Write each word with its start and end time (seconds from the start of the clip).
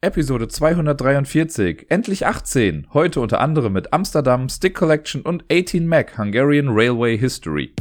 Episode 0.00 0.46
243, 0.46 1.86
endlich 1.88 2.24
18, 2.24 2.86
heute 2.94 3.20
unter 3.20 3.40
anderem 3.40 3.72
mit 3.72 3.92
Amsterdam, 3.92 4.48
Stick 4.48 4.76
Collection 4.76 5.22
und 5.22 5.44
18 5.50 5.88
Mac, 5.88 6.16
Hungarian 6.16 6.68
Railway 6.68 7.18
History. 7.18 7.74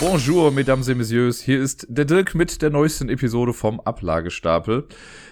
Bonjour, 0.00 0.52
mesdames 0.52 0.86
et 0.88 0.94
messieurs, 0.94 1.42
hier 1.42 1.60
ist 1.60 1.84
der 1.88 2.04
Dirk 2.04 2.36
mit 2.36 2.62
der 2.62 2.70
neuesten 2.70 3.08
Episode 3.08 3.52
vom 3.52 3.80
Ablagestapel. 3.80 4.86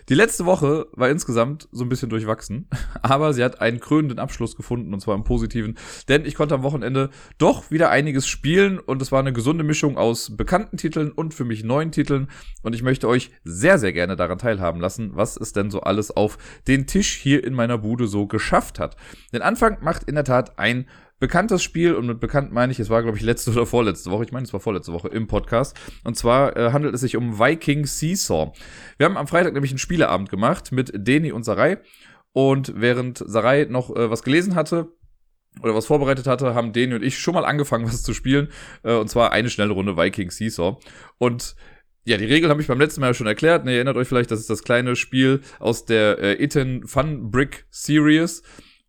Die 0.09 0.15
letzte 0.15 0.45
Woche 0.45 0.89
war 0.93 1.09
insgesamt 1.09 1.69
so 1.71 1.85
ein 1.85 1.89
bisschen 1.89 2.11
durchwachsen, 2.11 2.69
aber 3.03 3.33
sie 3.33 3.45
hat 3.45 3.61
einen 3.61 3.79
krönenden 3.79 4.19
Abschluss 4.19 4.57
gefunden 4.57 4.93
und 4.93 4.99
zwar 4.99 5.15
im 5.15 5.23
positiven, 5.23 5.77
denn 6.09 6.25
ich 6.25 6.35
konnte 6.35 6.57
am 6.57 6.65
Wochenende 6.65 7.11
doch 7.39 7.71
wieder 7.71 7.91
einiges 7.91 8.27
spielen 8.27 8.81
und 8.81 9.01
es 9.03 9.13
war 9.13 9.21
eine 9.21 9.33
gesunde 9.33 9.63
Mischung 9.63 9.97
aus 9.97 10.37
bekannten 10.37 10.79
Titeln 10.79 11.13
und 11.13 11.33
für 11.33 11.45
mich 11.45 11.63
neuen 11.63 11.93
Titeln 11.93 12.29
und 12.63 12.75
ich 12.75 12.83
möchte 12.83 13.07
euch 13.07 13.31
sehr, 13.45 13.79
sehr 13.79 13.93
gerne 13.93 14.17
daran 14.17 14.39
teilhaben 14.39 14.81
lassen, 14.81 15.13
was 15.15 15.37
es 15.37 15.53
denn 15.53 15.71
so 15.71 15.83
alles 15.83 16.11
auf 16.11 16.39
den 16.67 16.89
Tisch 16.89 17.15
hier 17.15 17.45
in 17.45 17.55
meiner 17.55 17.79
Bude 17.79 18.09
so 18.09 18.27
geschafft 18.27 18.81
hat. 18.81 18.97
Den 19.33 19.43
Anfang 19.43 19.79
macht 19.81 20.05
in 20.05 20.17
der 20.17 20.25
Tat 20.25 20.59
ein 20.59 20.87
bekanntes 21.19 21.63
Spiel 21.63 21.95
und 21.95 22.07
mit 22.07 22.21
bekannt 22.21 22.53
meine 22.53 22.73
ich, 22.73 22.81
es 22.81 22.91
war 22.91 23.03
glaube 23.03 23.17
ich 23.17 23.23
letzte 23.23 23.51
oder 23.51 23.67
vorletzte 23.67 24.11
Woche, 24.11 24.25
ich 24.25 24.33
meine 24.33 24.45
es 24.45 24.53
war 24.53 24.61
vorletzte 24.61 24.93
Woche 24.93 25.09
im 25.09 25.27
Podcast 25.27 25.79
und 26.05 26.17
zwar 26.17 26.57
äh, 26.57 26.73
handelt 26.73 26.95
es 26.95 27.01
sich 27.01 27.17
um 27.17 27.39
Viking 27.39 27.87
Seesaw. 27.87 28.53
Wir 28.99 29.07
haben 29.07 29.17
am 29.17 29.27
Freitag 29.27 29.55
nämlich 29.55 29.73
einen 29.73 29.79
Spieleabend 29.79 30.29
gemacht 30.29 30.73
mit 30.73 30.93
Deni 30.95 31.33
und 31.33 31.45
Sarai 31.45 31.79
und 32.33 32.73
während 32.77 33.19
Sarai 33.19 33.67
noch 33.69 33.95
äh, 33.95 34.11
was 34.11 34.23
gelesen 34.23 34.55
hatte, 34.55 34.93
oder 35.63 35.75
was 35.75 35.87
vorbereitet 35.87 36.27
hatte, 36.27 36.55
haben 36.55 36.73
Deni 36.73 36.95
und 36.95 37.03
ich 37.03 37.19
schon 37.19 37.35
mal 37.35 37.45
angefangen, 37.45 37.87
was 37.87 38.03
zu 38.03 38.13
spielen. 38.15 38.49
Äh, 38.83 38.95
und 38.95 39.09
zwar 39.09 39.33
eine 39.33 39.51
schnelle 39.51 39.73
Runde 39.73 39.97
Viking 39.97 40.31
Seesaw. 40.31 40.79
Und 41.19 41.57
ja, 42.05 42.17
die 42.17 42.25
Regeln 42.25 42.51
habe 42.51 42.61
ich 42.61 42.69
beim 42.69 42.79
letzten 42.79 43.01
Mal 43.01 43.15
schon 43.15 43.27
erklärt. 43.27 43.65
Ne, 43.65 43.73
ihr 43.73 43.77
erinnert 43.79 43.97
euch 43.97 44.07
vielleicht, 44.07 44.31
das 44.31 44.41
ist 44.41 44.51
das 44.51 44.63
kleine 44.63 44.97
Spiel 44.97 45.41
aus 45.59 45.87
der 45.87 46.19
äh, 46.19 46.45
Iten 46.45 46.87
Fun 46.87 47.31
Brick 47.31 47.67
Series. 47.71 48.43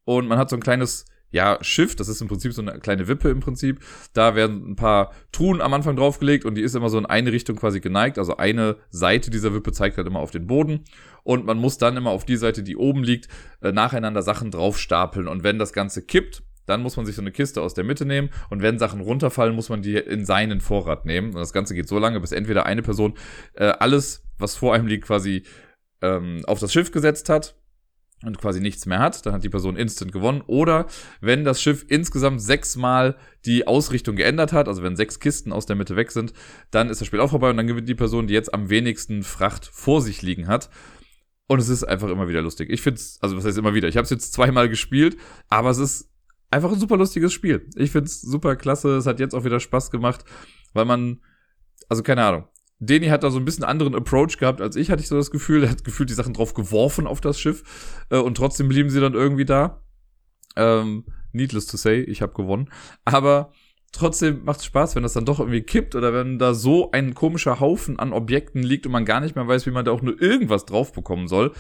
Und 0.04 0.28
man 0.28 0.38
hat 0.38 0.50
so 0.50 0.56
ein 0.56 0.62
kleines 0.62 1.06
ja, 1.38 1.60
Schiff, 1.62 1.96
das 1.96 2.08
ist 2.08 2.20
im 2.20 2.28
Prinzip 2.28 2.52
so 2.52 2.64
eine 2.64 2.80
kleine 2.80 3.08
Wippe 3.08 3.30
im 3.30 3.42
Prinzip. 3.42 3.80
Da 4.14 4.34
werden 4.34 4.72
ein 4.72 4.76
paar 4.76 5.12
Truhen 5.32 5.62
am 5.62 5.72
Anfang 5.72 5.96
draufgelegt 5.96 6.46
und 6.46 6.56
die 6.56 6.64
ist 6.64 6.76
immer 6.76 6.90
so 6.90 6.98
in 6.98 7.06
eine 7.06 7.32
Richtung 7.32 7.58
quasi 7.58 7.80
geneigt. 7.80 8.18
Also 8.18 8.38
eine 8.38 8.78
Seite 8.90 9.30
dieser 9.30 9.54
Wippe 9.54 9.72
zeigt 9.72 9.98
halt 9.98 10.08
immer 10.08 10.20
auf 10.20 10.32
den 10.32 10.48
Boden. 10.48 10.84
Und 11.24 11.46
man 11.46 11.60
muss 11.60 11.78
dann 11.78 11.96
immer 11.96 12.10
auf 12.10 12.26
die 12.26 12.38
Seite, 12.38 12.64
die 12.64 12.76
oben 12.76 13.04
liegt, 13.04 13.28
äh, 13.62 13.72
nacheinander 13.72 14.24
Sachen 14.24 14.50
draufstapeln. 14.50 15.28
Und 15.28 15.44
wenn 15.44 15.60
das 15.60 15.74
Ganze 15.74 16.02
kippt, 16.02 16.42
dann 16.66 16.82
muss 16.82 16.98
man 16.98 17.06
sich 17.06 17.16
so 17.16 17.22
eine 17.22 17.32
Kiste 17.32 17.62
aus 17.62 17.76
der 17.76 17.84
Mitte 17.84 18.06
nehmen 18.06 18.30
und 18.50 18.62
wenn 18.62 18.78
Sachen 18.78 19.00
runterfallen, 19.00 19.56
muss 19.56 19.70
man 19.70 19.82
die 19.82 19.96
in 19.96 20.26
seinen 20.26 20.60
Vorrat 20.60 21.06
nehmen. 21.06 21.28
Und 21.28 21.40
das 21.40 21.54
Ganze 21.54 21.76
geht 21.76 21.88
so 21.88 22.00
lange, 22.00 22.20
bis 22.20 22.34
entweder 22.34 22.66
eine 22.66 22.82
Person 22.82 23.14
äh, 23.54 23.68
alles, 23.68 24.24
was 24.38 24.56
vor 24.58 24.74
einem 24.74 24.88
liegt, 24.88 25.06
quasi 25.06 25.44
ähm, 26.02 26.42
auf 26.46 26.60
das 26.60 26.74
Schiff 26.74 26.92
gesetzt 26.92 27.30
hat 27.30 27.56
und 28.24 28.40
quasi 28.40 28.60
nichts 28.60 28.86
mehr 28.86 29.00
hat, 29.00 29.26
dann 29.26 29.34
hat 29.34 29.44
die 29.44 29.50
Person 29.50 29.76
instant 29.76 30.12
gewonnen. 30.12 30.42
Oder 30.48 30.88
wenn 31.22 31.44
das 31.44 31.62
Schiff 31.62 31.86
insgesamt 31.88 32.42
sechsmal 32.42 33.16
die 33.46 33.68
Ausrichtung 33.68 34.16
geändert 34.16 34.54
hat, 34.54 34.68
also 34.68 34.82
wenn 34.82 34.96
sechs 34.96 35.20
Kisten 35.20 35.52
aus 35.52 35.66
der 35.66 35.76
Mitte 35.76 35.96
weg 35.96 36.12
sind, 36.12 36.34
dann 36.72 36.90
ist 36.90 37.00
das 37.00 37.08
Spiel 37.08 37.20
auch 37.20 37.30
vorbei 37.30 37.50
und 37.50 37.58
dann 37.58 37.68
gewinnt 37.68 37.88
die 37.88 37.96
Person, 37.96 38.28
die 38.28 38.34
jetzt 38.34 38.54
am 38.54 38.70
wenigsten 38.70 39.24
Fracht 39.24 39.70
vor 39.72 40.02
sich 40.02 40.22
liegen 40.22 40.48
hat. 40.48 40.70
Und 41.48 41.60
es 41.60 41.70
ist 41.70 41.84
einfach 41.84 42.10
immer 42.10 42.28
wieder 42.28 42.42
lustig. 42.42 42.70
Ich 42.72 42.82
finde 42.82 43.00
es, 43.00 43.20
also 43.22 43.38
was 43.38 43.46
heißt 43.46 43.58
immer 43.58 43.74
wieder? 43.74 43.88
Ich 43.88 43.98
habe 43.98 44.04
es 44.04 44.10
jetzt 44.10 44.34
zweimal 44.34 44.68
gespielt, 44.68 45.16
aber 45.48 45.70
es 45.70 45.78
ist 45.78 46.10
einfach 46.50 46.72
ein 46.72 46.80
super 46.80 46.98
lustiges 46.98 47.32
Spiel. 47.32 47.70
Ich 47.76 47.92
finde 47.92 48.08
es 48.08 48.22
super 48.22 48.56
klasse. 48.56 48.98
Es 48.98 49.06
hat 49.06 49.20
jetzt 49.20 49.34
auch 49.34 49.46
wieder 49.46 49.60
Spaß 49.60 49.92
gemacht, 49.92 50.26
weil 50.74 50.86
man, 50.86 51.22
also 51.88 52.04
keine 52.04 52.24
Ahnung, 52.24 52.48
Deni 52.80 53.08
hat 53.08 53.24
da 53.24 53.32
so 53.32 53.40
ein 53.40 53.46
bisschen 53.46 53.64
anderen 53.64 53.96
Approach 53.96 54.38
gehabt 54.38 54.62
als 54.62 54.76
ich, 54.76 54.92
hatte 54.92 55.02
ich 55.02 55.08
so 55.08 55.16
das 55.16 55.32
Gefühl. 55.32 55.64
Er 55.64 55.72
hat 55.72 55.84
gefühlt 55.84 56.10
die 56.10 56.14
Sachen 56.14 56.34
drauf 56.34 56.54
geworfen 56.54 57.08
auf 57.08 57.22
das 57.22 57.40
Schiff 57.40 58.06
äh, 58.10 58.18
und 58.18 58.36
trotzdem 58.36 58.70
blieben 58.70 58.90
sie 58.90 59.02
dann 59.02 59.14
irgendwie 59.14 59.46
da. 59.46 59.82
Ähm, 60.56 61.06
needless 61.34 61.66
to 61.66 61.78
say, 61.78 62.02
ich 62.02 62.22
habe 62.22 62.34
gewonnen. 62.34 62.70
Aber 63.04 63.52
trotzdem 63.92 64.44
macht 64.44 64.60
es 64.60 64.66
Spaß, 64.66 64.96
wenn 64.96 65.04
das 65.04 65.14
dann 65.14 65.26
doch 65.26 65.40
irgendwie 65.40 65.62
kippt 65.62 65.96
oder 65.96 66.14
wenn 66.14 66.38
da 66.38 66.54
so 66.54 66.92
ein 66.92 67.14
komischer 67.14 67.60
Haufen 67.60 67.98
an 67.98 68.14
Objekten 68.14 68.62
liegt 68.62 68.86
und 68.86 68.92
man 68.92 69.06
gar 69.06 69.22
nicht 69.22 69.36
mehr 69.36 69.48
weiß, 69.48 69.66
wie 69.66 69.72
man 69.72 69.86
da 69.86 69.92
auch 69.92 70.02
nur 70.02 70.22
irgendwas 70.22 70.66
drauf 70.66 70.94
bekommen 70.94 71.28
soll. 71.28 71.54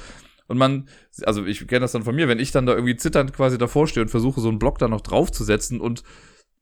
Und 0.47 0.57
man, 0.57 0.87
also 1.23 1.45
ich 1.45 1.67
kenne 1.67 1.81
das 1.81 1.91
dann 1.91 2.03
von 2.03 2.15
mir, 2.15 2.27
wenn 2.27 2.39
ich 2.39 2.51
dann 2.51 2.65
da 2.65 2.73
irgendwie 2.73 2.95
zitternd 2.95 3.33
quasi 3.33 3.57
davor 3.57 3.87
stehe 3.87 4.03
und 4.03 4.09
versuche, 4.09 4.39
so 4.39 4.49
einen 4.49 4.59
Block 4.59 4.77
da 4.77 4.87
noch 4.87 5.01
draufzusetzen 5.01 5.81
und 5.81 6.03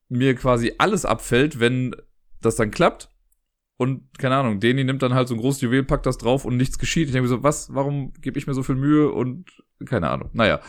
mir 0.09 0.35
quasi 0.35 0.73
alles 0.77 1.05
abfällt, 1.05 1.59
wenn 1.59 1.95
das 2.41 2.55
dann 2.55 2.71
klappt, 2.71 3.09
und 3.77 4.17
keine 4.17 4.35
Ahnung, 4.35 4.59
Deni 4.59 4.83
nimmt 4.83 5.01
dann 5.01 5.13
halt 5.13 5.27
so 5.27 5.35
ein 5.35 5.39
großes 5.39 5.61
Juwel, 5.61 5.83
packt 5.83 6.05
das 6.05 6.17
drauf 6.17 6.45
und 6.45 6.55
nichts 6.55 6.79
geschieht. 6.79 7.07
Ich 7.07 7.11
denke 7.11 7.23
mir 7.23 7.35
so, 7.35 7.43
was, 7.43 7.73
warum 7.73 8.13
gebe 8.21 8.39
ich 8.39 8.47
mir 8.47 8.53
so 8.53 8.63
viel 8.63 8.75
Mühe 8.75 9.11
und 9.11 9.63
keine 9.85 10.09
Ahnung. 10.09 10.29
Naja, 10.33 10.61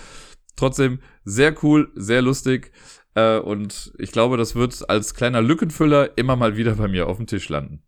trotzdem 0.57 1.01
sehr 1.25 1.55
cool, 1.63 1.93
sehr 1.95 2.23
lustig. 2.23 2.73
Äh, 3.15 3.39
und 3.39 3.93
ich 3.99 4.11
glaube, 4.11 4.37
das 4.37 4.57
wird 4.57 4.89
als 4.91 5.15
kleiner 5.15 5.41
Lückenfüller 5.41 6.19
immer 6.19 6.37
mal 6.37 6.57
wieder 6.57 6.75
bei 6.75 6.89
mir 6.89 7.07
auf 7.07 7.19
dem 7.19 7.27
Tisch 7.27 7.49
landen. 7.49 7.86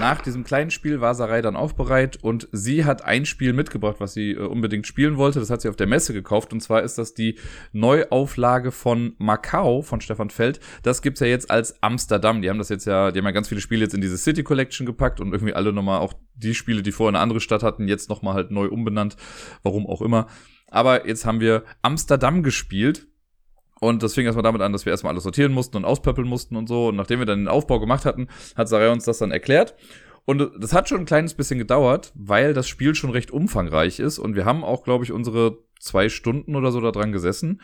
Nach 0.00 0.20
diesem 0.20 0.42
kleinen 0.42 0.70
Spiel 0.70 1.00
war 1.00 1.14
Sarai 1.14 1.42
dann 1.42 1.54
auch 1.54 1.72
bereit 1.72 2.18
und 2.22 2.48
sie 2.50 2.84
hat 2.84 3.04
ein 3.04 3.24
Spiel 3.24 3.52
mitgebracht, 3.52 3.96
was 3.98 4.14
sie 4.14 4.32
äh, 4.32 4.38
unbedingt 4.38 4.86
spielen 4.86 5.16
wollte. 5.16 5.38
Das 5.38 5.50
hat 5.50 5.62
sie 5.62 5.68
auf 5.68 5.76
der 5.76 5.86
Messe 5.86 6.12
gekauft 6.12 6.52
und 6.52 6.60
zwar 6.60 6.82
ist 6.82 6.98
das 6.98 7.14
die 7.14 7.38
Neuauflage 7.72 8.72
von 8.72 9.14
Macau 9.18 9.82
von 9.82 10.00
Stefan 10.00 10.30
Feld. 10.30 10.60
Das 10.82 11.02
gibt's 11.02 11.20
ja 11.20 11.26
jetzt 11.26 11.50
als 11.50 11.82
Amsterdam. 11.82 12.42
Die 12.42 12.50
haben 12.50 12.58
das 12.58 12.68
jetzt 12.68 12.86
ja, 12.86 13.12
die 13.12 13.18
haben 13.18 13.26
ja 13.26 13.30
ganz 13.30 13.48
viele 13.48 13.60
Spiele 13.60 13.82
jetzt 13.82 13.94
in 13.94 14.00
diese 14.00 14.18
City 14.18 14.42
Collection 14.42 14.86
gepackt 14.86 15.20
und 15.20 15.32
irgendwie 15.32 15.54
alle 15.54 15.72
nochmal 15.72 16.00
auch 16.00 16.14
die 16.34 16.54
Spiele, 16.54 16.82
die 16.82 16.92
vorher 16.92 17.10
eine 17.10 17.22
andere 17.22 17.40
Stadt 17.40 17.62
hatten, 17.62 17.86
jetzt 17.86 18.08
nochmal 18.08 18.34
halt 18.34 18.50
neu 18.50 18.66
umbenannt. 18.66 19.16
Warum 19.62 19.86
auch 19.86 20.02
immer. 20.02 20.26
Aber 20.68 21.06
jetzt 21.06 21.26
haben 21.26 21.40
wir 21.40 21.64
Amsterdam 21.82 22.42
gespielt 22.42 23.06
und 23.82 24.04
das 24.04 24.14
fing 24.14 24.24
erstmal 24.24 24.44
damit 24.44 24.62
an, 24.62 24.72
dass 24.72 24.86
wir 24.86 24.92
erstmal 24.92 25.12
alles 25.12 25.24
sortieren 25.24 25.50
mussten 25.50 25.76
und 25.76 25.84
auspöppeln 25.84 26.28
mussten 26.28 26.54
und 26.54 26.68
so. 26.68 26.90
Und 26.90 26.96
nachdem 26.96 27.18
wir 27.18 27.26
dann 27.26 27.40
den 27.40 27.48
Aufbau 27.48 27.80
gemacht 27.80 28.04
hatten, 28.04 28.28
hat 28.54 28.68
Sarai 28.68 28.92
uns 28.92 29.04
das 29.04 29.18
dann 29.18 29.32
erklärt. 29.32 29.74
Und 30.24 30.52
das 30.60 30.72
hat 30.72 30.88
schon 30.88 31.00
ein 31.00 31.04
kleines 31.04 31.34
bisschen 31.34 31.58
gedauert, 31.58 32.12
weil 32.14 32.54
das 32.54 32.68
Spiel 32.68 32.94
schon 32.94 33.10
recht 33.10 33.32
umfangreich 33.32 33.98
ist. 33.98 34.20
Und 34.20 34.36
wir 34.36 34.44
haben 34.44 34.62
auch, 34.62 34.84
glaube 34.84 35.02
ich, 35.02 35.10
unsere 35.10 35.58
zwei 35.80 36.08
Stunden 36.08 36.54
oder 36.54 36.70
so 36.70 36.80
da 36.80 36.92
dran 36.92 37.10
gesessen. 37.10 37.60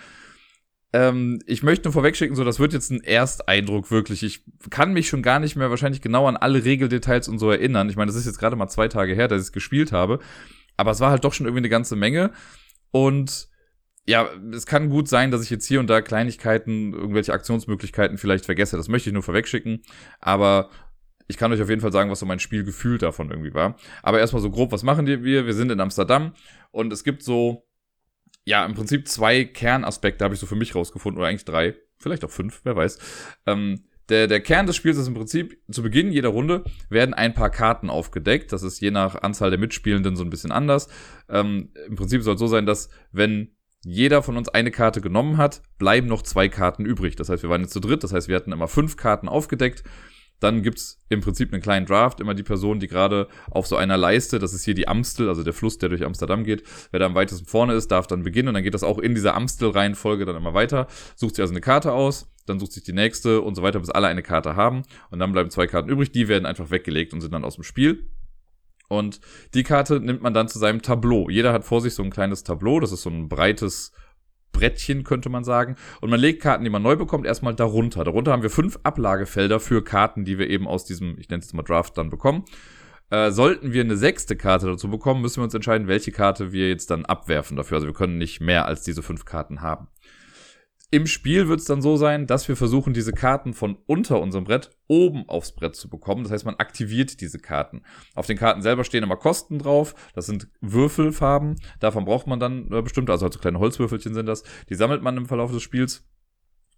Ähm, 0.92 1.38
ich 1.46 1.62
möchte 1.62 1.84
nur 1.84 1.92
vorwegschicken, 1.92 2.34
so, 2.34 2.42
das 2.42 2.58
wird 2.58 2.72
jetzt 2.72 2.90
ein 2.90 3.04
Ersteindruck 3.04 3.92
wirklich. 3.92 4.24
Ich 4.24 4.42
kann 4.70 4.92
mich 4.92 5.06
schon 5.08 5.22
gar 5.22 5.38
nicht 5.38 5.54
mehr 5.54 5.70
wahrscheinlich 5.70 6.02
genau 6.02 6.26
an 6.26 6.36
alle 6.36 6.64
Regeldetails 6.64 7.28
und 7.28 7.38
so 7.38 7.48
erinnern. 7.48 7.88
Ich 7.90 7.96
meine, 7.96 8.08
das 8.08 8.16
ist 8.16 8.26
jetzt 8.26 8.40
gerade 8.40 8.56
mal 8.56 8.66
zwei 8.66 8.88
Tage 8.88 9.14
her, 9.14 9.28
dass 9.28 9.40
ich 9.40 9.46
es 9.46 9.52
gespielt 9.52 9.92
habe. 9.92 10.18
Aber 10.76 10.90
es 10.90 10.98
war 10.98 11.12
halt 11.12 11.22
doch 11.22 11.32
schon 11.32 11.46
irgendwie 11.46 11.60
eine 11.60 11.68
ganze 11.68 11.94
Menge. 11.94 12.32
Und 12.90 13.48
ja, 14.08 14.30
es 14.54 14.64
kann 14.64 14.88
gut 14.88 15.06
sein, 15.06 15.30
dass 15.30 15.42
ich 15.42 15.50
jetzt 15.50 15.66
hier 15.66 15.80
und 15.80 15.90
da 15.90 16.00
Kleinigkeiten, 16.00 16.94
irgendwelche 16.94 17.34
Aktionsmöglichkeiten 17.34 18.16
vielleicht 18.16 18.46
vergesse. 18.46 18.78
Das 18.78 18.88
möchte 18.88 19.10
ich 19.10 19.12
nur 19.12 19.22
vorwegschicken. 19.22 19.82
Aber 20.18 20.70
ich 21.26 21.36
kann 21.36 21.52
euch 21.52 21.60
auf 21.60 21.68
jeden 21.68 21.82
Fall 21.82 21.92
sagen, 21.92 22.10
was 22.10 22.20
so 22.20 22.24
mein 22.24 22.38
Spielgefühl 22.38 22.96
davon 22.96 23.30
irgendwie 23.30 23.52
war. 23.52 23.76
Aber 24.02 24.18
erstmal 24.18 24.40
so 24.40 24.50
grob, 24.50 24.72
was 24.72 24.82
machen 24.82 25.06
wir? 25.06 25.22
Wir 25.24 25.52
sind 25.52 25.70
in 25.70 25.78
Amsterdam 25.78 26.32
und 26.70 26.90
es 26.90 27.04
gibt 27.04 27.22
so, 27.22 27.68
ja, 28.46 28.64
im 28.64 28.72
Prinzip 28.72 29.08
zwei 29.08 29.44
Kernaspekte 29.44 30.24
habe 30.24 30.32
ich 30.32 30.40
so 30.40 30.46
für 30.46 30.56
mich 30.56 30.74
rausgefunden, 30.74 31.18
oder 31.18 31.28
eigentlich 31.28 31.44
drei, 31.44 31.74
vielleicht 31.98 32.24
auch 32.24 32.30
fünf, 32.30 32.62
wer 32.64 32.76
weiß. 32.76 32.98
Ähm, 33.44 33.84
der, 34.08 34.26
der 34.26 34.40
Kern 34.40 34.66
des 34.66 34.76
Spiels 34.76 34.96
ist 34.96 35.06
im 35.06 35.12
Prinzip, 35.12 35.60
zu 35.70 35.82
Beginn 35.82 36.12
jeder 36.12 36.30
Runde 36.30 36.64
werden 36.88 37.12
ein 37.12 37.34
paar 37.34 37.50
Karten 37.50 37.90
aufgedeckt. 37.90 38.54
Das 38.54 38.62
ist 38.62 38.80
je 38.80 38.90
nach 38.90 39.20
Anzahl 39.20 39.50
der 39.50 39.58
Mitspielenden 39.58 40.16
so 40.16 40.24
ein 40.24 40.30
bisschen 40.30 40.50
anders. 40.50 40.88
Ähm, 41.28 41.74
Im 41.86 41.96
Prinzip 41.96 42.22
soll 42.22 42.36
es 42.36 42.40
so 42.40 42.46
sein, 42.46 42.64
dass 42.64 42.88
wenn 43.12 43.54
jeder 43.88 44.22
von 44.22 44.36
uns 44.36 44.48
eine 44.48 44.70
Karte 44.70 45.00
genommen 45.00 45.38
hat, 45.38 45.62
bleiben 45.78 46.08
noch 46.08 46.22
zwei 46.22 46.48
Karten 46.48 46.84
übrig. 46.84 47.16
Das 47.16 47.28
heißt, 47.28 47.42
wir 47.42 47.50
waren 47.50 47.62
jetzt 47.62 47.72
zu 47.72 47.80
dritt, 47.80 48.04
das 48.04 48.12
heißt, 48.12 48.28
wir 48.28 48.36
hatten 48.36 48.52
immer 48.52 48.68
fünf 48.68 48.96
Karten 48.96 49.28
aufgedeckt. 49.28 49.82
Dann 50.40 50.62
gibt's 50.62 51.02
im 51.08 51.20
Prinzip 51.20 51.52
einen 51.52 51.62
kleinen 51.62 51.86
Draft, 51.86 52.20
immer 52.20 52.34
die 52.34 52.42
Person, 52.44 52.78
die 52.78 52.86
gerade 52.86 53.26
auf 53.50 53.66
so 53.66 53.76
einer 53.76 53.96
Leiste, 53.96 54.38
das 54.38 54.52
ist 54.52 54.64
hier 54.64 54.74
die 54.74 54.86
Amstel, 54.86 55.28
also 55.28 55.42
der 55.42 55.52
Fluss, 55.52 55.78
der 55.78 55.88
durch 55.88 56.04
Amsterdam 56.04 56.44
geht, 56.44 56.62
wer 56.92 57.00
da 57.00 57.06
am 57.06 57.14
weitesten 57.16 57.46
vorne 57.46 57.72
ist, 57.72 57.90
darf 57.90 58.06
dann 58.06 58.22
beginnen 58.22 58.48
und 58.48 58.54
dann 58.54 58.62
geht 58.62 58.74
das 58.74 58.84
auch 58.84 58.98
in 58.98 59.16
dieser 59.16 59.34
Amstel-Reihenfolge 59.34 60.26
dann 60.26 60.36
immer 60.36 60.54
weiter. 60.54 60.86
Sucht 61.16 61.34
sich 61.34 61.42
also 61.42 61.54
eine 61.54 61.60
Karte 61.60 61.92
aus, 61.92 62.30
dann 62.46 62.60
sucht 62.60 62.72
sich 62.72 62.84
die 62.84 62.92
nächste 62.92 63.40
und 63.40 63.56
so 63.56 63.62
weiter, 63.62 63.80
bis 63.80 63.90
alle 63.90 64.06
eine 64.06 64.22
Karte 64.22 64.54
haben 64.54 64.82
und 65.10 65.18
dann 65.18 65.32
bleiben 65.32 65.50
zwei 65.50 65.66
Karten 65.66 65.88
übrig, 65.88 66.12
die 66.12 66.28
werden 66.28 66.46
einfach 66.46 66.70
weggelegt 66.70 67.14
und 67.14 67.20
sind 67.20 67.34
dann 67.34 67.44
aus 67.44 67.56
dem 67.56 67.64
Spiel. 67.64 68.06
Und 68.88 69.20
die 69.54 69.62
Karte 69.62 70.00
nimmt 70.00 70.22
man 70.22 70.34
dann 70.34 70.48
zu 70.48 70.58
seinem 70.58 70.82
Tableau. 70.82 71.28
Jeder 71.28 71.52
hat 71.52 71.64
vor 71.64 71.80
sich 71.80 71.94
so 71.94 72.02
ein 72.02 72.10
kleines 72.10 72.42
Tableau, 72.42 72.80
das 72.80 72.92
ist 72.92 73.02
so 73.02 73.10
ein 73.10 73.28
breites 73.28 73.92
Brettchen, 74.52 75.04
könnte 75.04 75.28
man 75.28 75.44
sagen. 75.44 75.76
Und 76.00 76.10
man 76.10 76.18
legt 76.18 76.42
Karten, 76.42 76.64
die 76.64 76.70
man 76.70 76.82
neu 76.82 76.96
bekommt, 76.96 77.26
erstmal 77.26 77.54
darunter. 77.54 78.02
Darunter 78.04 78.32
haben 78.32 78.42
wir 78.42 78.50
fünf 78.50 78.78
Ablagefelder 78.82 79.60
für 79.60 79.84
Karten, 79.84 80.24
die 80.24 80.38
wir 80.38 80.48
eben 80.48 80.66
aus 80.66 80.84
diesem, 80.84 81.18
ich 81.18 81.28
nenne 81.28 81.40
es 81.40 81.46
jetzt 81.46 81.54
mal 81.54 81.62
Draft, 81.62 81.98
dann 81.98 82.10
bekommen. 82.10 82.44
Äh, 83.10 83.30
sollten 83.30 83.72
wir 83.72 83.82
eine 83.82 83.96
sechste 83.96 84.36
Karte 84.36 84.66
dazu 84.66 84.90
bekommen, 84.90 85.22
müssen 85.22 85.38
wir 85.40 85.44
uns 85.44 85.54
entscheiden, 85.54 85.88
welche 85.88 86.12
Karte 86.12 86.52
wir 86.52 86.68
jetzt 86.68 86.90
dann 86.90 87.06
abwerfen 87.06 87.56
dafür. 87.56 87.76
Also 87.76 87.86
wir 87.86 87.94
können 87.94 88.18
nicht 88.18 88.40
mehr 88.40 88.66
als 88.66 88.82
diese 88.82 89.02
fünf 89.02 89.24
Karten 89.24 89.62
haben. 89.62 89.88
Im 90.90 91.06
Spiel 91.06 91.48
wird 91.48 91.60
es 91.60 91.66
dann 91.66 91.82
so 91.82 91.96
sein, 91.96 92.26
dass 92.26 92.48
wir 92.48 92.56
versuchen, 92.56 92.94
diese 92.94 93.12
Karten 93.12 93.52
von 93.52 93.76
unter 93.86 94.20
unserem 94.20 94.44
Brett 94.44 94.70
oben 94.86 95.28
aufs 95.28 95.52
Brett 95.52 95.76
zu 95.76 95.90
bekommen. 95.90 96.22
Das 96.22 96.32
heißt, 96.32 96.46
man 96.46 96.56
aktiviert 96.56 97.20
diese 97.20 97.38
Karten. 97.38 97.82
Auf 98.14 98.26
den 98.26 98.38
Karten 98.38 98.62
selber 98.62 98.84
stehen 98.84 99.02
immer 99.02 99.16
Kosten 99.16 99.58
drauf. 99.58 99.94
Das 100.14 100.24
sind 100.24 100.48
Würfelfarben. 100.62 101.56
Davon 101.78 102.06
braucht 102.06 102.26
man 102.26 102.40
dann 102.40 102.72
äh, 102.72 102.80
bestimmte, 102.80 103.12
also 103.12 103.24
halt 103.24 103.34
so 103.34 103.38
kleine 103.38 103.58
Holzwürfelchen 103.58 104.14
sind 104.14 104.26
das. 104.26 104.44
Die 104.70 104.74
sammelt 104.74 105.02
man 105.02 105.18
im 105.18 105.26
Verlauf 105.26 105.52
des 105.52 105.62
Spiels. 105.62 106.04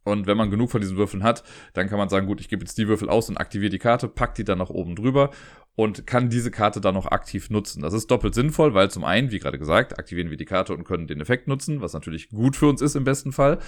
Und 0.03 0.27
wenn 0.27 0.37
man 0.37 0.51
genug 0.51 0.71
von 0.71 0.81
diesen 0.81 0.97
Würfeln 0.97 1.23
hat, 1.23 1.45
dann 1.75 1.89
kann 1.89 1.99
man 1.99 2.09
sagen, 2.09 2.27
gut, 2.27 2.41
ich 2.41 2.49
gebe 2.49 2.65
jetzt 2.65 2.79
die 2.79 2.89
Würfel 2.89 3.09
aus 3.09 3.29
und 3.29 3.37
aktiviere 3.37 3.71
die 3.71 3.79
Karte, 3.79 4.09
pack 4.09 4.35
die 4.35 4.45
dann 4.45 4.59
nach 4.59 4.71
oben 4.71 4.97
drüber 4.97 5.31
und 5.77 6.07
kann 6.07 6.31
diese 6.31 6.51
Karte 6.51 6.81
dann 6.81 6.95
noch 6.95 7.07
aktiv 7.07 7.51
nutzen. 7.51 7.83
Das 7.83 7.93
ist 7.93 8.11
doppelt 8.11 8.35
sinnvoll, 8.35 8.75
weil 8.75 8.91
zum 8.91 9.05
einen, 9.05 9.31
wie 9.31 9.39
gerade 9.39 9.59
gesagt, 9.59 9.99
aktivieren 9.99 10.31
wir 10.31 10.39
die 10.39 10.47
Karte 10.47 10.75
und 10.75 10.85
können 10.85 11.07
den 11.07 11.21
Effekt 11.21 11.49
nutzen, 11.49 11.81
was 11.81 11.93
natürlich 11.93 12.31
gut 12.31 12.57
für 12.57 12.67
uns 12.67 12.81
ist 12.81 12.97
im 12.97 13.05
besten 13.05 13.31
Fall. 13.31 13.59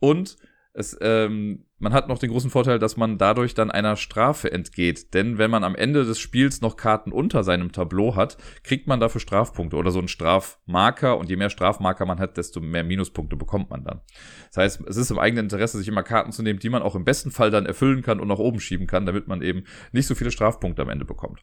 Und 0.00 0.36
es, 0.72 0.96
ähm, 1.00 1.64
man 1.78 1.92
hat 1.92 2.08
noch 2.08 2.18
den 2.18 2.30
großen 2.30 2.50
Vorteil, 2.50 2.78
dass 2.78 2.96
man 2.96 3.18
dadurch 3.18 3.54
dann 3.54 3.72
einer 3.72 3.96
Strafe 3.96 4.52
entgeht. 4.52 5.14
Denn 5.14 5.36
wenn 5.36 5.50
man 5.50 5.64
am 5.64 5.74
Ende 5.74 6.04
des 6.04 6.20
Spiels 6.20 6.60
noch 6.60 6.76
Karten 6.76 7.10
unter 7.10 7.42
seinem 7.42 7.72
Tableau 7.72 8.14
hat, 8.14 8.36
kriegt 8.62 8.86
man 8.86 9.00
dafür 9.00 9.20
Strafpunkte 9.20 9.76
oder 9.76 9.90
so 9.90 9.98
einen 9.98 10.08
Strafmarker. 10.08 11.18
Und 11.18 11.28
je 11.28 11.36
mehr 11.36 11.50
Strafmarker 11.50 12.06
man 12.06 12.20
hat, 12.20 12.36
desto 12.36 12.60
mehr 12.60 12.84
Minuspunkte 12.84 13.36
bekommt 13.36 13.70
man 13.70 13.82
dann. 13.82 14.00
Das 14.48 14.58
heißt, 14.58 14.82
es 14.86 14.96
ist 14.96 15.10
im 15.10 15.18
eigenen 15.18 15.46
Interesse, 15.46 15.78
sich 15.78 15.88
immer 15.88 16.04
Karten 16.04 16.30
zu 16.30 16.42
nehmen, 16.42 16.60
die 16.60 16.70
man 16.70 16.82
auch 16.82 16.94
im 16.94 17.04
besten 17.04 17.32
Fall 17.32 17.50
dann 17.50 17.66
erfüllen 17.66 18.02
kann 18.02 18.20
und 18.20 18.28
nach 18.28 18.38
oben 18.38 18.60
schieben 18.60 18.86
kann, 18.86 19.06
damit 19.06 19.26
man 19.26 19.42
eben 19.42 19.64
nicht 19.90 20.06
so 20.06 20.14
viele 20.14 20.30
Strafpunkte 20.30 20.82
am 20.82 20.88
Ende 20.88 21.04
bekommt. 21.04 21.42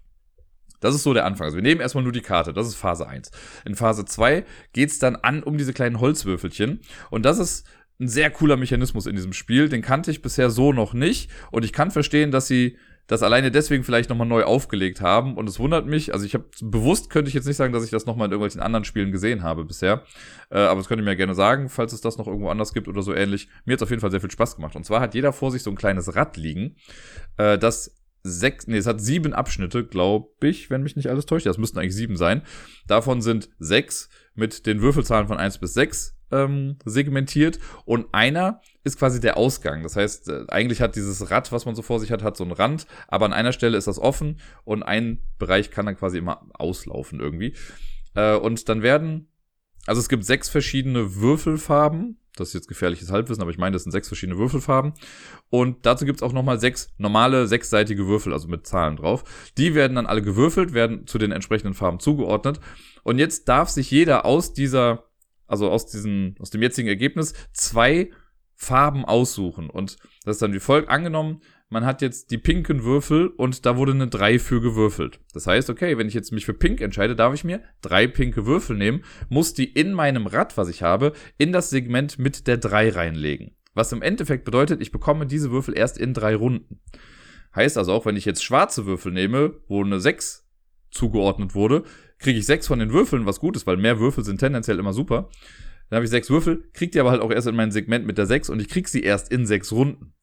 Das 0.79 0.93
ist 0.93 1.03
so 1.03 1.13
der 1.13 1.25
Anfang. 1.25 1.45
Also 1.45 1.57
wir 1.57 1.63
nehmen 1.63 1.81
erstmal 1.81 2.03
nur 2.03 2.13
die 2.13 2.21
Karte. 2.21 2.53
Das 2.53 2.67
ist 2.67 2.75
Phase 2.75 3.07
1. 3.07 3.31
In 3.65 3.75
Phase 3.75 4.05
2 4.05 4.45
geht's 4.73 4.99
dann 4.99 5.15
an 5.15 5.43
um 5.43 5.57
diese 5.57 5.73
kleinen 5.73 5.99
Holzwürfelchen. 5.99 6.81
Und 7.09 7.25
das 7.25 7.39
ist 7.39 7.67
ein 7.99 8.07
sehr 8.07 8.29
cooler 8.29 8.57
Mechanismus 8.57 9.05
in 9.05 9.15
diesem 9.15 9.33
Spiel. 9.33 9.69
Den 9.69 9.81
kannte 9.81 10.11
ich 10.11 10.21
bisher 10.21 10.49
so 10.49 10.71
noch 10.73 10.93
nicht. 10.93 11.31
Und 11.51 11.65
ich 11.65 11.73
kann 11.73 11.91
verstehen, 11.91 12.31
dass 12.31 12.47
sie 12.47 12.77
das 13.07 13.23
alleine 13.23 13.51
deswegen 13.51 13.85
vielleicht 13.85 14.09
nochmal 14.09 14.27
neu 14.27 14.43
aufgelegt 14.43 15.01
haben. 15.01 15.37
Und 15.37 15.47
es 15.47 15.59
wundert 15.59 15.87
mich, 15.87 16.13
also 16.13 16.25
ich 16.25 16.33
habe 16.33 16.45
bewusst 16.61 17.09
könnte 17.09 17.29
ich 17.29 17.33
jetzt 17.33 17.47
nicht 17.47 17.55
sagen, 17.55 17.73
dass 17.73 17.85
ich 17.85 17.89
das 17.89 18.05
nochmal 18.05 18.25
in 18.25 18.31
irgendwelchen 18.31 18.61
anderen 18.61 18.83
Spielen 18.83 19.11
gesehen 19.11 19.43
habe 19.43 19.63
bisher. 19.63 20.03
Äh, 20.49 20.59
aber 20.59 20.81
das 20.81 20.87
könnt 20.87 21.01
ihr 21.01 21.05
mir 21.05 21.15
gerne 21.15 21.33
sagen, 21.33 21.69
falls 21.69 21.93
es 21.93 22.01
das 22.01 22.17
noch 22.17 22.27
irgendwo 22.27 22.49
anders 22.49 22.73
gibt 22.73 22.87
oder 22.87 23.01
so 23.01 23.13
ähnlich. 23.13 23.47
Mir 23.65 23.73
hat 23.73 23.83
auf 23.83 23.89
jeden 23.89 24.01
Fall 24.01 24.11
sehr 24.11 24.21
viel 24.21 24.31
Spaß 24.31 24.57
gemacht. 24.57 24.75
Und 24.75 24.85
zwar 24.85 24.99
hat 24.99 25.15
jeder 25.15 25.31
vor 25.31 25.51
sich 25.51 25.63
so 25.63 25.71
ein 25.71 25.77
kleines 25.77 26.15
Rad 26.15 26.35
liegen, 26.37 26.75
äh, 27.37 27.57
das 27.57 27.95
sechs, 28.23 28.67
nee, 28.67 28.77
es 28.77 28.87
hat 28.87 28.99
sieben 28.99 29.33
Abschnitte, 29.33 29.85
glaube 29.85 30.27
ich, 30.41 30.69
wenn 30.69 30.83
mich 30.83 30.97
nicht 30.97 31.09
alles 31.09 31.25
täuscht. 31.25 31.45
Das 31.45 31.57
müssten 31.57 31.79
eigentlich 31.79 31.95
sieben 31.95 32.17
sein. 32.17 32.41
Davon 32.87 33.21
sind 33.21 33.49
sechs 33.57 34.09
mit 34.35 34.65
den 34.65 34.81
Würfelzahlen 34.81 35.27
von 35.27 35.37
eins 35.37 35.57
bis 35.57 35.73
sechs 35.73 36.16
ähm, 36.31 36.77
segmentiert 36.85 37.59
und 37.85 38.07
einer 38.13 38.61
ist 38.83 38.97
quasi 38.99 39.19
der 39.19 39.37
Ausgang. 39.37 39.83
Das 39.83 39.95
heißt, 39.95 40.29
äh, 40.29 40.45
eigentlich 40.47 40.81
hat 40.81 40.95
dieses 40.95 41.29
Rad, 41.29 41.51
was 41.51 41.65
man 41.65 41.75
so 41.75 41.81
vor 41.81 41.99
sich 41.99 42.11
hat, 42.11 42.23
hat 42.23 42.37
so 42.37 42.43
einen 42.43 42.53
Rand, 42.53 42.87
aber 43.07 43.25
an 43.25 43.33
einer 43.33 43.51
Stelle 43.51 43.77
ist 43.77 43.87
das 43.87 43.99
offen 43.99 44.39
und 44.63 44.83
ein 44.83 45.19
Bereich 45.37 45.71
kann 45.71 45.85
dann 45.85 45.97
quasi 45.97 46.17
immer 46.17 46.49
auslaufen 46.53 47.19
irgendwie. 47.19 47.55
Äh, 48.15 48.35
und 48.35 48.67
dann 48.69 48.81
werden, 48.81 49.29
also 49.85 49.99
es 49.99 50.09
gibt 50.09 50.25
sechs 50.25 50.49
verschiedene 50.49 51.15
Würfelfarben. 51.15 52.19
Das 52.35 52.49
ist 52.49 52.53
jetzt 52.53 52.67
gefährliches 52.67 53.11
Halbwissen, 53.11 53.41
aber 53.41 53.49
ich 53.49 53.57
meine, 53.57 53.73
das 53.73 53.83
sind 53.83 53.91
sechs 53.91 54.07
verschiedene 54.07 54.37
Würfelfarben. 54.37 54.93
Und 55.49 55.85
dazu 55.87 56.05
gibt's 56.05 56.21
auch 56.21 56.33
nochmal 56.33 56.59
sechs 56.59 56.93
normale 56.97 57.47
sechsseitige 57.47 58.07
Würfel, 58.07 58.31
also 58.31 58.47
mit 58.47 58.67
Zahlen 58.67 58.97
drauf. 58.97 59.23
Die 59.57 59.73
werden 59.73 59.95
dann 59.95 60.05
alle 60.05 60.21
gewürfelt, 60.21 60.73
werden 60.73 61.07
zu 61.07 61.17
den 61.17 61.31
entsprechenden 61.31 61.73
Farben 61.73 61.99
zugeordnet. 61.99 62.59
Und 63.03 63.17
jetzt 63.17 63.49
darf 63.49 63.69
sich 63.69 63.89
jeder 63.89 64.25
aus 64.25 64.53
dieser 64.53 65.06
also 65.47 65.69
aus 65.69 65.85
diesem, 65.85 66.35
aus 66.39 66.49
dem 66.49 66.61
jetzigen 66.61 66.87
Ergebnis, 66.87 67.33
zwei 67.53 68.11
Farben 68.55 69.05
aussuchen. 69.05 69.69
Und 69.69 69.97
das 70.25 70.37
ist 70.37 70.41
dann 70.41 70.53
wie 70.53 70.59
folgt 70.59 70.89
angenommen, 70.89 71.41
man 71.69 71.85
hat 71.85 72.01
jetzt 72.01 72.31
die 72.31 72.37
pinken 72.37 72.83
Würfel 72.83 73.27
und 73.27 73.65
da 73.65 73.75
wurde 73.75 73.91
eine 73.91 74.07
3 74.07 74.39
für 74.39 74.61
gewürfelt. 74.61 75.19
Das 75.33 75.47
heißt, 75.47 75.69
okay, 75.69 75.97
wenn 75.97 76.07
ich 76.07 76.13
jetzt 76.13 76.31
mich 76.31 76.45
für 76.45 76.53
pink 76.53 76.79
entscheide, 76.79 77.15
darf 77.15 77.33
ich 77.33 77.43
mir 77.43 77.61
drei 77.81 78.07
pinke 78.07 78.45
Würfel 78.45 78.77
nehmen, 78.77 79.03
muss 79.27 79.53
die 79.53 79.65
in 79.65 79.91
meinem 79.91 80.27
Rad, 80.27 80.57
was 80.57 80.69
ich 80.69 80.81
habe, 80.81 81.11
in 81.37 81.51
das 81.51 81.69
Segment 81.69 82.19
mit 82.19 82.47
der 82.47 82.57
3 82.57 82.89
reinlegen. 82.89 83.51
Was 83.73 83.91
im 83.91 84.01
Endeffekt 84.01 84.45
bedeutet, 84.45 84.81
ich 84.81 84.91
bekomme 84.91 85.27
diese 85.27 85.51
Würfel 85.51 85.77
erst 85.77 85.97
in 85.97 86.13
drei 86.13 86.35
Runden. 86.35 86.79
Heißt 87.53 87.77
also 87.77 87.91
auch, 87.91 88.05
wenn 88.05 88.15
ich 88.15 88.25
jetzt 88.25 88.43
schwarze 88.43 88.85
Würfel 88.85 89.11
nehme, 89.11 89.55
wo 89.67 89.83
eine 89.83 89.99
6 89.99 90.47
zugeordnet 90.89 91.53
wurde, 91.53 91.83
kriege 92.19 92.39
ich 92.39 92.45
sechs 92.45 92.67
von 92.67 92.79
den 92.79 92.91
Würfeln, 92.91 93.25
was 93.25 93.39
gut 93.39 93.55
ist, 93.55 93.67
weil 93.67 93.77
mehr 93.77 93.99
Würfel 93.99 94.23
sind 94.23 94.39
tendenziell 94.39 94.79
immer 94.79 94.93
super. 94.93 95.29
Dann 95.89 95.97
habe 95.97 96.05
ich 96.05 96.11
sechs 96.11 96.29
Würfel, 96.29 96.63
kriegt 96.73 96.95
die 96.95 96.99
aber 96.99 97.11
halt 97.11 97.21
auch 97.21 97.31
erst 97.31 97.47
in 97.47 97.55
mein 97.55 97.71
Segment 97.71 98.05
mit 98.05 98.17
der 98.17 98.25
sechs 98.25 98.49
und 98.49 98.59
ich 98.59 98.67
krieg 98.67 98.87
sie 98.87 99.01
erst 99.01 99.31
in 99.31 99.45
sechs 99.45 99.71
Runden. 99.71 100.13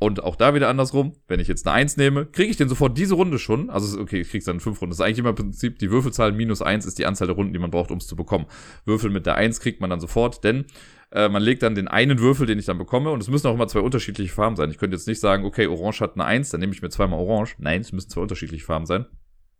Und 0.00 0.22
auch 0.22 0.36
da 0.36 0.54
wieder 0.54 0.68
andersrum, 0.68 1.14
wenn 1.28 1.40
ich 1.40 1.48
jetzt 1.48 1.66
eine 1.66 1.74
Eins 1.74 1.96
nehme, 1.96 2.26
kriege 2.26 2.50
ich 2.50 2.56
den 2.56 2.68
sofort 2.68 2.98
diese 2.98 3.14
Runde 3.14 3.38
schon. 3.38 3.70
Also, 3.70 3.98
okay, 3.98 4.20
ich 4.20 4.28
krieg's 4.28 4.44
dann 4.44 4.60
fünf 4.60 4.80
Runden. 4.80 4.90
Das 4.90 4.98
ist 4.98 5.04
eigentlich 5.04 5.20
immer 5.20 5.30
im 5.30 5.36
Prinzip, 5.36 5.78
die 5.78 5.90
Würfelzahl 5.90 6.32
minus 6.32 6.60
eins 6.60 6.84
ist 6.84 6.98
die 6.98 7.06
Anzahl 7.06 7.26
der 7.26 7.36
Runden, 7.36 7.52
die 7.52 7.58
man 7.58 7.70
braucht, 7.70 7.90
um 7.90 7.98
es 7.98 8.06
zu 8.06 8.14
bekommen. 8.14 8.46
Würfel 8.84 9.10
mit 9.10 9.24
der 9.24 9.36
Eins 9.36 9.60
kriegt 9.60 9.80
man 9.80 9.90
dann 9.90 10.00
sofort, 10.00 10.44
denn 10.44 10.66
äh, 11.10 11.28
man 11.28 11.42
legt 11.42 11.62
dann 11.62 11.74
den 11.74 11.88
einen 11.88 12.18
Würfel, 12.18 12.46
den 12.46 12.58
ich 12.58 12.66
dann 12.66 12.76
bekomme, 12.76 13.12
und 13.12 13.22
es 13.22 13.28
müssen 13.28 13.46
auch 13.46 13.54
immer 13.54 13.68
zwei 13.68 13.80
unterschiedliche 13.80 14.32
Farben 14.32 14.56
sein. 14.56 14.70
Ich 14.70 14.78
könnte 14.78 14.96
jetzt 14.96 15.08
nicht 15.08 15.20
sagen, 15.20 15.44
okay, 15.44 15.68
Orange 15.68 16.00
hat 16.00 16.14
eine 16.14 16.24
Eins, 16.24 16.50
dann 16.50 16.60
nehme 16.60 16.74
ich 16.74 16.82
mir 16.82 16.90
zweimal 16.90 17.18
Orange. 17.18 17.54
Nein, 17.58 17.80
es 17.80 17.92
müssen 17.92 18.10
zwei 18.10 18.20
unterschiedliche 18.20 18.64
Farben 18.64 18.86
sein. 18.86 19.06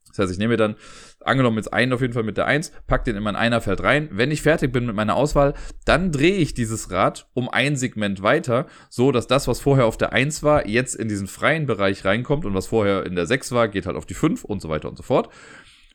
Das 0.09 0.19
heißt, 0.19 0.33
ich 0.33 0.39
nehme 0.39 0.53
mir 0.53 0.57
dann, 0.57 0.77
angenommen 1.21 1.57
jetzt 1.57 1.73
einen 1.73 1.93
auf 1.93 2.01
jeden 2.01 2.13
Fall 2.13 2.23
mit 2.23 2.37
der 2.37 2.47
1, 2.47 2.73
pack 2.87 3.05
den 3.05 3.17
in 3.17 3.23
mein 3.23 3.37
Einerfeld 3.37 3.83
rein. 3.83 4.09
Wenn 4.13 4.31
ich 4.31 4.43
fertig 4.43 4.73
bin 4.73 4.87
mit 4.87 4.95
meiner 4.95 5.17
Auswahl, 5.17 5.55
dann 5.85 6.13
drehe 6.13 6.37
ich 6.37 6.55
dieses 6.55 6.91
Rad 6.91 7.29
um 7.35 7.49
ein 7.49 7.77
Segment 7.77 8.23
weiter, 8.23 8.67
so 8.91 9.11
dass 9.11 9.27
das, 9.27 9.49
was 9.49 9.61
vorher 9.61 9.87
auf 9.87 9.97
der 9.97 10.13
1 10.13 10.43
war, 10.43 10.69
jetzt 10.69 10.95
in 10.95 11.09
diesen 11.09 11.27
freien 11.27 11.67
Bereich 11.67 12.05
reinkommt 12.05 12.45
und 12.45 12.55
was 12.55 12.69
vorher 12.69 13.07
in 13.07 13.17
der 13.17 13.27
6 13.27 13.53
war, 13.53 13.69
geht 13.69 13.87
halt 13.87 13.97
auf 13.97 14.07
die 14.07 14.15
5 14.15 14.45
und 14.45 14.61
so 14.61 14.69
weiter 14.69 14.89
und 14.89 14.97
so 14.97 15.03
fort. 15.03 15.31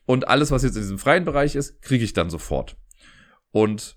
Und 0.04 0.28
alles, 0.28 0.50
was 0.50 0.64
jetzt 0.64 0.76
in 0.76 0.82
diesem 0.82 0.98
freien 0.98 1.24
Bereich 1.24 1.54
ist, 1.54 1.80
kriege 1.82 2.04
ich 2.04 2.12
dann 2.12 2.30
sofort. 2.30 2.76
Und 3.52 3.96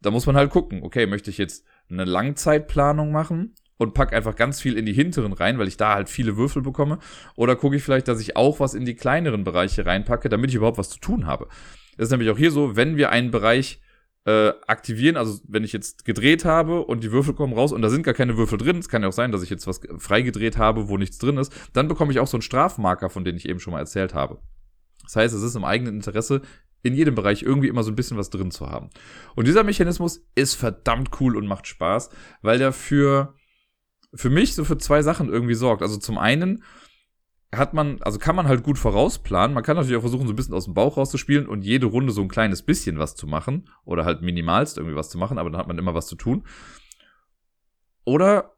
da 0.00 0.10
muss 0.10 0.26
man 0.26 0.36
halt 0.36 0.50
gucken, 0.50 0.82
okay, 0.82 1.06
möchte 1.06 1.30
ich 1.30 1.38
jetzt 1.38 1.64
eine 1.88 2.04
Langzeitplanung 2.04 3.10
machen 3.12 3.54
und 3.76 3.94
pack 3.94 4.12
einfach 4.12 4.36
ganz 4.36 4.60
viel 4.60 4.76
in 4.76 4.86
die 4.86 4.92
hinteren 4.92 5.32
rein, 5.32 5.58
weil 5.58 5.68
ich 5.68 5.76
da 5.76 5.94
halt 5.94 6.08
viele 6.08 6.36
Würfel 6.36 6.62
bekomme. 6.62 6.98
Oder 7.34 7.56
gucke 7.56 7.76
ich 7.76 7.82
vielleicht, 7.82 8.08
dass 8.08 8.20
ich 8.20 8.36
auch 8.36 8.60
was 8.60 8.74
in 8.74 8.84
die 8.84 8.94
kleineren 8.94 9.44
Bereiche 9.44 9.84
reinpacke, 9.84 10.28
damit 10.28 10.50
ich 10.50 10.56
überhaupt 10.56 10.78
was 10.78 10.90
zu 10.90 11.00
tun 11.00 11.26
habe. 11.26 11.48
Das 11.96 12.06
ist 12.06 12.10
nämlich 12.10 12.30
auch 12.30 12.38
hier 12.38 12.50
so, 12.50 12.76
wenn 12.76 12.96
wir 12.96 13.10
einen 13.10 13.30
Bereich 13.30 13.80
äh, 14.26 14.52
aktivieren, 14.66 15.16
also 15.16 15.40
wenn 15.46 15.64
ich 15.64 15.72
jetzt 15.72 16.04
gedreht 16.04 16.44
habe 16.44 16.84
und 16.84 17.04
die 17.04 17.12
Würfel 17.12 17.34
kommen 17.34 17.52
raus 17.52 17.72
und 17.72 17.82
da 17.82 17.90
sind 17.90 18.04
gar 18.04 18.14
keine 18.14 18.36
Würfel 18.36 18.58
drin, 18.58 18.78
es 18.78 18.88
kann 18.88 19.02
ja 19.02 19.08
auch 19.08 19.12
sein, 19.12 19.32
dass 19.32 19.42
ich 19.42 19.50
jetzt 19.50 19.66
was 19.66 19.80
freigedreht 19.98 20.56
habe, 20.56 20.88
wo 20.88 20.96
nichts 20.96 21.18
drin 21.18 21.36
ist, 21.36 21.52
dann 21.72 21.88
bekomme 21.88 22.12
ich 22.12 22.20
auch 22.20 22.26
so 22.26 22.36
einen 22.36 22.42
Strafmarker, 22.42 23.10
von 23.10 23.24
dem 23.24 23.36
ich 23.36 23.48
eben 23.48 23.60
schon 23.60 23.72
mal 23.72 23.80
erzählt 23.80 24.14
habe. 24.14 24.40
Das 25.02 25.16
heißt, 25.16 25.34
es 25.34 25.42
ist 25.42 25.56
im 25.56 25.64
eigenen 25.64 25.96
Interesse, 25.96 26.40
in 26.82 26.94
jedem 26.94 27.14
Bereich 27.14 27.42
irgendwie 27.42 27.68
immer 27.68 27.82
so 27.82 27.90
ein 27.90 27.96
bisschen 27.96 28.16
was 28.16 28.30
drin 28.30 28.50
zu 28.50 28.70
haben. 28.70 28.90
Und 29.34 29.46
dieser 29.46 29.64
Mechanismus 29.64 30.26
ist 30.34 30.54
verdammt 30.54 31.10
cool 31.20 31.36
und 31.36 31.46
macht 31.46 31.66
Spaß, 31.66 32.10
weil 32.42 32.58
der 32.58 32.72
für 34.14 34.30
mich 34.30 34.54
so 34.54 34.64
für 34.64 34.78
zwei 34.78 35.02
Sachen 35.02 35.28
irgendwie 35.28 35.54
sorgt. 35.54 35.82
Also 35.82 35.96
zum 35.98 36.18
einen 36.18 36.62
hat 37.54 37.74
man, 37.74 38.02
also 38.02 38.18
kann 38.18 38.36
man 38.36 38.48
halt 38.48 38.62
gut 38.62 38.78
vorausplanen. 38.78 39.54
Man 39.54 39.62
kann 39.62 39.76
natürlich 39.76 39.96
auch 39.96 40.02
versuchen, 40.02 40.26
so 40.26 40.32
ein 40.32 40.36
bisschen 40.36 40.54
aus 40.54 40.64
dem 40.64 40.74
Bauch 40.74 40.96
rauszuspielen 40.96 41.46
und 41.46 41.64
jede 41.64 41.86
Runde 41.86 42.12
so 42.12 42.22
ein 42.22 42.28
kleines 42.28 42.62
bisschen 42.62 42.98
was 42.98 43.14
zu 43.14 43.26
machen. 43.26 43.68
Oder 43.84 44.04
halt 44.04 44.22
minimalst 44.22 44.78
irgendwie 44.78 44.96
was 44.96 45.10
zu 45.10 45.18
machen, 45.18 45.38
aber 45.38 45.50
dann 45.50 45.58
hat 45.58 45.68
man 45.68 45.78
immer 45.78 45.94
was 45.94 46.06
zu 46.06 46.16
tun. 46.16 46.44
Oder 48.04 48.56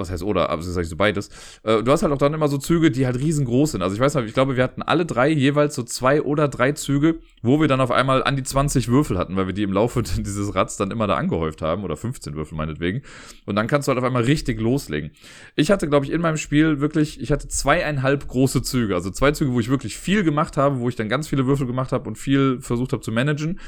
was 0.00 0.10
heißt 0.10 0.22
oder, 0.22 0.50
aber 0.50 0.56
das 0.56 0.66
ist 0.66 0.76
eigentlich 0.76 0.88
so 0.88 0.96
beides. 0.96 1.28
Äh, 1.62 1.82
du 1.82 1.92
hast 1.92 2.02
halt 2.02 2.12
auch 2.12 2.18
dann 2.18 2.34
immer 2.34 2.48
so 2.48 2.58
Züge, 2.58 2.90
die 2.90 3.06
halt 3.06 3.18
riesengroß 3.18 3.72
sind. 3.72 3.82
Also 3.82 3.94
ich 3.94 4.00
weiß 4.00 4.14
nicht, 4.16 4.26
ich 4.26 4.34
glaube, 4.34 4.56
wir 4.56 4.64
hatten 4.64 4.82
alle 4.82 5.06
drei 5.06 5.28
jeweils 5.28 5.74
so 5.74 5.82
zwei 5.82 6.22
oder 6.22 6.48
drei 6.48 6.72
Züge, 6.72 7.20
wo 7.42 7.60
wir 7.60 7.68
dann 7.68 7.80
auf 7.80 7.90
einmal 7.90 8.24
an 8.24 8.36
die 8.36 8.42
20 8.42 8.88
Würfel 8.88 9.18
hatten, 9.18 9.36
weil 9.36 9.46
wir 9.46 9.54
die 9.54 9.62
im 9.62 9.72
Laufe 9.72 10.02
dieses 10.18 10.54
Rads 10.54 10.76
dann 10.76 10.90
immer 10.90 11.06
da 11.06 11.14
angehäuft 11.14 11.62
haben 11.62 11.84
oder 11.84 11.96
15 11.96 12.34
Würfel 12.34 12.56
meinetwegen. 12.56 13.02
Und 13.46 13.56
dann 13.56 13.66
kannst 13.66 13.86
du 13.86 13.90
halt 13.90 13.98
auf 13.98 14.04
einmal 14.04 14.24
richtig 14.24 14.60
loslegen. 14.60 15.10
Ich 15.54 15.70
hatte, 15.70 15.88
glaube 15.88 16.06
ich, 16.06 16.12
in 16.12 16.20
meinem 16.20 16.38
Spiel 16.38 16.80
wirklich, 16.80 17.20
ich 17.20 17.30
hatte 17.30 17.48
zweieinhalb 17.48 18.26
große 18.26 18.62
Züge. 18.62 18.94
Also 18.94 19.10
zwei 19.10 19.32
Züge, 19.32 19.52
wo 19.52 19.60
ich 19.60 19.68
wirklich 19.68 19.96
viel 19.98 20.24
gemacht 20.24 20.56
habe, 20.56 20.80
wo 20.80 20.88
ich 20.88 20.96
dann 20.96 21.08
ganz 21.08 21.28
viele 21.28 21.46
Würfel 21.46 21.66
gemacht 21.66 21.92
habe 21.92 22.08
und 22.08 22.16
viel 22.16 22.60
versucht 22.60 22.92
habe 22.92 23.02
zu 23.02 23.12
managen. 23.12 23.60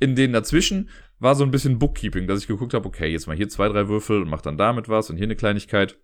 In 0.00 0.14
denen 0.14 0.32
dazwischen 0.32 0.88
war 1.20 1.34
so 1.34 1.44
ein 1.44 1.50
bisschen 1.50 1.78
Bookkeeping, 1.78 2.26
dass 2.26 2.40
ich 2.40 2.46
geguckt 2.46 2.74
habe, 2.74 2.86
okay, 2.86 3.08
jetzt 3.08 3.26
mal 3.26 3.36
hier 3.36 3.48
zwei, 3.48 3.68
drei 3.68 3.88
Würfel 3.88 4.22
und 4.22 4.28
mach 4.28 4.40
dann 4.40 4.56
damit 4.56 4.88
was 4.88 5.10
und 5.10 5.16
hier 5.16 5.24
eine 5.24 5.36
Kleinigkeit. 5.36 5.98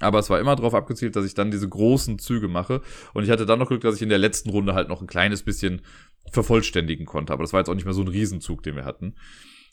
Aber 0.00 0.18
es 0.18 0.28
war 0.28 0.38
immer 0.38 0.54
darauf 0.56 0.74
abgezielt, 0.74 1.16
dass 1.16 1.24
ich 1.24 1.34
dann 1.34 1.50
diese 1.50 1.68
großen 1.68 2.18
Züge 2.18 2.48
mache. 2.48 2.82
Und 3.14 3.24
ich 3.24 3.30
hatte 3.30 3.46
dann 3.46 3.58
noch 3.58 3.68
Glück, 3.68 3.80
dass 3.80 3.96
ich 3.96 4.02
in 4.02 4.10
der 4.10 4.18
letzten 4.18 4.50
Runde 4.50 4.74
halt 4.74 4.88
noch 4.88 5.00
ein 5.00 5.06
kleines 5.06 5.42
bisschen 5.42 5.82
vervollständigen 6.30 7.06
konnte. 7.06 7.32
Aber 7.32 7.42
das 7.42 7.52
war 7.52 7.60
jetzt 7.60 7.70
auch 7.70 7.74
nicht 7.74 7.86
mehr 7.86 7.94
so 7.94 8.02
ein 8.02 8.08
Riesenzug, 8.08 8.62
den 8.62 8.76
wir 8.76 8.84
hatten. 8.84 9.14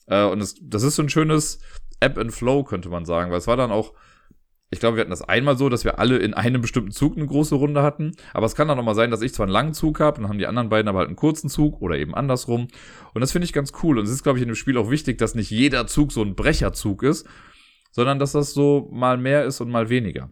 Äh, 0.08 0.24
und 0.24 0.40
das, 0.40 0.56
das 0.62 0.84
ist 0.84 0.96
so 0.96 1.04
ein 1.04 1.10
schönes 1.10 1.60
App 2.00 2.18
and 2.18 2.34
Flow, 2.34 2.64
könnte 2.64 2.88
man 2.88 3.06
sagen. 3.06 3.32
Weil 3.32 3.40
es 3.40 3.48
war 3.48 3.58
dann 3.58 3.72
auch, 3.72 3.94
ich 4.74 4.80
glaube, 4.80 4.98
wir 4.98 5.02
hatten 5.02 5.12
das 5.12 5.22
einmal 5.22 5.58
so, 5.58 5.70
dass 5.70 5.86
wir 5.86 6.00
alle 6.00 6.18
in 6.18 6.34
einem 6.34 6.62
bestimmten 6.62 6.92
Zug 6.92 7.16
eine 7.16 7.26
große 7.26 7.56
Runde 7.56 7.82
hatten. 7.82 8.12
Aber 8.34 8.46
es 8.46 8.56
kann 8.56 8.68
dann 8.68 8.78
auch 8.78 8.84
mal 8.84 8.96
sein, 8.96 9.12
dass 9.12 9.22
ich 9.22 9.34
zwar 9.34 9.46
einen 9.46 9.54
langen 9.54 9.74
Zug 9.74 10.00
habe, 10.00 10.20
dann 10.20 10.30
haben 10.30 10.40
die 10.40 10.48
anderen 10.48 10.70
beiden 10.70 10.90
aber 10.90 11.00
halt 11.00 11.08
einen 11.08 11.16
kurzen 11.16 11.50
Zug 11.50 11.82
oder 11.82 11.98
eben 11.98 12.14
andersrum. 12.14 12.68
Und 13.14 13.22
das 13.22 13.32
finde 13.32 13.46
ich 13.46 13.54
ganz 13.54 13.72
cool. 13.84 13.98
Und 13.98 14.06
es 14.06 14.12
ist, 14.12 14.24
glaube 14.24 14.40
ich, 14.40 14.44
in 14.44 14.50
dem 14.50 14.56
Spiel 14.56 14.78
auch 14.78 14.90
wichtig, 14.90 15.18
dass 15.18 15.36
nicht 15.36 15.50
jeder 15.50 15.88
Zug 15.88 16.12
so 16.12 16.22
ein 16.22 16.36
Brecherzug 16.36 17.04
ist, 17.04 17.28
sondern 17.92 18.20
dass 18.20 18.34
das 18.34 18.54
so 18.54 18.90
mal 18.92 19.18
mehr 19.18 19.46
ist 19.46 19.62
und 19.62 19.70
mal 19.70 19.90
weniger. 19.90 20.30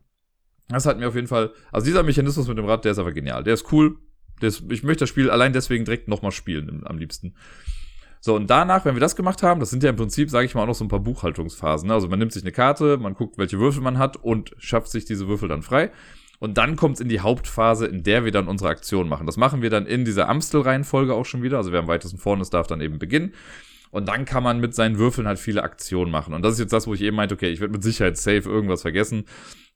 Das 0.67 0.85
hat 0.85 0.99
mir 0.99 1.07
auf 1.07 1.15
jeden 1.15 1.27
Fall, 1.27 1.51
also 1.71 1.85
dieser 1.85 2.03
Mechanismus 2.03 2.47
mit 2.47 2.57
dem 2.57 2.65
Rad, 2.65 2.83
der 2.85 2.93
ist 2.93 2.99
aber 2.99 3.11
genial. 3.11 3.43
Der 3.43 3.53
ist 3.53 3.71
cool. 3.71 3.97
Der 4.41 4.49
ist, 4.49 4.63
ich 4.69 4.83
möchte 4.83 5.01
das 5.01 5.09
Spiel 5.09 5.29
allein 5.29 5.53
deswegen 5.53 5.85
direkt 5.85 6.07
nochmal 6.07 6.31
spielen, 6.31 6.81
am 6.85 6.97
liebsten. 6.97 7.35
So, 8.23 8.35
und 8.35 8.51
danach, 8.51 8.85
wenn 8.85 8.95
wir 8.95 8.99
das 8.99 9.15
gemacht 9.15 9.41
haben, 9.41 9.59
das 9.59 9.71
sind 9.71 9.81
ja 9.83 9.89
im 9.89 9.95
Prinzip, 9.95 10.29
sage 10.29 10.45
ich 10.45 10.53
mal, 10.53 10.61
auch 10.61 10.67
noch 10.67 10.75
so 10.75 10.85
ein 10.85 10.89
paar 10.89 10.99
Buchhaltungsphasen. 10.99 11.87
Ne? 11.87 11.93
Also 11.95 12.07
man 12.07 12.19
nimmt 12.19 12.31
sich 12.31 12.43
eine 12.43 12.51
Karte, 12.51 12.97
man 12.97 13.15
guckt, 13.15 13.39
welche 13.39 13.59
Würfel 13.59 13.81
man 13.81 13.97
hat 13.97 14.15
und 14.15 14.53
schafft 14.59 14.89
sich 14.89 15.05
diese 15.05 15.27
Würfel 15.27 15.49
dann 15.49 15.63
frei. 15.63 15.91
Und 16.37 16.59
dann 16.59 16.75
kommt 16.75 16.95
es 16.95 17.01
in 17.01 17.09
die 17.09 17.19
Hauptphase, 17.19 17.87
in 17.87 18.03
der 18.03 18.23
wir 18.23 18.31
dann 18.31 18.47
unsere 18.47 18.69
Aktion 18.69 19.09
machen. 19.09 19.25
Das 19.25 19.37
machen 19.37 19.63
wir 19.63 19.71
dann 19.71 19.87
in 19.87 20.05
dieser 20.05 20.29
Amstel-Reihenfolge 20.29 21.15
auch 21.15 21.25
schon 21.25 21.41
wieder. 21.41 21.57
Also 21.57 21.71
wer 21.71 21.79
am 21.79 21.87
weitesten 21.87 22.19
vorne 22.19 22.43
ist, 22.43 22.53
darf 22.53 22.67
dann 22.67 22.79
eben 22.79 22.99
beginnen. 22.99 23.33
Und 23.89 24.07
dann 24.07 24.25
kann 24.25 24.43
man 24.43 24.59
mit 24.59 24.75
seinen 24.75 24.99
Würfeln 24.99 25.27
halt 25.27 25.39
viele 25.39 25.63
Aktionen 25.63 26.11
machen. 26.11 26.33
Und 26.33 26.43
das 26.43 26.53
ist 26.53 26.59
jetzt 26.59 26.73
das, 26.73 26.85
wo 26.85 26.93
ich 26.93 27.01
eben 27.01 27.15
meinte, 27.15 27.35
okay, 27.35 27.49
ich 27.49 27.59
werde 27.59 27.73
mit 27.73 27.83
Sicherheit 27.83 28.17
safe 28.17 28.49
irgendwas 28.49 28.83
vergessen. 28.83 29.25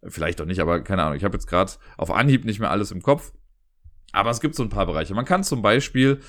Vielleicht 0.08 0.40
doch 0.40 0.46
nicht, 0.46 0.60
aber 0.60 0.82
keine 0.82 1.04
Ahnung. 1.04 1.18
Ich 1.18 1.24
habe 1.24 1.36
jetzt 1.36 1.48
gerade 1.48 1.72
auf 1.98 2.12
Anhieb 2.12 2.46
nicht 2.46 2.60
mehr 2.60 2.72
alles 2.72 2.92
im 2.92 3.02
Kopf. 3.02 3.32
Aber 4.16 4.30
es 4.30 4.40
gibt 4.40 4.56
so 4.56 4.64
ein 4.64 4.70
paar 4.70 4.86
Bereiche. 4.86 5.14
Man 5.14 5.26
kann 5.26 5.44
zum 5.44 5.62
Beispiel 5.62 6.22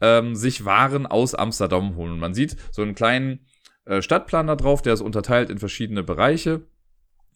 ähm, 0.00 0.34
sich 0.34 0.64
Waren 0.64 1.06
aus 1.06 1.34
Amsterdam 1.34 1.96
holen. 1.96 2.18
Man 2.18 2.34
sieht 2.34 2.56
so 2.70 2.82
einen 2.82 2.94
kleinen 2.94 3.46
äh, 3.84 4.00
Stadtplan 4.00 4.46
da 4.46 4.56
drauf, 4.56 4.82
der 4.82 4.94
ist 4.94 5.00
unterteilt 5.00 5.50
in 5.50 5.58
verschiedene 5.58 6.02
Bereiche. 6.02 6.62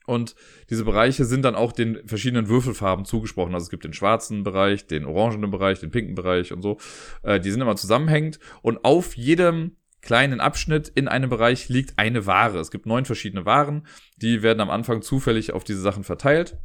Und 0.07 0.37
diese 0.71 0.85
Bereiche 0.85 1.25
sind 1.25 1.45
dann 1.45 1.57
auch 1.57 1.73
den 1.73 2.07
verschiedenen 2.07 2.49
Würfelfarben 2.49 3.05
zugesprochen. 3.05 3.55
Also 3.55 3.65
es 3.65 3.71
gibt 3.71 3.85
den 3.85 3.93
schwarzen 3.93 4.45
Bereich, 4.45 4.87
den 4.87 5.05
orangenen 5.05 5.51
Bereich, 5.51 5.81
den 5.81 5.91
pinken 5.91 6.15
Bereich 6.15 6.53
und 6.53 6.63
so. 6.63 6.79
Äh, 7.23 7.41
die 7.41 7.51
sind 7.51 7.61
immer 7.61 7.77
zusammenhängend. 7.77 8.39
Und 8.63 8.85
auf 8.85 9.17
jedem 9.17 9.77
kleinen 10.03 10.39
Abschnitt 10.41 10.89
in 10.95 11.09
einem 11.09 11.29
Bereich 11.29 11.69
liegt 11.69 11.99
eine 11.99 12.27
Ware. 12.27 12.61
Es 12.61 12.71
gibt 12.71 12.87
neun 12.87 13.05
verschiedene 13.05 13.45
Waren. 13.45 13.87
Die 14.17 14.43
werden 14.43 14.61
am 14.61 14.71
Anfang 14.71 15.03
zufällig 15.03 15.53
auf 15.53 15.65
diese 15.65 15.81
Sachen 15.81 16.05
verteilt. 16.05 16.57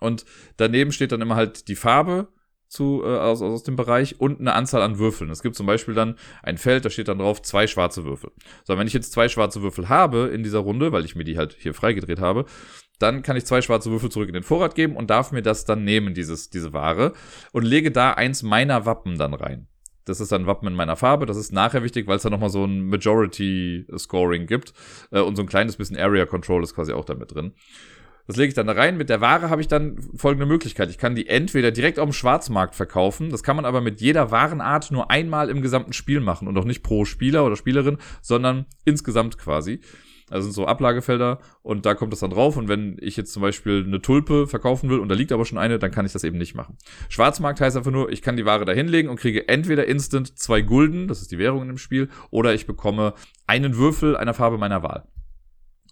Und 0.00 0.24
daneben 0.56 0.90
steht 0.90 1.12
dann 1.12 1.20
immer 1.20 1.36
halt 1.36 1.68
die 1.68 1.76
Farbe 1.76 2.33
zu, 2.68 3.02
äh, 3.04 3.18
aus, 3.18 3.42
aus 3.42 3.62
dem 3.62 3.76
Bereich 3.76 4.20
und 4.20 4.40
eine 4.40 4.54
Anzahl 4.54 4.82
an 4.82 4.98
Würfeln. 4.98 5.30
Es 5.30 5.42
gibt 5.42 5.56
zum 5.56 5.66
Beispiel 5.66 5.94
dann 5.94 6.16
ein 6.42 6.58
Feld, 6.58 6.84
da 6.84 6.90
steht 6.90 7.08
dann 7.08 7.18
drauf 7.18 7.42
zwei 7.42 7.66
schwarze 7.66 8.04
Würfel. 8.04 8.32
So, 8.64 8.76
wenn 8.78 8.86
ich 8.86 8.92
jetzt 8.92 9.12
zwei 9.12 9.28
schwarze 9.28 9.62
Würfel 9.62 9.88
habe 9.88 10.30
in 10.32 10.42
dieser 10.42 10.60
Runde, 10.60 10.92
weil 10.92 11.04
ich 11.04 11.14
mir 11.14 11.24
die 11.24 11.38
halt 11.38 11.56
hier 11.58 11.74
freigedreht 11.74 12.20
habe, 12.20 12.46
dann 12.98 13.22
kann 13.22 13.36
ich 13.36 13.44
zwei 13.44 13.60
schwarze 13.60 13.90
Würfel 13.90 14.10
zurück 14.10 14.28
in 14.28 14.34
den 14.34 14.42
Vorrat 14.42 14.74
geben 14.74 14.96
und 14.96 15.10
darf 15.10 15.32
mir 15.32 15.42
das 15.42 15.64
dann 15.64 15.84
nehmen, 15.84 16.14
dieses, 16.14 16.50
diese 16.50 16.72
Ware, 16.72 17.12
und 17.52 17.64
lege 17.64 17.90
da 17.90 18.12
eins 18.12 18.42
meiner 18.42 18.86
Wappen 18.86 19.18
dann 19.18 19.34
rein. 19.34 19.68
Das 20.04 20.20
ist 20.20 20.32
dann 20.32 20.46
Wappen 20.46 20.68
in 20.68 20.74
meiner 20.74 20.96
Farbe. 20.96 21.26
Das 21.26 21.36
ist 21.36 21.52
nachher 21.52 21.82
wichtig, 21.82 22.06
weil 22.06 22.16
es 22.16 22.22
da 22.22 22.30
nochmal 22.30 22.50
so 22.50 22.64
ein 22.64 22.88
Majority-Scoring 22.88 24.46
gibt. 24.46 24.74
Äh, 25.10 25.20
und 25.20 25.36
so 25.36 25.42
ein 25.42 25.48
kleines 25.48 25.76
bisschen 25.76 25.96
Area 25.96 26.26
Control 26.26 26.62
ist 26.62 26.74
quasi 26.74 26.92
auch 26.92 27.04
damit 27.04 27.34
drin. 27.34 27.54
Das 28.26 28.36
lege 28.36 28.48
ich 28.48 28.54
dann 28.54 28.66
da 28.66 28.72
rein. 28.72 28.96
Mit 28.96 29.10
der 29.10 29.20
Ware 29.20 29.50
habe 29.50 29.60
ich 29.60 29.68
dann 29.68 29.98
folgende 30.16 30.46
Möglichkeit. 30.46 30.88
Ich 30.88 30.98
kann 30.98 31.14
die 31.14 31.28
entweder 31.28 31.70
direkt 31.70 31.98
auf 31.98 32.08
dem 32.08 32.14
Schwarzmarkt 32.14 32.74
verkaufen. 32.74 33.30
Das 33.30 33.42
kann 33.42 33.56
man 33.56 33.66
aber 33.66 33.80
mit 33.80 34.00
jeder 34.00 34.30
Warenart 34.30 34.90
nur 34.90 35.10
einmal 35.10 35.50
im 35.50 35.60
gesamten 35.60 35.92
Spiel 35.92 36.20
machen 36.20 36.48
und 36.48 36.56
auch 36.56 36.64
nicht 36.64 36.82
pro 36.82 37.04
Spieler 37.04 37.44
oder 37.44 37.56
Spielerin, 37.56 37.98
sondern 38.22 38.64
insgesamt 38.84 39.36
quasi. 39.36 39.80
Also 40.30 40.44
sind 40.44 40.54
so 40.54 40.66
Ablagefelder 40.66 41.38
und 41.62 41.84
da 41.84 41.94
kommt 41.94 42.12
das 42.12 42.20
dann 42.20 42.30
drauf. 42.30 42.56
Und 42.56 42.66
wenn 42.66 42.96
ich 43.00 43.16
jetzt 43.16 43.32
zum 43.32 43.42
Beispiel 43.42 43.84
eine 43.86 44.00
Tulpe 44.00 44.46
verkaufen 44.46 44.88
will 44.88 44.98
und 44.98 45.10
da 45.10 45.14
liegt 45.14 45.32
aber 45.32 45.44
schon 45.44 45.58
eine, 45.58 45.78
dann 45.78 45.90
kann 45.90 46.06
ich 46.06 46.12
das 46.12 46.24
eben 46.24 46.38
nicht 46.38 46.54
machen. 46.54 46.78
Schwarzmarkt 47.10 47.60
heißt 47.60 47.76
einfach 47.76 47.90
nur, 47.90 48.10
ich 48.10 48.22
kann 48.22 48.36
die 48.36 48.46
Ware 48.46 48.64
da 48.64 48.72
hinlegen 48.72 49.10
und 49.10 49.20
kriege 49.20 49.48
entweder 49.48 49.86
instant 49.86 50.38
zwei 50.38 50.62
Gulden, 50.62 51.08
das 51.08 51.20
ist 51.20 51.30
die 51.30 51.38
Währung 51.38 51.60
in 51.60 51.68
dem 51.68 51.78
Spiel, 51.78 52.08
oder 52.30 52.54
ich 52.54 52.66
bekomme 52.66 53.12
einen 53.46 53.76
Würfel 53.76 54.16
einer 54.16 54.32
Farbe 54.32 54.56
meiner 54.56 54.82
Wahl. 54.82 55.04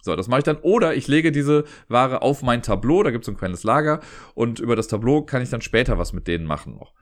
So, 0.02 0.14
das 0.16 0.28
mache 0.28 0.40
ich 0.40 0.44
dann. 0.44 0.58
Oder 0.58 0.94
ich 0.94 1.08
lege 1.08 1.32
diese 1.32 1.64
Ware 1.88 2.22
auf 2.22 2.42
mein 2.42 2.62
Tableau, 2.62 3.02
da 3.02 3.10
gibt 3.10 3.24
es 3.24 3.28
ein 3.28 3.36
kleines 3.36 3.62
Lager 3.62 4.00
und 4.34 4.58
über 4.58 4.76
das 4.76 4.88
Tableau 4.88 5.22
kann 5.22 5.42
ich 5.42 5.50
dann 5.50 5.62
später 5.62 5.96
was 5.96 6.12
mit 6.12 6.28
denen 6.28 6.44
machen 6.44 6.74
noch 6.74 6.92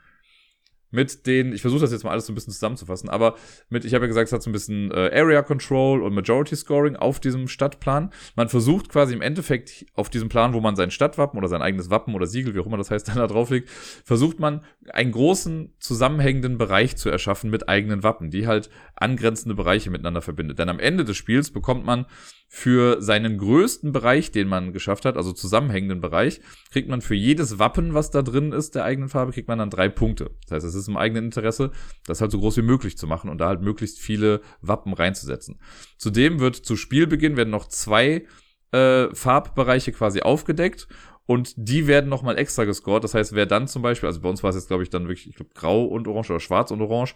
mit 0.90 1.26
den, 1.26 1.52
ich 1.52 1.62
versuche 1.62 1.80
das 1.80 1.92
jetzt 1.92 2.04
mal 2.04 2.11
alles 2.11 2.26
so 2.26 2.33
ein 2.33 2.35
bisschen 2.35 2.52
zusammenzufassen, 2.52 3.09
aber 3.09 3.37
mit, 3.69 3.85
ich 3.85 3.95
habe 3.95 4.04
ja 4.04 4.09
gesagt, 4.09 4.28
es 4.28 4.33
hat 4.33 4.42
so 4.42 4.50
ein 4.50 4.52
bisschen 4.52 4.90
äh, 4.90 5.11
Area 5.12 5.42
Control 5.42 6.02
und 6.02 6.14
Majority 6.14 6.57
Scoring 6.57 6.97
auf 6.97 7.21
diesem 7.21 7.49
Stadtplan. 7.49 8.11
Man 8.35 8.49
versucht 8.49 8.88
quasi 8.88 9.14
im 9.14 9.23
Endeffekt 9.23 9.87
auf 9.95 10.11
diesem 10.11 10.28
Plan, 10.28 10.52
wo 10.52 10.61
man 10.61 10.76
sein 10.76 10.90
Stadtwappen 10.90 11.38
oder 11.38 11.49
sein 11.49 11.62
eigenes 11.62 11.90
Wappen 11.90 12.14
oder 12.14 12.26
Siegel, 12.26 12.54
wie 12.54 12.61
auch 12.61 12.66
immer 12.66 12.76
das 12.76 12.90
heißt, 12.90 13.09
dann 13.09 13.16
da 13.16 13.26
drauflegt, 13.26 13.71
versucht 14.04 14.40
man 14.40 14.62
einen 14.92 15.12
großen 15.12 15.75
zusammenhängenden 15.78 16.59
Bereich 16.59 16.97
zu 16.97 17.09
erschaffen 17.09 17.50
mit 17.50 17.69
eigenen 17.69 18.02
Wappen, 18.02 18.30
die 18.30 18.47
halt 18.47 18.71
angrenzende 18.97 19.54
Bereiche 19.54 19.90
miteinander 19.90 20.23
verbindet. 20.23 20.59
Denn 20.59 20.69
am 20.69 20.80
Ende 20.80 21.04
des 21.04 21.16
Spiels 21.16 21.52
bekommt 21.52 21.85
man 21.85 22.07
für 22.52 23.00
seinen 23.00 23.38
größten 23.38 23.92
Bereich, 23.92 24.33
den 24.33 24.49
man 24.49 24.73
geschafft 24.73 25.04
hat, 25.04 25.16
also 25.16 25.33
zusammenhängenden 25.33 26.00
Bereich, 26.00 26.40
kriegt 26.73 26.88
man 26.88 27.00
für 27.00 27.14
jedes 27.14 27.61
Wappen, 27.61 27.95
was 27.95 28.11
da 28.11 28.23
drin 28.23 28.50
ist, 28.50 28.75
der 28.75 28.83
eigenen 28.83 29.09
Farbe, 29.09 29.30
kriegt 29.30 29.47
man 29.47 29.61
dann 29.61 29.71
drei 29.71 29.88
Punkte. 29.88 30.33
Das 30.42 30.57
heißt, 30.57 30.66
es 30.66 30.75
ist 30.75 30.88
im 30.88 30.97
eigenen 30.97 31.26
Interesse, 31.26 31.71
das 32.07 32.21
halt 32.21 32.33
so 32.33 32.40
groß 32.40 32.57
wie 32.57 32.62
möglich 32.62 32.99
zu 32.99 33.07
machen 33.07 33.30
und 33.30 33.38
da 33.38 33.47
halt 33.47 33.61
möglichst 33.61 34.00
viele 34.00 34.40
Wappen 34.62 34.92
reinzusetzen. 34.95 35.61
Zudem 35.97 36.40
wird 36.40 36.57
zu 36.57 36.75
Spielbeginn 36.75 37.37
werden 37.37 37.50
noch 37.50 37.69
zwei 37.69 38.26
äh, 38.73 39.14
Farbbereiche 39.14 39.92
quasi 39.92 40.23
aufgedeckt 40.23 40.88
und 41.26 41.54
die 41.57 41.87
werden 41.87 42.11
nochmal 42.11 42.37
extra 42.37 42.64
gescored. 42.64 43.04
Das 43.04 43.14
heißt, 43.14 43.33
wer 43.33 43.47
dann 43.47 43.69
zum 43.69 43.83
Beispiel, 43.83 44.09
also 44.09 44.21
bei 44.21 44.28
uns 44.28 44.42
war 44.42 44.50
es 44.50 44.57
jetzt, 44.57 44.66
glaube 44.66 44.83
ich, 44.83 44.90
dann 44.90 45.07
wirklich, 45.07 45.28
ich 45.28 45.37
glaube, 45.37 45.52
grau 45.54 45.85
und 45.85 46.09
orange 46.09 46.30
oder 46.30 46.40
schwarz 46.40 46.73
und 46.73 46.80
orange, 46.83 47.14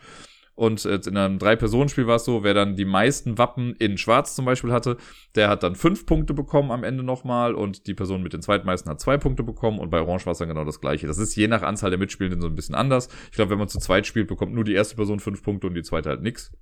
und 0.55 0.85
jetzt 0.85 1.09
in 1.09 1.17
einem 1.17 1.39
Drei-Personen-Spiel 1.39 2.07
war 2.07 2.17
es 2.17 2.25
so, 2.25 2.45
wer 2.45 2.55
dann 2.55 2.77
die 2.77 2.85
meisten 2.85 3.39
Wappen 3.39 3.75
in 3.77 3.99
Schwarz 3.99 4.37
zum 4.37 4.45
Beispiel 4.45 4.73
hatte, 4.73 4.97
der 5.35 5.49
hat 5.49 5.65
dann 5.65 5.75
fünf 5.75 6.07
Punkte 6.07 6.33
bekommen 6.33 6.71
am 6.71 6.85
Ende 6.85 7.03
nochmal 7.03 7.55
und 7.55 7.89
die 7.89 7.95
Person 7.95 8.23
mit 8.23 8.33
den 8.33 8.43
zweitmeisten 8.43 8.91
hat 8.91 9.01
zwei 9.01 9.19
Punkte 9.19 9.43
bekommen 9.43 9.81
und 9.81 9.91
bei 9.91 10.01
Orange 10.01 10.27
war 10.27 10.33
es 10.33 10.39
dann 10.39 10.49
genau 10.49 10.65
das 10.65 10.81
gleiche. 10.81 11.09
Das 11.09 11.19
ist 11.19 11.35
je 11.35 11.49
nach 11.49 11.63
Anzahl 11.63 11.91
der 11.91 11.99
Mitspielenden 11.99 12.41
so 12.41 12.47
ein 12.47 12.55
bisschen 12.55 12.77
anders. 12.77 13.09
Ich 13.27 13.37
glaube, 13.37 13.51
wenn 13.51 13.59
man 13.59 13.69
zu 13.69 13.81
zweit 13.81 14.07
spielt, 14.07 14.29
bekommt 14.29 14.55
nur 14.55 14.65
die 14.65 14.75
erste 14.75 14.95
Person 14.95 15.19
fünf 15.19 15.43
Punkte 15.43 15.67
und 15.67 15.75
die 15.75 15.83
zweite 15.83 16.09
halt 16.09 16.23
nix. 16.23 16.53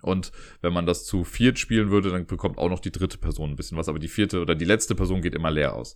Und 0.00 0.32
wenn 0.60 0.72
man 0.72 0.86
das 0.86 1.04
zu 1.04 1.22
viert 1.22 1.58
spielen 1.58 1.90
würde, 1.90 2.10
dann 2.10 2.26
bekommt 2.26 2.58
auch 2.58 2.70
noch 2.70 2.80
die 2.80 2.90
dritte 2.90 3.18
Person 3.18 3.50
ein 3.50 3.56
bisschen 3.56 3.78
was, 3.78 3.88
aber 3.88 4.00
die 4.00 4.08
vierte 4.08 4.40
oder 4.40 4.54
die 4.56 4.64
letzte 4.64 4.94
Person 4.94 5.20
geht 5.20 5.34
immer 5.34 5.50
leer 5.50 5.74
aus. 5.74 5.94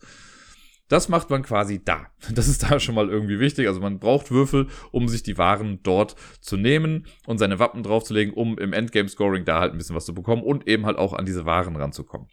Das 0.89 1.09
macht 1.09 1.31
man 1.31 1.43
quasi 1.43 1.83
da. 1.85 2.07
Das 2.33 2.49
ist 2.49 2.63
da 2.63 2.79
schon 2.79 2.95
mal 2.95 3.09
irgendwie 3.09 3.41
wichtig. 3.41 3.67
Also 3.67 3.81
man 3.81 3.99
braucht 3.99 4.31
Würfel, 4.31 4.69
um 4.93 5.09
sich 5.09 5.23
die 5.23 5.39
Waren 5.39 5.81
dort 5.83 6.15
zu 6.41 6.57
nehmen 6.57 7.07
und 7.27 7.39
seine 7.39 7.59
Wappen 7.59 7.83
draufzulegen, 7.83 8.35
um 8.35 8.59
im 8.59 8.73
Endgame-Scoring 8.73 9.45
da 9.45 9.61
halt 9.61 9.73
ein 9.73 9.79
bisschen 9.79 9.97
was 9.97 10.07
zu 10.07 10.15
bekommen 10.15 10.43
und 10.43 10.69
eben 10.69 10.87
halt 10.87 10.97
auch 10.97 11.13
an 11.13 11.27
diese 11.27 11.45
Waren 11.45 11.77
ranzukommen. 11.77 12.29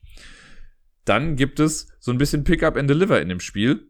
Dann 1.05 1.36
gibt 1.36 1.60
es 1.60 1.88
so 2.00 2.12
ein 2.12 2.17
bisschen 2.17 2.43
Pick-up 2.43 2.77
and 2.77 2.89
Deliver 2.89 3.22
in 3.22 3.29
dem 3.29 3.39
Spiel. 3.39 3.89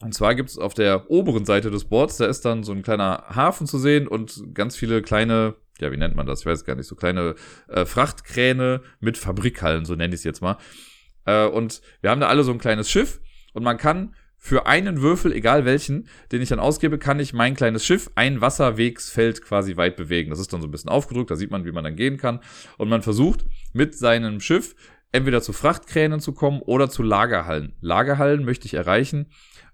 Und 0.00 0.14
zwar 0.14 0.34
gibt 0.34 0.50
es 0.50 0.58
auf 0.58 0.74
der 0.74 1.10
oberen 1.10 1.44
Seite 1.46 1.70
des 1.70 1.86
Boards, 1.86 2.18
da 2.18 2.26
ist 2.26 2.44
dann 2.44 2.64
so 2.64 2.72
ein 2.72 2.82
kleiner 2.82 3.24
Hafen 3.34 3.66
zu 3.66 3.78
sehen 3.78 4.06
und 4.06 4.42
ganz 4.52 4.76
viele 4.76 5.00
kleine, 5.00 5.54
ja, 5.80 5.90
wie 5.90 5.96
nennt 5.96 6.14
man 6.14 6.26
das? 6.26 6.40
Ich 6.40 6.46
weiß 6.46 6.66
gar 6.66 6.74
nicht, 6.74 6.86
so 6.86 6.96
kleine 6.96 7.34
äh, 7.68 7.86
Frachtkräne 7.86 8.82
mit 9.00 9.16
Fabrikhallen, 9.16 9.86
so 9.86 9.94
nenne 9.94 10.14
ich 10.14 10.20
es 10.20 10.24
jetzt 10.24 10.42
mal. 10.42 10.58
Äh, 11.24 11.46
und 11.46 11.80
wir 12.02 12.10
haben 12.10 12.20
da 12.20 12.28
alle 12.28 12.44
so 12.44 12.52
ein 12.52 12.58
kleines 12.58 12.90
Schiff 12.90 13.20
und 13.56 13.62
man 13.62 13.78
kann 13.78 14.14
für 14.36 14.66
einen 14.66 15.00
Würfel, 15.00 15.32
egal 15.32 15.64
welchen, 15.64 16.08
den 16.30 16.42
ich 16.42 16.50
dann 16.50 16.60
ausgebe, 16.60 16.98
kann 16.98 17.18
ich 17.18 17.32
mein 17.32 17.54
kleines 17.54 17.86
Schiff 17.86 18.10
ein 18.14 18.42
Wasserwegsfeld 18.42 19.42
quasi 19.42 19.78
weit 19.78 19.96
bewegen. 19.96 20.28
Das 20.28 20.38
ist 20.38 20.52
dann 20.52 20.60
so 20.60 20.68
ein 20.68 20.70
bisschen 20.70 20.90
aufgedrückt, 20.90 21.30
da 21.30 21.36
sieht 21.36 21.50
man, 21.50 21.64
wie 21.64 21.72
man 21.72 21.82
dann 21.82 21.96
gehen 21.96 22.18
kann. 22.18 22.40
Und 22.76 22.90
man 22.90 23.00
versucht 23.00 23.46
mit 23.72 23.96
seinem 23.96 24.40
Schiff 24.40 24.76
entweder 25.10 25.40
zu 25.40 25.54
Frachtkränen 25.54 26.20
zu 26.20 26.34
kommen 26.34 26.60
oder 26.60 26.90
zu 26.90 27.02
Lagerhallen. 27.02 27.72
Lagerhallen 27.80 28.44
möchte 28.44 28.66
ich 28.66 28.74
erreichen, 28.74 29.30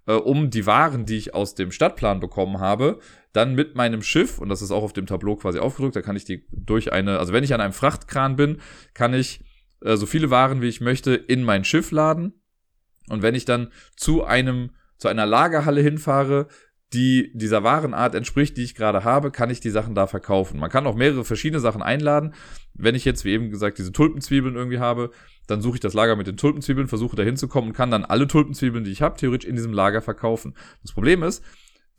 äh, 0.07 0.13
um 0.13 0.51
die 0.51 0.65
Waren, 0.65 1.07
die 1.07 1.17
ich 1.17 1.35
aus 1.35 1.57
dem 1.57 1.73
Stadtplan 1.73 2.21
bekommen 2.21 2.61
habe, 2.61 3.01
dann 3.33 3.57
mit 3.57 3.75
meinem 3.75 4.03
Schiff, 4.03 4.39
und 4.39 4.49
das 4.49 4.63
ist 4.63 4.71
auch 4.71 4.85
auf 4.85 4.93
dem 4.93 5.07
Tableau 5.07 5.35
quasi 5.35 5.59
aufgedrückt, 5.59 5.97
da 5.97 6.03
kann 6.03 6.15
ich 6.15 6.25
die 6.25 6.47
durch 6.53 6.93
eine, 6.93 7.19
also 7.19 7.33
wenn 7.33 7.43
ich 7.43 7.53
an 7.53 7.61
einem 7.61 7.73
Frachtkran 7.73 8.37
bin, 8.37 8.61
kann 8.95 9.13
ich 9.13 9.41
äh, 9.81 9.97
so 9.97 10.07
viele 10.07 10.31
Waren, 10.31 10.63
wie 10.63 10.69
ich 10.69 10.81
möchte, 10.81 11.15
in 11.15 11.43
mein 11.43 11.65
Schiff 11.65 11.91
laden 11.91 12.35
und 13.09 13.23
wenn 13.23 13.35
ich 13.35 13.45
dann 13.45 13.69
zu 13.97 14.25
einem, 14.25 14.71
zu 14.99 15.09
einer 15.09 15.27
Lagerhalle 15.27 15.81
hinfahre, 15.81 16.49
die 16.93 17.31
dieser 17.35 17.65
Warenart 17.65 18.15
entspricht, 18.15 18.57
die 18.57 18.65
ich 18.65 18.75
gerade 18.75 19.05
habe, 19.05 19.31
kann 19.31 19.51
ich 19.51 19.61
die 19.61 19.71
Sachen 19.71 19.95
da 19.95 20.07
verkaufen. 20.07 20.61
Man 20.61 20.71
kann 20.71 20.87
auch 20.87 20.95
mehrere 20.95 21.25
verschiedene 21.25 21.61
Sachen 21.61 21.83
einladen. 21.83 22.35
Wenn 22.75 22.95
ich 22.95 23.05
jetzt, 23.05 23.25
wie 23.25 23.31
eben 23.33 23.51
gesagt, 23.51 23.79
diese 23.79 23.93
Tulpenzwiebeln 23.93 24.57
irgendwie 24.57 24.79
habe, 24.79 25.11
dann 25.47 25.63
suche 25.63 25.77
ich 25.77 25.81
das 25.81 25.95
Lager 25.95 26.17
mit 26.17 26.27
den 26.27 26.37
Tulpenzwiebeln, 26.37 26.89
versuche 26.89 27.17
da 27.17 27.23
hinzukommen 27.23 27.71
und 27.71 27.77
kann 27.77 27.91
dann 27.91 28.05
alle 28.05 28.27
Tulpenzwiebeln, 28.27 28.85
die 28.85 28.91
ich 28.91 29.03
habe, 29.03 29.17
theoretisch 29.17 29.49
in 29.49 29.57
diesem 29.57 29.73
Lager 29.73 30.03
verkaufen. 30.03 30.55
Das 30.83 30.93
Problem 30.93 31.23
ist, 31.23 31.43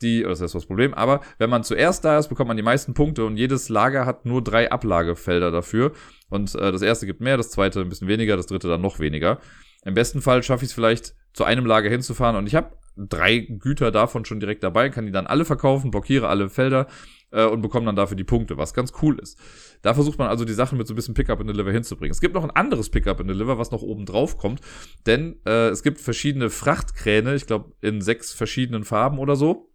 die, 0.02 0.22
das 0.22 0.40
ist 0.40 0.54
das 0.54 0.66
Problem, 0.66 0.94
aber 0.94 1.20
wenn 1.38 1.50
man 1.50 1.64
zuerst 1.64 2.04
da 2.04 2.18
ist, 2.18 2.28
bekommt 2.28 2.48
man 2.48 2.56
die 2.56 2.62
meisten 2.62 2.94
Punkte 2.94 3.24
und 3.24 3.36
jedes 3.36 3.68
Lager 3.68 4.06
hat 4.06 4.26
nur 4.26 4.42
drei 4.42 4.70
Ablagefelder 4.70 5.50
dafür. 5.50 5.92
Und 6.28 6.54
äh, 6.54 6.72
das 6.72 6.82
erste 6.82 7.06
gibt 7.06 7.20
mehr, 7.20 7.36
das 7.36 7.50
zweite 7.50 7.80
ein 7.80 7.88
bisschen 7.88 8.08
weniger, 8.08 8.36
das 8.36 8.46
dritte 8.46 8.68
dann 8.68 8.80
noch 8.80 8.98
weniger. 8.98 9.38
Im 9.84 9.94
besten 9.94 10.22
Fall 10.22 10.42
schaffe 10.42 10.64
ich 10.64 10.70
es 10.70 10.74
vielleicht 10.74 11.14
zu 11.32 11.44
einem 11.44 11.66
Lager 11.66 11.90
hinzufahren 11.90 12.36
und 12.36 12.46
ich 12.46 12.54
habe 12.54 12.76
drei 12.96 13.38
Güter 13.38 13.90
davon 13.90 14.24
schon 14.24 14.40
direkt 14.40 14.62
dabei, 14.62 14.88
kann 14.88 15.06
die 15.06 15.12
dann 15.12 15.26
alle 15.26 15.44
verkaufen, 15.44 15.90
blockiere 15.90 16.28
alle 16.28 16.48
Felder 16.48 16.86
äh, 17.32 17.44
und 17.44 17.60
bekomme 17.60 17.86
dann 17.86 17.96
dafür 17.96 18.16
die 18.16 18.24
Punkte, 18.24 18.56
was 18.56 18.72
ganz 18.72 18.92
cool 19.02 19.18
ist. 19.18 19.38
Da 19.82 19.94
versucht 19.94 20.18
man 20.18 20.28
also 20.28 20.44
die 20.44 20.52
Sachen 20.52 20.78
mit 20.78 20.86
so 20.86 20.94
ein 20.94 20.96
bisschen 20.96 21.14
Pickup 21.14 21.40
in 21.40 21.46
Deliver 21.48 21.72
hinzubringen. 21.72 22.12
Es 22.12 22.20
gibt 22.20 22.34
noch 22.34 22.44
ein 22.44 22.50
anderes 22.50 22.90
Pickup 22.90 23.20
in 23.20 23.26
Deliver, 23.26 23.58
was 23.58 23.70
noch 23.70 23.82
oben 23.82 24.06
drauf 24.06 24.38
kommt, 24.38 24.60
denn 25.06 25.40
äh, 25.44 25.68
es 25.68 25.82
gibt 25.82 26.00
verschiedene 26.00 26.50
Frachtkräne, 26.50 27.34
ich 27.34 27.46
glaube 27.46 27.72
in 27.80 28.00
sechs 28.00 28.32
verschiedenen 28.32 28.84
Farben 28.84 29.18
oder 29.18 29.36
so. 29.36 29.70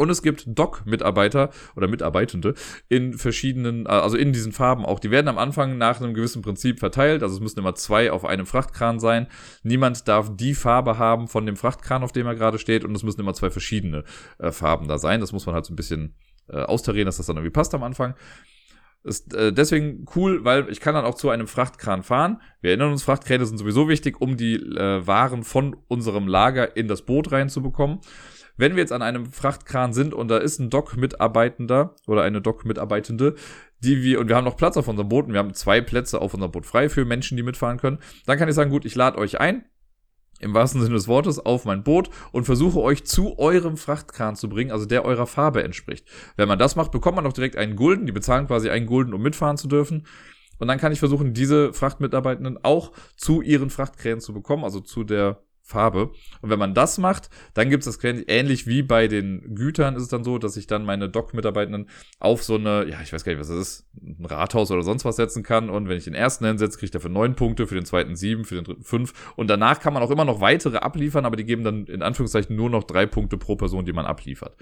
Und 0.00 0.08
es 0.08 0.22
gibt 0.22 0.44
Dock-Mitarbeiter 0.46 1.50
oder 1.76 1.86
Mitarbeitende 1.86 2.54
in 2.88 3.18
verschiedenen, 3.18 3.84
äh, 3.84 3.90
also 3.90 4.16
in 4.16 4.32
diesen 4.32 4.50
Farben 4.50 4.86
auch. 4.86 4.98
Die 4.98 5.10
werden 5.10 5.28
am 5.28 5.36
Anfang 5.36 5.76
nach 5.76 6.00
einem 6.00 6.14
gewissen 6.14 6.40
Prinzip 6.40 6.78
verteilt. 6.78 7.22
Also 7.22 7.34
es 7.34 7.40
müssen 7.42 7.58
immer 7.58 7.74
zwei 7.74 8.10
auf 8.10 8.24
einem 8.24 8.46
Frachtkran 8.46 8.98
sein. 8.98 9.26
Niemand 9.62 10.08
darf 10.08 10.34
die 10.34 10.54
Farbe 10.54 10.96
haben 10.96 11.28
von 11.28 11.44
dem 11.44 11.54
Frachtkran, 11.54 12.02
auf 12.02 12.12
dem 12.12 12.26
er 12.26 12.34
gerade 12.34 12.58
steht. 12.58 12.82
Und 12.86 12.94
es 12.94 13.02
müssen 13.02 13.20
immer 13.20 13.34
zwei 13.34 13.50
verschiedene 13.50 14.04
äh, 14.38 14.52
Farben 14.52 14.88
da 14.88 14.96
sein. 14.96 15.20
Das 15.20 15.32
muss 15.32 15.44
man 15.44 15.54
halt 15.54 15.66
so 15.66 15.74
ein 15.74 15.76
bisschen 15.76 16.14
äh, 16.48 16.62
austarieren, 16.62 17.04
dass 17.04 17.18
das 17.18 17.26
dann 17.26 17.36
irgendwie 17.36 17.52
passt 17.52 17.74
am 17.74 17.82
Anfang. 17.82 18.14
Ist 19.04 19.34
äh, 19.34 19.52
deswegen 19.52 20.06
cool, 20.16 20.46
weil 20.46 20.70
ich 20.70 20.80
kann 20.80 20.94
dann 20.94 21.04
auch 21.04 21.14
zu 21.14 21.28
einem 21.28 21.46
Frachtkran 21.46 22.02
fahren. 22.02 22.40
Wir 22.62 22.70
erinnern 22.70 22.92
uns, 22.92 23.02
Frachtkräne 23.02 23.44
sind 23.44 23.58
sowieso 23.58 23.86
wichtig, 23.90 24.18
um 24.18 24.38
die 24.38 24.54
äh, 24.54 25.06
Waren 25.06 25.42
von 25.44 25.76
unserem 25.88 26.26
Lager 26.26 26.74
in 26.74 26.88
das 26.88 27.02
Boot 27.02 27.32
reinzubekommen. 27.32 28.00
Wenn 28.60 28.76
wir 28.76 28.82
jetzt 28.82 28.92
an 28.92 29.00
einem 29.00 29.32
Frachtkran 29.32 29.94
sind 29.94 30.12
und 30.12 30.28
da 30.28 30.36
ist 30.36 30.58
ein 30.58 30.68
Dock-Mitarbeitender 30.68 31.96
oder 32.06 32.22
eine 32.22 32.42
Dock-Mitarbeitende, 32.42 33.34
die 33.78 34.02
wir, 34.02 34.20
und 34.20 34.28
wir 34.28 34.36
haben 34.36 34.44
noch 34.44 34.58
Platz 34.58 34.76
auf 34.76 34.86
unserem 34.86 35.08
Boot 35.08 35.26
und 35.26 35.32
wir 35.32 35.38
haben 35.38 35.54
zwei 35.54 35.80
Plätze 35.80 36.20
auf 36.20 36.34
unserem 36.34 36.52
Boot 36.52 36.66
frei 36.66 36.90
für 36.90 37.06
Menschen, 37.06 37.38
die 37.38 37.42
mitfahren 37.42 37.78
können, 37.78 38.00
dann 38.26 38.38
kann 38.38 38.50
ich 38.50 38.54
sagen, 38.54 38.70
gut, 38.70 38.84
ich 38.84 38.94
lade 38.94 39.16
euch 39.16 39.40
ein, 39.40 39.64
im 40.40 40.52
wahrsten 40.52 40.82
Sinne 40.82 40.94
des 40.94 41.08
Wortes, 41.08 41.38
auf 41.38 41.64
mein 41.64 41.82
Boot 41.82 42.10
und 42.32 42.44
versuche 42.44 42.80
euch 42.80 43.04
zu 43.04 43.38
eurem 43.38 43.78
Frachtkran 43.78 44.36
zu 44.36 44.50
bringen, 44.50 44.72
also 44.72 44.84
der 44.84 45.06
eurer 45.06 45.26
Farbe 45.26 45.64
entspricht. 45.64 46.06
Wenn 46.36 46.46
man 46.46 46.58
das 46.58 46.76
macht, 46.76 46.92
bekommt 46.92 47.16
man 47.16 47.26
auch 47.26 47.32
direkt 47.32 47.56
einen 47.56 47.76
Gulden. 47.76 48.04
Die 48.04 48.12
bezahlen 48.12 48.46
quasi 48.46 48.68
einen 48.68 48.84
Gulden, 48.84 49.14
um 49.14 49.22
mitfahren 49.22 49.56
zu 49.56 49.68
dürfen. 49.68 50.06
Und 50.58 50.68
dann 50.68 50.78
kann 50.78 50.92
ich 50.92 50.98
versuchen, 50.98 51.32
diese 51.32 51.72
Frachtmitarbeitenden 51.72 52.58
auch 52.62 52.92
zu 53.16 53.40
ihren 53.40 53.70
Frachtkränen 53.70 54.20
zu 54.20 54.34
bekommen, 54.34 54.64
also 54.64 54.80
zu 54.80 55.02
der 55.02 55.42
Farbe. 55.70 56.10
Und 56.42 56.50
wenn 56.50 56.58
man 56.58 56.74
das 56.74 56.98
macht, 56.98 57.30
dann 57.54 57.70
gibt 57.70 57.86
es 57.86 57.96
das 57.96 58.04
ähnlich 58.04 58.66
wie 58.66 58.82
bei 58.82 59.08
den 59.08 59.54
Gütern 59.54 59.96
ist 59.96 60.02
es 60.02 60.08
dann 60.08 60.24
so, 60.24 60.38
dass 60.38 60.56
ich 60.56 60.66
dann 60.66 60.84
meine 60.84 61.08
Dock-Mitarbeitenden 61.08 61.88
auf 62.18 62.42
so 62.42 62.56
eine, 62.56 62.86
ja, 62.88 63.00
ich 63.02 63.12
weiß 63.12 63.24
gar 63.24 63.32
nicht, 63.32 63.40
was 63.40 63.48
das 63.48 63.56
ist, 63.56 63.86
ein 64.02 64.26
Rathaus 64.26 64.70
oder 64.70 64.82
sonst 64.82 65.04
was 65.04 65.16
setzen 65.16 65.42
kann. 65.42 65.70
Und 65.70 65.88
wenn 65.88 65.96
ich 65.96 66.04
den 66.04 66.14
ersten 66.14 66.44
hinsetze, 66.44 66.76
kriege 66.76 66.86
ich 66.86 66.90
dafür 66.90 67.10
neun 67.10 67.34
Punkte, 67.36 67.66
für 67.66 67.74
den 67.74 67.84
zweiten 67.84 68.16
sieben, 68.16 68.44
für 68.44 68.56
den 68.56 68.64
dritten 68.64 68.84
fünf. 68.84 69.32
Und 69.36 69.48
danach 69.48 69.80
kann 69.80 69.94
man 69.94 70.02
auch 70.02 70.10
immer 70.10 70.24
noch 70.24 70.40
weitere 70.40 70.78
abliefern, 70.78 71.24
aber 71.24 71.36
die 71.36 71.44
geben 71.44 71.64
dann 71.64 71.86
in 71.86 72.02
Anführungszeichen 72.02 72.54
nur 72.56 72.68
noch 72.68 72.84
drei 72.84 73.06
Punkte 73.06 73.38
pro 73.38 73.56
Person, 73.56 73.84
die 73.84 73.92
man 73.92 74.06
abliefert. 74.06 74.56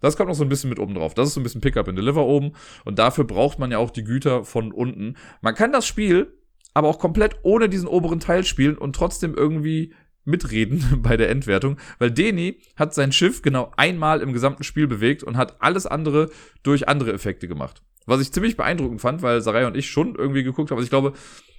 Das 0.00 0.16
kommt 0.16 0.28
noch 0.28 0.36
so 0.36 0.44
ein 0.44 0.48
bisschen 0.48 0.70
mit 0.70 0.78
oben 0.78 0.94
drauf. 0.94 1.14
Das 1.14 1.28
ist 1.28 1.34
so 1.34 1.40
ein 1.40 1.42
bisschen 1.42 1.60
Pickup 1.60 1.88
and 1.88 1.98
Deliver 1.98 2.24
oben. 2.24 2.52
Und 2.84 2.98
dafür 2.98 3.24
braucht 3.24 3.58
man 3.58 3.70
ja 3.70 3.78
auch 3.78 3.90
die 3.90 4.04
Güter 4.04 4.44
von 4.44 4.72
unten. 4.72 5.16
Man 5.40 5.54
kann 5.54 5.72
das 5.72 5.86
Spiel 5.86 6.32
aber 6.74 6.88
auch 6.88 6.98
komplett 6.98 7.38
ohne 7.42 7.68
diesen 7.68 7.88
oberen 7.88 8.20
Teil 8.20 8.44
spielen 8.44 8.78
und 8.78 8.94
trotzdem 8.94 9.34
irgendwie 9.34 9.94
mitreden 10.28 10.84
bei 11.02 11.16
der 11.16 11.30
Endwertung, 11.30 11.78
weil 11.98 12.10
Deni 12.10 12.58
hat 12.76 12.94
sein 12.94 13.12
Schiff 13.12 13.42
genau 13.42 13.72
einmal 13.76 14.20
im 14.20 14.32
gesamten 14.32 14.62
Spiel 14.62 14.86
bewegt 14.86 15.24
und 15.24 15.36
hat 15.36 15.60
alles 15.60 15.86
andere 15.86 16.30
durch 16.62 16.88
andere 16.88 17.12
Effekte 17.12 17.48
gemacht. 17.48 17.82
Was 18.06 18.20
ich 18.20 18.32
ziemlich 18.32 18.56
beeindruckend 18.56 19.00
fand, 19.00 19.22
weil 19.22 19.40
Sarai 19.42 19.66
und 19.66 19.76
ich 19.76 19.90
schon 19.90 20.14
irgendwie 20.14 20.42
geguckt 20.42 20.70
haben. 20.70 20.78
Also 20.78 20.86
ich 20.86 20.90
glaube, 20.90 21.12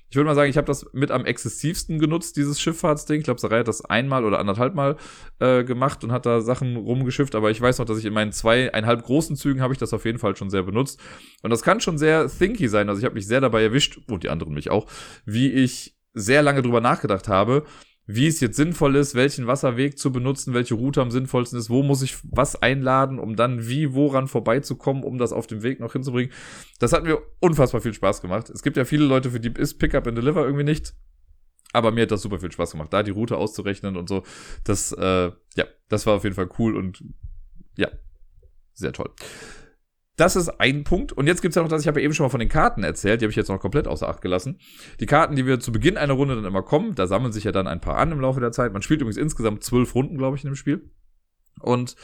ich 0.10 0.16
würde 0.16 0.26
mal 0.26 0.36
sagen, 0.36 0.50
ich 0.50 0.58
habe 0.58 0.66
das 0.66 0.88
mit 0.92 1.12
am 1.12 1.26
exzessivsten 1.26 2.00
genutzt, 2.00 2.36
dieses 2.36 2.60
Schifffahrtsding. 2.60 3.20
Ich 3.20 3.26
glaube, 3.26 3.40
Sarai 3.40 3.60
hat 3.60 3.68
das 3.68 3.86
einmal 3.86 4.26
oder 4.26 4.40
anderthalb 4.40 4.74
Mal 4.74 4.98
äh, 5.38 5.64
gemacht 5.64 6.04
und 6.04 6.12
hat 6.12 6.26
da 6.26 6.42
Sachen 6.42 6.76
rumgeschifft. 6.78 7.36
Aber 7.36 7.52
ich 7.52 7.62
weiß 7.62 7.78
noch, 7.78 7.86
dass 7.86 8.00
ich 8.00 8.06
in 8.06 8.14
meinen 8.14 8.32
zweieinhalb 8.32 9.04
großen 9.04 9.36
Zügen 9.36 9.62
habe 9.62 9.74
ich 9.74 9.80
das 9.80 9.94
auf 9.94 10.06
jeden 10.06 10.18
Fall 10.18 10.36
schon 10.36 10.50
sehr 10.50 10.64
benutzt. 10.64 11.00
Und 11.44 11.52
das 11.52 11.62
kann 11.62 11.80
schon 11.80 12.00
sehr 12.00 12.28
thinky 12.28 12.68
sein. 12.68 12.90
Also 12.90 13.00
ich 13.00 13.06
habe 13.06 13.14
mich 13.14 13.28
sehr 13.28 13.42
dabei 13.42 13.62
erwischt, 13.62 14.00
und 14.08 14.24
die 14.24 14.30
anderen 14.30 14.56
mich 14.56 14.72
auch, 14.72 14.88
wie 15.26 15.52
ich 15.52 15.96
sehr 16.16 16.42
lange 16.42 16.64
drüber 16.64 16.82
nachgedacht 16.82 17.28
habe, 17.28 17.66
wie 18.12 18.26
es 18.26 18.40
jetzt 18.40 18.56
sinnvoll 18.56 18.96
ist, 18.96 19.14
welchen 19.14 19.46
Wasserweg 19.46 20.00
zu 20.00 20.12
benutzen, 20.12 20.56
welche 20.56 20.74
Route 20.74 21.00
am 21.00 21.12
sinnvollsten 21.12 21.60
ist, 21.60 21.70
wo 21.70 21.84
muss 21.84 22.02
ich 22.02 22.18
was 22.24 22.60
einladen, 22.60 23.20
um 23.20 23.36
dann 23.36 23.68
wie 23.68 23.94
woran 23.94 24.28
vorbeizukommen, 24.28 25.04
um 25.04 25.20
das 25.20 25.32
auf 25.32 25.46
dem 25.46 25.62
Weg 25.62 25.80
noch 25.80 25.94
hinzubringen. 25.94 26.34
Das 26.80 26.92
hat 26.92 27.04
mir 27.04 27.22
unfassbar 27.40 27.82
viel 27.82 27.94
Spaß 27.94 28.24
gemacht. 28.24 28.50
Es 28.50 28.64
gibt 28.64 28.78
ja 28.78 28.86
viele 28.86 29.06
Leute, 29.06 29.30
für 29.30 29.40
die 29.40 29.52
ist 29.56 29.78
Pickup 29.78 30.08
and 30.08 30.18
Deliver 30.18 30.44
irgendwie 30.44 30.64
nicht. 30.64 30.96
Aber 31.72 31.92
mir 31.92 32.02
hat 32.02 32.10
das 32.10 32.24
super 32.24 32.40
viel 32.40 32.52
Spaß 32.52 32.72
gemacht, 32.72 32.92
da 32.92 33.04
die 33.04 33.12
Route 33.12 33.38
auszurechnen 33.38 33.96
und 33.96 34.10
so. 34.10 34.24
Das, 34.64 34.92
äh, 34.92 35.32
ja, 35.56 35.66
das 35.88 36.08
war 36.08 36.16
auf 36.16 36.24
jeden 36.24 36.36
Fall 36.36 36.50
cool 36.58 36.76
und 36.76 37.04
ja, 37.78 37.90
sehr 38.74 38.92
toll. 38.92 39.12
Das 40.20 40.36
ist 40.36 40.50
ein 40.60 40.84
Punkt. 40.84 41.14
Und 41.14 41.28
jetzt 41.28 41.42
gibt 41.42 41.54
es 41.54 41.56
ja 41.56 41.62
noch 41.62 41.70
das, 41.70 41.82
ich 41.82 41.88
habe 41.88 42.02
ja 42.02 42.04
eben 42.04 42.14
schon 42.14 42.26
mal 42.26 42.30
von 42.30 42.42
den 42.42 42.50
Karten 42.50 42.84
erzählt, 42.84 43.22
die 43.22 43.26
habe 43.26 43.32
ich 43.32 43.38
jetzt 43.38 43.48
noch 43.48 43.58
komplett 43.62 43.88
außer 43.88 44.10
Acht 44.10 44.22
gelassen. 44.22 44.60
Die 45.00 45.06
Karten, 45.06 45.38
die 45.38 45.46
wir 45.46 45.62
zu 45.62 45.72
Beginn 45.72 45.96
einer 45.96 46.14
Runde 46.14 46.36
dann 46.36 46.44
immer 46.44 46.62
kommen, 46.62 46.94
da 46.94 47.08
sammeln 47.08 47.32
sich 47.32 47.46
ja 47.46 47.54
dann 47.54 47.68
ein 47.68 47.80
paar 47.80 47.96
an 47.96 48.12
im 48.12 48.20
Laufe 48.20 48.42
der 48.42 48.52
Zeit. 48.52 48.74
Man 48.74 48.82
spielt 48.82 49.00
übrigens 49.00 49.16
insgesamt 49.16 49.64
zwölf 49.64 49.96
Runden, 49.96 50.18
glaube 50.18 50.36
ich, 50.36 50.44
in 50.44 50.50
dem 50.50 50.56
Spiel. 50.56 50.90
Und 51.62 51.96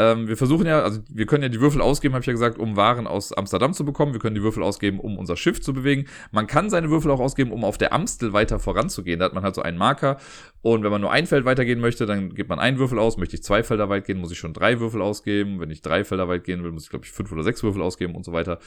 ähm, 0.00 0.28
wir 0.28 0.36
versuchen 0.36 0.64
ja, 0.66 0.80
also 0.82 1.00
wir 1.10 1.26
können 1.26 1.42
ja 1.42 1.48
die 1.48 1.60
Würfel 1.60 1.82
ausgeben, 1.82 2.14
habe 2.14 2.22
ich 2.22 2.28
ja 2.28 2.32
gesagt, 2.32 2.56
um 2.58 2.76
Waren 2.76 3.08
aus 3.08 3.32
Amsterdam 3.32 3.72
zu 3.72 3.84
bekommen. 3.84 4.12
Wir 4.12 4.20
können 4.20 4.36
die 4.36 4.42
Würfel 4.42 4.62
ausgeben, 4.62 5.00
um 5.00 5.18
unser 5.18 5.36
Schiff 5.36 5.60
zu 5.60 5.72
bewegen. 5.72 6.06
Man 6.30 6.46
kann 6.46 6.70
seine 6.70 6.88
Würfel 6.88 7.10
auch 7.10 7.18
ausgeben, 7.18 7.50
um 7.50 7.64
auf 7.64 7.78
der 7.78 7.92
Amstel 7.92 8.32
weiter 8.32 8.60
voranzugehen. 8.60 9.18
Da 9.18 9.24
hat 9.24 9.34
man 9.34 9.42
halt 9.42 9.56
so 9.56 9.62
einen 9.62 9.76
Marker. 9.76 10.18
Und 10.62 10.84
wenn 10.84 10.92
man 10.92 11.00
nur 11.00 11.10
ein 11.10 11.26
Feld 11.26 11.44
weitergehen 11.44 11.80
möchte, 11.80 12.06
dann 12.06 12.32
gibt 12.34 12.48
man 12.48 12.60
einen 12.60 12.78
Würfel 12.78 13.00
aus. 13.00 13.16
Möchte 13.16 13.34
ich 13.34 13.42
zwei 13.42 13.64
Felder 13.64 13.88
weit 13.88 14.04
gehen, 14.04 14.18
muss 14.18 14.30
ich 14.30 14.38
schon 14.38 14.52
drei 14.52 14.78
Würfel 14.78 15.02
ausgeben. 15.02 15.58
Wenn 15.58 15.70
ich 15.70 15.82
drei 15.82 16.04
Felder 16.04 16.28
weit 16.28 16.44
gehen 16.44 16.62
will, 16.62 16.70
muss 16.70 16.84
ich, 16.84 16.90
glaube 16.90 17.04
ich, 17.04 17.10
fünf 17.10 17.32
oder 17.32 17.42
sechs 17.42 17.64
Würfel 17.64 17.82
ausgeben 17.82 18.14
und 18.14 18.24
so 18.24 18.32
weiter. 18.32 18.60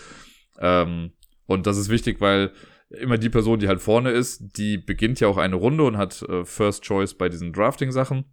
Ähm, 0.59 1.11
und 1.45 1.65
das 1.65 1.77
ist 1.77 1.87
wichtig, 1.87 2.19
weil 2.19 2.51
immer 2.89 3.17
die 3.17 3.29
Person, 3.29 3.59
die 3.59 3.69
halt 3.69 3.79
vorne 3.79 4.11
ist, 4.11 4.57
die 4.57 4.77
beginnt 4.77 5.21
ja 5.21 5.29
auch 5.29 5.37
eine 5.37 5.55
Runde 5.55 5.83
und 5.83 5.97
hat 5.97 6.21
äh, 6.23 6.43
First 6.43 6.83
Choice 6.83 7.13
bei 7.13 7.29
diesen 7.29 7.53
Drafting-Sachen. 7.53 8.25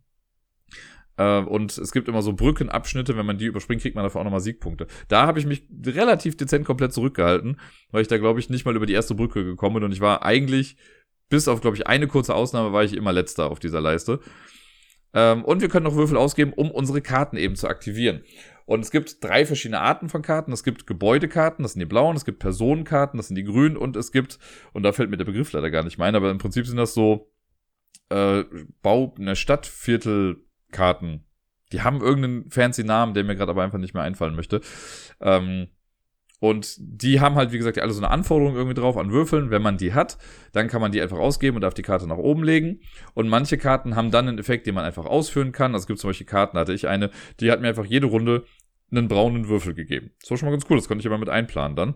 Äh, 1.18 1.40
und 1.40 1.76
es 1.76 1.92
gibt 1.92 2.08
immer 2.08 2.22
so 2.22 2.32
Brückenabschnitte, 2.32 3.16
wenn 3.16 3.26
man 3.26 3.36
die 3.36 3.46
überspringt, 3.46 3.82
kriegt 3.82 3.96
man 3.96 4.04
dafür 4.04 4.20
auch 4.20 4.24
nochmal 4.24 4.40
Siegpunkte. 4.40 4.86
Da 5.08 5.26
habe 5.26 5.38
ich 5.38 5.46
mich 5.46 5.64
relativ 5.84 6.36
dezent 6.36 6.64
komplett 6.64 6.92
zurückgehalten, 6.92 7.60
weil 7.90 8.02
ich 8.02 8.08
da, 8.08 8.16
glaube 8.16 8.40
ich, 8.40 8.48
nicht 8.48 8.64
mal 8.64 8.76
über 8.76 8.86
die 8.86 8.94
erste 8.94 9.14
Brücke 9.14 9.44
gekommen 9.44 9.74
bin. 9.74 9.84
Und 9.84 9.92
ich 9.92 10.00
war 10.00 10.24
eigentlich, 10.24 10.76
bis 11.28 11.48
auf, 11.48 11.60
glaube 11.60 11.76
ich, 11.76 11.86
eine 11.86 12.06
kurze 12.06 12.34
Ausnahme, 12.34 12.72
war 12.72 12.84
ich 12.84 12.96
immer 12.96 13.12
letzter 13.12 13.50
auf 13.50 13.58
dieser 13.58 13.80
Leiste. 13.80 14.20
Ähm, 15.12 15.44
und 15.44 15.60
wir 15.60 15.68
können 15.68 15.84
noch 15.84 15.96
Würfel 15.96 16.16
ausgeben, 16.16 16.52
um 16.54 16.70
unsere 16.70 17.02
Karten 17.02 17.36
eben 17.36 17.56
zu 17.56 17.68
aktivieren. 17.68 18.22
Und 18.64 18.80
es 18.80 18.90
gibt 18.90 19.24
drei 19.24 19.46
verschiedene 19.46 19.80
Arten 19.80 20.10
von 20.10 20.22
Karten. 20.22 20.52
Es 20.52 20.62
gibt 20.62 20.86
Gebäudekarten, 20.86 21.62
das 21.62 21.72
sind 21.72 21.80
die 21.80 21.86
blauen, 21.86 22.16
es 22.16 22.26
gibt 22.26 22.38
Personenkarten, 22.38 23.16
das 23.16 23.28
sind 23.28 23.36
die 23.36 23.44
grünen 23.44 23.78
und 23.78 23.96
es 23.96 24.12
gibt, 24.12 24.38
und 24.74 24.82
da 24.82 24.92
fällt 24.92 25.10
mir 25.10 25.16
der 25.16 25.24
Begriff 25.24 25.50
leider 25.52 25.70
gar 25.70 25.82
nicht 25.82 25.98
mein, 25.98 26.14
aber 26.14 26.30
im 26.30 26.38
Prinzip 26.38 26.66
sind 26.66 26.76
das 26.76 26.92
so 26.92 27.32
äh, 28.10 28.44
Bau, 28.82 29.14
eine 29.18 29.36
Stadtviertel 29.36 30.44
Karten. 30.70 31.24
Die 31.72 31.82
haben 31.82 32.00
irgendeinen 32.00 32.50
fancy 32.50 32.84
Namen, 32.84 33.14
der 33.14 33.24
mir 33.24 33.36
gerade 33.36 33.50
aber 33.50 33.62
einfach 33.62 33.78
nicht 33.78 33.94
mehr 33.94 34.02
einfallen 34.02 34.34
möchte. 34.34 34.60
Ähm, 35.20 35.68
und 36.40 36.76
die 36.78 37.20
haben 37.20 37.34
halt, 37.34 37.52
wie 37.52 37.58
gesagt, 37.58 37.78
alle 37.78 37.92
so 37.92 38.00
eine 38.00 38.10
Anforderung 38.10 38.54
irgendwie 38.54 38.80
drauf 38.80 38.96
an 38.96 39.10
Würfeln. 39.10 39.50
Wenn 39.50 39.62
man 39.62 39.76
die 39.76 39.92
hat, 39.92 40.18
dann 40.52 40.68
kann 40.68 40.80
man 40.80 40.92
die 40.92 41.02
einfach 41.02 41.18
ausgeben 41.18 41.56
und 41.56 41.62
darf 41.62 41.74
die 41.74 41.82
Karte 41.82 42.06
nach 42.06 42.16
oben 42.16 42.44
legen. 42.44 42.80
Und 43.14 43.28
manche 43.28 43.58
Karten 43.58 43.96
haben 43.96 44.12
dann 44.12 44.28
einen 44.28 44.38
Effekt, 44.38 44.66
den 44.66 44.74
man 44.74 44.84
einfach 44.84 45.04
ausführen 45.04 45.50
kann. 45.50 45.72
Also 45.74 45.84
es 45.84 45.86
gibt 45.88 45.98
zum 45.98 46.10
Beispiel 46.10 46.26
Karten, 46.26 46.56
hatte 46.56 46.72
ich 46.72 46.86
eine, 46.86 47.10
die 47.40 47.50
hat 47.50 47.60
mir 47.60 47.68
einfach 47.68 47.84
jede 47.84 48.06
Runde 48.06 48.44
einen 48.90 49.08
braunen 49.08 49.48
Würfel 49.48 49.74
gegeben. 49.74 50.12
Das 50.20 50.30
war 50.30 50.38
schon 50.38 50.46
mal 50.46 50.52
ganz 50.52 50.64
cool, 50.70 50.76
das 50.76 50.86
konnte 50.88 51.00
ich 51.00 51.06
aber 51.06 51.18
mit 51.18 51.28
einplanen 51.28 51.76
dann. 51.76 51.94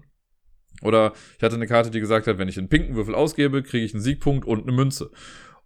Oder 0.82 1.12
ich 1.36 1.42
hatte 1.42 1.54
eine 1.54 1.66
Karte, 1.66 1.90
die 1.90 2.00
gesagt 2.00 2.26
hat, 2.26 2.38
wenn 2.38 2.48
ich 2.48 2.58
einen 2.58 2.68
pinken 2.68 2.96
Würfel 2.96 3.14
ausgebe, 3.14 3.62
kriege 3.62 3.84
ich 3.84 3.94
einen 3.94 4.02
Siegpunkt 4.02 4.44
und 4.44 4.62
eine 4.62 4.72
Münze. 4.72 5.10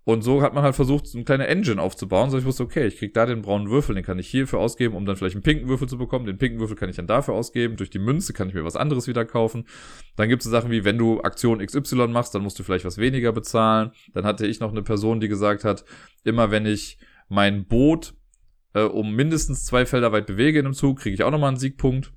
Und 0.09 0.23
so 0.23 0.41
hat 0.41 0.55
man 0.55 0.63
halt 0.63 0.77
versucht, 0.77 1.09
so 1.09 1.19
eine 1.19 1.25
kleine 1.25 1.49
Engine 1.49 1.83
aufzubauen. 1.83 2.31
So 2.31 2.39
ich 2.39 2.45
wusste, 2.45 2.63
okay, 2.63 2.87
ich 2.87 2.97
krieg 2.97 3.13
da 3.13 3.27
den 3.27 3.43
braunen 3.43 3.71
Würfel, 3.71 3.97
den 3.97 4.05
kann 4.05 4.21
ich 4.21 4.29
hierfür 4.29 4.61
ausgeben, 4.61 4.95
um 4.95 5.05
dann 5.05 5.17
vielleicht 5.17 5.35
einen 5.35 5.43
pinken 5.43 5.69
Würfel 5.69 5.89
zu 5.89 5.99
bekommen. 5.99 6.27
Den 6.27 6.39
pinken 6.39 6.61
Würfel 6.61 6.77
kann 6.77 6.89
ich 6.89 6.95
dann 6.95 7.09
dafür 7.09 7.35
ausgeben. 7.35 7.75
Durch 7.75 7.91
die 7.91 7.99
Münze 7.99 8.33
kann 8.33 8.47
ich 8.47 8.55
mir 8.55 8.65
was 8.65 8.77
anderes 8.77 9.09
wieder 9.09 9.25
kaufen. 9.25 9.67
Dann 10.15 10.29
gibt 10.29 10.43
es 10.43 10.45
so 10.45 10.53
Sachen 10.53 10.71
wie, 10.71 10.85
wenn 10.85 10.97
du 10.97 11.23
Aktion 11.23 11.59
XY 11.59 12.07
machst, 12.07 12.33
dann 12.37 12.43
musst 12.43 12.57
du 12.57 12.63
vielleicht 12.63 12.85
was 12.85 12.99
weniger 12.99 13.33
bezahlen. 13.33 13.91
Dann 14.15 14.25
hatte 14.25 14.47
ich 14.47 14.61
noch 14.61 14.71
eine 14.71 14.83
Person, 14.83 15.19
die 15.19 15.27
gesagt 15.27 15.65
hat, 15.65 15.85
immer 16.23 16.53
wenn 16.53 16.67
ich 16.67 16.99
mein 17.29 17.67
Boot 17.67 18.15
äh, 18.75 18.83
um 18.83 19.13
mindestens 19.13 19.65
zwei 19.65 19.87
Felder 19.87 20.13
weit 20.13 20.27
bewege 20.27 20.61
in 20.61 20.67
einem 20.67 20.75
Zug, 20.75 21.01
kriege 21.01 21.15
ich 21.15 21.25
auch 21.25 21.33
nochmal 21.33 21.49
einen 21.49 21.59
Siegpunkt. 21.59 22.13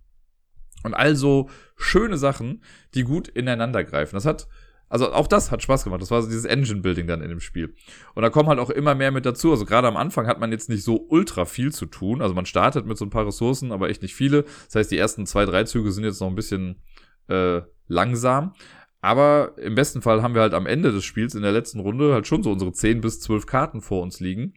Und 0.84 0.94
also 0.94 1.50
schöne 1.76 2.20
Sachen, 2.20 2.64
die 2.94 3.02
gut 3.02 3.28
ineinander 3.30 3.84
greifen. 3.84 4.16
Das 4.16 4.26
hat 4.26 4.48
also 4.90 5.12
auch 5.14 5.28
das 5.28 5.52
hat 5.52 5.62
Spaß 5.62 5.84
gemacht. 5.84 6.02
Das 6.02 6.12
war 6.12 6.22
so 6.22 6.28
dieses 6.28 6.46
Engine-Building 6.46 7.08
dann 7.08 7.22
in 7.22 7.30
dem 7.30 7.40
Spiel. 7.40 7.76
Und 8.16 8.24
da 8.24 8.30
kommen 8.30 8.50
halt 8.50 8.60
auch 8.60 8.72
immer 8.72 8.96
mehr 8.96 9.12
mit 9.12 9.26
dazu. 9.26 9.52
Also 9.52 9.66
gerade 9.66 9.88
am 9.88 9.98
Anfang 9.98 10.28
hat 10.28 10.40
man 10.40 10.52
jetzt 10.52 10.68
nicht 10.68 10.84
so 10.84 11.06
ultra 11.10 11.46
viel 11.46 11.72
zu 11.72 11.86
tun. 11.86 12.22
Also 12.22 12.34
man 12.34 12.48
startet 12.48 12.86
mit 12.86 12.98
so 12.98 13.06
ein 13.06 13.12
paar 13.12 13.28
Ressourcen, 13.28 13.72
aber 13.72 13.90
echt 13.90 14.02
nicht 14.02 14.16
viele. 14.16 14.44
Das 14.66 14.76
heißt, 14.76 14.92
die 14.92 14.98
ersten 14.98 15.26
zwei, 15.28 15.46
drei 15.46 15.64
Züge 15.64 15.92
sind 15.92 16.04
jetzt 16.04 16.20
noch 16.20 16.28
ein 16.28 16.36
bisschen 16.36 16.82
äh, 17.28 17.62
langsam. 17.88 18.54
Aber 19.02 19.54
im 19.58 19.76
besten 19.76 20.02
Fall 20.02 20.22
haben 20.22 20.34
wir 20.34 20.42
halt 20.42 20.54
am 20.54 20.66
Ende 20.66 20.92
des 20.92 21.06
Spiels 21.06 21.36
in 21.36 21.44
der 21.44 21.54
letzten 21.54 21.80
Runde 21.80 22.14
halt 22.14 22.28
schon 22.28 22.44
so 22.44 22.52
unsere 22.52 22.74
10 22.74 23.00
bis 23.00 23.22
12 23.22 23.46
Karten 23.46 23.82
vor 23.82 24.02
uns 24.02 24.20
liegen. 24.20 24.56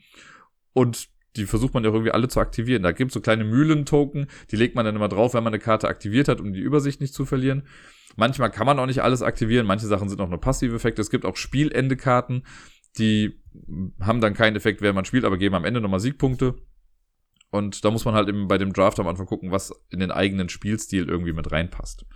Und 0.73 1.09
die 1.37 1.47
versucht 1.47 1.75
man 1.75 1.85
ja 1.85 1.91
irgendwie 1.91 2.11
alle 2.11 2.29
zu 2.29 2.41
aktivieren. 2.41 2.83
Da 2.83 2.93
gibt's 2.93 3.15
so 3.15 3.21
kleine 3.21 3.45
Mühlen-Token, 3.45 4.27
die 4.51 4.57
legt 4.57 4.75
man 4.75 4.85
dann 4.85 4.97
immer 4.97 5.09
drauf, 5.09 5.35
wenn 5.35 5.45
man 5.45 5.53
eine 5.53 5.63
Karte 5.63 5.89
aktiviert 5.89 6.29
hat, 6.29 6.41
um 6.41 6.53
die 6.53 6.61
Übersicht 6.61 7.01
nicht 7.01 7.15
zu 7.15 7.25
verlieren. 7.25 7.63
Manchmal 8.17 8.51
kann 8.51 8.67
man 8.67 8.79
auch 8.79 8.87
nicht 8.87 9.03
alles 9.03 9.23
aktivieren, 9.23 9.67
manche 9.67 9.87
Sachen 9.87 10.09
sind 10.09 10.21
auch 10.21 10.29
nur 10.29 10.41
passive 10.41 10.77
Effekte. 10.77 11.03
Es 11.03 11.11
gibt 11.11 11.25
auch 11.25 11.37
Spielende-Karten, 11.37 12.45
die 12.99 13.41
haben 14.01 14.21
dann 14.21 14.35
keinen 14.35 14.57
Effekt, 14.57 14.83
während 14.83 14.97
man 14.97 15.05
spielt, 15.05 15.25
aber 15.25 15.39
geben 15.39 15.55
am 15.55 15.65
Ende 15.65 15.81
nochmal 15.81 16.01
Siegpunkte. 16.01 16.57
Und 17.51 17.85
da 17.85 17.91
muss 17.91 18.05
man 18.05 18.15
halt 18.15 18.29
eben 18.29 18.49
bei 18.49 18.59
dem 18.59 18.73
Draft 18.73 18.99
am 18.99 19.07
Anfang 19.07 19.27
gucken, 19.27 19.51
was 19.51 19.73
in 19.91 20.01
den 20.01 20.11
eigenen 20.11 20.49
Spielstil 20.49 21.09
irgendwie 21.09 21.35
mit 21.35 21.53
reinpasst. 21.53 22.07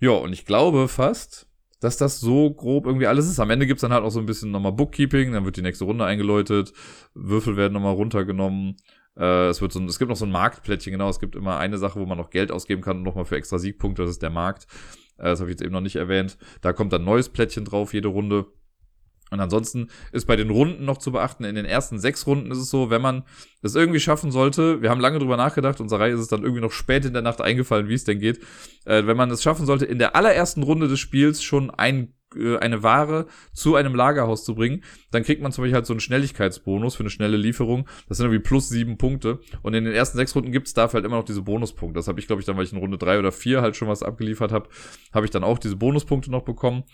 Ja, 0.00 0.12
und 0.12 0.32
ich 0.32 0.46
glaube 0.46 0.86
fast, 0.86 1.48
dass 1.80 1.96
das 1.96 2.20
so 2.20 2.52
grob 2.52 2.86
irgendwie 2.86 3.06
alles 3.06 3.28
ist. 3.28 3.40
Am 3.40 3.50
Ende 3.50 3.66
gibt's 3.66 3.82
dann 3.82 3.92
halt 3.92 4.04
auch 4.04 4.10
so 4.10 4.20
ein 4.20 4.26
bisschen 4.26 4.50
nochmal 4.50 4.72
Bookkeeping, 4.72 5.32
dann 5.32 5.44
wird 5.44 5.56
die 5.56 5.62
nächste 5.62 5.84
Runde 5.84 6.04
eingeläutet, 6.04 6.72
Würfel 7.14 7.56
werden 7.56 7.72
nochmal 7.72 7.94
runtergenommen. 7.94 8.76
Äh, 9.18 9.48
es 9.48 9.60
wird 9.60 9.72
so 9.72 9.80
ein, 9.80 9.86
es 9.86 9.98
gibt 9.98 10.08
noch 10.08 10.16
so 10.16 10.24
ein 10.24 10.30
Marktplättchen, 10.30 10.92
genau. 10.92 11.08
Es 11.08 11.20
gibt 11.20 11.34
immer 11.34 11.58
eine 11.58 11.78
Sache, 11.78 11.98
wo 12.00 12.06
man 12.06 12.18
noch 12.18 12.30
Geld 12.30 12.52
ausgeben 12.52 12.82
kann 12.82 12.98
und 12.98 13.02
nochmal 13.02 13.24
für 13.24 13.36
extra 13.36 13.58
Siegpunkte, 13.58 14.02
das 14.02 14.12
ist 14.12 14.22
der 14.22 14.30
Markt. 14.30 14.66
Äh, 15.18 15.24
das 15.24 15.40
habe 15.40 15.50
ich 15.50 15.54
jetzt 15.54 15.62
eben 15.62 15.72
noch 15.72 15.80
nicht 15.80 15.96
erwähnt. 15.96 16.38
Da 16.60 16.72
kommt 16.72 16.92
dann 16.92 17.04
neues 17.04 17.28
Plättchen 17.28 17.64
drauf, 17.64 17.92
jede 17.92 18.08
Runde. 18.08 18.46
Und 19.30 19.40
ansonsten 19.40 19.88
ist 20.12 20.26
bei 20.26 20.36
den 20.36 20.50
Runden 20.50 20.84
noch 20.84 20.98
zu 20.98 21.12
beachten, 21.12 21.44
in 21.44 21.54
den 21.54 21.66
ersten 21.66 21.98
sechs 21.98 22.26
Runden 22.26 22.50
ist 22.50 22.58
es 22.58 22.70
so, 22.70 22.88
wenn 22.88 23.02
man 23.02 23.24
das 23.60 23.74
irgendwie 23.74 24.00
schaffen 24.00 24.30
sollte, 24.30 24.80
wir 24.80 24.88
haben 24.88 25.00
lange 25.00 25.18
drüber 25.18 25.36
nachgedacht, 25.36 25.80
unserer 25.80 26.00
Reihe 26.00 26.14
ist 26.14 26.20
es 26.20 26.28
dann 26.28 26.42
irgendwie 26.42 26.62
noch 26.62 26.72
spät 26.72 27.04
in 27.04 27.12
der 27.12 27.20
Nacht 27.20 27.42
eingefallen, 27.42 27.88
wie 27.88 27.94
es 27.94 28.04
denn 28.04 28.20
geht, 28.20 28.38
äh, 28.86 29.06
wenn 29.06 29.18
man 29.18 29.30
es 29.30 29.42
schaffen 29.42 29.66
sollte, 29.66 29.84
in 29.84 29.98
der 29.98 30.16
allerersten 30.16 30.62
Runde 30.62 30.88
des 30.88 30.98
Spiels 30.98 31.42
schon 31.42 31.70
ein, 31.70 32.14
eine 32.60 32.82
Ware 32.82 33.26
zu 33.52 33.74
einem 33.74 33.94
Lagerhaus 33.94 34.44
zu 34.44 34.54
bringen, 34.54 34.82
dann 35.10 35.22
kriegt 35.22 35.42
man 35.42 35.52
zum 35.52 35.62
Beispiel 35.62 35.74
halt 35.74 35.86
so 35.86 35.92
einen 35.92 36.00
Schnelligkeitsbonus 36.00 36.94
für 36.96 37.00
eine 37.02 37.10
schnelle 37.10 37.36
Lieferung. 37.36 37.88
Das 38.08 38.18
sind 38.18 38.26
irgendwie 38.26 38.42
plus 38.42 38.68
sieben 38.68 38.98
Punkte. 38.98 39.40
Und 39.62 39.74
in 39.74 39.84
den 39.84 39.94
ersten 39.94 40.18
sechs 40.18 40.34
Runden 40.34 40.52
gibt's 40.52 40.74
dafür 40.74 40.98
halt 40.98 41.06
immer 41.06 41.16
noch 41.16 41.24
diese 41.24 41.42
Bonuspunkte. 41.42 41.98
Das 41.98 42.08
habe 42.08 42.20
ich, 42.20 42.26
glaube 42.26 42.40
ich, 42.40 42.46
dann, 42.46 42.56
weil 42.56 42.64
ich 42.64 42.72
in 42.72 42.78
Runde 42.78 42.98
drei 42.98 43.18
oder 43.18 43.32
vier 43.32 43.62
halt 43.62 43.76
schon 43.76 43.88
was 43.88 44.02
abgeliefert 44.02 44.52
habe, 44.52 44.68
habe 45.12 45.24
ich 45.24 45.30
dann 45.30 45.44
auch 45.44 45.58
diese 45.58 45.76
Bonuspunkte 45.76 46.30
noch 46.30 46.42
bekommen. 46.42 46.84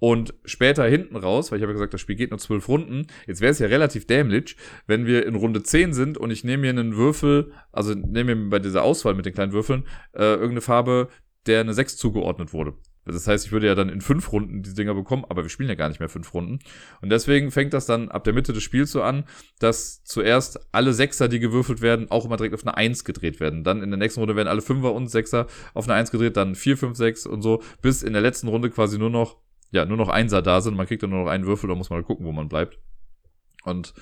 Und 0.00 0.34
später 0.44 0.84
hinten 0.84 1.16
raus, 1.16 1.50
weil 1.50 1.58
ich 1.58 1.62
habe 1.62 1.72
ja 1.72 1.74
gesagt, 1.74 1.92
das 1.92 2.00
Spiel 2.00 2.14
geht 2.14 2.30
nur 2.30 2.38
zwölf 2.38 2.68
Runden, 2.68 3.08
jetzt 3.26 3.40
wäre 3.40 3.50
es 3.50 3.58
ja 3.58 3.66
relativ 3.66 4.06
dämlich, 4.06 4.56
wenn 4.86 5.06
wir 5.06 5.26
in 5.26 5.34
Runde 5.34 5.64
zehn 5.64 5.92
sind 5.92 6.16
und 6.16 6.30
ich 6.30 6.44
nehme 6.44 6.60
mir 6.62 6.70
einen 6.70 6.96
Würfel, 6.96 7.52
also 7.72 7.94
nehme 7.94 8.36
mir 8.36 8.48
bei 8.48 8.58
dieser 8.60 8.84
Auswahl 8.84 9.14
mit 9.14 9.26
den 9.26 9.34
kleinen 9.34 9.52
Würfeln, 9.52 9.88
äh, 10.12 10.22
irgendeine 10.34 10.60
Farbe, 10.60 11.08
der 11.46 11.60
eine 11.60 11.74
sechs 11.74 11.96
zugeordnet 11.96 12.52
wurde. 12.52 12.74
Das 13.12 13.26
heißt, 13.26 13.46
ich 13.46 13.52
würde 13.52 13.66
ja 13.66 13.74
dann 13.74 13.88
in 13.88 14.00
fünf 14.00 14.32
Runden 14.32 14.62
die 14.62 14.74
Dinger 14.74 14.94
bekommen, 14.94 15.24
aber 15.28 15.42
wir 15.42 15.48
spielen 15.48 15.68
ja 15.68 15.74
gar 15.74 15.88
nicht 15.88 16.00
mehr 16.00 16.08
fünf 16.08 16.32
Runden. 16.34 16.58
Und 17.00 17.10
deswegen 17.10 17.50
fängt 17.50 17.72
das 17.72 17.86
dann 17.86 18.08
ab 18.08 18.24
der 18.24 18.32
Mitte 18.32 18.52
des 18.52 18.62
Spiels 18.62 18.92
so 18.92 19.02
an, 19.02 19.24
dass 19.58 20.04
zuerst 20.04 20.68
alle 20.72 20.92
Sechser, 20.92 21.28
die 21.28 21.40
gewürfelt 21.40 21.80
werden, 21.80 22.10
auch 22.10 22.24
immer 22.24 22.36
direkt 22.36 22.54
auf 22.54 22.66
eine 22.66 22.76
Eins 22.76 23.04
gedreht 23.04 23.40
werden. 23.40 23.64
Dann 23.64 23.82
in 23.82 23.90
der 23.90 23.98
nächsten 23.98 24.20
Runde 24.20 24.36
werden 24.36 24.48
alle 24.48 24.62
Fünfer 24.62 24.92
und 24.92 25.08
Sechser 25.08 25.46
auf 25.74 25.86
eine 25.86 25.94
Eins 25.94 26.10
gedreht, 26.10 26.36
dann 26.36 26.54
vier, 26.54 26.76
fünf, 26.76 26.96
sechs 26.96 27.26
und 27.26 27.42
so, 27.42 27.62
bis 27.82 28.02
in 28.02 28.12
der 28.12 28.22
letzten 28.22 28.48
Runde 28.48 28.70
quasi 28.70 28.98
nur 28.98 29.10
noch 29.10 29.36
ja, 29.70 29.84
nur 29.84 29.96
noch 29.96 30.08
Einser 30.08 30.42
da 30.42 30.60
sind. 30.60 30.76
Man 30.76 30.86
kriegt 30.86 31.02
dann 31.02 31.10
nur 31.10 31.24
noch 31.24 31.30
einen 31.30 31.46
Würfel, 31.46 31.68
da 31.68 31.74
muss 31.74 31.90
man 31.90 32.02
gucken, 32.02 32.26
wo 32.26 32.32
man 32.32 32.48
bleibt. 32.48 32.78
Und 33.64 33.94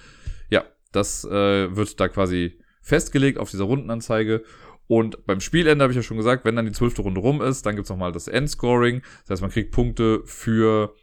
ja, 0.49 0.65
das 0.93 1.25
äh, 1.25 1.75
wird 1.75 1.99
da 2.01 2.09
quasi 2.09 2.59
festgelegt 2.83 3.39
auf 3.39 3.51
dieser 3.51 3.65
Rundenanzeige. 3.65 4.45
Und 4.89 5.27
beim 5.27 5.41
Spielende 5.41 5.83
habe 5.83 5.93
ich 5.93 5.97
ja 5.97 6.03
schon 6.03 6.17
gesagt, 6.17 6.45
wenn 6.45 6.57
dann 6.57 6.67
die 6.67 6.73
zwölfte 6.73 7.03
Runde 7.03 7.21
rum 7.21 7.43
ist, 7.43 7.67
dann 7.67 7.77
gibt's 7.77 7.91
nochmal 7.91 8.13
das 8.13 8.29
Endscoring. 8.29 9.03
Das 9.23 9.31
heißt, 9.31 9.43
man 9.43 9.51
kriegt 9.51 9.73
Punkte 9.73 10.23
für 10.25 10.95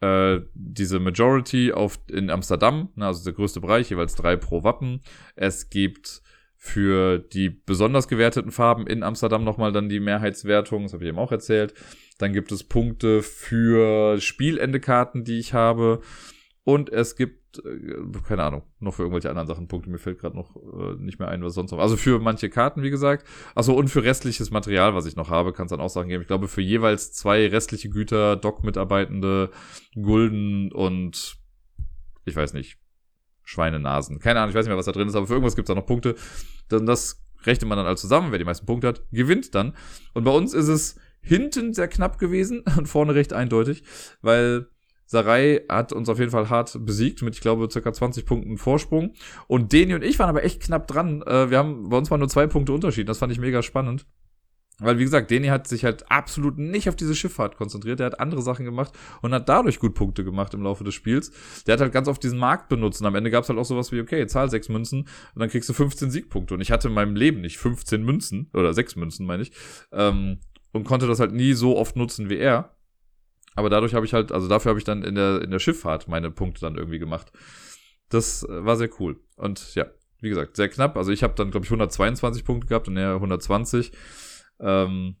äh, 0.00 0.40
diese 0.54 0.98
Majority 0.98 1.72
auf, 1.72 1.98
in 2.08 2.28
Amsterdam, 2.28 2.90
ne, 2.96 3.06
also 3.06 3.24
der 3.24 3.32
größte 3.32 3.60
Bereich, 3.60 3.90
jeweils 3.90 4.14
drei 4.14 4.36
pro 4.36 4.64
Wappen. 4.64 5.00
Es 5.36 5.70
gibt 5.70 6.22
für 6.56 7.18
die 7.18 7.50
besonders 7.50 8.06
gewerteten 8.06 8.52
Farben 8.52 8.86
in 8.86 9.02
Amsterdam 9.02 9.42
nochmal 9.42 9.72
dann 9.72 9.88
die 9.88 9.98
Mehrheitswertung, 9.98 10.84
das 10.84 10.92
habe 10.92 11.02
ich 11.02 11.08
eben 11.08 11.18
auch 11.18 11.32
erzählt. 11.32 11.74
Dann 12.18 12.32
gibt 12.32 12.52
es 12.52 12.62
Punkte 12.62 13.22
für 13.22 14.20
Spielendekarten, 14.20 15.24
die 15.24 15.40
ich 15.40 15.54
habe. 15.54 16.02
Und 16.62 16.88
es 16.90 17.16
gibt, 17.16 17.41
keine 18.26 18.44
Ahnung, 18.44 18.62
noch 18.80 18.94
für 18.94 19.02
irgendwelche 19.02 19.28
anderen 19.28 19.48
Sachen 19.48 19.68
Punkte. 19.68 19.90
Mir 19.90 19.98
fällt 19.98 20.18
gerade 20.18 20.36
noch 20.36 20.56
äh, 20.56 20.94
nicht 20.96 21.18
mehr 21.18 21.28
ein, 21.28 21.42
was 21.42 21.54
sonst 21.54 21.72
noch. 21.72 21.78
Also 21.78 21.96
für 21.96 22.18
manche 22.18 22.48
Karten, 22.48 22.82
wie 22.82 22.90
gesagt. 22.90 23.26
Also 23.54 23.74
und 23.74 23.88
für 23.88 24.04
restliches 24.04 24.50
Material, 24.50 24.94
was 24.94 25.06
ich 25.06 25.16
noch 25.16 25.30
habe, 25.30 25.52
kann 25.52 25.66
es 25.66 25.70
dann 25.70 25.80
auch 25.80 25.90
Sachen 25.90 26.08
geben. 26.08 26.22
Ich 26.22 26.28
glaube, 26.28 26.48
für 26.48 26.62
jeweils 26.62 27.12
zwei 27.12 27.46
restliche 27.48 27.90
Güter, 27.90 28.36
Doc-Mitarbeitende, 28.36 29.50
Gulden 29.94 30.72
und 30.72 31.36
ich 32.24 32.36
weiß 32.36 32.52
nicht, 32.54 32.78
Schweinenasen. 33.44 34.18
Keine 34.18 34.40
Ahnung, 34.40 34.50
ich 34.50 34.54
weiß 34.54 34.64
nicht 34.64 34.70
mehr, 34.70 34.78
was 34.78 34.86
da 34.86 34.92
drin 34.92 35.08
ist, 35.08 35.16
aber 35.16 35.26
für 35.26 35.34
irgendwas 35.34 35.56
gibt 35.56 35.68
es 35.68 35.74
da 35.74 35.78
noch 35.78 35.86
Punkte. 35.86 36.14
Dann 36.68 36.86
das 36.86 37.22
rechnet 37.44 37.68
man 37.68 37.76
dann 37.76 37.86
alles 37.86 38.00
zusammen, 38.00 38.30
wer 38.30 38.38
die 38.38 38.44
meisten 38.44 38.66
Punkte 38.66 38.88
hat, 38.88 39.02
gewinnt 39.10 39.54
dann. 39.54 39.74
Und 40.14 40.24
bei 40.24 40.30
uns 40.30 40.54
ist 40.54 40.68
es 40.68 40.96
hinten 41.20 41.72
sehr 41.72 41.88
knapp 41.88 42.18
gewesen 42.18 42.64
und 42.76 42.86
vorne 42.88 43.14
recht 43.14 43.32
eindeutig, 43.32 43.84
weil 44.20 44.68
Sarai 45.12 45.60
hat 45.68 45.92
uns 45.92 46.08
auf 46.08 46.18
jeden 46.18 46.30
Fall 46.30 46.48
hart 46.48 46.74
besiegt 46.86 47.20
mit, 47.20 47.34
ich 47.34 47.42
glaube, 47.42 47.68
circa 47.70 47.92
20 47.92 48.24
Punkten 48.24 48.56
Vorsprung. 48.56 49.12
Und 49.46 49.74
Deni 49.74 49.94
und 49.94 50.02
ich 50.02 50.18
waren 50.18 50.30
aber 50.30 50.42
echt 50.42 50.62
knapp 50.62 50.86
dran. 50.86 51.20
Äh, 51.22 51.50
wir 51.50 51.58
haben 51.58 51.90
bei 51.90 51.98
uns 51.98 52.08
mal 52.08 52.16
nur 52.16 52.30
zwei 52.30 52.46
Punkte 52.46 52.72
Unterschied. 52.72 53.10
Das 53.10 53.18
fand 53.18 53.30
ich 53.30 53.38
mega 53.38 53.60
spannend. 53.62 54.06
Weil, 54.78 54.98
wie 54.98 55.04
gesagt, 55.04 55.30
Deni 55.30 55.48
hat 55.48 55.68
sich 55.68 55.84
halt 55.84 56.10
absolut 56.10 56.56
nicht 56.56 56.88
auf 56.88 56.96
diese 56.96 57.14
Schifffahrt 57.14 57.58
konzentriert. 57.58 58.00
Der 58.00 58.06
hat 58.06 58.20
andere 58.20 58.40
Sachen 58.40 58.64
gemacht 58.64 58.94
und 59.20 59.34
hat 59.34 59.50
dadurch 59.50 59.78
gut 59.78 59.92
Punkte 59.92 60.24
gemacht 60.24 60.54
im 60.54 60.62
Laufe 60.62 60.82
des 60.82 60.94
Spiels. 60.94 61.30
Der 61.66 61.74
hat 61.74 61.82
halt 61.82 61.92
ganz 61.92 62.08
oft 62.08 62.22
diesen 62.22 62.38
Markt 62.38 62.70
benutzt 62.70 63.02
und 63.02 63.06
am 63.06 63.14
Ende 63.14 63.30
gab 63.30 63.42
es 63.42 63.50
halt 63.50 63.58
auch 63.58 63.66
sowas 63.66 63.92
wie, 63.92 64.00
okay, 64.00 64.26
zahl 64.26 64.48
sechs 64.48 64.70
Münzen 64.70 65.00
und 65.00 65.40
dann 65.40 65.50
kriegst 65.50 65.68
du 65.68 65.74
15 65.74 66.10
Siegpunkte. 66.10 66.54
Und 66.54 66.62
ich 66.62 66.72
hatte 66.72 66.88
in 66.88 66.94
meinem 66.94 67.16
Leben 67.16 67.42
nicht 67.42 67.58
15 67.58 68.02
Münzen, 68.02 68.48
oder 68.54 68.72
sechs 68.72 68.96
Münzen, 68.96 69.26
meine 69.26 69.42
ich, 69.42 69.52
ähm, 69.92 70.38
und 70.72 70.84
konnte 70.84 71.06
das 71.06 71.20
halt 71.20 71.32
nie 71.32 71.52
so 71.52 71.76
oft 71.76 71.96
nutzen 71.96 72.30
wie 72.30 72.38
er. 72.38 72.74
Aber 73.54 73.70
dadurch 73.70 73.94
habe 73.94 74.06
ich 74.06 74.14
halt, 74.14 74.32
also 74.32 74.48
dafür 74.48 74.70
habe 74.70 74.78
ich 74.78 74.84
dann 74.84 75.02
in 75.02 75.14
der, 75.14 75.42
in 75.42 75.50
der 75.50 75.58
Schifffahrt 75.58 76.08
meine 76.08 76.30
Punkte 76.30 76.60
dann 76.60 76.76
irgendwie 76.76 76.98
gemacht. 76.98 77.32
Das 78.08 78.44
äh, 78.44 78.64
war 78.64 78.76
sehr 78.76 78.90
cool. 79.00 79.20
Und 79.36 79.74
ja, 79.74 79.86
wie 80.20 80.28
gesagt, 80.28 80.56
sehr 80.56 80.68
knapp. 80.68 80.96
Also 80.96 81.12
ich 81.12 81.22
habe 81.22 81.34
dann, 81.34 81.50
glaube 81.50 81.64
ich, 81.64 81.70
122 81.70 82.44
Punkte 82.44 82.68
gehabt 82.68 82.88
und 82.88 82.96
er 82.96 83.14
120. 83.14 83.92
Ähm, 84.60 85.16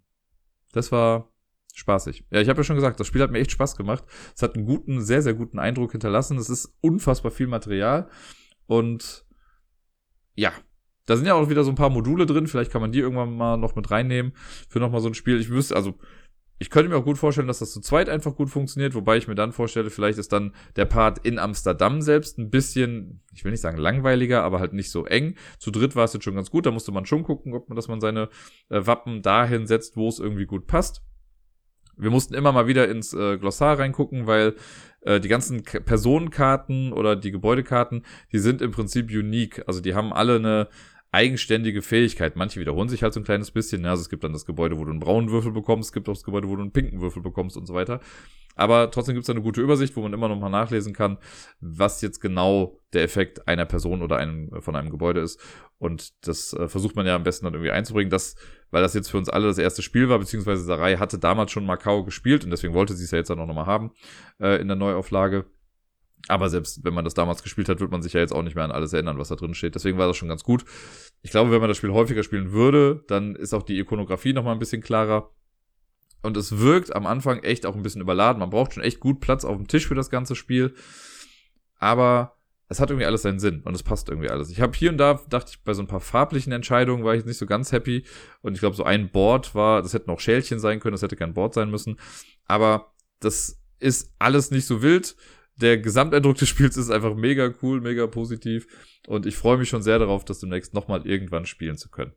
das 0.72 0.92
war 0.92 1.32
spaßig. 1.74 2.24
Ja, 2.30 2.40
ich 2.40 2.48
habe 2.48 2.60
ja 2.60 2.64
schon 2.64 2.76
gesagt, 2.76 3.00
das 3.00 3.06
Spiel 3.06 3.22
hat 3.22 3.30
mir 3.30 3.40
echt 3.40 3.50
Spaß 3.50 3.76
gemacht. 3.76 4.04
Es 4.34 4.42
hat 4.42 4.54
einen 4.54 4.66
guten, 4.66 5.02
sehr, 5.02 5.22
sehr 5.22 5.34
guten 5.34 5.58
Eindruck 5.58 5.92
hinterlassen. 5.92 6.38
Es 6.38 6.48
ist 6.48 6.76
unfassbar 6.80 7.30
viel 7.30 7.46
Material. 7.46 8.08
Und 8.66 9.26
ja, 10.34 10.52
da 11.06 11.16
sind 11.16 11.26
ja 11.26 11.34
auch 11.34 11.48
wieder 11.48 11.64
so 11.64 11.70
ein 11.70 11.76
paar 11.76 11.90
Module 11.90 12.26
drin. 12.26 12.46
Vielleicht 12.46 12.70
kann 12.70 12.80
man 12.80 12.92
die 12.92 13.00
irgendwann 13.00 13.36
mal 13.36 13.56
noch 13.56 13.74
mit 13.74 13.90
reinnehmen 13.90 14.32
für 14.68 14.78
nochmal 14.78 15.00
so 15.00 15.08
ein 15.08 15.14
Spiel. 15.14 15.40
Ich 15.40 15.50
wüsste, 15.50 15.74
also 15.74 15.98
ich 16.62 16.70
könnte 16.70 16.88
mir 16.88 16.96
auch 16.96 17.04
gut 17.04 17.18
vorstellen, 17.18 17.48
dass 17.48 17.58
das 17.58 17.72
zu 17.72 17.80
zweit 17.80 18.08
einfach 18.08 18.36
gut 18.36 18.48
funktioniert, 18.48 18.94
wobei 18.94 19.16
ich 19.16 19.26
mir 19.26 19.34
dann 19.34 19.50
vorstelle, 19.50 19.90
vielleicht 19.90 20.16
ist 20.16 20.32
dann 20.32 20.54
der 20.76 20.84
Part 20.84 21.18
in 21.26 21.40
Amsterdam 21.40 22.00
selbst 22.00 22.38
ein 22.38 22.50
bisschen, 22.50 23.20
ich 23.34 23.42
will 23.42 23.50
nicht 23.50 23.60
sagen 23.60 23.78
langweiliger, 23.78 24.44
aber 24.44 24.60
halt 24.60 24.72
nicht 24.72 24.92
so 24.92 25.04
eng. 25.04 25.34
Zu 25.58 25.72
dritt 25.72 25.96
war 25.96 26.04
es 26.04 26.12
jetzt 26.12 26.22
schon 26.22 26.36
ganz 26.36 26.52
gut, 26.52 26.64
da 26.64 26.70
musste 26.70 26.92
man 26.92 27.04
schon 27.04 27.24
gucken, 27.24 27.52
ob 27.52 27.68
man, 27.68 27.74
dass 27.74 27.88
man 27.88 28.00
seine 28.00 28.28
äh, 28.68 28.86
Wappen 28.86 29.22
dahin 29.22 29.66
setzt, 29.66 29.96
wo 29.96 30.06
es 30.06 30.20
irgendwie 30.20 30.46
gut 30.46 30.68
passt. 30.68 31.02
Wir 31.96 32.10
mussten 32.10 32.34
immer 32.34 32.52
mal 32.52 32.68
wieder 32.68 32.88
ins 32.88 33.12
äh, 33.12 33.38
Glossar 33.38 33.80
reingucken, 33.80 34.28
weil 34.28 34.54
äh, 35.00 35.18
die 35.18 35.28
ganzen 35.28 35.64
K 35.64 35.80
Personenkarten 35.80 36.92
oder 36.92 37.16
die 37.16 37.32
Gebäudekarten, 37.32 38.04
die 38.30 38.38
sind 38.38 38.62
im 38.62 38.70
Prinzip 38.70 39.10
unique. 39.10 39.64
Also 39.66 39.80
die 39.80 39.96
haben 39.96 40.12
alle 40.12 40.36
eine 40.36 40.68
eigenständige 41.12 41.82
Fähigkeit. 41.82 42.36
Manche 42.36 42.58
wiederholen 42.58 42.88
sich 42.88 43.02
halt 43.02 43.12
so 43.12 43.20
ein 43.20 43.24
kleines 43.24 43.50
bisschen. 43.50 43.82
Ne? 43.82 43.90
Also 43.90 44.00
es 44.00 44.08
gibt 44.08 44.24
dann 44.24 44.32
das 44.32 44.46
Gebäude, 44.46 44.78
wo 44.78 44.84
du 44.84 44.90
einen 44.90 45.00
braunen 45.00 45.30
Würfel 45.30 45.52
bekommst, 45.52 45.90
es 45.90 45.92
gibt 45.92 46.08
auch 46.08 46.14
das 46.14 46.24
Gebäude, 46.24 46.48
wo 46.48 46.56
du 46.56 46.62
einen 46.62 46.72
pinken 46.72 47.00
Würfel 47.00 47.22
bekommst 47.22 47.56
und 47.56 47.66
so 47.66 47.74
weiter. 47.74 48.00
Aber 48.54 48.90
trotzdem 48.90 49.14
gibt 49.14 49.24
es 49.24 49.30
eine 49.30 49.42
gute 49.42 49.60
Übersicht, 49.60 49.96
wo 49.96 50.02
man 50.02 50.12
immer 50.12 50.28
noch 50.28 50.38
mal 50.38 50.50
nachlesen 50.50 50.92
kann, 50.92 51.18
was 51.60 52.02
jetzt 52.02 52.20
genau 52.20 52.78
der 52.92 53.02
Effekt 53.02 53.48
einer 53.48 53.64
Person 53.64 54.02
oder 54.02 54.16
einem, 54.16 54.50
von 54.60 54.76
einem 54.76 54.90
Gebäude 54.90 55.20
ist. 55.20 55.40
Und 55.78 56.12
das 56.26 56.52
äh, 56.52 56.68
versucht 56.68 56.96
man 56.96 57.06
ja 57.06 57.16
am 57.16 57.22
besten 57.22 57.44
dann 57.44 57.54
irgendwie 57.54 57.72
einzubringen, 57.72 58.10
dass, 58.10 58.36
weil 58.70 58.82
das 58.82 58.94
jetzt 58.94 59.10
für 59.10 59.18
uns 59.18 59.28
alle 59.28 59.46
das 59.46 59.58
erste 59.58 59.82
Spiel 59.82 60.08
war, 60.08 60.18
beziehungsweise 60.18 60.62
Sarai 60.62 60.96
hatte 60.96 61.18
damals 61.18 61.50
schon 61.50 61.66
Macau 61.66 62.04
gespielt 62.04 62.44
und 62.44 62.50
deswegen 62.50 62.74
wollte 62.74 62.94
sie 62.94 63.04
es 63.04 63.10
ja 63.10 63.18
jetzt 63.18 63.30
dann 63.30 63.40
auch 63.40 63.46
nochmal 63.46 63.66
haben 63.66 63.90
äh, 64.38 64.60
in 64.60 64.68
der 64.68 64.76
Neuauflage 64.76 65.46
aber 66.28 66.48
selbst 66.48 66.84
wenn 66.84 66.94
man 66.94 67.04
das 67.04 67.14
damals 67.14 67.42
gespielt 67.42 67.68
hat, 67.68 67.80
wird 67.80 67.90
man 67.90 68.02
sich 68.02 68.12
ja 68.12 68.20
jetzt 68.20 68.32
auch 68.32 68.42
nicht 68.42 68.54
mehr 68.54 68.64
an 68.64 68.70
alles 68.70 68.92
erinnern, 68.92 69.18
was 69.18 69.28
da 69.28 69.36
drin 69.36 69.54
steht. 69.54 69.74
Deswegen 69.74 69.98
war 69.98 70.06
das 70.06 70.16
schon 70.16 70.28
ganz 70.28 70.44
gut. 70.44 70.64
Ich 71.22 71.30
glaube, 71.30 71.50
wenn 71.50 71.60
man 71.60 71.68
das 71.68 71.76
Spiel 71.76 71.92
häufiger 71.92 72.22
spielen 72.22 72.52
würde, 72.52 73.04
dann 73.08 73.34
ist 73.34 73.54
auch 73.54 73.62
die 73.62 73.78
Ikonografie 73.78 74.32
nochmal 74.32 74.54
ein 74.54 74.60
bisschen 74.60 74.82
klarer. 74.82 75.30
Und 76.22 76.36
es 76.36 76.58
wirkt 76.58 76.94
am 76.94 77.06
Anfang 77.06 77.40
echt 77.42 77.66
auch 77.66 77.74
ein 77.74 77.82
bisschen 77.82 78.00
überladen. 78.00 78.38
Man 78.38 78.50
braucht 78.50 78.74
schon 78.74 78.84
echt 78.84 79.00
gut 79.00 79.20
Platz 79.20 79.44
auf 79.44 79.56
dem 79.56 79.66
Tisch 79.66 79.88
für 79.88 79.96
das 79.96 80.10
ganze 80.10 80.36
Spiel. 80.36 80.74
Aber 81.78 82.36
es 82.68 82.78
hat 82.78 82.90
irgendwie 82.90 83.06
alles 83.06 83.22
seinen 83.22 83.40
Sinn 83.40 83.60
und 83.64 83.74
es 83.74 83.82
passt 83.82 84.08
irgendwie 84.08 84.30
alles. 84.30 84.48
Ich 84.50 84.60
habe 84.60 84.72
hier 84.74 84.90
und 84.90 84.98
da, 84.98 85.20
dachte 85.28 85.50
ich, 85.52 85.62
bei 85.62 85.74
so 85.74 85.82
ein 85.82 85.88
paar 85.88 86.00
farblichen 86.00 86.52
Entscheidungen 86.52 87.04
war 87.04 87.14
ich 87.14 87.24
nicht 87.24 87.38
so 87.38 87.46
ganz 87.46 87.72
happy. 87.72 88.04
Und 88.40 88.54
ich 88.54 88.60
glaube, 88.60 88.76
so 88.76 88.84
ein 88.84 89.10
Board 89.10 89.54
war, 89.56 89.82
das 89.82 89.92
hätten 89.92 90.10
auch 90.10 90.20
Schälchen 90.20 90.60
sein 90.60 90.78
können, 90.78 90.92
das 90.92 91.02
hätte 91.02 91.16
kein 91.16 91.34
Board 91.34 91.54
sein 91.54 91.70
müssen. 91.70 91.98
Aber 92.46 92.92
das 93.18 93.60
ist 93.80 94.14
alles 94.18 94.52
nicht 94.52 94.66
so 94.66 94.80
wild 94.80 95.16
der 95.56 95.78
Gesamteindruck 95.78 96.36
des 96.36 96.48
Spiels 96.48 96.76
ist 96.76 96.90
einfach 96.90 97.14
mega 97.14 97.52
cool, 97.62 97.80
mega 97.80 98.06
positiv. 98.06 98.66
Und 99.06 99.26
ich 99.26 99.36
freue 99.36 99.58
mich 99.58 99.68
schon 99.68 99.82
sehr 99.82 99.98
darauf, 99.98 100.24
das 100.24 100.40
demnächst 100.40 100.74
nochmal 100.74 101.06
irgendwann 101.06 101.46
spielen 101.46 101.76
zu 101.76 101.90
können. 101.90 102.12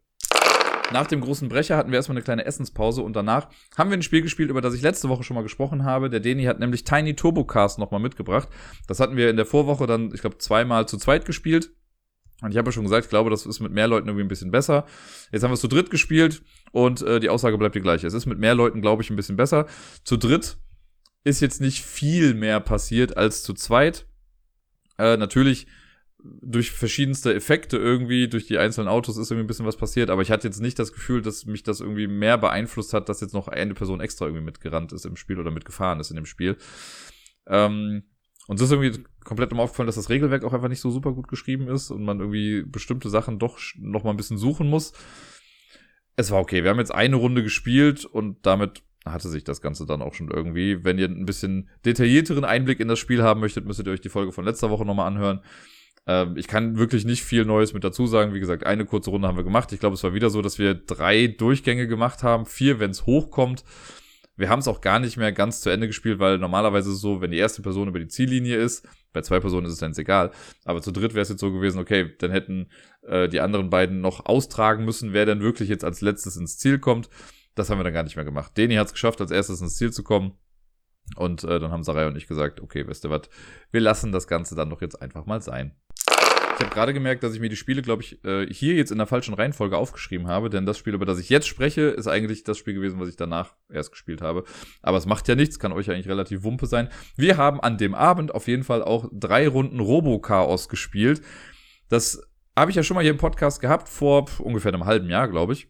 Nach 0.92 1.08
dem 1.08 1.22
großen 1.22 1.50
Brecher 1.50 1.78
hatten 1.78 1.92
wir 1.92 1.98
erstmal 1.98 2.18
eine 2.18 2.24
kleine 2.24 2.46
Essenspause 2.46 3.02
und 3.02 3.16
danach 3.16 3.50
haben 3.76 3.90
wir 3.90 3.98
ein 3.98 4.04
Spiel 4.04 4.22
gespielt, 4.22 4.52
über 4.52 4.62
das 4.62 4.76
ich 4.76 4.82
letzte 4.82 5.10
Woche 5.10 5.24
schon 5.24 5.36
mal 5.36 5.42
gesprochen 5.42 5.84
habe. 5.84 6.10
Der 6.10 6.20
Deni 6.20 6.44
hat 6.44 6.60
nämlich 6.60 6.84
Tiny 6.84 7.16
Turbo 7.16 7.44
Cast 7.44 7.80
nochmal 7.80 8.00
mitgebracht. 8.00 8.48
Das 8.88 9.00
hatten 9.00 9.18
wir 9.18 9.30
in 9.30 9.36
der 9.36 9.48
Vorwoche 9.48 9.88
dann, 9.88 10.12
ich 10.14 10.22
glaube, 10.22 10.38
zweimal 10.38 10.88
zu 10.88 10.98
zweit 10.98 11.26
gespielt. 11.26 11.72
Und 12.42 12.52
ich 12.52 12.58
habe 12.58 12.68
ja 12.68 12.72
schon 12.72 12.84
gesagt, 12.84 13.06
ich 13.06 13.10
glaube, 13.10 13.30
das 13.30 13.46
ist 13.46 13.62
mit 13.62 13.72
mehr 13.72 13.88
Leuten 13.88 14.08
irgendwie 14.08 14.26
ein 14.26 14.30
bisschen 14.30 14.52
besser. 14.52 14.86
Jetzt 15.32 15.44
haben 15.44 15.52
wir 15.52 15.56
es 15.56 15.62
zu 15.62 15.70
dritt 15.70 15.90
gespielt 15.90 16.44
und 16.72 17.02
äh, 17.02 17.20
die 17.20 17.30
Aussage 17.30 17.58
bleibt 17.58 17.76
die 17.76 17.82
gleiche. 17.82 18.06
Es 18.06 18.14
ist 18.14 18.26
mit 18.26 18.38
mehr 18.38 18.54
Leuten, 18.54 18.82
glaube 18.82 19.02
ich, 19.02 19.10
ein 19.10 19.16
bisschen 19.16 19.38
besser. 19.38 19.68
Zu 20.04 20.18
dritt 20.18 20.58
ist 21.26 21.42
jetzt 21.42 21.60
nicht 21.60 21.84
viel 21.84 22.34
mehr 22.34 22.62
passiert 22.62 23.18
als 23.18 23.44
zu 23.44 23.54
zweit. 23.54 24.08
Äh, 24.98 25.18
natürlich 25.18 25.68
durch 26.42 26.72
verschiedenste 26.72 27.34
Effekte 27.34 27.78
irgendwie, 27.78 28.28
durch 28.28 28.48
die 28.48 28.58
einzelnen 28.58 28.88
Autos 28.88 29.18
ist 29.18 29.30
irgendwie 29.30 29.46
ein 29.46 29.48
bisschen 29.48 29.66
was 29.66 29.78
passiert, 29.78 30.10
aber 30.10 30.22
ich 30.22 30.32
hatte 30.32 30.48
jetzt 30.48 30.62
nicht 30.62 30.80
das 30.80 30.94
Gefühl, 30.94 31.22
dass 31.22 31.46
mich 31.46 31.64
das 31.64 31.82
irgendwie 31.82 32.08
mehr 32.08 32.38
beeinflusst 32.38 32.94
hat, 32.94 33.10
dass 33.10 33.22
jetzt 33.22 33.34
noch 33.34 33.48
eine 33.48 33.74
Person 33.74 34.02
extra 34.02 34.26
irgendwie 34.26 34.44
mitgerannt 34.44 34.92
ist 34.94 35.06
im 35.06 35.18
Spiel 35.18 35.40
oder 35.40 35.52
mitgefahren 35.52 36.00
ist 36.00 36.10
in 36.10 36.16
dem 36.16 36.26
Spiel. 36.26 36.58
Ähm, 37.48 38.04
und 38.48 38.60
es 38.60 38.62
ist 38.62 38.72
irgendwie 38.72 39.04
komplett 39.24 39.52
immer 39.52 39.64
aufgefallen, 39.64 39.88
dass 39.88 39.96
das 39.96 40.10
Regelwerk 40.10 40.44
auch 40.44 40.54
einfach 40.54 40.70
nicht 40.70 40.80
so 40.80 40.92
super 40.92 41.12
gut 41.12 41.28
geschrieben 41.28 41.68
ist 41.68 41.92
und 41.92 42.04
man 42.04 42.20
irgendwie 42.20 42.64
bestimmte 42.64 43.10
Sachen 43.10 43.40
doch 43.40 43.60
noch 43.78 44.04
mal 44.04 44.12
ein 44.12 44.18
bisschen 44.18 44.38
suchen 44.38 44.70
muss. 44.70 44.94
Es 46.16 46.32
war 46.32 46.40
okay. 46.40 46.64
Wir 46.64 46.70
haben 46.70 46.80
jetzt 46.80 46.94
eine 46.94 47.16
Runde 47.16 47.44
gespielt 47.44 48.06
und 48.06 48.46
damit 48.46 48.84
hatte 49.06 49.30
sich 49.30 49.44
das 49.44 49.62
Ganze 49.62 49.86
dann 49.86 50.02
auch 50.02 50.14
schon 50.14 50.30
irgendwie. 50.30 50.84
Wenn 50.84 50.98
ihr 50.98 51.08
ein 51.08 51.26
bisschen 51.26 51.70
detaillierteren 51.86 52.44
Einblick 52.44 52.80
in 52.80 52.88
das 52.88 53.00
Spiel 53.00 53.22
haben 53.24 53.40
möchtet, 53.40 53.66
müsstet 53.66 53.88
ihr 53.88 53.94
euch 53.94 54.02
die 54.02 54.10
Folge 54.10 54.32
von 54.32 54.46
letzter 54.46 54.70
Woche 54.70 54.86
nochmal 54.86 55.08
anhören. 55.08 55.42
Ähm, 56.08 56.38
ich 56.38 56.48
kann 56.48 56.78
wirklich 56.78 57.06
nicht 57.06 57.24
viel 57.24 57.46
Neues 57.46 57.74
mit 57.74 57.84
dazu 57.84 58.08
sagen. 58.08 58.34
Wie 58.34 58.40
gesagt, 58.40 58.66
eine 58.66 58.86
kurze 58.86 59.12
Runde 59.12 59.28
haben 59.28 59.38
wir 59.38 59.44
gemacht. 59.44 59.72
Ich 59.72 59.80
glaube, 59.80 59.94
es 59.96 60.04
war 60.04 60.14
wieder 60.14 60.30
so, 60.30 60.42
dass 60.42 60.60
wir 60.60 60.74
drei 60.74 61.28
Durchgänge 61.28 61.88
gemacht 61.88 62.24
haben, 62.24 62.46
vier, 62.46 62.80
wenn 62.80 62.92
es 62.92 63.06
hochkommt. 63.06 63.64
Wir 64.38 64.50
haben 64.50 64.60
es 64.60 64.68
auch 64.68 64.82
gar 64.82 65.00
nicht 65.00 65.16
mehr 65.16 65.32
ganz 65.32 65.62
zu 65.62 65.70
Ende 65.70 65.88
gespielt, 65.88 66.20
weil 66.20 66.38
normalerweise 66.38 66.90
ist 66.90 66.96
es 66.96 67.02
so, 67.02 67.22
wenn 67.22 67.32
die 67.32 67.38
erste 67.38 67.62
Person 67.62 67.88
über 67.88 68.00
die 68.00 68.10
Ziellinie 68.10 68.58
ist, 68.58 68.86
bei 69.14 69.22
zwei 69.22 69.40
Personen 69.40 69.66
ist 69.66 69.74
es 69.74 69.80
dann 69.80 69.94
egal, 69.96 70.32
aber 70.66 70.82
zu 70.82 70.92
dritt 70.92 71.14
wäre 71.14 71.22
es 71.22 71.30
jetzt 71.30 71.40
so 71.40 71.54
gewesen, 71.54 71.80
okay, 71.80 72.14
dann 72.20 72.32
hätten 72.32 72.68
äh, 73.04 73.30
die 73.30 73.40
anderen 73.40 73.70
beiden 73.70 74.02
noch 74.02 74.26
austragen 74.26 74.84
müssen, 74.84 75.14
wer 75.14 75.26
denn 75.26 75.40
wirklich 75.40 75.70
jetzt 75.70 75.86
als 75.86 76.02
letztes 76.02 76.36
ins 76.36 76.58
Ziel 76.58 76.80
kommt. 76.80 77.10
Das 77.56 77.70
haben 77.70 77.80
wir 77.80 77.84
dann 77.84 77.94
gar 77.94 78.04
nicht 78.04 78.16
mehr 78.16 78.26
gemacht. 78.26 78.56
Deni 78.58 78.76
hat 78.76 78.88
es 78.88 78.94
geschafft, 78.94 79.22
als 79.22 79.32
erstes 79.32 79.62
ins 79.62 79.78
Ziel 79.78 79.92
zu 79.92 80.04
kommen. 80.04 80.34
Und 81.16 81.44
äh, 81.44 81.60
dann 81.60 81.72
haben 81.72 81.84
Sarai 81.84 82.08
und 82.08 82.18
ich 82.18 82.28
gesagt, 82.28 82.62
okay, 82.62 82.88
wisst 82.88 83.06
ihr 83.06 83.10
was, 83.10 83.30
wir 83.72 83.82
lassen 83.82 84.12
das 84.12 84.28
Ganze 84.28 84.56
dann 84.56 84.70
doch 84.70 84.82
jetzt 84.82 85.02
einfach 85.02 85.26
mal 85.26 85.42
sein. 85.42 85.76
Ich 86.58 86.62
habe 86.62 86.74
gerade 86.74 86.94
gemerkt, 86.94 87.22
dass 87.22 87.34
ich 87.34 87.42
mir 87.42 87.50
die 87.50 87.58
Spiele, 87.58 87.82
glaube 87.82 88.02
ich, 88.02 88.24
äh, 88.24 88.48
hier 88.48 88.76
jetzt 88.76 88.92
in 88.92 88.98
der 88.98 89.08
falschen 89.08 89.34
Reihenfolge 89.34 89.76
aufgeschrieben 89.76 90.28
habe, 90.28 90.50
denn 90.50 90.66
das 90.66 90.78
Spiel, 90.78 90.94
über 90.94 91.06
das 91.06 91.20
ich 91.20 91.28
jetzt 91.30 91.48
spreche, 91.48 91.82
ist 91.82 92.08
eigentlich 92.08 92.46
das 92.46 92.58
Spiel 92.58 92.74
gewesen, 92.74 92.98
was 92.98 93.10
ich 93.10 93.18
danach 93.18 93.56
erst 93.70 93.92
gespielt 93.92 94.22
habe. 94.22 94.46
Aber 94.82 94.98
es 94.98 95.06
macht 95.06 95.28
ja 95.28 95.36
nichts, 95.36 95.60
kann 95.60 95.74
euch 95.74 95.92
eigentlich 95.92 96.08
relativ 96.08 96.44
Wumpe 96.44 96.66
sein. 96.66 96.88
Wir 97.18 97.36
haben 97.36 97.60
an 97.60 97.78
dem 97.78 97.94
Abend 97.94 98.34
auf 98.34 98.48
jeden 98.48 98.64
Fall 98.64 98.82
auch 98.84 99.10
drei 99.12 99.50
Runden 99.50 99.82
Robo-Chaos 99.82 100.70
gespielt. 100.70 101.22
Das 101.90 102.22
habe 102.56 102.72
ich 102.72 102.78
ja 102.78 102.84
schon 102.84 102.96
mal 102.96 103.02
hier 103.02 103.12
im 103.12 103.18
Podcast 103.18 103.60
gehabt, 103.60 103.90
vor 103.90 104.26
ungefähr 104.40 104.74
einem 104.74 104.86
halben 104.86 105.10
Jahr, 105.10 105.28
glaube 105.28 105.52
ich. 105.52 105.68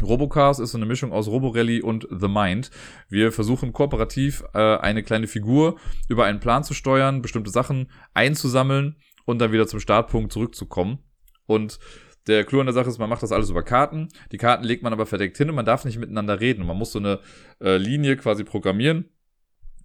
Robocars 0.00 0.58
ist 0.60 0.72
so 0.72 0.78
eine 0.78 0.86
Mischung 0.86 1.12
aus 1.12 1.28
Roborally 1.28 1.82
und 1.82 2.06
The 2.10 2.28
Mind. 2.28 2.70
Wir 3.08 3.32
versuchen 3.32 3.72
kooperativ 3.72 4.44
äh, 4.54 4.76
eine 4.76 5.02
kleine 5.02 5.26
Figur 5.26 5.78
über 6.08 6.24
einen 6.24 6.40
Plan 6.40 6.62
zu 6.62 6.74
steuern, 6.74 7.22
bestimmte 7.22 7.50
Sachen 7.50 7.90
einzusammeln 8.14 8.96
und 9.24 9.40
dann 9.40 9.52
wieder 9.52 9.66
zum 9.66 9.80
Startpunkt 9.80 10.32
zurückzukommen. 10.32 10.98
Und 11.46 11.80
der 12.26 12.44
Clou 12.44 12.60
an 12.60 12.66
der 12.66 12.72
Sache 12.72 12.88
ist, 12.88 12.98
man 12.98 13.08
macht 13.08 13.22
das 13.22 13.32
alles 13.32 13.50
über 13.50 13.62
Karten. 13.62 14.08
Die 14.30 14.36
Karten 14.36 14.64
legt 14.64 14.82
man 14.82 14.92
aber 14.92 15.06
verdeckt 15.06 15.36
hin 15.36 15.48
und 15.48 15.56
man 15.56 15.64
darf 15.64 15.84
nicht 15.84 15.98
miteinander 15.98 16.40
reden. 16.40 16.66
Man 16.66 16.76
muss 16.76 16.92
so 16.92 16.98
eine 16.98 17.20
äh, 17.60 17.76
Linie 17.76 18.16
quasi 18.16 18.44
programmieren. 18.44 19.06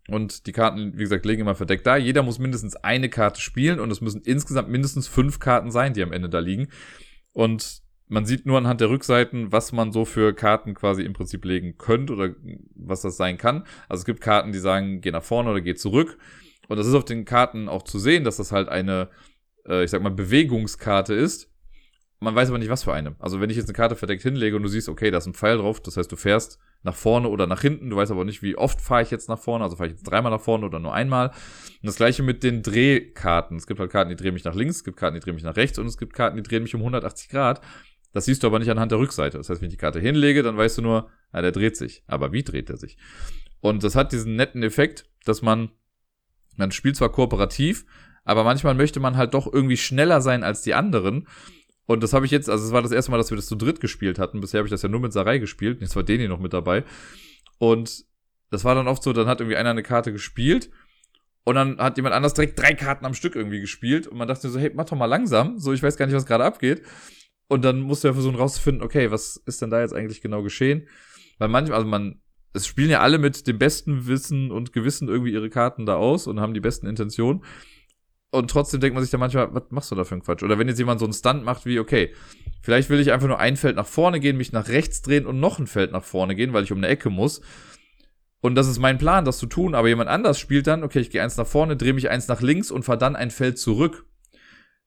Und 0.08 0.46
die 0.46 0.52
Karten, 0.52 0.94
wie 0.94 1.04
gesagt, 1.04 1.26
legen 1.26 1.42
immer 1.42 1.56
verdeckt 1.56 1.88
da. 1.88 1.98
Jeder 1.98 2.22
muss 2.22 2.38
mindestens 2.38 2.76
eine 2.76 3.10
Karte 3.10 3.42
spielen 3.42 3.80
und 3.80 3.90
es 3.90 4.02
müssen 4.02 4.22
insgesamt 4.22 4.70
mindestens 4.70 5.08
fünf 5.08 5.40
Karten 5.40 5.72
sein, 5.72 5.94
die 5.94 6.04
am 6.04 6.12
Ende 6.12 6.30
da 6.30 6.40
liegen. 6.40 6.68
Und 7.32 7.82
man 8.08 8.26
sieht 8.26 8.46
nur 8.46 8.58
anhand 8.58 8.82
der 8.82 8.90
Rückseiten, 8.90 9.52
was 9.52 9.72
man 9.72 9.92
so 9.92 10.06
für 10.06 10.34
Karten 10.34 10.74
quasi 10.74 11.04
im 11.04 11.14
Prinzip 11.14 11.44
legen 11.46 11.78
könnte 11.78 12.14
oder 12.14 12.36
was 12.76 13.02
das 13.02 13.18
sein 13.18 13.38
kann. 13.38 13.66
Also 13.90 14.02
es 14.02 14.06
gibt 14.06 14.22
Karten, 14.22 14.52
die 14.52 14.60
sagen, 14.60 15.02
geh 15.02 15.12
nach 15.12 15.24
vorne 15.24 15.50
oder 15.50 15.62
geh 15.62 15.76
zurück. 15.76 16.18
Und 16.68 16.78
das 16.78 16.88
ist 16.88 16.94
auf 16.94 17.06
den 17.06 17.26
Karten 17.26 17.68
auch 17.68 17.84
zu 17.84 18.00
sehen, 18.00 18.24
dass 18.24 18.38
das 18.38 18.52
halt 18.52 18.70
eine 18.70 19.10
äh, 19.68 19.84
ich 19.84 19.92
sag 19.92 20.02
mal, 20.02 20.12
Bewegungskarte 20.12 21.14
ist. 21.14 21.52
Man 22.20 22.34
weiß 22.34 22.50
aber 22.50 22.58
nicht, 22.58 22.70
was 22.70 22.84
für 22.84 22.94
eine. 22.94 23.16
Also 23.20 23.42
wenn 23.42 23.50
ich 23.50 23.58
jetzt 23.58 23.68
eine 23.68 23.76
Karte 23.76 23.96
verdeckt 23.96 24.24
hinlege 24.24 24.56
und 24.56 24.64
du 24.64 24.70
siehst, 24.70 24.88
okay, 24.88 25.12
da 25.12 25.18
ist 25.18 25.28
ein 25.28 25.34
Pfeil 25.34 25.58
drauf, 25.58 25.82
das 25.82 25.98
heißt, 25.98 26.12
du 26.12 26.16
fährst 26.16 26.60
nach 26.82 26.96
vorne 26.96 27.28
oder 27.28 27.46
nach 27.46 27.62
hinten, 27.62 27.90
du 27.90 27.98
weißt 27.98 28.12
aber 28.12 28.26
nicht, 28.26 28.42
wie 28.42 28.56
oft 28.56 28.80
fahre 28.80 29.02
ich 29.02 29.12
jetzt 29.12 29.28
nach 29.28 29.40
vorne, 29.40 29.64
also 29.64 29.76
fahre 29.76 29.90
ich 29.90 29.96
jetzt 29.96 30.04
dreimal 30.04 30.32
nach 30.32 30.42
vorne 30.42 30.66
oder 30.66 30.80
nur 30.80 30.94
einmal. 30.94 31.30
Und 31.30 31.84
das 31.84 31.98
gleiche 31.98 32.24
mit 32.24 32.44
den 32.44 32.64
Drehkarten. 32.64 33.58
Es 33.58 33.68
gibt 33.68 33.80
halt 33.80 33.92
Karten, 33.92 34.10
die 34.10 34.16
drehen 34.16 34.34
mich 34.34 34.46
nach 34.46 34.56
links, 34.56 34.78
es 34.78 34.84
gibt 34.84 34.98
Karten, 34.98 35.16
die 35.16 35.20
drehen 35.20 35.36
mich 35.36 35.44
nach 35.44 35.58
rechts 35.58 35.78
und 35.78 35.88
es 35.88 35.98
gibt 35.98 36.14
Karten, 36.14 36.38
die 36.38 36.44
drehen 36.44 36.64
mich 36.64 36.74
um 36.74 36.82
180 36.82 37.30
Grad. 37.30 37.62
Das 38.16 38.24
siehst 38.24 38.44
du 38.44 38.48
aber 38.48 38.60
nicht 38.60 38.72
anhand 38.72 38.94
der 38.94 39.00
Rückseite. 39.00 39.38
Das 39.38 39.50
heißt, 39.50 39.60
wenn 39.60 39.68
ich 39.68 39.74
die 39.74 39.78
Karte 39.78 40.00
hinlege, 40.00 40.42
dann 40.42 40.56
weißt 40.56 40.78
du 40.78 40.82
nur, 40.82 41.10
ja, 41.34 41.42
der 41.42 41.52
dreht 41.52 41.76
sich. 41.76 42.02
Aber 42.08 42.32
wie 42.32 42.44
dreht 42.44 42.70
er 42.70 42.78
sich? 42.78 42.98
Und 43.60 43.84
das 43.84 43.96
hat 43.96 44.14
diesen 44.14 44.38
netten 44.38 44.64
Effekt, 44.64 45.06
dass 45.26 45.42
man, 45.42 45.70
man 46.56 46.72
spielt 46.72 46.96
zwar 46.96 47.12
kooperativ, 47.12 47.86
aber 48.24 48.46
manchmal 48.46 48.74
möchte 48.74 49.02
man 49.02 49.18
halt 49.18 49.34
doch 49.34 49.52
irgendwie 49.52 49.76
schneller 49.76 50.22
sein 50.22 50.46
als 50.46 50.62
die 50.62 50.74
anderen. 50.74 51.28
Und 51.88 52.04
das 52.04 52.14
habe 52.14 52.26
ich 52.26 52.32
jetzt, 52.32 52.50
also 52.50 52.66
es 52.66 52.72
war 52.72 52.82
das 52.82 52.94
erste 52.94 53.12
Mal, 53.12 53.18
dass 53.18 53.32
wir 53.32 53.36
das 53.36 53.48
zu 53.48 53.56
dritt 53.58 53.82
gespielt 53.82 54.18
hatten. 54.18 54.40
Bisher 54.40 54.60
habe 54.60 54.68
ich 54.68 54.72
das 54.72 54.82
ja 54.82 54.88
nur 54.88 55.02
mit 55.02 55.12
Sarai 55.12 55.40
gespielt. 55.40 55.82
Jetzt 55.82 55.98
war 55.98 56.04
Deni 56.04 56.30
noch 56.30 56.40
mit 56.40 56.54
dabei. 56.54 56.86
Und 57.58 58.06
das 58.50 58.64
war 58.64 58.76
dann 58.76 58.88
oft 58.88 59.04
so, 59.04 59.12
dann 59.12 59.28
hat 59.28 59.42
irgendwie 59.42 59.58
einer 59.58 59.72
eine 59.72 59.84
Karte 59.84 60.14
gespielt 60.14 60.70
und 61.44 61.56
dann 61.56 61.80
hat 61.80 61.98
jemand 61.98 62.16
anders 62.16 62.34
direkt 62.34 62.58
drei 62.58 62.76
Karten 62.76 63.06
am 63.06 63.14
Stück 63.14 63.36
irgendwie 63.36 63.60
gespielt. 63.60 64.08
Und 64.08 64.18
man 64.18 64.30
dachte 64.30 64.48
so, 64.48 64.58
hey, 64.58 64.72
mach 64.74 64.86
doch 64.86 64.96
mal 64.96 65.06
langsam. 65.06 65.60
So, 65.60 65.74
ich 65.74 65.84
weiß 65.84 65.98
gar 65.98 66.06
nicht, 66.06 66.16
was 66.16 66.26
gerade 66.26 66.46
abgeht. 66.46 66.82
Und 67.48 67.64
dann 67.64 67.82
musste 67.82 68.08
er 68.08 68.14
versuchen 68.14 68.36
rauszufinden, 68.36 68.84
okay, 68.84 69.12
was 69.12 69.38
ist 69.46 69.62
denn 69.62 69.70
da 69.70 69.82
jetzt 69.82 69.94
eigentlich 69.94 70.22
genau 70.22 70.42
geschehen? 70.42 70.88
Weil 71.38 71.50
manchmal, 71.50 71.78
also 71.78 71.88
man, 71.88 72.22
es 72.54 72.66
spielen 72.66 72.90
ja 72.90 73.02
alle 73.02 73.18
mit 73.20 73.48
dem 73.48 73.60
besten 73.60 74.08
Wissen 74.08 74.52
und 74.52 74.74
Gewissen 74.74 75.08
irgendwie 75.08 75.34
ihre 75.34 75.50
Karten 75.50 75.86
da 75.86 75.96
aus 75.96 76.28
und 76.28 76.40
haben 76.40 76.54
die 76.54 76.60
besten 76.60 76.88
Intentionen. 76.88 77.44
Und 78.32 78.50
trotzdem 78.50 78.82
denkt 78.82 78.96
man 78.96 79.04
sich 79.04 79.12
dann 79.12 79.20
manchmal, 79.20 79.54
was 79.54 79.64
machst 79.70 79.92
du 79.92 79.96
da 79.96 80.04
für 80.04 80.16
einen 80.16 80.24
Quatsch? 80.24 80.44
Oder 80.44 80.60
wenn 80.60 80.68
jetzt 80.68 80.80
jemand 80.80 81.00
so 81.00 81.06
einen 81.06 81.14
Stunt 81.14 81.46
macht 81.46 81.66
wie, 81.66 81.80
okay, 81.80 82.14
vielleicht 82.62 82.90
will 82.90 83.00
ich 83.00 83.12
einfach 83.12 83.28
nur 83.28 83.40
ein 83.40 83.56
Feld 83.56 83.76
nach 83.76 83.86
vorne 83.86 84.20
gehen, 84.20 84.38
mich 84.38 84.52
nach 84.52 84.68
rechts 84.68 85.02
drehen 85.02 85.26
und 85.26 85.40
noch 85.40 85.60
ein 85.60 85.68
Feld 85.68 85.92
nach 85.92 86.04
vorne 86.04 86.36
gehen, 86.36 86.52
weil 86.52 86.64
ich 86.64 86.72
um 86.72 86.80
eine 86.80 86.88
Ecke 86.88 87.10
muss. 87.10 87.42
Und 88.42 88.56
das 88.56 88.68
ist 88.68 88.80
mein 88.80 88.98
Plan, 88.98 89.26
das 89.26 89.38
zu 89.38 89.46
tun. 89.46 89.74
Aber 89.74 89.88
jemand 89.88 90.10
anders 90.10 90.40
spielt 90.40 90.68
dann, 90.68 90.84
okay, 90.84 91.00
ich 91.00 91.10
gehe 91.12 91.24
eins 91.24 91.38
nach 91.38 91.48
vorne, 91.48 91.78
drehe 91.78 91.94
mich 91.94 92.10
eins 92.10 92.28
nach 92.28 92.42
links 92.42 92.72
und 92.72 92.84
fahre 92.84 92.98
dann 92.98 93.16
ein 93.16 93.32
Feld 93.32 93.58
zurück. 93.58 94.06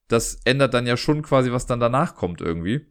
Das 0.08 0.40
ändert 0.44 0.74
dann 0.74 0.86
ja 0.86 0.96
schon 0.96 1.22
quasi, 1.22 1.52
was 1.52 1.66
dann 1.66 1.80
danach 1.80 2.14
kommt 2.14 2.40
irgendwie. 2.40 2.86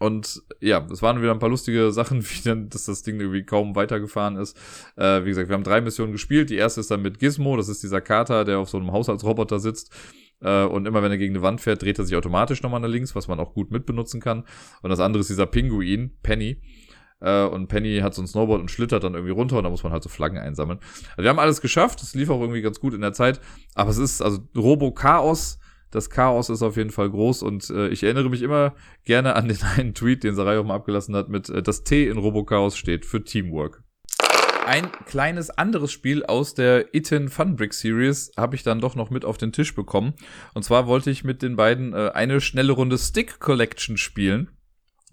Und 0.00 0.42
ja, 0.60 0.86
es 0.90 1.02
waren 1.02 1.20
wieder 1.20 1.30
ein 1.30 1.38
paar 1.40 1.50
lustige 1.50 1.92
Sachen, 1.92 2.24
wie 2.24 2.42
dann, 2.42 2.70
dass 2.70 2.86
das 2.86 3.02
Ding 3.02 3.20
irgendwie 3.20 3.44
kaum 3.44 3.76
weitergefahren 3.76 4.36
ist. 4.36 4.56
Äh, 4.96 5.24
wie 5.24 5.28
gesagt, 5.28 5.48
wir 5.48 5.54
haben 5.54 5.62
drei 5.62 5.82
Missionen 5.82 6.12
gespielt. 6.12 6.48
Die 6.48 6.56
erste 6.56 6.80
ist 6.80 6.90
dann 6.90 7.02
mit 7.02 7.18
Gizmo, 7.18 7.56
das 7.56 7.68
ist 7.68 7.82
dieser 7.82 8.00
Kater, 8.00 8.44
der 8.44 8.58
auf 8.58 8.70
so 8.70 8.78
einem 8.78 8.92
Haushaltsroboter 8.92 9.60
sitzt. 9.60 9.92
Äh, 10.40 10.64
und 10.64 10.86
immer 10.86 11.02
wenn 11.02 11.12
er 11.12 11.18
gegen 11.18 11.34
eine 11.34 11.42
Wand 11.42 11.60
fährt, 11.60 11.82
dreht 11.82 11.98
er 11.98 12.06
sich 12.06 12.16
automatisch 12.16 12.62
nochmal 12.62 12.80
nach 12.80 12.88
links, 12.88 13.14
was 13.14 13.28
man 13.28 13.38
auch 13.40 13.52
gut 13.52 13.70
mitbenutzen 13.70 14.22
kann. 14.22 14.44
Und 14.80 14.88
das 14.88 15.00
andere 15.00 15.20
ist 15.20 15.28
dieser 15.28 15.46
Pinguin, 15.46 16.16
Penny. 16.22 16.62
Äh, 17.20 17.44
und 17.44 17.68
Penny 17.68 17.98
hat 17.98 18.14
so 18.14 18.22
ein 18.22 18.26
Snowboard 18.26 18.62
und 18.62 18.70
schlittert 18.70 19.04
dann 19.04 19.12
irgendwie 19.12 19.34
runter 19.34 19.58
und 19.58 19.64
da 19.64 19.70
muss 19.70 19.82
man 19.82 19.92
halt 19.92 20.02
so 20.02 20.08
Flaggen 20.08 20.38
einsammeln. 20.38 20.78
Also 21.10 21.24
wir 21.24 21.28
haben 21.28 21.38
alles 21.38 21.60
geschafft, 21.60 22.02
es 22.02 22.14
lief 22.14 22.30
auch 22.30 22.40
irgendwie 22.40 22.62
ganz 22.62 22.80
gut 22.80 22.94
in 22.94 23.02
der 23.02 23.12
Zeit. 23.12 23.38
Aber 23.74 23.90
es 23.90 23.98
ist, 23.98 24.22
also 24.22 24.38
Robo-Chaos 24.56 25.59
das 25.90 26.10
Chaos 26.10 26.50
ist 26.50 26.62
auf 26.62 26.76
jeden 26.76 26.90
Fall 26.90 27.10
groß 27.10 27.42
und 27.42 27.68
äh, 27.70 27.88
ich 27.88 28.02
erinnere 28.02 28.30
mich 28.30 28.42
immer 28.42 28.74
gerne 29.04 29.36
an 29.36 29.48
den 29.48 29.58
einen 29.76 29.94
Tweet, 29.94 30.24
den 30.24 30.34
Sarai 30.34 30.58
auch 30.58 30.64
mal 30.64 30.74
abgelassen 30.74 31.14
hat, 31.16 31.28
mit 31.28 31.48
äh, 31.48 31.62
das 31.62 31.84
T 31.84 32.06
in 32.06 32.18
Robochaos 32.18 32.76
steht 32.76 33.04
für 33.04 33.22
Teamwork. 33.24 33.82
Ein 34.66 34.92
kleines 35.06 35.50
anderes 35.50 35.90
Spiel 35.90 36.24
aus 36.24 36.54
der 36.54 36.94
Iten 36.94 37.28
Funbrick 37.28 37.74
Series 37.74 38.30
habe 38.36 38.54
ich 38.54 38.62
dann 38.62 38.80
doch 38.80 38.94
noch 38.94 39.10
mit 39.10 39.24
auf 39.24 39.36
den 39.36 39.52
Tisch 39.52 39.74
bekommen. 39.74 40.14
Und 40.54 40.62
zwar 40.62 40.86
wollte 40.86 41.10
ich 41.10 41.24
mit 41.24 41.42
den 41.42 41.56
beiden 41.56 41.92
äh, 41.92 42.10
eine 42.14 42.40
schnelle 42.40 42.72
Runde 42.72 42.96
Stick 42.96 43.40
Collection 43.40 43.96
spielen. 43.96 44.50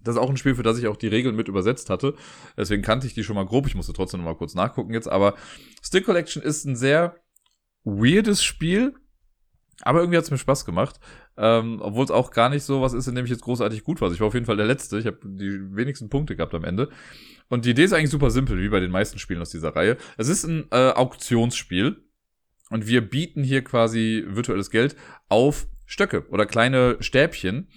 Das 0.03 0.15
ist 0.15 0.21
auch 0.21 0.29
ein 0.29 0.37
Spiel, 0.37 0.53
für 0.53 0.63
das 0.63 0.77
ich 0.77 0.87
auch 0.87 0.95
die 0.95 1.07
Regeln 1.07 1.35
mit 1.35 1.47
übersetzt 1.47 1.89
hatte. 1.89 2.13
Deswegen 2.55 2.83
kannte 2.83 3.07
ich 3.07 3.15
die 3.15 3.23
schon 3.23 3.35
mal 3.35 3.45
grob. 3.45 3.65
Ich 3.65 3.73
musste 3.73 3.93
trotzdem 3.93 4.19
noch 4.19 4.27
mal 4.27 4.37
kurz 4.37 4.53
nachgucken 4.53 4.93
jetzt. 4.93 5.09
Aber 5.09 5.33
Stick 5.81 6.05
Collection 6.05 6.43
ist 6.43 6.65
ein 6.65 6.75
sehr 6.75 7.15
weirdes 7.83 8.43
Spiel 8.43 8.93
aber 9.81 9.99
irgendwie 9.99 10.17
hat 10.17 10.23
es 10.23 10.31
mir 10.31 10.37
Spaß 10.37 10.65
gemacht. 10.65 10.99
Ähm, 11.37 11.79
Obwohl 11.81 12.03
es 12.03 12.11
auch 12.11 12.31
gar 12.31 12.49
nicht 12.49 12.63
so 12.63 12.81
was 12.81 12.93
ist, 12.93 13.07
in 13.07 13.15
dem 13.15 13.25
ich 13.25 13.31
jetzt 13.31 13.43
großartig 13.43 13.83
gut 13.83 14.01
war. 14.01 14.07
Also 14.07 14.15
ich 14.15 14.21
war 14.21 14.27
auf 14.27 14.33
jeden 14.33 14.45
Fall 14.45 14.57
der 14.57 14.65
Letzte. 14.65 14.97
Ich 14.97 15.05
habe 15.05 15.19
die 15.23 15.75
wenigsten 15.75 16.09
Punkte 16.09 16.35
gehabt 16.35 16.55
am 16.55 16.63
Ende. 16.63 16.89
Und 17.49 17.65
die 17.65 17.71
Idee 17.71 17.83
ist 17.83 17.93
eigentlich 17.93 18.09
super 18.09 18.31
simpel, 18.31 18.59
wie 18.59 18.69
bei 18.69 18.79
den 18.79 18.91
meisten 18.91 19.19
Spielen 19.19 19.41
aus 19.41 19.51
dieser 19.51 19.75
Reihe. 19.75 19.97
Es 20.17 20.27
ist 20.27 20.45
ein 20.45 20.65
äh, 20.71 20.91
Auktionsspiel. 20.91 22.03
Und 22.69 22.87
wir 22.87 23.07
bieten 23.07 23.43
hier 23.43 23.63
quasi 23.63 24.25
virtuelles 24.27 24.71
Geld 24.71 24.95
auf 25.29 25.67
Stöcke 25.85 26.27
oder 26.29 26.45
kleine 26.45 26.97
Stäbchen, 26.99 27.69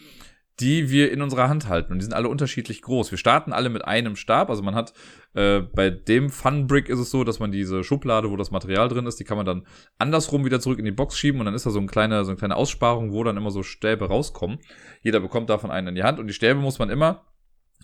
die 0.59 0.91
wir 0.91 1.13
in 1.13 1.23
unserer 1.23 1.49
Hand 1.49 1.69
halten. 1.69 1.93
Und 1.93 2.01
die 2.01 2.05
sind 2.05 2.15
alle 2.15 2.29
unterschiedlich 2.29 2.83
groß. 2.83 3.11
Wir 3.11 3.19
starten 3.19 3.53
alle 3.53 3.69
mit 3.69 3.85
einem 3.85 4.17
Stab. 4.17 4.51
Also 4.51 4.63
man 4.63 4.75
hat 4.75 4.93
äh, 5.35 5.61
bei 5.61 5.91
dem 5.91 6.29
Funbrick 6.29 6.89
ist 6.89 6.99
es 6.99 7.11
so, 7.11 7.23
dass 7.23 7.39
man 7.39 7.53
diese 7.53 7.85
Schublade, 7.85 8.31
wo 8.31 8.37
das 8.37 8.51
Material 8.51 8.89
drin 8.89 9.07
ist, 9.07 9.21
die 9.21 9.25
kann 9.25 9.37
man 9.37 9.47
dann 9.47 9.67
andersrum 9.99 10.45
wieder 10.45 10.61
zurück 10.61 10.79
in 10.79 10.85
die 10.85 10.91
Box 10.91 11.17
schieben 11.17 11.41
und 11.41 11.47
dann 11.47 11.55
ist 11.55 11.67
da 11.67 11.71
so, 11.71 11.79
ein 11.79 11.87
kleine, 11.87 12.25
so 12.25 12.31
eine 12.31 12.39
kleine 12.39 12.57
Aussparung, 12.57 13.13
wo 13.13 13.23
dann 13.23 13.37
immer 13.37 13.51
so 13.51 13.63
Stäbe 13.63 14.09
rauskommen. 14.09 14.59
Jeder 15.03 15.21
bekommt 15.21 15.49
davon 15.49 15.71
einen 15.71 15.89
in 15.89 15.95
die 15.95 16.03
Hand 16.03 16.19
und 16.19 16.27
die 16.27 16.35
Stäbe 16.35 16.59
muss 16.59 16.79
man 16.79 16.91
immer 16.91 17.27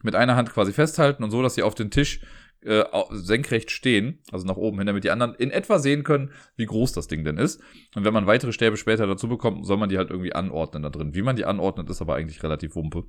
mit 0.03 0.15
einer 0.15 0.37
Hand 0.37 0.53
quasi 0.53 0.73
festhalten 0.73 1.23
und 1.23 1.31
so, 1.31 1.43
dass 1.43 1.55
sie 1.55 1.63
auf 1.63 1.75
den 1.75 1.91
Tisch 1.91 2.21
äh, 2.63 2.85
senkrecht 3.11 3.71
stehen, 3.71 4.19
also 4.33 4.45
nach 4.45 4.57
oben 4.57 4.79
hin, 4.79 4.89
damit 4.89 5.05
die 5.05 5.11
anderen 5.11 5.35
in 5.35 5.51
etwa 5.51 5.79
sehen 5.79 6.03
können, 6.03 6.33
wie 6.57 6.67
groß 6.67 6.93
das 6.93 7.07
Ding 7.07 7.25
denn 7.25 7.39
ist. 7.39 7.63
Und 7.95 8.05
wenn 8.05 8.13
man 8.13 8.27
weitere 8.27 8.53
Stäbe 8.53 8.77
später 8.77 9.07
dazu 9.07 9.29
bekommt, 9.29 9.65
soll 9.65 9.77
man 9.77 9.89
die 9.89 9.99
halt 9.99 10.11
irgendwie 10.11 10.33
anordnen 10.33 10.83
da 10.83 10.91
drin. 10.91 11.15
Wie 11.15 11.23
man 11.23 11.37
die 11.37 11.45
anordnet, 11.45 11.89
ist 11.91 12.03
aber 12.03 12.17
eigentlich 12.17 12.43
relativ 12.43 12.75
wumpe. 12.75 13.05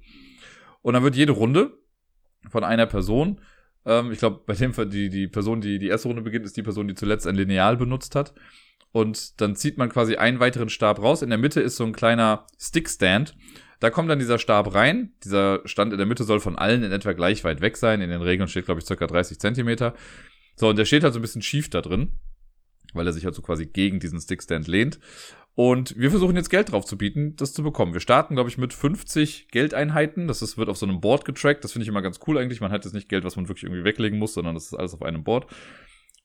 Und 0.82 0.94
dann 0.94 1.04
wird 1.04 1.16
jede 1.16 1.32
Runde 1.32 1.78
von 2.50 2.64
einer 2.64 2.86
Person, 2.86 3.42
ähm, 3.88 4.12
ich 4.12 4.20
glaube, 4.20 4.42
bei 4.46 4.54
dem 4.54 4.74
Fall, 4.74 4.88
die, 4.88 5.10
die 5.10 5.28
Person, 5.28 5.62
die 5.62 5.80
die 5.80 5.88
erste 5.88 6.10
Runde 6.10 6.22
beginnt, 6.22 6.46
ist 6.46 6.58
die 6.58 6.64
Person, 6.64 6.88
die 6.88 6.94
zuletzt 6.94 7.26
ein 7.26 7.36
Lineal 7.36 7.78
benutzt 7.78 8.16
hat. 8.16 8.34
Und 8.92 9.42
dann 9.42 9.56
zieht 9.56 9.78
man 9.78 9.90
quasi 9.90 10.18
einen 10.18 10.40
weiteren 10.40 10.70
Stab 10.70 11.02
raus. 11.02 11.22
In 11.22 11.30
der 11.30 11.38
Mitte 11.38 11.62
ist 11.62 11.78
so 11.78 11.86
ein 11.86 11.94
kleiner 11.94 12.46
Stickstand. 12.60 13.36
Da 13.80 13.90
kommt 13.90 14.10
dann 14.10 14.20
dieser 14.20 14.40
Stab 14.40 14.74
rein. 14.74 15.14
Dieser 15.24 15.62
Stand 15.66 15.94
in 15.94 15.98
der 15.98 16.08
Mitte 16.08 16.24
soll 16.24 16.40
von 16.40 16.58
allen 16.58 16.84
in 16.84 16.92
etwa 16.92 17.14
gleich 17.14 17.44
weit 17.44 17.62
weg 17.62 17.78
sein. 17.78 18.02
In 18.02 18.10
den 18.10 18.22
Regeln 18.22 18.50
steht, 18.50 18.66
glaube 18.66 18.82
ich, 18.82 18.88
circa 18.88 19.08
30 19.08 19.40
Zentimeter. 19.40 19.94
So, 20.56 20.68
und 20.70 20.78
der 20.78 20.86
steht 20.86 21.04
halt 21.04 21.14
so 21.14 21.20
ein 21.20 21.22
bisschen 21.22 21.44
schief 21.44 21.70
da 21.70 21.82
drin, 21.82 22.14
weil 22.94 23.06
er 23.06 23.14
sich 23.14 23.26
halt 23.26 23.36
so 23.36 23.42
quasi 23.42 23.68
gegen 23.68 24.00
diesen 24.00 24.20
Stickstand 24.20 24.68
lehnt. 24.68 25.00
Und 25.60 25.98
wir 25.98 26.12
versuchen 26.12 26.36
jetzt 26.36 26.52
Geld 26.52 26.72
drauf 26.72 26.86
zu 26.86 27.00
bieten, 27.00 27.36
das 27.36 27.52
zu 27.52 27.64
bekommen. 27.64 27.94
Wir 27.94 28.00
starten, 28.00 28.36
glaube 28.36 28.48
ich, 28.48 28.60
mit 28.60 28.74
50 28.74 29.48
Geldeinheiten. 29.48 30.28
Das 30.28 30.44
ist, 30.44 30.56
wird 30.60 30.70
auf 30.70 30.78
so 30.78 30.86
einem 30.86 31.02
Board 31.02 31.26
getrackt. 31.26 31.64
Das 31.64 31.72
finde 31.72 31.82
ich 31.82 31.90
immer 31.90 32.04
ganz 32.04 32.20
cool 32.28 32.38
eigentlich. 32.38 32.62
Man 32.62 32.70
hat 32.72 32.86
jetzt 32.86 32.94
nicht 32.94 33.10
Geld, 33.10 33.24
was 33.24 33.38
man 33.38 33.48
wirklich 33.48 33.64
irgendwie 33.64 33.84
weglegen 33.84 34.20
muss, 34.20 34.36
sondern 34.36 34.54
das 34.54 34.66
ist 34.66 34.76
alles 34.76 34.94
auf 34.94 35.02
einem 35.02 35.24
Board. 35.24 35.48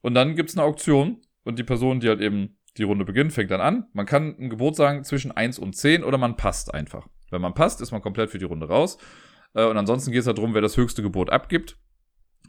Und 0.03 0.13
dann 0.13 0.37
gibt's 0.37 0.55
eine 0.55 0.67
Auktion. 0.67 1.23
Und 1.45 1.59
die 1.59 1.65
Person, 1.65 2.01
die 2.01 2.11
halt 2.11 2.21
eben 2.21 2.59
die 2.77 2.83
Runde 2.83 3.07
beginnt, 3.07 3.33
fängt 3.33 3.51
dann 3.51 3.63
an. 3.63 3.87
Man 3.95 4.05
kann 4.05 4.37
ein 4.39 4.51
Gebot 4.51 4.77
sagen 4.77 5.03
zwischen 5.03 5.33
1 5.33 5.59
und 5.59 5.75
10 5.75 6.05
oder 6.05 6.19
man 6.19 6.37
passt 6.37 6.75
einfach. 6.75 7.09
Wenn 7.31 7.41
man 7.41 7.55
passt, 7.55 7.81
ist 7.81 7.91
man 7.91 8.03
komplett 8.03 8.29
für 8.29 8.39
die 8.39 8.45
Runde 8.45 8.69
raus. 8.69 8.99
Äh, 9.55 9.65
und 9.65 9.79
ansonsten 9.79 10.13
geht 10.13 10.21
es 10.21 10.27
halt 10.27 10.37
darum, 10.37 10.53
wer 10.53 10.61
das 10.61 10.77
höchste 10.77 11.01
Gebot 11.01 11.31
abgibt. 11.31 11.79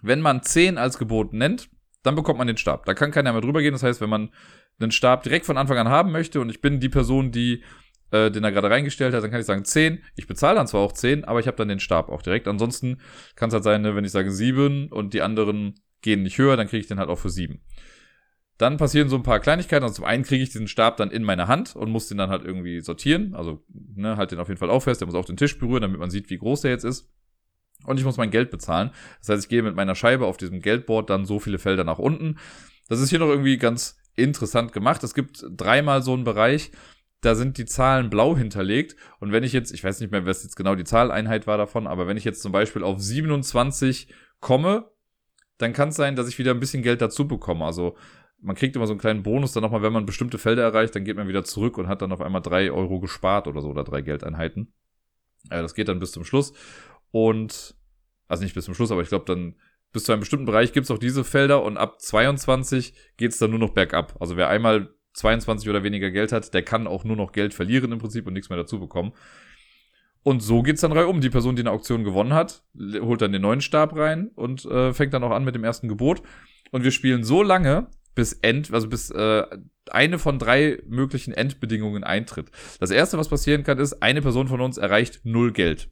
Wenn 0.01 0.19
man 0.19 0.43
10 0.43 0.77
als 0.77 0.97
Gebot 0.97 1.31
nennt, 1.31 1.69
dann 2.03 2.15
bekommt 2.15 2.37
man 2.37 2.47
den 2.47 2.57
Stab. 2.57 2.85
Da 2.85 2.93
kann 2.93 3.11
keiner 3.11 3.31
mehr 3.31 3.41
drüber 3.41 3.61
gehen. 3.61 3.73
Das 3.73 3.83
heißt, 3.83 4.01
wenn 4.01 4.09
man 4.09 4.29
einen 4.79 4.91
Stab 4.91 5.23
direkt 5.23 5.45
von 5.45 5.57
Anfang 5.57 5.77
an 5.77 5.89
haben 5.89 6.11
möchte 6.11 6.41
und 6.41 6.49
ich 6.49 6.61
bin 6.61 6.79
die 6.79 6.89
Person, 6.89 7.31
die 7.31 7.63
äh, 8.13 8.29
den 8.29 8.43
er 8.43 8.51
gerade 8.51 8.69
reingestellt 8.69 9.13
hat, 9.13 9.23
dann 9.23 9.31
kann 9.31 9.39
ich 9.39 9.47
sagen 9.47 9.65
10. 9.65 10.03
Ich 10.15 10.27
bezahle 10.27 10.55
dann 10.55 10.67
zwar 10.67 10.81
auch 10.81 10.91
10, 10.91 11.25
aber 11.25 11.39
ich 11.39 11.47
habe 11.47 11.57
dann 11.57 11.67
den 11.67 11.79
Stab 11.79 12.09
auch 12.09 12.21
direkt. 12.21 12.47
Ansonsten 12.47 12.99
kann 13.35 13.47
es 13.47 13.55
halt 13.55 13.63
sein, 13.63 13.81
ne, 13.81 13.95
wenn 13.95 14.05
ich 14.05 14.11
sage 14.11 14.31
7 14.31 14.89
und 14.89 15.13
die 15.15 15.23
anderen 15.23 15.75
gehen 16.01 16.21
nicht 16.21 16.37
höher, 16.37 16.55
dann 16.55 16.67
kriege 16.67 16.81
ich 16.81 16.87
den 16.87 16.99
halt 16.99 17.09
auch 17.09 17.17
für 17.17 17.31
7. 17.31 17.59
Dann 18.59 18.77
passieren 18.77 19.09
so 19.09 19.15
ein 19.15 19.23
paar 19.23 19.39
Kleinigkeiten. 19.39 19.83
Also 19.83 19.95
zum 19.95 20.05
einen 20.05 20.23
kriege 20.23 20.43
ich 20.43 20.51
diesen 20.51 20.67
Stab 20.67 20.97
dann 20.97 21.09
in 21.09 21.23
meine 21.23 21.47
Hand 21.47 21.75
und 21.75 21.89
muss 21.89 22.07
den 22.07 22.19
dann 22.19 22.29
halt 22.29 22.45
irgendwie 22.45 22.81
sortieren. 22.81 23.33
Also 23.33 23.65
ne, 23.95 24.15
halt 24.15 24.31
den 24.31 24.39
auf 24.39 24.47
jeden 24.47 24.59
Fall 24.59 24.69
auch 24.69 24.81
fest. 24.81 25.01
Der 25.01 25.07
muss 25.07 25.15
auch 25.15 25.25
den 25.25 25.37
Tisch 25.37 25.57
berühren, 25.57 25.81
damit 25.81 25.99
man 25.99 26.11
sieht, 26.11 26.29
wie 26.29 26.37
groß 26.37 26.61
der 26.61 26.71
jetzt 26.71 26.85
ist. 26.85 27.09
Und 27.85 27.99
ich 27.99 28.05
muss 28.05 28.17
mein 28.17 28.31
Geld 28.31 28.51
bezahlen. 28.51 28.91
Das 29.19 29.29
heißt, 29.29 29.43
ich 29.43 29.49
gehe 29.49 29.63
mit 29.63 29.75
meiner 29.75 29.95
Scheibe 29.95 30.25
auf 30.25 30.37
diesem 30.37 30.61
Geldboard 30.61 31.09
dann 31.09 31.25
so 31.25 31.39
viele 31.39 31.59
Felder 31.59 31.83
nach 31.83 31.99
unten. 31.99 32.37
Das 32.89 32.99
ist 32.99 33.09
hier 33.09 33.19
noch 33.19 33.29
irgendwie 33.29 33.57
ganz 33.57 33.97
interessant 34.15 34.73
gemacht. 34.73 35.03
Es 35.03 35.13
gibt 35.13 35.45
dreimal 35.49 36.01
so 36.01 36.13
einen 36.13 36.23
Bereich, 36.23 36.71
da 37.21 37.35
sind 37.35 37.57
die 37.57 37.65
Zahlen 37.65 38.09
blau 38.09 38.37
hinterlegt. 38.37 38.95
Und 39.19 39.31
wenn 39.31 39.43
ich 39.43 39.53
jetzt, 39.53 39.71
ich 39.73 39.83
weiß 39.83 39.99
nicht 39.99 40.11
mehr, 40.11 40.25
was 40.25 40.43
jetzt 40.43 40.55
genau 40.55 40.75
die 40.75 40.83
Zahleinheit 40.83 41.47
war 41.47 41.57
davon, 41.57 41.87
aber 41.87 42.07
wenn 42.07 42.17
ich 42.17 42.25
jetzt 42.25 42.41
zum 42.41 42.51
Beispiel 42.51 42.83
auf 42.83 42.99
27 42.99 44.07
komme, 44.39 44.89
dann 45.57 45.73
kann 45.73 45.89
es 45.89 45.95
sein, 45.95 46.15
dass 46.15 46.27
ich 46.27 46.37
wieder 46.37 46.51
ein 46.51 46.59
bisschen 46.59 46.83
Geld 46.83 47.01
dazu 47.01 47.27
bekomme. 47.27 47.65
Also 47.65 47.95
man 48.41 48.55
kriegt 48.55 48.75
immer 48.75 48.87
so 48.87 48.93
einen 48.93 48.99
kleinen 48.99 49.23
Bonus 49.23 49.53
dann 49.53 49.63
nochmal, 49.63 49.81
wenn 49.81 49.93
man 49.93 50.05
bestimmte 50.05 50.37
Felder 50.37 50.63
erreicht, 50.63 50.95
dann 50.95 51.05
geht 51.05 51.15
man 51.15 51.27
wieder 51.27 51.45
zurück 51.45 51.77
und 51.77 51.87
hat 51.87 52.01
dann 52.01 52.11
auf 52.11 52.21
einmal 52.21 52.41
drei 52.41 52.71
Euro 52.71 52.99
gespart 52.99 53.47
oder 53.47 53.61
so 53.61 53.69
oder 53.69 53.85
drei 53.85 54.01
Geldeinheiten. 54.01 54.73
Äh, 55.49 55.61
das 55.61 55.73
geht 55.73 55.87
dann 55.87 55.99
bis 55.99 56.11
zum 56.11 56.25
Schluss. 56.25 56.53
Und, 57.13 57.75
also 58.27 58.43
nicht 58.43 58.55
bis 58.55 58.65
zum 58.65 58.73
Schluss, 58.73 58.89
aber 58.89 59.03
ich 59.03 59.09
glaube 59.09 59.25
dann 59.25 59.55
bis 59.91 60.05
zu 60.05 60.11
einem 60.11 60.21
bestimmten 60.21 60.47
Bereich 60.47 60.73
gibt 60.73 60.85
es 60.85 60.91
auch 60.91 60.97
diese 60.97 61.23
Felder 61.23 61.61
und 61.61 61.77
ab 61.77 62.01
22 62.01 62.95
geht 63.17 63.33
es 63.33 63.37
dann 63.37 63.51
nur 63.51 63.59
noch 63.59 63.69
bergab. 63.69 64.15
Also 64.19 64.35
wer 64.35 64.49
einmal 64.49 64.89
22 65.13 65.69
oder 65.69 65.83
weniger 65.83 66.09
Geld 66.09 66.31
hat, 66.31 66.55
der 66.55 66.63
kann 66.63 66.87
auch 66.87 67.03
nur 67.03 67.15
noch 67.15 67.33
Geld 67.33 67.53
verlieren 67.53 67.91
im 67.91 67.99
Prinzip 67.99 68.25
und 68.25 68.33
nichts 68.33 68.49
mehr 68.49 68.57
dazu 68.57 68.79
bekommen. 68.79 69.13
Und 70.23 70.41
so 70.41 70.63
geht's 70.63 70.81
dann 70.81 70.91
reihum. 70.91 71.21
Die 71.21 71.29
Person, 71.29 71.55
die 71.55 71.61
eine 71.61 71.69
Auktion 71.69 72.03
gewonnen 72.03 72.33
hat, 72.33 72.63
holt 72.75 73.21
dann 73.21 73.31
den 73.31 73.43
neuen 73.43 73.61
Stab 73.61 73.95
rein 73.95 74.31
und 74.33 74.65
äh, 74.65 74.91
fängt 74.91 75.13
dann 75.13 75.23
auch 75.23 75.31
an 75.31 75.45
mit 75.45 75.53
dem 75.53 75.63
ersten 75.63 75.87
Gebot. 75.87 76.23
Und 76.71 76.83
wir 76.83 76.91
spielen 76.91 77.23
so 77.23 77.43
lange, 77.43 77.91
bis 78.15 78.33
End, 78.33 78.73
also 78.73 78.89
bis 78.89 79.11
äh, 79.11 79.43
eine 79.91 80.17
von 80.17 80.39
drei 80.39 80.81
möglichen 80.87 81.33
Endbedingungen 81.33 82.03
eintritt. 82.03 82.49
Das 82.79 82.89
erste, 82.89 83.19
was 83.19 83.29
passieren 83.29 83.63
kann, 83.63 83.77
ist, 83.77 84.01
eine 84.01 84.23
Person 84.23 84.47
von 84.47 84.61
uns 84.61 84.79
erreicht 84.79 85.21
null 85.23 85.51
Geld. 85.51 85.91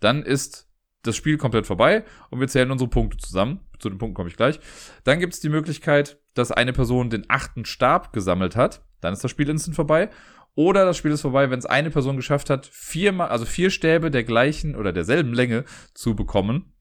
Dann 0.00 0.22
ist 0.22 0.68
das 1.02 1.16
Spiel 1.16 1.38
komplett 1.38 1.66
vorbei 1.66 2.04
und 2.30 2.40
wir 2.40 2.48
zählen 2.48 2.70
unsere 2.70 2.90
Punkte 2.90 3.18
zusammen. 3.18 3.60
Zu 3.78 3.88
den 3.88 3.98
Punkten 3.98 4.14
komme 4.14 4.28
ich 4.28 4.36
gleich. 4.36 4.58
Dann 5.04 5.20
gibt 5.20 5.34
es 5.34 5.40
die 5.40 5.48
Möglichkeit, 5.48 6.18
dass 6.34 6.50
eine 6.50 6.72
Person 6.72 7.10
den 7.10 7.24
achten 7.28 7.64
Stab 7.64 8.12
gesammelt 8.12 8.56
hat. 8.56 8.84
Dann 9.00 9.12
ist 9.12 9.22
das 9.22 9.30
Spiel 9.30 9.48
instant 9.48 9.76
vorbei. 9.76 10.10
Oder 10.54 10.84
das 10.84 10.96
Spiel 10.96 11.12
ist 11.12 11.20
vorbei, 11.20 11.50
wenn 11.50 11.58
es 11.60 11.66
eine 11.66 11.90
Person 11.90 12.16
geschafft 12.16 12.50
hat, 12.50 12.66
viermal, 12.66 13.28
also 13.28 13.44
vier 13.44 13.70
Stäbe 13.70 14.10
der 14.10 14.24
gleichen 14.24 14.74
oder 14.74 14.92
derselben 14.92 15.32
Länge 15.32 15.64
zu 15.94 16.16
bekommen. 16.16 16.72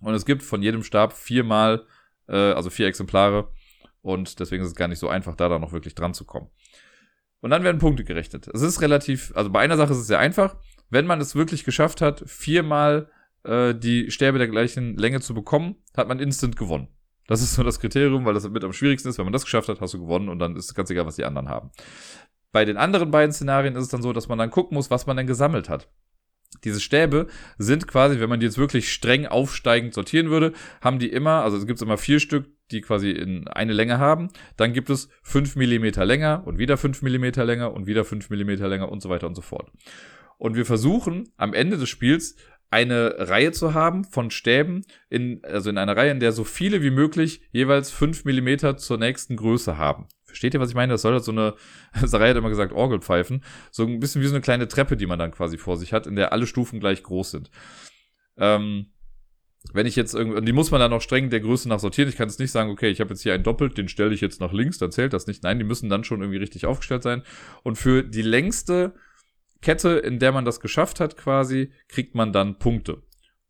Und 0.00 0.14
es 0.14 0.24
gibt 0.24 0.44
von 0.44 0.62
jedem 0.62 0.84
Stab 0.84 1.12
viermal, 1.12 1.84
äh, 2.28 2.52
also 2.52 2.70
vier 2.70 2.86
Exemplare. 2.86 3.50
Und 4.00 4.38
deswegen 4.38 4.62
ist 4.62 4.70
es 4.70 4.76
gar 4.76 4.86
nicht 4.86 5.00
so 5.00 5.08
einfach, 5.08 5.34
da 5.34 5.48
dann 5.48 5.60
noch 5.60 5.72
wirklich 5.72 5.96
dran 5.96 6.14
zu 6.14 6.24
kommen. 6.24 6.50
Und 7.40 7.50
dann 7.50 7.64
werden 7.64 7.78
Punkte 7.78 8.04
gerechnet. 8.04 8.46
Es 8.46 8.62
ist 8.62 8.80
relativ, 8.80 9.32
also 9.34 9.50
bei 9.50 9.60
einer 9.60 9.76
Sache 9.76 9.92
ist 9.92 9.98
es 9.98 10.06
sehr 10.06 10.20
einfach. 10.20 10.56
Wenn 10.90 11.06
man 11.06 11.20
es 11.20 11.34
wirklich 11.34 11.64
geschafft 11.64 12.00
hat, 12.00 12.22
viermal 12.26 13.10
äh, 13.44 13.74
die 13.74 14.10
Stäbe 14.10 14.38
der 14.38 14.48
gleichen 14.48 14.96
Länge 14.96 15.20
zu 15.20 15.34
bekommen, 15.34 15.76
hat 15.96 16.08
man 16.08 16.18
instant 16.18 16.56
gewonnen. 16.56 16.88
Das 17.26 17.42
ist 17.42 17.54
so 17.54 17.62
das 17.62 17.80
Kriterium, 17.80 18.24
weil 18.24 18.34
das 18.34 18.48
mit 18.48 18.62
am 18.62 18.72
schwierigsten 18.72 19.08
ist. 19.08 19.18
Wenn 19.18 19.26
man 19.26 19.32
das 19.32 19.44
geschafft 19.44 19.68
hat, 19.68 19.80
hast 19.80 19.94
du 19.94 20.00
gewonnen 20.00 20.28
und 20.28 20.38
dann 20.38 20.56
ist 20.56 20.66
es 20.66 20.74
ganz 20.74 20.90
egal, 20.90 21.06
was 21.06 21.16
die 21.16 21.24
anderen 21.24 21.48
haben. 21.48 21.70
Bei 22.52 22.64
den 22.64 22.76
anderen 22.76 23.10
beiden 23.10 23.32
Szenarien 23.32 23.74
ist 23.74 23.82
es 23.82 23.88
dann 23.88 24.02
so, 24.02 24.12
dass 24.12 24.28
man 24.28 24.38
dann 24.38 24.50
gucken 24.50 24.76
muss, 24.76 24.90
was 24.90 25.06
man 25.06 25.16
denn 25.16 25.26
gesammelt 25.26 25.68
hat. 25.68 25.88
Diese 26.64 26.80
Stäbe 26.80 27.26
sind 27.58 27.86
quasi, 27.86 28.20
wenn 28.20 28.28
man 28.28 28.40
die 28.40 28.46
jetzt 28.46 28.58
wirklich 28.58 28.92
streng 28.92 29.26
aufsteigend 29.26 29.92
sortieren 29.92 30.30
würde, 30.30 30.52
haben 30.80 30.98
die 30.98 31.10
immer, 31.10 31.42
also 31.42 31.56
es 31.56 31.66
gibt 31.66 31.82
immer 31.82 31.98
vier 31.98 32.20
Stück, 32.20 32.46
die 32.70 32.80
quasi 32.80 33.10
in 33.10 33.46
eine 33.48 33.72
Länge 33.72 33.98
haben. 33.98 34.28
Dann 34.56 34.72
gibt 34.72 34.88
es 34.90 35.08
fünf 35.22 35.56
Millimeter 35.56 36.04
länger 36.04 36.46
und 36.46 36.58
wieder 36.58 36.76
fünf 36.76 37.02
Millimeter 37.02 37.44
länger 37.44 37.72
und 37.72 37.86
wieder 37.86 38.04
fünf 38.04 38.30
Millimeter 38.30 38.68
länger 38.68 38.90
und 38.90 39.02
so 39.02 39.08
weiter 39.08 39.26
und 39.26 39.34
so 39.34 39.42
fort. 39.42 39.70
Und 40.38 40.56
wir 40.56 40.66
versuchen 40.66 41.32
am 41.36 41.54
Ende 41.54 41.78
des 41.78 41.88
Spiels 41.88 42.36
eine 42.70 43.14
Reihe 43.18 43.52
zu 43.52 43.74
haben 43.74 44.04
von 44.04 44.30
Stäben, 44.30 44.82
in, 45.08 45.40
also 45.44 45.70
in 45.70 45.78
einer 45.78 45.96
Reihe, 45.96 46.10
in 46.10 46.20
der 46.20 46.32
so 46.32 46.44
viele 46.44 46.82
wie 46.82 46.90
möglich 46.90 47.42
jeweils 47.52 47.90
fünf 47.90 48.24
Millimeter 48.24 48.76
zur 48.76 48.98
nächsten 48.98 49.36
Größe 49.36 49.78
haben. 49.78 50.08
Versteht 50.24 50.52
ihr, 50.54 50.60
was 50.60 50.70
ich 50.70 50.74
meine? 50.74 50.92
Das 50.92 51.02
soll 51.02 51.14
halt 51.14 51.24
so 51.24 51.32
eine, 51.32 51.54
Sarai 52.02 52.30
hat 52.30 52.36
immer 52.36 52.50
gesagt, 52.50 52.72
Orgelpfeifen, 52.72 53.44
so 53.70 53.84
ein 53.84 54.00
bisschen 54.00 54.20
wie 54.20 54.26
so 54.26 54.34
eine 54.34 54.42
kleine 54.42 54.68
Treppe, 54.68 54.96
die 54.96 55.06
man 55.06 55.18
dann 55.18 55.30
quasi 55.30 55.58
vor 55.58 55.76
sich 55.76 55.92
hat, 55.92 56.06
in 56.06 56.16
der 56.16 56.32
alle 56.32 56.46
Stufen 56.46 56.80
gleich 56.80 57.02
groß 57.02 57.30
sind. 57.30 57.50
Ähm, 58.36 58.92
wenn 59.72 59.86
ich 59.86 59.96
jetzt 59.96 60.14
irgendwie, 60.14 60.38
und 60.38 60.46
die 60.46 60.52
muss 60.52 60.70
man 60.70 60.80
dann 60.80 60.92
auch 60.92 61.00
streng 61.00 61.30
der 61.30 61.40
Größe 61.40 61.68
nach 61.68 61.80
sortieren. 61.80 62.08
Ich 62.08 62.16
kann 62.16 62.28
jetzt 62.28 62.38
nicht 62.38 62.52
sagen, 62.52 62.70
okay, 62.70 62.88
ich 62.88 63.00
habe 63.00 63.10
jetzt 63.10 63.22
hier 63.22 63.34
einen 63.34 63.42
doppelt, 63.42 63.78
den 63.78 63.88
stelle 63.88 64.14
ich 64.14 64.20
jetzt 64.20 64.40
nach 64.40 64.52
links, 64.52 64.78
dann 64.78 64.92
zählt 64.92 65.12
das 65.12 65.26
nicht. 65.26 65.42
Nein, 65.42 65.58
die 65.58 65.64
müssen 65.64 65.88
dann 65.88 66.04
schon 66.04 66.20
irgendwie 66.20 66.38
richtig 66.38 66.66
aufgestellt 66.66 67.02
sein. 67.02 67.22
Und 67.62 67.76
für 67.76 68.02
die 68.02 68.22
längste 68.22 68.94
Kette, 69.62 69.90
in 69.98 70.18
der 70.18 70.32
man 70.32 70.44
das 70.44 70.60
geschafft 70.60 71.00
hat, 71.00 71.16
quasi, 71.16 71.72
kriegt 71.88 72.14
man 72.14 72.32
dann 72.32 72.58
Punkte. 72.58 73.02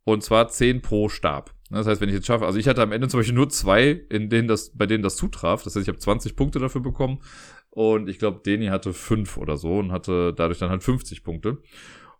Und 0.03 0.23
zwar 0.23 0.47
10 0.47 0.81
pro 0.81 1.09
Stab. 1.09 1.53
Das 1.69 1.85
heißt, 1.85 1.99
wenn 1.99 2.09
ich 2.09 2.15
jetzt 2.15 2.27
schaffe, 2.27 2.45
also 2.45 2.57
ich 2.57 2.67
hatte 2.67 2.81
am 2.81 2.93
Ende 2.93 3.09
zum 3.09 3.19
Beispiel 3.19 3.35
nur 3.35 3.49
zwei, 3.49 3.89
in 4.09 4.29
denen 4.29 4.47
das, 4.47 4.71
bei 4.73 4.85
denen 4.85 5.03
das 5.03 5.17
zutraf. 5.17 5.63
Das 5.63 5.75
heißt, 5.75 5.83
ich 5.83 5.89
habe 5.89 5.99
20 5.99 6.35
Punkte 6.35 6.59
dafür 6.59 6.81
bekommen. 6.81 7.19
Und 7.69 8.09
ich 8.09 8.17
glaube, 8.17 8.41
Deni 8.45 8.67
hatte 8.67 8.93
5 8.93 9.37
oder 9.37 9.57
so 9.57 9.77
und 9.77 9.91
hatte 9.91 10.33
dadurch 10.33 10.59
dann 10.59 10.69
halt 10.69 10.83
50 10.83 11.23
Punkte. 11.23 11.61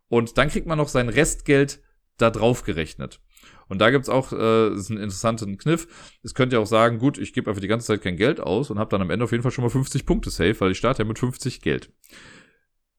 Und 0.09 0.37
dann 0.37 0.49
kriegt 0.49 0.67
man 0.67 0.77
noch 0.77 0.89
sein 0.89 1.09
Restgeld 1.09 1.81
da 2.17 2.29
drauf 2.29 2.63
gerechnet. 2.63 3.21
Und 3.67 3.79
da 3.79 3.89
gibt's 3.89 4.09
auch 4.09 4.31
äh, 4.31 4.73
ist 4.73 4.91
einen 4.91 4.99
interessanten 4.99 5.57
Kniff. 5.57 5.87
Es 6.23 6.33
könnte 6.33 6.55
ja 6.55 6.61
auch 6.61 6.67
sagen, 6.67 6.99
gut, 6.99 7.17
ich 7.17 7.33
gebe 7.33 7.49
einfach 7.49 7.61
die 7.61 7.67
ganze 7.67 7.87
Zeit 7.87 8.01
kein 8.01 8.17
Geld 8.17 8.39
aus 8.39 8.69
und 8.69 8.79
habe 8.79 8.89
dann 8.89 9.01
am 9.01 9.09
Ende 9.09 9.25
auf 9.25 9.31
jeden 9.31 9.43
Fall 9.43 9.51
schon 9.51 9.63
mal 9.63 9.69
50 9.69 10.05
Punkte 10.05 10.29
safe, 10.29 10.59
weil 10.59 10.71
ich 10.71 10.77
starte 10.77 11.03
ja 11.03 11.07
mit 11.07 11.19
50 11.19 11.61
Geld. 11.61 11.91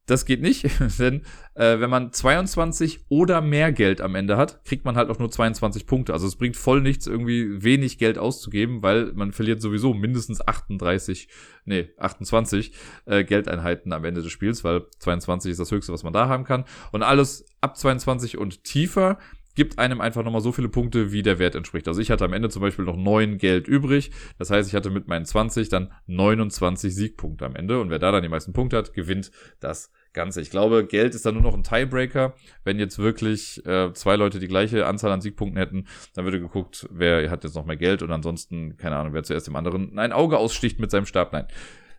Das 0.08 0.24
geht 0.24 0.40
nicht, 0.40 0.66
denn 0.98 1.20
äh, 1.54 1.80
wenn 1.80 1.90
man 1.90 2.12
22 2.12 3.04
oder 3.10 3.42
mehr 3.42 3.72
Geld 3.72 4.00
am 4.00 4.14
Ende 4.14 4.38
hat, 4.38 4.64
kriegt 4.64 4.86
man 4.86 4.96
halt 4.96 5.10
auch 5.10 5.18
nur 5.18 5.30
22 5.30 5.86
Punkte. 5.86 6.14
Also 6.14 6.26
es 6.26 6.36
bringt 6.36 6.56
voll 6.56 6.80
nichts, 6.80 7.06
irgendwie 7.06 7.62
wenig 7.62 7.98
Geld 7.98 8.16
auszugeben, 8.16 8.82
weil 8.82 9.12
man 9.12 9.32
verliert 9.32 9.60
sowieso 9.60 9.92
mindestens 9.92 10.40
38, 10.40 11.28
nee, 11.66 11.90
28 11.98 12.72
äh, 13.04 13.22
Geldeinheiten 13.22 13.92
am 13.92 14.04
Ende 14.06 14.22
des 14.22 14.32
Spiels, 14.32 14.64
weil 14.64 14.86
22 14.98 15.52
ist 15.52 15.60
das 15.60 15.70
Höchste, 15.70 15.92
was 15.92 16.04
man 16.04 16.14
da 16.14 16.26
haben 16.26 16.44
kann. 16.44 16.64
Und 16.90 17.02
alles 17.02 17.44
ab 17.60 17.76
22 17.76 18.38
und 18.38 18.64
tiefer 18.64 19.18
gibt 19.58 19.78
einem 19.78 20.00
einfach 20.00 20.22
nochmal 20.22 20.40
so 20.40 20.52
viele 20.52 20.68
Punkte, 20.68 21.12
wie 21.12 21.22
der 21.22 21.38
Wert 21.38 21.54
entspricht. 21.54 21.86
Also 21.86 22.00
ich 22.00 22.10
hatte 22.10 22.24
am 22.24 22.32
Ende 22.32 22.48
zum 22.48 22.62
Beispiel 22.62 22.84
noch 22.86 22.96
9 22.96 23.36
Geld 23.36 23.68
übrig. 23.68 24.12
Das 24.38 24.50
heißt, 24.50 24.68
ich 24.68 24.74
hatte 24.74 24.88
mit 24.88 25.08
meinen 25.08 25.26
20 25.26 25.68
dann 25.68 25.92
29 26.06 26.94
Siegpunkte 26.94 27.44
am 27.44 27.56
Ende. 27.56 27.78
Und 27.80 27.90
wer 27.90 27.98
da 27.98 28.12
dann 28.12 28.22
die 28.22 28.28
meisten 28.30 28.52
Punkte 28.52 28.78
hat, 28.78 28.94
gewinnt 28.94 29.32
das 29.60 29.90
Ganze. 30.12 30.40
Ich 30.40 30.50
glaube, 30.50 30.86
Geld 30.86 31.14
ist 31.14 31.26
dann 31.26 31.34
nur 31.34 31.42
noch 31.42 31.54
ein 31.54 31.62
Tiebreaker. 31.62 32.34
Wenn 32.64 32.78
jetzt 32.78 32.98
wirklich 32.98 33.64
äh, 33.66 33.92
zwei 33.92 34.16
Leute 34.16 34.38
die 34.38 34.48
gleiche 34.48 34.86
Anzahl 34.86 35.12
an 35.12 35.20
Siegpunkten 35.20 35.58
hätten, 35.58 35.86
dann 36.14 36.24
würde 36.24 36.40
geguckt, 36.40 36.88
wer 36.90 37.30
hat 37.30 37.44
jetzt 37.44 37.54
noch 37.54 37.66
mehr 37.66 37.76
Geld 37.76 38.02
und 38.02 38.10
ansonsten, 38.10 38.76
keine 38.76 38.96
Ahnung, 38.96 39.12
wer 39.12 39.22
zuerst 39.22 39.46
dem 39.46 39.56
anderen 39.56 39.98
ein 39.98 40.12
Auge 40.12 40.38
aussticht 40.38 40.80
mit 40.80 40.90
seinem 40.90 41.06
Stab. 41.06 41.32
Nein. 41.32 41.46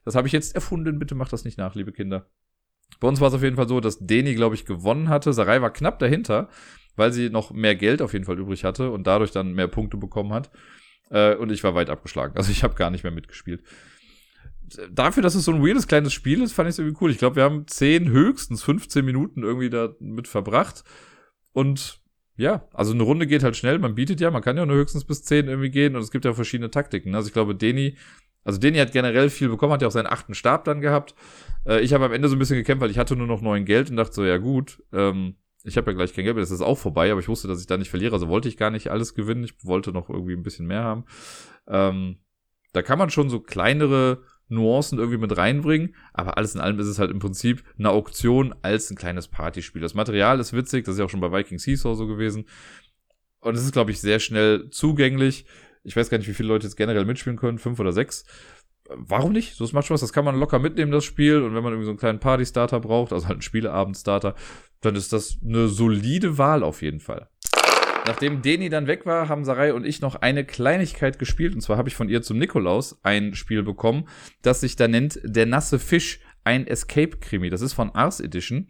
Das 0.05 0.16
habe 0.16 0.28
ich 0.28 0.34
jetzt 0.34 0.55
erfunden. 0.55 0.99
Bitte 0.99 1.16
macht 1.16 1.34
das 1.34 1.45
nicht 1.45 1.57
nach, 1.57 1.76
liebe 1.76 1.91
Kinder. 1.91 2.28
Bei 2.99 3.07
uns 3.07 3.22
war 3.22 3.28
es 3.28 3.34
auf 3.36 3.43
jeden 3.43 3.55
Fall 3.55 3.68
so, 3.68 3.80
dass 3.80 3.99
Deni, 3.99 4.34
glaube 4.34 4.55
ich, 4.55 4.66
gewonnen 4.66 5.10
hatte. 5.10 5.32
Sarai 5.32 5.62
war 5.62 5.72
knapp 5.72 5.99
dahinter 5.99 6.49
weil 6.99 7.12
sie 7.14 7.30
noch 7.30 7.51
mehr 7.51 7.76
Geld 7.76 8.01
auf 8.01 8.14
jeden 8.14 8.26
Fall 8.26 8.38
übrig 8.38 8.64
hatte 8.64 8.91
und 8.91 9.07
dadurch 9.07 9.32
dann 9.32 9.53
mehr 9.53 9.68
Punkte 9.68 9.97
bekommen 9.97 10.34
hat. 10.34 10.51
Äh, 11.10 11.36
und 11.36 11.51
ich 11.51 11.64
war 11.64 11.74
weit 11.74 11.89
abgeschlagen. 11.89 12.38
Also 12.38 12.51
ich 12.51 12.64
habe 12.64 12.76
gar 12.76 12.91
nicht 12.91 13.03
mehr 13.03 13.14
mitgespielt. 13.14 13.64
Dafür, 14.91 15.24
dass 15.24 15.36
es 15.36 15.45
so 15.45 15.51
ein 15.51 15.65
weirdes 15.65 15.88
kleines 15.88 16.13
Spiel 16.13 16.41
ist, 16.41 16.53
fand 16.53 16.67
ich 16.67 16.74
es 16.74 16.80
irgendwie 16.80 16.97
cool. 17.01 17.11
Ich 17.11 17.17
glaube, 17.17 17.38
wir 17.38 17.43
haben 17.43 17.67
10, 17.67 18.09
höchstens 18.09 18.63
15 18.63 19.03
Minuten 19.05 19.43
irgendwie 19.43 19.70
damit 19.70 20.28
verbracht. 20.28 20.84
Und 21.51 22.01
ja, 22.36 22.67
also 22.74 22.93
eine 22.93 23.03
Runde 23.03 23.28
geht 23.28 23.43
halt 23.43 23.57
schnell. 23.57 23.80
Man 23.80 23.95
bietet 23.95 24.22
ja, 24.22 24.32
man 24.32 24.41
kann 24.41 24.57
ja 24.57 24.65
nur 24.65 24.78
höchstens 24.78 25.03
bis 25.03 25.24
10 25.24 25.47
irgendwie 25.47 25.72
gehen 25.72 25.95
und 25.95 26.01
es 26.01 26.11
gibt 26.11 26.26
ja 26.26 26.34
verschiedene 26.34 26.72
Taktiken. 26.72 27.13
Also 27.13 27.28
ich 27.28 27.34
glaube, 27.34 27.53
Deni, 27.53 27.97
also 28.43 28.59
Deni 28.59 28.78
hat 28.78 28.93
generell 28.93 29.30
viel 29.30 29.49
bekommen, 29.49 29.74
hat 29.74 29.82
ja 29.82 29.89
auch 29.89 29.91
seinen 29.91 30.07
achten 30.07 30.34
Stab 30.34 30.63
dann 30.63 30.80
gehabt. 30.80 31.15
Äh, 31.65 31.82
ich 31.82 31.93
habe 31.93 32.05
am 32.05 32.13
Ende 32.13 32.30
so 32.30 32.36
ein 32.36 32.39
bisschen 32.39 32.55
gekämpft, 32.55 32.82
weil 32.82 32.91
ich 32.91 32.97
hatte 32.97 33.15
nur 33.15 33.28
noch 33.28 33.41
neun 33.41 33.65
Geld 33.65 33.89
und 33.89 33.97
dachte 33.97 34.13
so, 34.13 34.24
ja 34.24 34.38
gut, 34.38 34.82
ähm, 34.93 35.36
ich 35.63 35.76
habe 35.76 35.91
ja 35.91 35.97
gleich 35.97 36.13
kein 36.13 36.24
Geld 36.24 36.36
mehr, 36.36 36.41
das 36.41 36.51
ist 36.51 36.61
auch 36.61 36.78
vorbei, 36.78 37.11
aber 37.11 37.20
ich 37.20 37.28
wusste, 37.28 37.47
dass 37.47 37.59
ich 37.59 37.67
da 37.67 37.78
nicht 37.78 37.89
verliere, 37.89 38.13
also 38.13 38.30
wollte 38.30 38.47
ich 38.47 38.55
gar 38.55 38.72
nicht 38.72 38.89
alles 38.89 39.13
gewinnen, 39.13 39.43
ich 39.43 39.65
wollte 39.65 39.91
noch 39.91 40.09
irgendwie 40.09 40.34
ein 40.34 40.43
bisschen 40.43 40.65
mehr 40.65 40.84
haben. 40.84 41.03
Ähm, 41.67 42.20
da 42.72 42.82
kann 42.82 42.99
man 42.99 43.09
schon 43.09 43.30
so 43.30 43.39
kleinere 43.39 44.24
Nuancen 44.50 45.00
irgendwie 45.00 45.18
mit 45.18 45.38
reinbringen, 45.38 45.95
aber 46.14 46.38
alles 46.38 46.56
in 46.56 46.62
allem 46.62 46.80
ist 46.80 46.88
es 46.88 47.00
halt 47.00 47.12
im 47.12 47.20
Prinzip 47.20 47.64
eine 47.78 47.89
Auktion 47.91 48.54
als 48.62 48.89
ein 48.89 48.97
kleines 48.97 49.28
Partyspiel. 49.28 49.82
Das 49.82 49.93
Material 49.93 50.39
ist 50.39 50.54
witzig, 50.54 50.86
das 50.86 50.95
ist 50.95 51.00
ja 51.00 51.06
auch 51.06 51.10
schon 51.10 51.22
bei 51.22 51.32
Viking 51.32 51.60
Seesaw 51.60 51.95
so 51.95 52.08
gewesen. 52.08 52.45
Und 53.39 53.56
es 53.56 53.64
ist, 53.64 53.72
glaube 53.72 53.91
ich, 53.91 54.02
sehr 54.02 54.20
schnell 54.20 54.70
zugänglich. 54.70 55.45
Ich 55.84 55.95
weiß 55.95 56.10
gar 56.10 56.18
nicht, 56.18 56.28
wie 56.28 56.34
viele 56.34 56.50
Leute 56.50 56.68
jetzt 56.68 56.76
generell 56.76 57.06
mitspielen 57.06 57.38
können, 57.38 57.58
fünf 57.58 57.80
oder 57.80 57.93
sechs 57.93 58.26
warum 58.95 59.32
nicht? 59.32 59.56
So, 59.56 59.64
es 59.64 59.74
macht 59.74 59.86
Spaß. 59.86 60.02
Das 60.02 60.14
kann 60.14 60.26
man 60.26 60.39
locker 60.39 60.60
mitnehmen, 60.60 60.91
das 60.91 61.06
Spiel. 61.06 61.41
Und 61.41 61.56
wenn 61.56 61.64
man 61.64 61.74
irgendwie 61.74 61.86
so 61.86 61.91
einen 61.91 62.00
kleinen 62.00 62.20
Party-Starter 62.20 62.80
braucht, 62.80 63.14
also 63.14 63.28
halt 63.28 63.36
einen 63.36 63.41
Spieleabend-Starter, 63.41 64.36
dann 64.82 64.95
ist 64.95 65.14
das 65.14 65.38
eine 65.43 65.68
solide 65.68 66.38
Wahl 66.38 66.64
auf 66.64 66.82
jeden 66.82 67.00
Fall. 67.00 67.30
Nachdem 68.06 68.41
Deni 68.41 68.70
dann 68.70 68.88
weg 68.88 69.06
war, 69.06 69.30
haben 69.30 69.45
Sarai 69.45 69.74
und 69.74 69.86
ich 69.86 70.02
noch 70.02 70.16
eine 70.16 70.45
Kleinigkeit 70.45 71.20
gespielt. 71.20 71.54
Und 71.54 71.62
zwar 71.62 71.78
habe 71.78 71.89
ich 71.89 71.95
von 71.95 72.10
ihr 72.10 72.22
zum 72.22 72.38
Nikolaus 72.38 73.00
ein 73.04 73.36
Spiel 73.36 73.64
bekommen, 73.64 74.08
das 74.41 74.62
sich 74.62 74.76
da 74.76 74.88
nennt 74.88 75.20
Der 75.24 75.45
nasse 75.45 75.80
Fisch, 75.80 76.20
ein 76.43 76.66
Escape-Krimi. 76.68 77.50
Das 77.50 77.62
ist 77.62 77.74
von 77.74 77.91
Ars 77.91 78.20
Edition. 78.20 78.68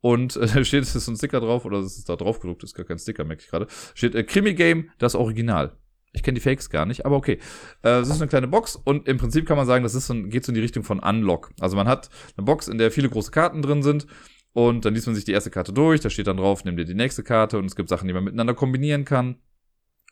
Und 0.00 0.36
äh, 0.36 0.46
da 0.46 0.64
steht, 0.64 0.82
es 0.82 0.94
ist 0.94 1.06
so 1.06 1.12
ein 1.12 1.16
Sticker 1.16 1.40
drauf, 1.40 1.64
oder 1.64 1.78
es 1.78 1.96
ist 1.96 2.08
da 2.08 2.16
drauf 2.16 2.40
gedruckt, 2.40 2.64
ist 2.64 2.74
gar 2.74 2.84
kein 2.84 2.98
Sticker, 2.98 3.24
merke 3.24 3.42
ich 3.42 3.48
gerade. 3.48 3.66
Steht 3.94 4.14
äh, 4.14 4.24
Krimi-Game, 4.24 4.90
das 4.98 5.14
Original. 5.14 5.76
Ich 6.12 6.22
kenne 6.22 6.34
die 6.34 6.40
Fakes 6.40 6.68
gar 6.68 6.84
nicht, 6.84 7.06
aber 7.06 7.16
okay. 7.16 7.38
Äh, 7.82 8.00
es 8.00 8.08
ist 8.08 8.20
eine 8.20 8.28
kleine 8.28 8.48
Box 8.48 8.76
und 8.76 9.08
im 9.08 9.16
Prinzip 9.16 9.46
kann 9.46 9.56
man 9.56 9.66
sagen, 9.66 9.82
das 9.82 9.94
ist 9.94 10.08
so, 10.08 10.14
geht 10.14 10.44
so 10.44 10.50
in 10.50 10.54
die 10.54 10.60
Richtung 10.60 10.82
von 10.82 10.98
Unlock. 10.98 11.52
Also 11.58 11.76
man 11.76 11.88
hat 11.88 12.10
eine 12.36 12.44
Box, 12.44 12.68
in 12.68 12.76
der 12.76 12.90
viele 12.90 13.08
große 13.08 13.30
Karten 13.30 13.62
drin 13.62 13.82
sind 13.82 14.06
und 14.52 14.84
dann 14.84 14.94
liest 14.94 15.06
man 15.06 15.14
sich 15.14 15.24
die 15.24 15.32
erste 15.32 15.50
Karte 15.50 15.72
durch, 15.72 16.00
da 16.00 16.10
steht 16.10 16.26
dann 16.26 16.36
drauf, 16.36 16.64
nimm 16.64 16.76
dir 16.76 16.84
die 16.84 16.94
nächste 16.94 17.22
Karte 17.22 17.58
und 17.58 17.64
es 17.64 17.76
gibt 17.76 17.88
Sachen, 17.88 18.06
die 18.06 18.14
man 18.14 18.24
miteinander 18.24 18.54
kombinieren 18.54 19.04
kann. 19.04 19.36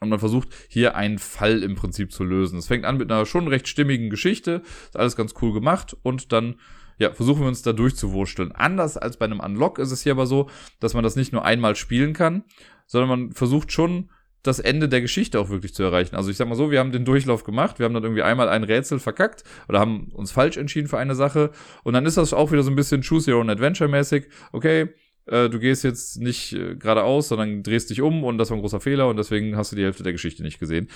Und 0.01 0.09
man 0.09 0.19
versucht 0.19 0.49
hier 0.69 0.97
einen 0.97 1.19
Fall 1.19 1.63
im 1.63 1.75
Prinzip 1.75 2.11
zu 2.11 2.25
lösen. 2.25 2.59
Es 2.59 2.69
fängt 2.69 2.87
an 2.87 2.97
mit 2.97 3.13
einer 3.13 3.27
schon 3.27 3.49
recht 3.49 3.69
stimmigen 3.69 4.09
Geschichte, 4.09 4.63
ist 4.87 4.97
alles 4.97 5.15
ganz 5.15 5.35
cool 5.43 5.53
gemacht 5.53 5.95
und 6.03 6.33
dann 6.33 6.57
ja, 6.99 7.13
versuchen 7.13 7.41
wir 7.41 7.49
uns 7.49 7.63
da 7.63 7.73
durchzuwursteln. 7.73 8.53
Anders 8.53 8.97
als 8.97 9.19
bei 9.19 9.27
einem 9.27 9.41
Unlock 9.41 9.79
ist 9.79 9.91
es 9.91 10.03
hier 10.03 10.13
aber 10.13 10.27
so, 10.27 10.49
dass 10.81 10.95
man 10.95 11.05
das 11.05 11.17
nicht 11.17 11.33
nur 11.33 11.45
einmal 11.45 11.77
spielen 11.77 12.13
kann, 12.15 12.45
sondern 12.87 13.09
man 13.09 13.33
versucht 13.33 13.73
schon 13.73 14.11
das 14.43 14.59
Ende 14.59 14.89
der 14.89 15.01
Geschichte 15.01 15.39
auch 15.39 15.51
wirklich 15.51 15.75
zu 15.75 15.83
erreichen. 15.83 16.17
Also 16.17 16.31
ich 16.31 16.37
sag 16.37 16.49
mal 16.49 16.55
so, 16.55 16.71
wir 16.71 16.79
haben 16.79 16.93
den 16.93 17.05
Durchlauf 17.05 17.45
gemacht, 17.45 17.79
wir 17.79 17.85
haben 17.85 17.95
dann 17.95 18.05
irgendwie 18.05 18.23
einmal 18.23 18.49
ein 18.49 18.65
Rätsel 18.65 18.99
verkackt 18.99 19.45
oder 19.69 19.81
haben 19.81 20.09
uns 20.13 20.33
falsch 20.33 20.57
entschieden 20.57 20.89
für 20.89 20.99
eine 20.99 21.15
Sache 21.15 21.51
und 21.85 21.93
dann 21.93 22.07
ist 22.07 22.17
das 22.17 22.33
auch 22.33 22.53
wieder 22.53 22.63
so 22.63 22.71
ein 22.71 22.77
bisschen 22.77 23.03
Choose 23.03 23.33
Your 23.33 23.41
Own 23.41 23.51
Adventure 23.51 23.91
mäßig. 23.91 24.29
Okay, 24.53 24.89
äh, 25.27 25.49
du 25.49 25.59
gehst 25.59 25.85
jetzt 25.85 26.21
nicht 26.21 26.53
äh, 26.55 26.77
geradeaus, 26.77 27.29
sondern 27.29 27.63
drehst 27.63 27.91
dich 27.91 28.01
um 28.01 28.25
und 28.25 28.39
das 28.39 28.51
war 28.51 28.57
ein 28.57 28.61
großer 28.61 28.81
Fehler 28.81 29.09
und 29.09 29.17
deswegen 29.17 29.57
hast 29.57 29.73
du 29.73 29.77
die 29.77 29.85
Hälfte 29.85 30.03
der 30.03 30.13
Geschichte 30.13 30.43
nicht 30.43 30.59
gesehen. 30.59 30.89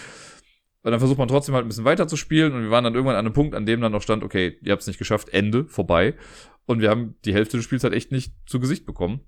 Und 0.82 0.90
dann 0.90 1.00
versucht 1.00 1.18
man 1.18 1.28
trotzdem 1.28 1.54
halt 1.54 1.64
ein 1.64 1.68
bisschen 1.68 1.86
weiter 1.86 2.06
zu 2.08 2.16
spielen 2.16 2.52
und 2.52 2.62
wir 2.62 2.70
waren 2.70 2.84
dann 2.84 2.94
irgendwann 2.94 3.16
an 3.16 3.24
einem 3.24 3.34
Punkt, 3.34 3.54
an 3.54 3.64
dem 3.64 3.80
dann 3.80 3.92
noch 3.92 4.02
stand, 4.02 4.22
okay, 4.22 4.58
ihr 4.62 4.72
habt 4.72 4.82
es 4.82 4.86
nicht 4.86 4.98
geschafft, 4.98 5.30
Ende, 5.30 5.64
vorbei. 5.66 6.14
Und 6.66 6.80
wir 6.80 6.90
haben 6.90 7.14
die 7.24 7.32
Hälfte 7.32 7.56
des 7.56 7.64
Spiels 7.64 7.84
halt 7.84 7.94
echt 7.94 8.12
nicht 8.12 8.34
zu 8.46 8.60
Gesicht 8.60 8.84
bekommen. 8.84 9.20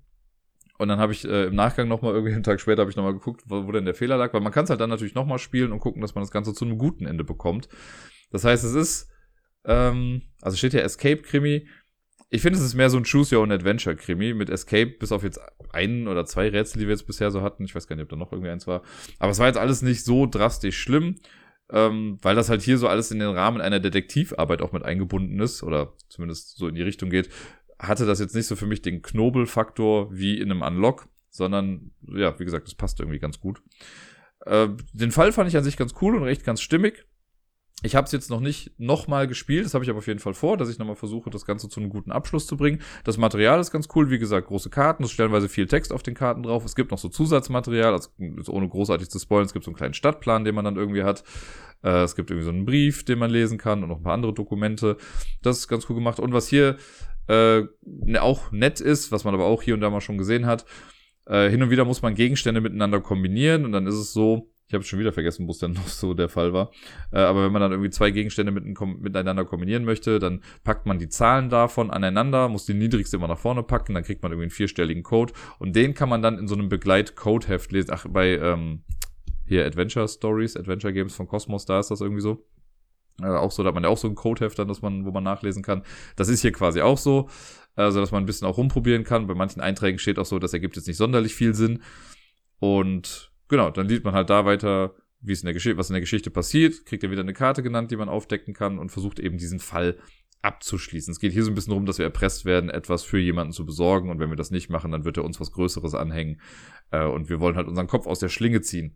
Und 0.77 0.89
dann 0.89 0.99
habe 0.99 1.11
ich 1.11 1.25
äh, 1.25 1.45
im 1.45 1.55
Nachgang 1.55 1.87
nochmal, 1.87 2.13
irgendwie 2.13 2.33
einen 2.35 2.43
Tag 2.43 2.59
später, 2.61 2.81
habe 2.81 2.91
ich 2.91 2.97
nochmal 2.97 3.13
geguckt, 3.13 3.43
wo, 3.45 3.65
wo 3.65 3.71
denn 3.71 3.85
der 3.85 3.95
Fehler 3.95 4.17
lag, 4.17 4.33
weil 4.33 4.41
man 4.41 4.51
kann 4.51 4.65
es 4.65 4.69
halt 4.69 4.79
dann 4.79 4.89
natürlich 4.89 5.15
nochmal 5.15 5.39
spielen 5.39 5.71
und 5.71 5.79
gucken, 5.79 6.01
dass 6.01 6.15
man 6.15 6.23
das 6.23 6.31
Ganze 6.31 6.53
zu 6.53 6.65
einem 6.65 6.77
guten 6.77 7.05
Ende 7.05 7.23
bekommt. 7.23 7.67
Das 8.31 8.43
heißt, 8.43 8.63
es 8.63 8.73
ist, 8.73 9.09
ähm, 9.65 10.21
also 10.41 10.57
steht 10.57 10.73
ja 10.73 10.81
Escape-Krimi. 10.81 11.67
Ich 12.29 12.41
finde, 12.41 12.59
es 12.59 12.65
ist 12.65 12.73
mehr 12.73 12.89
so 12.89 12.97
ein 12.97 13.05
Choose 13.05 13.35
Your 13.35 13.43
Own 13.43 13.51
Adventure-Krimi 13.51 14.33
mit 14.33 14.49
Escape, 14.49 14.97
bis 14.99 15.11
auf 15.11 15.23
jetzt 15.23 15.39
einen 15.71 16.07
oder 16.07 16.25
zwei 16.25 16.49
Rätsel, 16.49 16.79
die 16.79 16.87
wir 16.87 16.93
jetzt 16.93 17.07
bisher 17.07 17.31
so 17.31 17.41
hatten. 17.41 17.63
Ich 17.63 17.73
weiß 17.73 17.87
gar 17.87 17.95
nicht, 17.95 18.03
ob 18.03 18.09
da 18.09 18.15
noch 18.17 18.31
irgendwie 18.33 18.51
eins 18.51 18.67
war. 18.67 18.81
Aber 19.19 19.31
es 19.31 19.39
war 19.39 19.47
jetzt 19.47 19.57
alles 19.57 19.81
nicht 19.81 20.03
so 20.03 20.25
drastisch 20.25 20.77
schlimm, 20.77 21.15
ähm, 21.71 22.17
weil 22.21 22.35
das 22.35 22.49
halt 22.49 22.61
hier 22.61 22.77
so 22.77 22.87
alles 22.89 23.11
in 23.11 23.19
den 23.19 23.29
Rahmen 23.29 23.61
einer 23.61 23.79
Detektivarbeit 23.79 24.61
auch 24.61 24.73
mit 24.73 24.83
eingebunden 24.83 25.39
ist 25.39 25.63
oder 25.63 25.93
zumindest 26.09 26.57
so 26.57 26.67
in 26.67 26.75
die 26.75 26.81
Richtung 26.81 27.09
geht 27.09 27.29
hatte 27.79 28.05
das 28.05 28.19
jetzt 28.19 28.35
nicht 28.35 28.47
so 28.47 28.55
für 28.55 28.65
mich 28.65 28.81
den 28.81 29.01
Knobelfaktor 29.01 30.13
wie 30.13 30.39
in 30.39 30.51
einem 30.51 30.61
Unlock, 30.61 31.07
sondern 31.29 31.91
ja, 32.07 32.37
wie 32.39 32.45
gesagt, 32.45 32.67
das 32.67 32.75
passt 32.75 32.99
irgendwie 32.99 33.19
ganz 33.19 33.39
gut. 33.39 33.61
Äh, 34.45 34.69
den 34.93 35.11
Fall 35.11 35.31
fand 35.31 35.49
ich 35.49 35.57
an 35.57 35.63
sich 35.63 35.77
ganz 35.77 35.93
cool 36.01 36.15
und 36.15 36.23
recht 36.23 36.43
ganz 36.43 36.61
stimmig. 36.61 37.05
Ich 37.83 37.95
habe 37.95 38.05
es 38.05 38.11
jetzt 38.11 38.31
noch 38.31 38.39
nicht 38.39 38.71
nochmal 38.79 39.27
gespielt, 39.27 39.63
das 39.63 39.75
habe 39.75 39.83
ich 39.83 39.89
aber 39.91 39.99
auf 39.99 40.07
jeden 40.07 40.19
Fall 40.19 40.33
vor, 40.33 40.57
dass 40.57 40.67
ich 40.67 40.79
nochmal 40.79 40.95
versuche, 40.95 41.29
das 41.29 41.45
Ganze 41.45 41.69
zu 41.69 41.79
einem 41.79 41.89
guten 41.89 42.11
Abschluss 42.11 42.47
zu 42.47 42.57
bringen. 42.57 42.81
Das 43.03 43.19
Material 43.19 43.59
ist 43.59 43.69
ganz 43.69 43.87
cool, 43.93 44.09
wie 44.09 44.17
gesagt, 44.17 44.47
große 44.47 44.71
Karten, 44.71 45.03
es 45.03 45.09
ist 45.09 45.13
stellenweise 45.13 45.47
viel 45.47 45.67
Text 45.67 45.93
auf 45.93 46.01
den 46.01 46.15
Karten 46.15 46.41
drauf. 46.41 46.65
Es 46.65 46.75
gibt 46.75 46.89
noch 46.89 46.97
so 46.97 47.07
Zusatzmaterial, 47.07 47.93
also 47.93 48.09
ohne 48.51 48.67
großartig 48.67 49.11
zu 49.11 49.19
spoilen, 49.19 49.45
es 49.45 49.53
gibt 49.53 49.63
so 49.63 49.69
einen 49.69 49.77
kleinen 49.77 49.93
Stadtplan, 49.93 50.43
den 50.43 50.55
man 50.55 50.65
dann 50.65 50.75
irgendwie 50.75 51.03
hat. 51.03 51.23
Äh, 51.83 52.03
es 52.03 52.15
gibt 52.15 52.29
irgendwie 52.29 52.45
so 52.45 52.51
einen 52.51 52.65
Brief, 52.65 53.05
den 53.05 53.19
man 53.19 53.31
lesen 53.31 53.57
kann 53.57 53.83
und 53.83 53.89
noch 53.89 53.97
ein 53.97 54.03
paar 54.03 54.13
andere 54.13 54.33
Dokumente. 54.33 54.97
Das 55.41 55.57
ist 55.59 55.67
ganz 55.67 55.89
cool 55.89 55.95
gemacht. 55.95 56.19
Und 56.19 56.33
was 56.33 56.47
hier 56.47 56.77
äh, 57.27 57.63
ne, 57.83 58.21
auch 58.21 58.51
nett 58.51 58.79
ist, 58.79 59.11
was 59.11 59.23
man 59.23 59.33
aber 59.33 59.45
auch 59.45 59.61
hier 59.61 59.73
und 59.73 59.81
da 59.81 59.89
mal 59.89 60.01
schon 60.01 60.17
gesehen 60.17 60.45
hat. 60.45 60.65
Äh, 61.25 61.49
hin 61.49 61.61
und 61.61 61.69
wieder 61.69 61.85
muss 61.85 62.01
man 62.01 62.15
Gegenstände 62.15 62.61
miteinander 62.61 63.01
kombinieren 63.01 63.65
und 63.65 63.73
dann 63.73 63.85
ist 63.85 63.95
es 63.95 64.13
so, 64.13 64.49
ich 64.67 64.73
habe 64.73 64.83
schon 64.83 64.99
wieder 64.99 65.13
vergessen, 65.13 65.47
wo 65.47 65.51
es 65.51 65.59
dann 65.59 65.73
noch 65.73 65.87
so 65.87 66.13
der 66.13 66.29
Fall 66.29 66.53
war. 66.53 66.71
Äh, 67.11 67.19
aber 67.19 67.45
wenn 67.45 67.51
man 67.51 67.61
dann 67.61 67.71
irgendwie 67.71 67.89
zwei 67.89 68.11
Gegenstände 68.11 68.51
mit, 68.51 68.63
miteinander 69.01 69.45
kombinieren 69.45 69.85
möchte, 69.85 70.19
dann 70.19 70.41
packt 70.63 70.85
man 70.85 70.99
die 70.99 71.09
Zahlen 71.09 71.49
davon 71.49 71.91
aneinander, 71.91 72.49
muss 72.49 72.65
die 72.65 72.73
niedrigste 72.73 73.17
immer 73.17 73.27
nach 73.27 73.39
vorne 73.39 73.63
packen, 73.63 73.93
dann 73.93 74.03
kriegt 74.03 74.23
man 74.23 74.31
irgendwie 74.31 74.45
einen 74.45 74.51
vierstelligen 74.51 75.03
Code 75.03 75.33
und 75.59 75.75
den 75.75 75.93
kann 75.93 76.09
man 76.09 76.21
dann 76.21 76.37
in 76.37 76.47
so 76.47 76.55
einem 76.55 76.69
Begleit-Code-Heft 76.69 77.71
lesen. 77.71 77.91
Ach, 77.93 78.05
bei 78.09 78.37
ähm, 78.37 78.83
hier 79.47 79.65
Adventure 79.65 80.07
Stories, 80.07 80.55
Adventure 80.55 80.93
Games 80.93 81.15
von 81.15 81.27
Cosmos, 81.27 81.65
da 81.65 81.79
ist 81.79 81.89
das 81.91 82.01
irgendwie 82.01 82.21
so. 82.21 82.45
Äh, 83.21 83.27
auch 83.27 83.51
so, 83.51 83.63
da 83.63 83.67
hat 83.69 83.73
man 83.75 83.83
ja 83.83 83.89
auch 83.89 83.97
so 83.97 84.07
ein 84.07 84.15
Codeheft 84.15 84.59
dann, 84.59 84.67
dass 84.67 84.81
man, 84.81 85.05
wo 85.05 85.11
man 85.11 85.23
nachlesen 85.23 85.63
kann. 85.63 85.83
Das 86.15 86.29
ist 86.29 86.41
hier 86.41 86.51
quasi 86.51 86.81
auch 86.81 86.97
so, 86.97 87.29
also 87.75 87.99
dass 87.99 88.11
man 88.11 88.23
ein 88.23 88.25
bisschen 88.25 88.47
auch 88.47 88.57
rumprobieren 88.57 89.03
kann. 89.03 89.27
Bei 89.27 89.33
manchen 89.33 89.61
Einträgen 89.61 89.99
steht 89.99 90.19
auch 90.19 90.25
so, 90.25 90.39
das 90.39 90.53
ergibt 90.53 90.75
jetzt 90.75 90.87
nicht 90.87 90.97
sonderlich 90.97 91.33
viel 91.33 91.55
Sinn. 91.55 91.81
Und 92.59 93.31
genau, 93.47 93.71
dann 93.71 93.87
liest 93.87 94.03
man 94.03 94.13
halt 94.13 94.29
da 94.29 94.45
weiter, 94.45 94.95
wie 95.19 95.33
es 95.33 95.41
in 95.41 95.45
der 95.45 95.53
Geschichte, 95.53 95.77
was 95.77 95.89
in 95.89 95.93
der 95.93 96.01
Geschichte 96.01 96.29
passiert, 96.29 96.85
kriegt 96.85 97.03
er 97.03 97.11
wieder 97.11 97.21
eine 97.21 97.33
Karte 97.33 97.63
genannt, 97.63 97.91
die 97.91 97.95
man 97.95 98.09
aufdecken 98.09 98.53
kann 98.53 98.77
und 98.77 98.91
versucht 98.91 99.19
eben 99.19 99.37
diesen 99.37 99.59
Fall 99.59 99.97
abzuschließen. 100.41 101.11
Es 101.11 101.19
geht 101.19 101.33
hier 101.33 101.43
so 101.43 101.51
ein 101.51 101.55
bisschen 101.55 101.71
darum, 101.71 101.85
dass 101.85 101.97
wir 101.97 102.05
erpresst 102.05 102.45
werden, 102.45 102.69
etwas 102.69 103.03
für 103.03 103.17
jemanden 103.17 103.53
zu 103.53 103.65
besorgen 103.65 104.09
und 104.09 104.19
wenn 104.19 104.29
wir 104.29 104.35
das 104.35 104.51
nicht 104.51 104.69
machen, 104.69 104.91
dann 104.91 105.03
wird 105.03 105.17
er 105.17 105.25
uns 105.25 105.39
was 105.39 105.51
Größeres 105.51 105.95
anhängen 105.95 106.39
äh, 106.91 107.05
und 107.05 107.29
wir 107.29 107.39
wollen 107.39 107.55
halt 107.55 107.67
unseren 107.67 107.87
Kopf 107.87 108.05
aus 108.05 108.19
der 108.19 108.29
Schlinge 108.29 108.61
ziehen. 108.61 108.95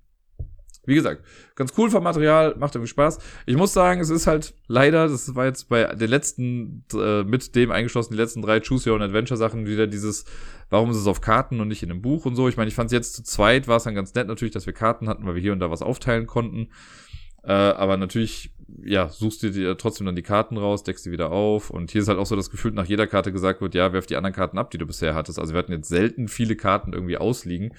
Wie 0.84 0.95
gesagt, 0.95 1.23
ganz 1.55 1.73
cool 1.77 1.91
vom 1.91 2.03
Material, 2.03 2.55
macht 2.57 2.73
irgendwie 2.73 2.89
Spaß. 2.89 3.19
Ich 3.45 3.55
muss 3.55 3.71
sagen, 3.71 4.01
es 4.01 4.09
ist 4.09 4.25
halt 4.25 4.55
leider, 4.67 5.07
das 5.07 5.36
war 5.36 5.45
jetzt 5.45 5.69
bei 5.69 5.86
den 5.93 6.09
letzten, 6.09 6.86
äh, 6.93 7.23
mit 7.23 7.55
dem 7.55 7.71
eingeschlossen, 7.71 8.13
die 8.13 8.17
letzten 8.17 8.41
drei 8.41 8.59
Choose 8.59 8.89
Your 8.89 8.95
Own 8.95 9.03
Adventure 9.03 9.38
Sachen 9.38 9.67
wieder 9.67 9.86
dieses, 9.86 10.25
warum 10.71 10.89
ist 10.89 10.97
es 10.97 11.05
auf 11.05 11.21
Karten 11.21 11.59
und 11.59 11.67
nicht 11.67 11.84
in 11.84 11.91
einem 11.91 12.01
Buch 12.01 12.25
und 12.25 12.36
so. 12.36 12.47
Ich 12.47 12.57
meine, 12.57 12.67
ich 12.67 12.73
fand 12.73 12.88
es 12.88 12.93
jetzt 12.93 13.13
zu 13.13 13.23
zweit, 13.23 13.67
war 13.67 13.77
es 13.77 13.84
dann 13.84 13.93
ganz 13.93 14.15
nett 14.15 14.27
natürlich, 14.27 14.53
dass 14.53 14.65
wir 14.65 14.73
Karten 14.73 15.07
hatten, 15.07 15.25
weil 15.27 15.36
wir 15.36 15.41
hier 15.41 15.53
und 15.53 15.59
da 15.59 15.69
was 15.69 15.84
aufteilen 15.84 16.25
konnten. 16.25 16.69
Äh, 17.43 17.51
aber 17.51 17.97
natürlich, 17.97 18.51
ja, 18.84 19.09
suchst 19.09 19.43
du 19.43 19.51
dir 19.51 19.77
trotzdem 19.77 20.05
dann 20.05 20.15
die 20.15 20.23
Karten 20.23 20.57
raus, 20.57 20.84
deckst 20.84 21.05
die 21.05 21.11
wieder 21.11 21.32
auf. 21.32 21.69
Und 21.69 21.91
hier 21.91 22.01
ist 22.01 22.07
halt 22.07 22.17
auch 22.17 22.25
so 22.25 22.36
das 22.36 22.49
Gefühl, 22.49 22.71
nach 22.71 22.86
jeder 22.86 23.05
Karte 23.05 23.32
gesagt 23.32 23.61
wird, 23.61 23.75
ja, 23.75 23.93
werf 23.93 24.07
die 24.07 24.15
anderen 24.15 24.36
Karten 24.36 24.57
ab, 24.57 24.71
die 24.71 24.79
du 24.79 24.88
bisher 24.88 25.13
hattest. 25.13 25.38
Also 25.38 25.53
wir 25.53 25.59
hatten 25.59 25.73
jetzt 25.73 25.89
selten 25.89 26.27
viele 26.27 26.55
Karten 26.55 26.93
irgendwie 26.93 27.17
ausliegen. 27.17 27.73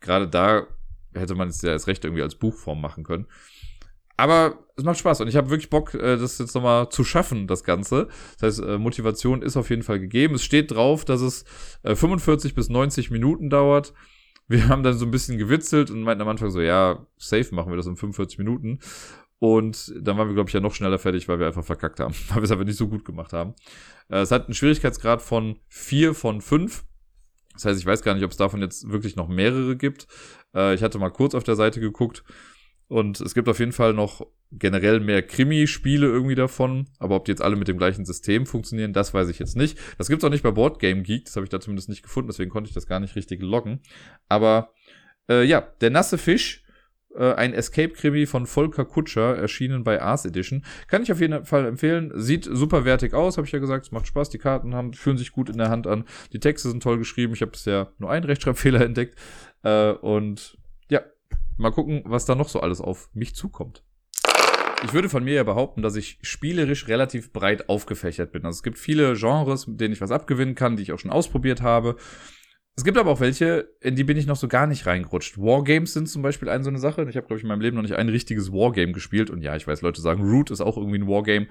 Gerade 0.00 0.28
da 0.28 0.66
hätte 1.14 1.34
man 1.34 1.48
es 1.48 1.62
ja 1.62 1.70
erst 1.70 1.86
recht 1.86 2.04
irgendwie 2.04 2.22
als 2.22 2.34
Buchform 2.34 2.80
machen 2.80 3.04
können. 3.04 3.26
Aber 4.16 4.58
es 4.76 4.84
macht 4.84 4.98
Spaß 4.98 5.20
und 5.22 5.28
ich 5.28 5.36
habe 5.36 5.50
wirklich 5.50 5.70
Bock, 5.70 5.94
äh, 5.94 6.16
das 6.16 6.38
jetzt 6.38 6.54
nochmal 6.54 6.88
zu 6.90 7.02
schaffen, 7.02 7.46
das 7.46 7.64
Ganze. 7.64 8.08
Das 8.38 8.58
heißt, 8.58 8.68
äh, 8.68 8.78
Motivation 8.78 9.42
ist 9.42 9.56
auf 9.56 9.70
jeden 9.70 9.82
Fall 9.82 9.98
gegeben. 9.98 10.34
Es 10.34 10.44
steht 10.44 10.70
drauf, 10.70 11.04
dass 11.04 11.20
es 11.20 11.44
45 11.82 12.52
äh, 12.52 12.54
bis 12.54 12.68
90 12.68 13.10
Minuten 13.10 13.50
dauert. 13.50 13.94
Wir 14.48 14.68
haben 14.68 14.82
dann 14.82 14.98
so 14.98 15.06
ein 15.06 15.10
bisschen 15.10 15.38
gewitzelt 15.38 15.90
und 15.90 16.02
meinten 16.02 16.22
am 16.22 16.28
Anfang 16.28 16.50
so, 16.50 16.60
ja, 16.60 17.06
safe 17.16 17.54
machen 17.54 17.72
wir 17.72 17.76
das 17.76 17.86
in 17.86 17.96
45 17.96 18.38
Minuten. 18.38 18.80
Und 19.38 19.92
dann 19.98 20.18
waren 20.18 20.28
wir, 20.28 20.34
glaube 20.34 20.50
ich, 20.50 20.54
ja 20.54 20.60
noch 20.60 20.74
schneller 20.74 20.98
fertig, 20.98 21.26
weil 21.26 21.40
wir 21.40 21.48
einfach 21.48 21.64
verkackt 21.64 21.98
haben, 21.98 22.14
weil 22.28 22.36
wir 22.36 22.44
es 22.44 22.50
einfach 22.50 22.64
nicht 22.64 22.76
so 22.76 22.88
gut 22.88 23.04
gemacht 23.04 23.32
haben. 23.32 23.54
Es 24.08 24.30
hat 24.30 24.44
einen 24.44 24.54
Schwierigkeitsgrad 24.54 25.22
von 25.22 25.58
4 25.68 26.14
von 26.14 26.40
5. 26.40 26.84
Das 27.54 27.64
heißt, 27.64 27.80
ich 27.80 27.86
weiß 27.86 28.02
gar 28.02 28.14
nicht, 28.14 28.24
ob 28.24 28.30
es 28.30 28.36
davon 28.36 28.60
jetzt 28.60 28.90
wirklich 28.90 29.16
noch 29.16 29.28
mehrere 29.28 29.76
gibt. 29.76 30.06
Äh, 30.54 30.74
ich 30.74 30.82
hatte 30.82 30.98
mal 30.98 31.10
kurz 31.10 31.34
auf 31.34 31.44
der 31.44 31.56
Seite 31.56 31.80
geguckt. 31.80 32.24
Und 32.88 33.20
es 33.22 33.32
gibt 33.32 33.48
auf 33.48 33.58
jeden 33.58 33.72
Fall 33.72 33.94
noch 33.94 34.26
generell 34.50 35.00
mehr 35.00 35.22
Krimi-Spiele 35.22 36.06
irgendwie 36.06 36.34
davon. 36.34 36.88
Aber 36.98 37.16
ob 37.16 37.24
die 37.24 37.30
jetzt 37.30 37.40
alle 37.40 37.56
mit 37.56 37.68
dem 37.68 37.78
gleichen 37.78 38.04
System 38.04 38.44
funktionieren, 38.44 38.92
das 38.92 39.14
weiß 39.14 39.28
ich 39.28 39.38
jetzt 39.38 39.56
nicht. 39.56 39.78
Das 39.96 40.08
gibt's 40.08 40.24
auch 40.24 40.30
nicht 40.30 40.42
bei 40.42 40.50
Boardgame 40.50 41.02
Geek. 41.02 41.24
Das 41.24 41.36
habe 41.36 41.44
ich 41.44 41.50
da 41.50 41.58
zumindest 41.58 41.88
nicht 41.88 42.02
gefunden. 42.02 42.28
Deswegen 42.28 42.50
konnte 42.50 42.68
ich 42.68 42.74
das 42.74 42.86
gar 42.86 43.00
nicht 43.00 43.16
richtig 43.16 43.40
loggen. 43.40 43.80
Aber 44.28 44.74
äh, 45.30 45.44
ja, 45.44 45.62
der 45.80 45.90
nasse 45.90 46.18
Fisch 46.18 46.62
äh, 47.14 47.34
ein 47.34 47.54
Escape-Krimi 47.54 48.26
von 48.26 48.46
Volker 48.46 48.84
Kutscher, 48.84 49.36
erschienen 49.36 49.84
bei 49.84 50.00
Ars 50.00 50.24
Edition. 50.24 50.64
Kann 50.86 51.02
ich 51.02 51.12
auf 51.12 51.20
jeden 51.20 51.44
Fall 51.44 51.66
empfehlen. 51.66 52.12
Sieht 52.14 52.44
super 52.44 52.84
wertig 52.84 53.14
aus, 53.14 53.36
habe 53.36 53.46
ich 53.46 53.52
ja 53.52 53.58
gesagt. 53.58 53.86
Es 53.86 53.92
macht 53.92 54.06
Spaß. 54.06 54.30
Die 54.30 54.38
Karten 54.38 54.74
haben, 54.74 54.92
fühlen 54.92 55.18
sich 55.18 55.32
gut 55.32 55.48
in 55.48 55.58
der 55.58 55.70
Hand 55.70 55.86
an. 55.86 56.04
Die 56.32 56.40
Texte 56.40 56.70
sind 56.70 56.82
toll 56.82 56.98
geschrieben. 56.98 57.32
Ich 57.34 57.42
habe 57.42 57.52
bisher 57.52 57.92
nur 57.98 58.10
einen 58.10 58.24
Rechtschreibfehler 58.24 58.80
entdeckt. 58.84 59.18
Äh, 59.62 59.92
und 59.92 60.58
ja, 60.88 61.02
mal 61.56 61.72
gucken, 61.72 62.02
was 62.04 62.24
da 62.24 62.34
noch 62.34 62.48
so 62.48 62.60
alles 62.60 62.80
auf 62.80 63.08
mich 63.14 63.34
zukommt. 63.34 63.84
Ich 64.84 64.92
würde 64.92 65.08
von 65.08 65.22
mir 65.22 65.34
ja 65.34 65.44
behaupten, 65.44 65.82
dass 65.82 65.94
ich 65.94 66.18
spielerisch 66.22 66.88
relativ 66.88 67.32
breit 67.32 67.68
aufgefächert 67.68 68.32
bin. 68.32 68.44
Also 68.44 68.56
es 68.56 68.62
gibt 68.64 68.78
viele 68.78 69.14
Genres, 69.14 69.68
mit 69.68 69.80
denen 69.80 69.92
ich 69.92 70.00
was 70.00 70.10
abgewinnen 70.10 70.56
kann, 70.56 70.76
die 70.76 70.82
ich 70.82 70.92
auch 70.92 70.98
schon 70.98 71.12
ausprobiert 71.12 71.62
habe. 71.62 71.96
Es 72.74 72.84
gibt 72.84 72.96
aber 72.96 73.10
auch 73.10 73.20
welche, 73.20 73.68
in 73.80 73.96
die 73.96 74.04
bin 74.04 74.16
ich 74.16 74.26
noch 74.26 74.36
so 74.36 74.48
gar 74.48 74.66
nicht 74.66 74.86
reingerutscht. 74.86 75.38
Wargames 75.38 75.92
sind 75.92 76.08
zum 76.08 76.22
Beispiel 76.22 76.48
eine 76.48 76.64
so 76.64 76.70
eine 76.70 76.78
Sache. 76.78 77.06
Ich 77.08 77.16
habe, 77.16 77.26
glaube 77.26 77.36
ich, 77.36 77.42
in 77.42 77.48
meinem 77.48 77.60
Leben 77.60 77.76
noch 77.76 77.82
nicht 77.82 77.96
ein 77.96 78.08
richtiges 78.08 78.50
Wargame 78.50 78.92
gespielt. 78.92 79.30
Und 79.30 79.42
ja, 79.42 79.54
ich 79.54 79.66
weiß, 79.66 79.82
Leute 79.82 80.00
sagen, 80.00 80.22
Root 80.22 80.50
ist 80.50 80.62
auch 80.62 80.76
irgendwie 80.76 80.98
ein 80.98 81.06
Wargame. 81.06 81.48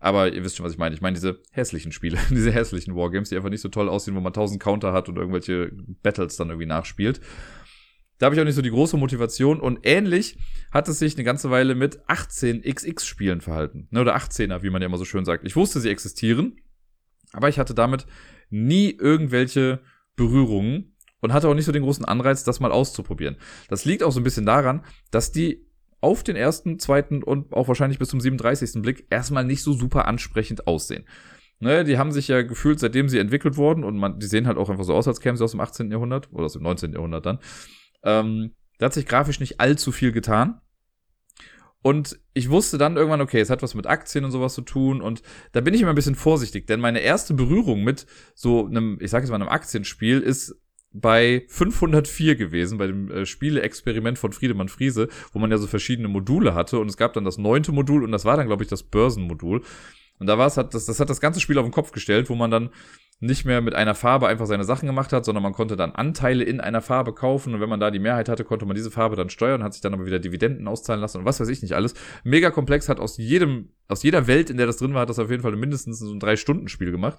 Aber 0.00 0.32
ihr 0.32 0.44
wisst 0.44 0.56
schon, 0.56 0.64
was 0.64 0.72
ich 0.72 0.78
meine. 0.78 0.94
Ich 0.94 1.00
meine 1.00 1.14
diese 1.14 1.40
hässlichen 1.50 1.92
Spiele, 1.92 2.18
diese 2.30 2.52
hässlichen 2.52 2.94
Wargames, 2.94 3.28
die 3.28 3.36
einfach 3.36 3.50
nicht 3.50 3.60
so 3.60 3.68
toll 3.68 3.88
aussehen, 3.88 4.14
wo 4.14 4.20
man 4.20 4.32
tausend 4.32 4.62
Counter 4.62 4.92
hat 4.92 5.08
und 5.08 5.16
irgendwelche 5.16 5.72
Battles 6.02 6.36
dann 6.36 6.48
irgendwie 6.48 6.66
nachspielt. 6.66 7.20
Da 8.18 8.26
habe 8.26 8.34
ich 8.34 8.40
auch 8.40 8.44
nicht 8.44 8.54
so 8.54 8.62
die 8.62 8.70
große 8.70 8.96
Motivation. 8.96 9.60
Und 9.60 9.80
ähnlich 9.82 10.38
hat 10.70 10.88
es 10.88 10.98
sich 10.98 11.16
eine 11.16 11.24
ganze 11.24 11.50
Weile 11.50 11.74
mit 11.74 12.00
18xx-Spielen 12.06 13.40
verhalten. 13.40 13.88
Ne, 13.90 14.00
oder 14.00 14.16
18er, 14.16 14.62
wie 14.62 14.70
man 14.70 14.80
ja 14.80 14.86
immer 14.86 14.98
so 14.98 15.04
schön 15.04 15.24
sagt. 15.24 15.46
Ich 15.46 15.56
wusste, 15.56 15.80
sie 15.80 15.90
existieren, 15.90 16.56
aber 17.32 17.48
ich 17.48 17.58
hatte 17.58 17.74
damit 17.74 18.06
nie 18.48 18.90
irgendwelche 18.90 19.80
Berührungen 20.14 20.96
und 21.20 21.32
hatte 21.32 21.48
auch 21.48 21.54
nicht 21.54 21.64
so 21.64 21.72
den 21.72 21.82
großen 21.82 22.04
Anreiz, 22.04 22.44
das 22.44 22.60
mal 22.60 22.72
auszuprobieren. 22.72 23.36
Das 23.68 23.84
liegt 23.84 24.02
auch 24.02 24.12
so 24.12 24.20
ein 24.20 24.24
bisschen 24.24 24.46
daran, 24.46 24.84
dass 25.10 25.32
die 25.32 25.65
auf 26.06 26.22
den 26.22 26.36
ersten, 26.36 26.78
zweiten 26.78 27.24
und 27.24 27.52
auch 27.52 27.66
wahrscheinlich 27.66 27.98
bis 27.98 28.10
zum 28.10 28.20
37. 28.20 28.80
Blick 28.80 29.08
erstmal 29.10 29.44
nicht 29.44 29.64
so 29.64 29.72
super 29.72 30.06
ansprechend 30.06 30.68
aussehen. 30.68 31.04
Ne, 31.58 31.82
die 31.82 31.98
haben 31.98 32.12
sich 32.12 32.28
ja 32.28 32.42
gefühlt, 32.42 32.78
seitdem 32.78 33.08
sie 33.08 33.18
entwickelt 33.18 33.56
wurden, 33.56 33.82
und 33.82 33.96
man, 33.96 34.20
die 34.20 34.26
sehen 34.26 34.46
halt 34.46 34.56
auch 34.56 34.70
einfach 34.70 34.84
so 34.84 34.94
aus, 34.94 35.08
als 35.08 35.20
kämen 35.20 35.36
sie 35.36 35.42
aus 35.42 35.50
dem 35.50 35.60
18. 35.60 35.90
Jahrhundert 35.90 36.32
oder 36.32 36.44
aus 36.44 36.52
dem 36.52 36.62
19. 36.62 36.92
Jahrhundert 36.92 37.26
dann. 37.26 37.40
Ähm, 38.04 38.54
da 38.78 38.86
hat 38.86 38.94
sich 38.94 39.06
grafisch 39.06 39.40
nicht 39.40 39.58
allzu 39.58 39.90
viel 39.90 40.12
getan. 40.12 40.60
Und 41.82 42.20
ich 42.34 42.50
wusste 42.50 42.78
dann 42.78 42.96
irgendwann, 42.96 43.20
okay, 43.20 43.40
es 43.40 43.50
hat 43.50 43.62
was 43.62 43.74
mit 43.74 43.86
Aktien 43.86 44.24
und 44.24 44.30
sowas 44.30 44.54
zu 44.54 44.62
tun. 44.62 45.00
Und 45.00 45.22
da 45.52 45.60
bin 45.60 45.74
ich 45.74 45.80
immer 45.80 45.90
ein 45.90 45.96
bisschen 45.96 46.14
vorsichtig, 46.14 46.68
denn 46.68 46.78
meine 46.78 47.00
erste 47.00 47.34
Berührung 47.34 47.82
mit 47.82 48.06
so 48.34 48.66
einem, 48.66 48.98
ich 49.00 49.10
sag 49.10 49.22
jetzt 49.22 49.30
mal, 49.30 49.36
einem 49.36 49.48
Aktienspiel 49.48 50.20
ist 50.20 50.54
bei 51.00 51.44
504 51.48 52.36
gewesen, 52.36 52.78
bei 52.78 52.86
dem 52.86 53.10
äh, 53.10 53.26
Spiele-Experiment 53.26 54.18
von 54.18 54.32
Friedemann 54.32 54.68
Friese, 54.68 55.08
wo 55.32 55.38
man 55.38 55.50
ja 55.50 55.58
so 55.58 55.66
verschiedene 55.66 56.08
Module 56.08 56.54
hatte. 56.54 56.78
Und 56.78 56.88
es 56.88 56.96
gab 56.96 57.12
dann 57.12 57.24
das 57.24 57.38
neunte 57.38 57.72
Modul 57.72 58.04
und 58.04 58.12
das 58.12 58.24
war 58.24 58.36
dann, 58.36 58.46
glaube 58.46 58.62
ich, 58.62 58.68
das 58.68 58.82
Börsenmodul. 58.82 59.62
Und 60.18 60.26
da 60.26 60.38
war 60.38 60.46
es, 60.46 60.56
hat, 60.56 60.72
das, 60.74 60.86
das 60.86 60.98
hat 60.98 61.10
das 61.10 61.20
ganze 61.20 61.40
Spiel 61.40 61.58
auf 61.58 61.66
den 61.66 61.72
Kopf 61.72 61.92
gestellt, 61.92 62.30
wo 62.30 62.34
man 62.34 62.50
dann 62.50 62.70
nicht 63.20 63.46
mehr 63.46 63.62
mit 63.62 63.74
einer 63.74 63.94
Farbe 63.94 64.28
einfach 64.28 64.46
seine 64.46 64.64
Sachen 64.64 64.86
gemacht 64.86 65.12
hat, 65.12 65.24
sondern 65.24 65.42
man 65.42 65.54
konnte 65.54 65.76
dann 65.76 65.92
Anteile 65.92 66.44
in 66.44 66.60
einer 66.60 66.82
Farbe 66.82 67.14
kaufen 67.14 67.54
und 67.54 67.60
wenn 67.60 67.68
man 67.68 67.80
da 67.80 67.90
die 67.90 67.98
Mehrheit 67.98 68.28
hatte, 68.28 68.44
konnte 68.44 68.66
man 68.66 68.74
diese 68.74 68.90
Farbe 68.90 69.16
dann 69.16 69.30
steuern, 69.30 69.62
hat 69.62 69.72
sich 69.72 69.80
dann 69.80 69.94
aber 69.94 70.04
wieder 70.04 70.18
Dividenden 70.18 70.68
auszahlen 70.68 71.00
lassen 71.00 71.18
und 71.18 71.24
was 71.24 71.40
weiß 71.40 71.48
ich 71.48 71.62
nicht 71.62 71.72
alles. 71.72 71.94
Mega 72.24 72.50
komplex, 72.50 72.90
hat 72.90 73.00
aus 73.00 73.16
jedem, 73.16 73.70
aus 73.88 74.02
jeder 74.02 74.26
Welt, 74.26 74.50
in 74.50 74.58
der 74.58 74.66
das 74.66 74.76
drin 74.76 74.92
war, 74.92 75.02
hat 75.02 75.08
das 75.08 75.18
auf 75.18 75.30
jeden 75.30 75.42
Fall 75.42 75.56
mindestens 75.56 75.98
so 75.98 76.12
ein 76.12 76.20
Drei-Stunden-Spiel 76.20 76.92
gemacht. 76.92 77.18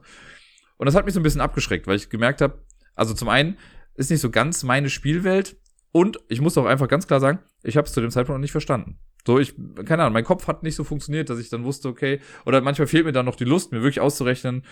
Und 0.78 0.86
das 0.86 0.94
hat 0.94 1.06
mich 1.06 1.16
so 1.16 1.20
ein 1.20 1.24
bisschen 1.24 1.42
abgeschreckt, 1.42 1.88
weil 1.88 1.96
ich 1.96 2.10
gemerkt 2.10 2.42
habe, 2.42 2.60
also 2.98 3.14
zum 3.14 3.30
einen 3.30 3.58
ist 3.96 4.12
nicht 4.12 4.20
so 4.20 4.30
ganz 4.30 4.64
meine 4.64 4.90
Spielwelt 4.90 5.56
und 5.92 6.20
ich 6.28 6.42
muss 6.42 6.58
auch 6.58 6.66
einfach 6.66 6.88
ganz 6.88 7.08
klar 7.08 7.20
sagen, 7.20 7.40
ich 7.64 7.78
habe 7.78 7.88
es 7.88 7.94
zu 7.94 8.02
dem 8.02 8.12
Zeitpunkt 8.12 8.38
noch 8.38 8.42
nicht 8.42 8.52
verstanden. 8.52 9.00
So, 9.26 9.40
ich, 9.40 9.56
keine 9.86 10.04
Ahnung, 10.04 10.14
mein 10.14 10.24
Kopf 10.24 10.48
hat 10.48 10.64
nicht 10.64 10.76
so 10.76 10.84
funktioniert, 10.84 11.30
dass 11.30 11.40
ich 11.40 11.50
dann 11.50 11.64
wusste, 11.64 11.90
okay, 11.90 12.22
oder 12.46 12.62
manchmal 12.62 12.88
fehlt 12.88 13.06
mir 13.06 13.12
dann 13.12 13.26
noch 13.26 13.36
die 13.36 13.44
Lust, 13.44 13.72
mir 13.72 13.80
wirklich 13.82 14.00
auszurechnen, 14.00 14.64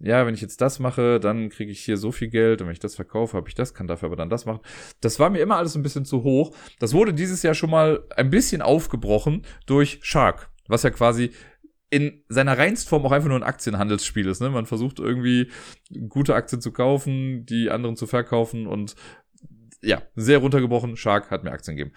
ja, 0.00 0.26
wenn 0.26 0.34
ich 0.34 0.40
jetzt 0.40 0.60
das 0.60 0.80
mache, 0.80 1.20
dann 1.20 1.48
kriege 1.48 1.70
ich 1.70 1.80
hier 1.80 1.96
so 1.96 2.12
viel 2.12 2.28
Geld 2.28 2.60
und 2.60 2.66
wenn 2.66 2.72
ich 2.72 2.80
das 2.80 2.96
verkaufe, 2.96 3.36
habe 3.36 3.48
ich 3.48 3.54
das, 3.54 3.72
kann 3.72 3.86
dafür 3.86 4.06
aber 4.06 4.16
dann 4.16 4.28
das 4.28 4.44
machen. 4.44 4.60
Das 5.00 5.20
war 5.20 5.30
mir 5.30 5.38
immer 5.38 5.56
alles 5.56 5.76
ein 5.76 5.82
bisschen 5.82 6.04
zu 6.04 6.24
hoch. 6.24 6.54
Das 6.80 6.92
wurde 6.92 7.14
dieses 7.14 7.42
Jahr 7.42 7.54
schon 7.54 7.70
mal 7.70 8.04
ein 8.16 8.28
bisschen 8.28 8.62
aufgebrochen 8.62 9.46
durch 9.64 10.00
Shark, 10.02 10.50
was 10.66 10.82
ja 10.82 10.90
quasi 10.90 11.30
in 11.92 12.24
seiner 12.30 12.56
Reinstform 12.56 13.04
auch 13.04 13.12
einfach 13.12 13.28
nur 13.28 13.38
ein 13.38 13.42
Aktienhandelsspiel 13.42 14.26
ist. 14.26 14.40
Ne? 14.40 14.48
Man 14.48 14.64
versucht 14.64 14.98
irgendwie 14.98 15.50
gute 16.08 16.34
Aktien 16.34 16.62
zu 16.62 16.72
kaufen, 16.72 17.44
die 17.44 17.68
anderen 17.68 17.96
zu 17.96 18.06
verkaufen 18.06 18.66
und 18.66 18.96
ja, 19.82 20.00
sehr 20.16 20.38
runtergebrochen. 20.38 20.96
Shark 20.96 21.30
hat 21.30 21.44
mir 21.44 21.52
Aktien 21.52 21.76
gegeben. 21.76 21.94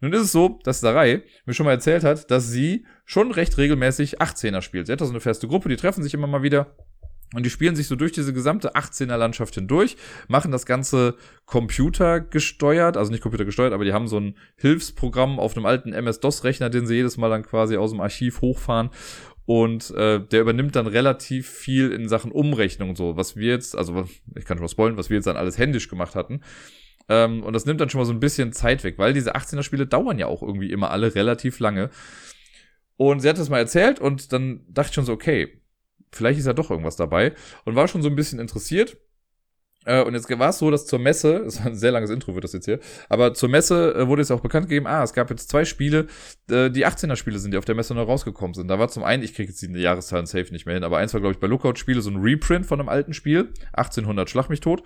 Nun 0.00 0.12
ist 0.12 0.22
es 0.22 0.32
so, 0.32 0.58
dass 0.64 0.80
Sarai 0.80 1.22
mir 1.46 1.54
schon 1.54 1.66
mal 1.66 1.72
erzählt 1.72 2.02
hat, 2.02 2.32
dass 2.32 2.48
sie 2.48 2.84
schon 3.04 3.30
recht 3.30 3.56
regelmäßig 3.58 4.20
18er 4.20 4.60
spielt. 4.60 4.86
Sie 4.86 4.92
hat 4.92 5.00
da 5.00 5.04
so 5.04 5.12
eine 5.12 5.20
feste 5.20 5.46
Gruppe, 5.46 5.68
die 5.68 5.76
treffen 5.76 6.02
sich 6.02 6.14
immer 6.14 6.26
mal 6.26 6.42
wieder 6.42 6.74
und 7.34 7.44
die 7.44 7.50
spielen 7.50 7.76
sich 7.76 7.86
so 7.88 7.96
durch 7.96 8.12
diese 8.12 8.32
gesamte 8.32 8.74
18er 8.74 9.16
Landschaft 9.16 9.54
hindurch, 9.54 9.96
machen 10.28 10.50
das 10.50 10.64
Ganze 10.64 11.16
computergesteuert, 11.44 12.96
also 12.96 13.10
nicht 13.10 13.22
computergesteuert, 13.22 13.72
aber 13.72 13.84
die 13.84 13.92
haben 13.92 14.08
so 14.08 14.18
ein 14.18 14.34
Hilfsprogramm 14.56 15.38
auf 15.38 15.56
einem 15.56 15.66
alten 15.66 15.92
MS-DOS-Rechner, 15.92 16.70
den 16.70 16.86
sie 16.86 16.94
jedes 16.94 17.18
Mal 17.18 17.28
dann 17.28 17.42
quasi 17.42 17.76
aus 17.76 17.90
dem 17.90 18.00
Archiv 18.00 18.40
hochfahren. 18.40 18.90
Und 19.44 19.90
äh, 19.92 20.20
der 20.20 20.42
übernimmt 20.42 20.76
dann 20.76 20.86
relativ 20.86 21.48
viel 21.48 21.90
in 21.90 22.08
Sachen 22.08 22.32
Umrechnung 22.32 22.90
und 22.90 22.96
so, 22.96 23.16
was 23.16 23.34
wir 23.34 23.48
jetzt, 23.48 23.76
also 23.76 24.06
ich 24.36 24.44
kann 24.44 24.58
schon 24.58 24.64
mal 24.64 24.68
spoilen, 24.68 24.98
was 24.98 25.08
wir 25.08 25.16
jetzt 25.16 25.26
dann 25.26 25.38
alles 25.38 25.56
händisch 25.56 25.88
gemacht 25.88 26.14
hatten. 26.14 26.42
Ähm, 27.08 27.42
und 27.42 27.54
das 27.54 27.64
nimmt 27.64 27.80
dann 27.80 27.88
schon 27.88 28.00
mal 28.00 28.04
so 28.04 28.12
ein 28.12 28.20
bisschen 28.20 28.52
Zeit 28.52 28.84
weg, 28.84 28.98
weil 28.98 29.14
diese 29.14 29.34
18er-Spiele 29.34 29.86
dauern 29.86 30.18
ja 30.18 30.26
auch 30.26 30.42
irgendwie 30.42 30.70
immer 30.70 30.90
alle 30.90 31.14
relativ 31.14 31.60
lange. 31.60 31.88
Und 32.96 33.20
sie 33.20 33.28
hat 33.28 33.38
das 33.38 33.48
mal 33.48 33.58
erzählt 33.58 34.00
und 34.00 34.32
dann 34.32 34.66
dachte 34.68 34.90
ich 34.90 34.94
schon 34.94 35.04
so, 35.04 35.12
okay, 35.12 35.57
vielleicht 36.12 36.38
ist 36.38 36.46
ja 36.46 36.52
doch 36.52 36.70
irgendwas 36.70 36.96
dabei 36.96 37.34
und 37.64 37.76
war 37.76 37.88
schon 37.88 38.02
so 38.02 38.08
ein 38.08 38.16
bisschen 38.16 38.38
interessiert. 38.38 38.96
Äh, 39.84 40.02
und 40.02 40.14
jetzt 40.14 40.28
war 40.28 40.50
es 40.50 40.58
so, 40.58 40.70
dass 40.70 40.86
zur 40.86 40.98
Messe, 40.98 41.40
das 41.44 41.60
war 41.60 41.66
ein 41.66 41.74
sehr 41.74 41.92
langes 41.92 42.10
Intro, 42.10 42.34
wird 42.34 42.44
das 42.44 42.52
jetzt 42.52 42.66
hier, 42.66 42.78
aber 43.08 43.32
zur 43.34 43.48
Messe 43.48 43.94
äh, 43.94 44.06
wurde 44.06 44.22
es 44.22 44.30
auch 44.30 44.40
bekannt 44.40 44.68
gegeben, 44.68 44.86
ah, 44.86 45.02
es 45.02 45.12
gab 45.12 45.30
jetzt 45.30 45.48
zwei 45.48 45.64
Spiele, 45.64 46.06
äh, 46.50 46.70
die 46.70 46.86
18er-Spiele 46.86 47.38
sind, 47.38 47.52
die 47.52 47.58
auf 47.58 47.64
der 47.64 47.74
Messe 47.74 47.94
noch 47.94 48.06
rausgekommen 48.06 48.54
sind. 48.54 48.68
Da 48.68 48.78
war 48.78 48.88
zum 48.88 49.02
einen, 49.02 49.22
ich 49.22 49.34
kriege 49.34 49.48
jetzt 49.48 49.62
die 49.62 49.72
Jahreszahlen 49.72 50.26
safe 50.26 50.52
nicht 50.52 50.66
mehr 50.66 50.74
hin, 50.74 50.84
aber 50.84 50.98
eins 50.98 51.14
war, 51.14 51.20
glaube 51.20 51.32
ich, 51.32 51.40
bei 51.40 51.46
Lookout-Spiele 51.46 52.02
so 52.02 52.10
ein 52.10 52.16
Reprint 52.16 52.66
von 52.66 52.80
einem 52.80 52.88
alten 52.88 53.14
Spiel, 53.14 53.52
1800 53.72 54.28
Schlag 54.28 54.50
mich 54.50 54.60
tot. 54.60 54.82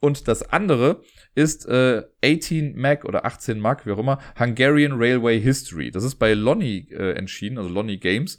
Und 0.00 0.26
das 0.26 0.42
andere 0.50 1.00
ist 1.36 1.64
äh, 1.66 2.02
18 2.24 2.76
Mac 2.76 3.04
oder 3.04 3.24
18 3.24 3.60
Mac, 3.60 3.86
wie 3.86 3.92
auch 3.92 3.98
immer, 3.98 4.18
Hungarian 4.38 4.92
Railway 4.94 5.40
History. 5.40 5.92
Das 5.92 6.02
ist 6.02 6.16
bei 6.16 6.34
Lonnie 6.34 6.88
äh, 6.90 7.12
entschieden, 7.12 7.56
also 7.56 7.70
Lonnie 7.70 7.98
Games 7.98 8.36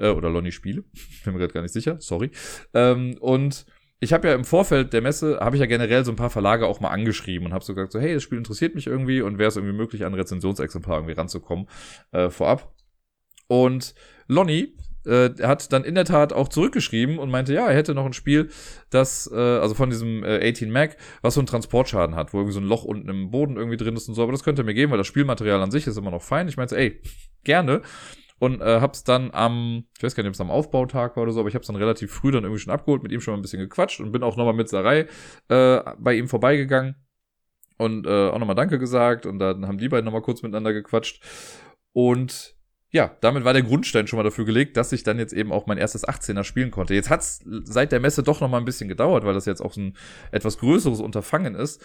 äh, 0.00 0.08
oder 0.10 0.30
Lonnie 0.30 0.52
Spiele. 0.52 0.84
Bin 1.24 1.32
mir 1.32 1.38
gerade 1.38 1.52
gar 1.52 1.62
nicht 1.62 1.72
sicher, 1.72 1.96
sorry. 2.00 2.30
Ähm, 2.74 3.16
und 3.20 3.66
ich 4.00 4.12
habe 4.12 4.28
ja 4.28 4.34
im 4.34 4.44
Vorfeld 4.44 4.92
der 4.92 5.02
Messe, 5.02 5.38
habe 5.40 5.56
ich 5.56 5.60
ja 5.60 5.66
generell 5.66 6.04
so 6.04 6.12
ein 6.12 6.16
paar 6.16 6.30
Verlage 6.30 6.66
auch 6.66 6.80
mal 6.80 6.88
angeschrieben 6.88 7.46
und 7.46 7.52
habe 7.52 7.64
so 7.64 7.74
gesagt, 7.74 7.92
so 7.92 8.00
hey, 8.00 8.14
das 8.14 8.22
Spiel 8.22 8.38
interessiert 8.38 8.74
mich 8.74 8.86
irgendwie 8.86 9.20
und 9.20 9.38
wäre 9.38 9.48
es 9.48 9.56
irgendwie 9.56 9.76
möglich, 9.76 10.04
an 10.04 10.14
Rezensionsexemplar 10.14 10.98
irgendwie 10.98 11.14
ranzukommen 11.14 11.68
äh, 12.12 12.30
vorab. 12.30 12.72
Und 13.46 13.94
Lonnie 14.26 14.74
äh, 15.04 15.30
hat 15.42 15.72
dann 15.72 15.84
in 15.84 15.94
der 15.94 16.04
Tat 16.04 16.32
auch 16.32 16.48
zurückgeschrieben 16.48 17.18
und 17.18 17.30
meinte, 17.30 17.52
ja, 17.52 17.66
er 17.66 17.76
hätte 17.76 17.94
noch 17.94 18.06
ein 18.06 18.12
Spiel, 18.12 18.48
das, 18.90 19.30
äh, 19.32 19.36
also 19.36 19.74
von 19.74 19.90
diesem 19.90 20.24
äh, 20.24 20.48
18 20.50 20.70
Mac, 20.70 20.96
was 21.20 21.34
so 21.34 21.40
einen 21.40 21.46
Transportschaden 21.46 22.16
hat, 22.16 22.32
wo 22.32 22.38
irgendwie 22.38 22.54
so 22.54 22.60
ein 22.60 22.66
Loch 22.66 22.84
unten 22.84 23.08
im 23.08 23.30
Boden 23.30 23.56
irgendwie 23.56 23.76
drin 23.76 23.96
ist 23.96 24.08
und 24.08 24.14
so, 24.14 24.22
aber 24.22 24.32
das 24.32 24.44
könnte 24.44 24.62
er 24.62 24.64
mir 24.64 24.74
geben, 24.74 24.92
weil 24.92 24.98
das 24.98 25.06
Spielmaterial 25.06 25.60
an 25.60 25.70
sich 25.70 25.86
ist 25.86 25.96
immer 25.96 26.10
noch 26.10 26.22
fein. 26.22 26.48
Ich 26.48 26.56
meinte, 26.56 26.76
ey, 26.76 27.00
gerne. 27.44 27.82
Und 28.40 28.62
äh, 28.62 28.80
hab's 28.80 29.04
dann 29.04 29.30
am, 29.32 29.84
ich 29.96 30.02
weiß 30.02 30.14
gar 30.14 30.22
nicht, 30.22 30.30
ob 30.30 30.34
es 30.34 30.40
am 30.40 30.50
Aufbautag 30.50 31.14
war 31.14 31.24
oder 31.24 31.32
so, 31.32 31.40
aber 31.40 31.50
ich 31.50 31.54
hab's 31.54 31.66
dann 31.66 31.76
relativ 31.76 32.10
früh 32.10 32.30
dann 32.30 32.42
irgendwie 32.42 32.60
schon 32.60 32.72
abgeholt, 32.72 33.02
mit 33.02 33.12
ihm 33.12 33.20
schon 33.20 33.34
mal 33.34 33.38
ein 33.38 33.42
bisschen 33.42 33.60
gequatscht 33.60 34.00
und 34.00 34.12
bin 34.12 34.22
auch 34.22 34.38
nochmal 34.38 34.54
mit 34.54 34.70
Sarai 34.70 35.06
äh, 35.48 35.80
bei 35.98 36.14
ihm 36.14 36.26
vorbeigegangen 36.26 36.96
und 37.76 38.06
äh, 38.06 38.30
auch 38.30 38.38
nochmal 38.38 38.56
Danke 38.56 38.78
gesagt 38.78 39.26
und 39.26 39.40
dann 39.40 39.68
haben 39.68 39.76
die 39.76 39.90
beiden 39.90 40.06
nochmal 40.06 40.22
kurz 40.22 40.42
miteinander 40.42 40.72
gequatscht. 40.72 41.22
Und 41.92 42.56
ja, 42.90 43.14
damit 43.20 43.44
war 43.44 43.52
der 43.52 43.62
Grundstein 43.62 44.06
schon 44.06 44.16
mal 44.16 44.22
dafür 44.22 44.46
gelegt, 44.46 44.78
dass 44.78 44.92
ich 44.92 45.02
dann 45.02 45.18
jetzt 45.18 45.34
eben 45.34 45.52
auch 45.52 45.66
mein 45.66 45.76
erstes 45.76 46.08
18er 46.08 46.42
spielen 46.42 46.70
konnte. 46.70 46.94
Jetzt 46.94 47.10
hat's 47.10 47.44
seit 47.44 47.92
der 47.92 48.00
Messe 48.00 48.22
doch 48.22 48.40
noch 48.40 48.48
mal 48.48 48.56
ein 48.56 48.64
bisschen 48.64 48.88
gedauert, 48.88 49.24
weil 49.24 49.34
das 49.34 49.44
jetzt 49.44 49.60
auch 49.60 49.74
so 49.74 49.82
ein 49.82 49.96
etwas 50.32 50.56
größeres 50.56 51.00
Unterfangen 51.00 51.54
ist, 51.54 51.82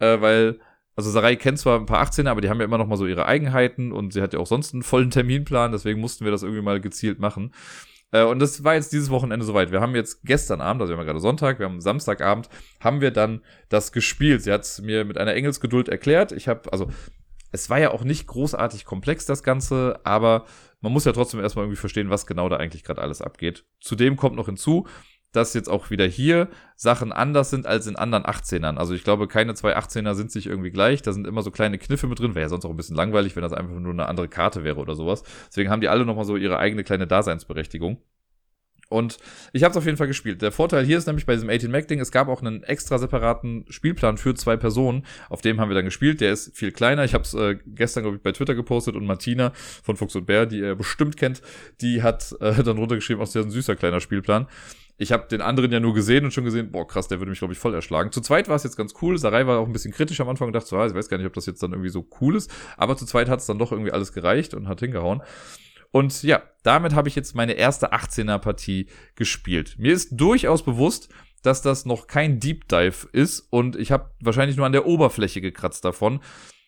äh, 0.00 0.20
weil 0.20 0.58
also 0.96 1.10
Sarai 1.10 1.36
kennt 1.36 1.58
zwar 1.58 1.78
ein 1.78 1.86
paar 1.86 2.04
18er, 2.06 2.28
aber 2.28 2.40
die 2.40 2.48
haben 2.48 2.58
ja 2.58 2.64
immer 2.64 2.78
noch 2.78 2.86
mal 2.86 2.96
so 2.96 3.06
ihre 3.06 3.26
Eigenheiten 3.26 3.92
und 3.92 4.12
sie 4.12 4.22
hat 4.22 4.32
ja 4.32 4.38
auch 4.38 4.46
sonst 4.46 4.74
einen 4.74 4.82
vollen 4.82 5.10
Terminplan, 5.10 5.72
deswegen 5.72 6.00
mussten 6.00 6.24
wir 6.24 6.32
das 6.32 6.42
irgendwie 6.42 6.62
mal 6.62 6.80
gezielt 6.80 7.18
machen. 7.18 7.52
Äh, 8.12 8.22
und 8.24 8.38
das 8.38 8.62
war 8.62 8.74
jetzt 8.74 8.92
dieses 8.92 9.10
Wochenende 9.10 9.44
soweit. 9.44 9.72
Wir 9.72 9.80
haben 9.80 9.94
jetzt 9.94 10.22
gestern 10.24 10.60
Abend, 10.60 10.80
also 10.80 10.92
wir 10.92 10.96
haben 10.96 11.04
ja 11.04 11.12
gerade 11.12 11.20
Sonntag, 11.20 11.58
wir 11.58 11.66
haben 11.66 11.80
Samstagabend, 11.80 12.48
haben 12.80 13.00
wir 13.00 13.10
dann 13.10 13.42
das 13.68 13.90
gespielt. 13.92 14.42
Sie 14.42 14.52
hat 14.52 14.62
es 14.62 14.80
mir 14.80 15.04
mit 15.04 15.18
einer 15.18 15.34
Engelsgeduld 15.34 15.88
erklärt. 15.88 16.30
Ich 16.30 16.46
habe, 16.46 16.72
also 16.72 16.88
es 17.50 17.70
war 17.70 17.78
ja 17.78 17.90
auch 17.90 18.04
nicht 18.04 18.26
großartig 18.26 18.84
komplex, 18.84 19.26
das 19.26 19.42
Ganze, 19.42 20.00
aber 20.04 20.44
man 20.80 20.92
muss 20.92 21.04
ja 21.04 21.12
trotzdem 21.12 21.40
erstmal 21.40 21.64
irgendwie 21.64 21.80
verstehen, 21.80 22.10
was 22.10 22.26
genau 22.26 22.48
da 22.48 22.56
eigentlich 22.56 22.84
gerade 22.84 23.00
alles 23.00 23.22
abgeht. 23.22 23.64
Zudem 23.80 24.16
kommt 24.16 24.36
noch 24.36 24.46
hinzu, 24.46 24.86
dass 25.34 25.52
jetzt 25.52 25.68
auch 25.68 25.90
wieder 25.90 26.06
hier 26.06 26.48
Sachen 26.76 27.12
anders 27.12 27.50
sind 27.50 27.66
als 27.66 27.86
in 27.86 27.96
anderen 27.96 28.24
18ern. 28.24 28.76
Also 28.76 28.94
ich 28.94 29.04
glaube, 29.04 29.28
keine 29.28 29.54
zwei 29.54 29.76
18er 29.76 30.14
sind 30.14 30.30
sich 30.30 30.46
irgendwie 30.46 30.70
gleich. 30.70 31.02
Da 31.02 31.12
sind 31.12 31.26
immer 31.26 31.42
so 31.42 31.50
kleine 31.50 31.78
Kniffe 31.78 32.06
mit 32.06 32.18
drin. 32.20 32.34
Wäre 32.34 32.44
ja 32.44 32.48
sonst 32.48 32.64
auch 32.64 32.70
ein 32.70 32.76
bisschen 32.76 32.96
langweilig, 32.96 33.34
wenn 33.36 33.42
das 33.42 33.52
einfach 33.52 33.74
nur 33.74 33.92
eine 33.92 34.06
andere 34.06 34.28
Karte 34.28 34.64
wäre 34.64 34.80
oder 34.80 34.94
sowas. 34.94 35.22
Deswegen 35.48 35.70
haben 35.70 35.80
die 35.80 35.88
alle 35.88 36.04
nochmal 36.04 36.24
so 36.24 36.36
ihre 36.36 36.58
eigene 36.58 36.84
kleine 36.84 37.06
Daseinsberechtigung. 37.06 37.98
Und 38.90 39.18
ich 39.52 39.64
habe 39.64 39.72
es 39.72 39.76
auf 39.76 39.86
jeden 39.86 39.96
Fall 39.96 40.06
gespielt. 40.06 40.42
Der 40.42 40.52
Vorteil 40.52 40.84
hier 40.84 40.98
ist 40.98 41.06
nämlich 41.06 41.26
bei 41.26 41.34
diesem 41.34 41.50
18 41.50 41.70
Mac 41.70 41.88
Ding, 41.88 42.00
es 42.00 42.12
gab 42.12 42.28
auch 42.28 42.40
einen 42.42 42.62
extra 42.62 42.98
separaten 42.98 43.64
Spielplan 43.68 44.18
für 44.18 44.34
zwei 44.34 44.56
Personen. 44.56 45.04
Auf 45.30 45.40
dem 45.40 45.60
haben 45.60 45.68
wir 45.68 45.74
dann 45.74 45.86
gespielt. 45.86 46.20
Der 46.20 46.32
ist 46.32 46.56
viel 46.56 46.70
kleiner. 46.70 47.04
Ich 47.04 47.14
habe 47.14 47.24
es 47.24 47.34
äh, 47.34 47.56
gestern 47.66 48.04
glaube 48.04 48.18
ich 48.18 48.22
bei 48.22 48.32
Twitter 48.32 48.54
gepostet 48.54 48.94
und 48.94 49.06
Martina 49.06 49.52
von 49.82 49.96
Fuchs 49.96 50.14
und 50.14 50.26
Bär, 50.26 50.46
die 50.46 50.58
ihr 50.58 50.74
bestimmt 50.76 51.16
kennt, 51.16 51.42
die 51.80 52.02
hat 52.02 52.36
äh, 52.40 52.62
dann 52.62 52.78
runtergeschrieben, 52.78 53.22
aus 53.22 53.32
der 53.32 53.42
ein 53.42 53.50
süßer 53.50 53.74
kleiner 53.74 54.00
Spielplan. 54.00 54.46
Ich 54.96 55.10
habe 55.10 55.26
den 55.28 55.40
anderen 55.40 55.72
ja 55.72 55.80
nur 55.80 55.92
gesehen 55.92 56.24
und 56.24 56.32
schon 56.32 56.44
gesehen, 56.44 56.70
boah, 56.70 56.86
krass, 56.86 57.08
der 57.08 57.18
würde 57.18 57.30
mich, 57.30 57.40
glaube 57.40 57.52
ich, 57.52 57.58
voll 57.58 57.74
erschlagen. 57.74 58.12
Zu 58.12 58.20
zweit 58.20 58.48
war 58.48 58.56
es 58.56 58.62
jetzt 58.62 58.76
ganz 58.76 58.94
cool. 59.02 59.18
Sarai 59.18 59.46
war 59.46 59.58
auch 59.58 59.66
ein 59.66 59.72
bisschen 59.72 59.92
kritisch 59.92 60.20
am 60.20 60.28
Anfang 60.28 60.46
und 60.46 60.52
dachte 60.52 60.68
so, 60.68 60.76
ah, 60.76 60.86
ich 60.86 60.94
weiß 60.94 61.08
gar 61.08 61.16
nicht, 61.16 61.26
ob 61.26 61.32
das 61.32 61.46
jetzt 61.46 61.62
dann 61.62 61.72
irgendwie 61.72 61.90
so 61.90 62.06
cool 62.20 62.36
ist. 62.36 62.50
Aber 62.76 62.96
zu 62.96 63.04
zweit 63.04 63.28
hat 63.28 63.40
es 63.40 63.46
dann 63.46 63.58
doch 63.58 63.72
irgendwie 63.72 63.92
alles 63.92 64.12
gereicht 64.12 64.54
und 64.54 64.68
hat 64.68 64.80
hingehauen. 64.80 65.22
Und 65.90 66.22
ja, 66.22 66.42
damit 66.62 66.94
habe 66.94 67.08
ich 67.08 67.14
jetzt 67.14 67.34
meine 67.34 67.52
erste 67.52 67.92
18er 67.92 68.38
Partie 68.38 68.88
gespielt. 69.14 69.76
Mir 69.78 69.92
ist 69.92 70.10
durchaus 70.12 70.64
bewusst, 70.64 71.08
dass 71.42 71.62
das 71.62 71.84
noch 71.84 72.06
kein 72.06 72.40
Deep 72.40 72.68
Dive 72.68 73.08
ist 73.12 73.40
und 73.50 73.76
ich 73.76 73.92
habe 73.92 74.10
wahrscheinlich 74.20 74.56
nur 74.56 74.66
an 74.66 74.72
der 74.72 74.86
Oberfläche 74.86 75.40
gekratzt 75.40 75.84
davon. 75.84 76.20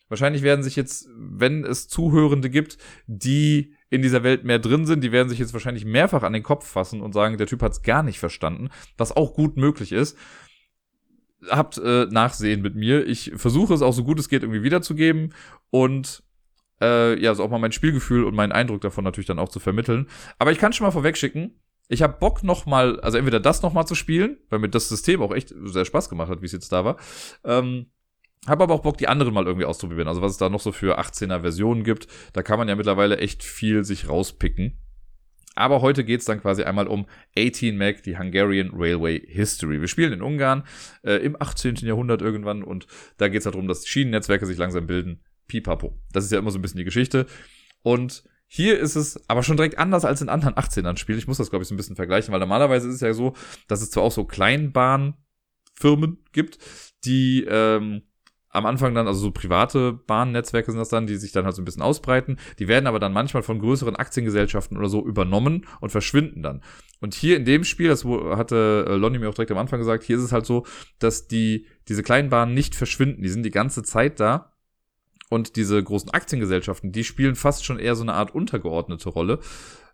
Wahrscheinlich 0.09 0.41
werden 0.41 0.63
sich 0.63 0.75
jetzt, 0.75 1.09
wenn 1.17 1.63
es 1.63 1.87
Zuhörende 1.87 2.49
gibt, 2.49 2.77
die 3.07 3.73
in 3.89 4.01
dieser 4.01 4.23
Welt 4.23 4.43
mehr 4.43 4.59
drin 4.59 4.85
sind, 4.85 5.03
die 5.03 5.11
werden 5.11 5.29
sich 5.29 5.39
jetzt 5.39 5.53
wahrscheinlich 5.53 5.85
mehrfach 5.85 6.23
an 6.23 6.33
den 6.33 6.43
Kopf 6.43 6.67
fassen 6.67 7.01
und 7.01 7.13
sagen, 7.13 7.37
der 7.37 7.47
Typ 7.47 7.61
hat 7.61 7.73
es 7.73 7.81
gar 7.81 8.03
nicht 8.03 8.19
verstanden, 8.19 8.69
was 8.97 9.15
auch 9.15 9.33
gut 9.33 9.57
möglich 9.57 9.91
ist. 9.91 10.17
Habt 11.49 11.77
äh, 11.77 12.05
Nachsehen 12.05 12.61
mit 12.61 12.75
mir. 12.75 13.05
Ich 13.05 13.31
versuche 13.35 13.73
es 13.73 13.81
auch 13.81 13.93
so 13.93 14.03
gut 14.03 14.19
es 14.19 14.29
geht 14.29 14.43
irgendwie 14.43 14.63
wiederzugeben 14.63 15.33
und 15.69 16.23
äh, 16.81 17.19
ja, 17.21 17.33
so 17.33 17.43
auch 17.43 17.49
mal 17.49 17.59
mein 17.59 17.71
Spielgefühl 17.71 18.23
und 18.23 18.35
meinen 18.35 18.51
Eindruck 18.51 18.81
davon 18.81 19.03
natürlich 19.03 19.27
dann 19.27 19.39
auch 19.39 19.49
zu 19.49 19.59
vermitteln. 19.59 20.07
Aber 20.39 20.51
ich 20.51 20.57
kann 20.57 20.73
schon 20.73 20.85
mal 20.85 20.91
vorwegschicken, 20.91 21.59
ich 21.89 22.01
habe 22.01 22.17
Bock 22.19 22.43
noch 22.43 22.65
mal, 22.65 22.99
also 22.99 23.17
entweder 23.17 23.39
das 23.39 23.61
noch 23.61 23.73
mal 23.73 23.85
zu 23.85 23.95
spielen, 23.95 24.37
weil 24.49 24.59
mir 24.59 24.69
das 24.69 24.89
System 24.89 25.21
auch 25.21 25.33
echt 25.33 25.53
sehr 25.63 25.85
Spaß 25.85 26.09
gemacht 26.09 26.29
hat, 26.29 26.41
wie 26.41 26.45
es 26.45 26.51
jetzt 26.51 26.71
da 26.71 26.83
war. 26.83 26.97
Ähm, 27.43 27.87
habe 28.47 28.63
aber 28.63 28.73
auch 28.73 28.81
Bock, 28.81 28.97
die 28.97 29.07
anderen 29.07 29.33
mal 29.33 29.45
irgendwie 29.45 29.65
auszuprobieren. 29.65 30.07
Also 30.07 30.21
was 30.21 30.31
es 30.31 30.37
da 30.37 30.49
noch 30.49 30.61
so 30.61 30.71
für 30.71 30.99
18er 30.99 31.41
Versionen 31.41 31.83
gibt. 31.83 32.07
Da 32.33 32.43
kann 32.43 32.57
man 32.57 32.67
ja 32.67 32.75
mittlerweile 32.75 33.17
echt 33.17 33.43
viel 33.43 33.83
sich 33.83 34.09
rauspicken. 34.09 34.77
Aber 35.55 35.81
heute 35.81 36.03
geht's 36.03 36.25
dann 36.25 36.39
quasi 36.39 36.63
einmal 36.63 36.87
um 36.87 37.07
18 37.35 37.77
Mac, 37.77 38.03
die 38.03 38.17
Hungarian 38.17 38.71
Railway 38.73 39.19
History. 39.27 39.81
Wir 39.81 39.87
spielen 39.87 40.13
in 40.13 40.21
Ungarn 40.21 40.63
äh, 41.03 41.15
im 41.15 41.35
18. 41.39 41.77
Jahrhundert 41.77 42.21
irgendwann 42.21 42.63
und 42.63 42.85
da 43.17 43.27
geht's 43.27 43.45
halt 43.45 43.55
darum, 43.55 43.67
dass 43.67 43.87
Schienennetzwerke 43.87 44.45
sich 44.45 44.57
langsam 44.57 44.85
bilden 44.85 45.23
pipapo. 45.47 45.97
Das 46.11 46.25
ist 46.25 46.31
ja 46.31 46.37
immer 46.37 46.51
so 46.51 46.59
ein 46.59 46.61
bisschen 46.61 46.77
die 46.77 46.83
Geschichte. 46.83 47.25
Und 47.81 48.23
hier 48.45 48.79
ist 48.79 48.95
es 48.95 49.27
aber 49.29 49.43
schon 49.43 49.57
direkt 49.57 49.77
anders 49.77 50.05
als 50.05 50.21
in 50.21 50.29
anderen 50.29 50.55
18ern 50.55 50.97
Spielen. 50.97 51.17
Ich 51.17 51.27
muss 51.27 51.37
das, 51.37 51.49
glaube 51.49 51.63
ich, 51.63 51.69
so 51.69 51.73
ein 51.73 51.77
bisschen 51.77 51.95
vergleichen, 51.95 52.31
weil 52.31 52.39
normalerweise 52.39 52.87
ist 52.87 52.95
es 52.95 53.01
ja 53.01 53.13
so, 53.13 53.33
dass 53.67 53.81
es 53.81 53.91
zwar 53.91 54.03
auch 54.03 54.11
so 54.11 54.25
Kleinbahnfirmen 54.25 56.23
gibt, 56.31 56.59
die 57.03 57.45
ähm, 57.49 58.03
am 58.57 58.65
Anfang 58.65 58.93
dann, 58.93 59.07
also 59.07 59.19
so 59.19 59.31
private 59.31 59.93
Bahnnetzwerke 59.93 60.71
sind 60.71 60.79
das 60.79 60.89
dann, 60.89 61.07
die 61.07 61.15
sich 61.15 61.31
dann 61.31 61.45
halt 61.45 61.55
so 61.55 61.61
ein 61.61 61.65
bisschen 61.65 61.81
ausbreiten. 61.81 62.37
Die 62.59 62.67
werden 62.67 62.87
aber 62.87 62.99
dann 62.99 63.13
manchmal 63.13 63.43
von 63.43 63.59
größeren 63.59 63.95
Aktiengesellschaften 63.95 64.77
oder 64.77 64.89
so 64.89 65.05
übernommen 65.05 65.65
und 65.79 65.91
verschwinden 65.91 66.41
dann. 66.41 66.61
Und 66.99 67.13
hier 67.13 67.37
in 67.37 67.45
dem 67.45 67.63
Spiel, 67.63 67.87
das 67.87 68.03
hatte 68.03 68.85
äh, 68.87 68.95
Lonnie 68.95 69.19
mir 69.19 69.29
auch 69.29 69.35
direkt 69.35 69.51
am 69.51 69.57
Anfang 69.57 69.79
gesagt, 69.79 70.03
hier 70.03 70.17
ist 70.17 70.23
es 70.23 70.31
halt 70.31 70.45
so, 70.45 70.65
dass 70.99 71.27
die, 71.27 71.67
diese 71.87 72.03
kleinen 72.03 72.29
Bahnen 72.29 72.53
nicht 72.53 72.75
verschwinden. 72.75 73.21
Die 73.21 73.29
sind 73.29 73.43
die 73.43 73.51
ganze 73.51 73.83
Zeit 73.83 74.19
da 74.19 74.53
und 75.29 75.55
diese 75.55 75.81
großen 75.81 76.09
Aktiengesellschaften, 76.11 76.91
die 76.91 77.03
spielen 77.03 77.35
fast 77.35 77.65
schon 77.65 77.79
eher 77.79 77.95
so 77.95 78.03
eine 78.03 78.13
Art 78.13 78.33
untergeordnete 78.33 79.09
Rolle. 79.09 79.39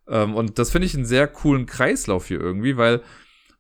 Ähm, 0.08 0.36
und 0.36 0.58
das 0.58 0.72
finde 0.72 0.86
ich 0.86 0.96
einen 0.96 1.06
sehr 1.06 1.28
coolen 1.28 1.66
Kreislauf 1.66 2.28
hier 2.28 2.40
irgendwie, 2.40 2.78
weil 2.78 3.02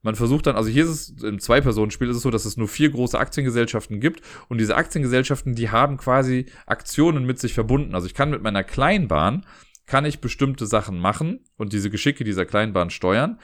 man 0.03 0.15
versucht 0.15 0.45
dann, 0.45 0.55
also 0.55 0.69
hier 0.69 0.83
ist 0.83 0.89
es 0.89 1.23
im 1.23 1.39
Zwei-Personen-Spiel 1.39 2.09
ist 2.09 2.17
es 2.17 2.21
so, 2.23 2.29
dass 2.29 2.45
es 2.45 2.57
nur 2.57 2.67
vier 2.67 2.91
große 2.91 3.17
Aktiengesellschaften 3.17 3.99
gibt 3.99 4.21
und 4.49 4.59
diese 4.59 4.75
Aktiengesellschaften, 4.75 5.55
die 5.55 5.71
haben 5.71 5.97
quasi 5.97 6.45
Aktionen 6.65 7.25
mit 7.25 7.39
sich 7.39 7.53
verbunden. 7.53 7.95
Also 7.95 8.05
ich 8.05 8.13
kann 8.13 8.29
mit 8.29 8.43
meiner 8.43 8.63
Kleinbahn, 8.63 9.45
kann 9.85 10.05
ich 10.05 10.19
bestimmte 10.19 10.65
Sachen 10.65 10.99
machen 10.99 11.39
und 11.57 11.73
diese 11.73 11.89
Geschicke 11.89 12.25
dieser 12.25 12.45
Kleinbahn 12.45 12.89
steuern, 12.89 13.39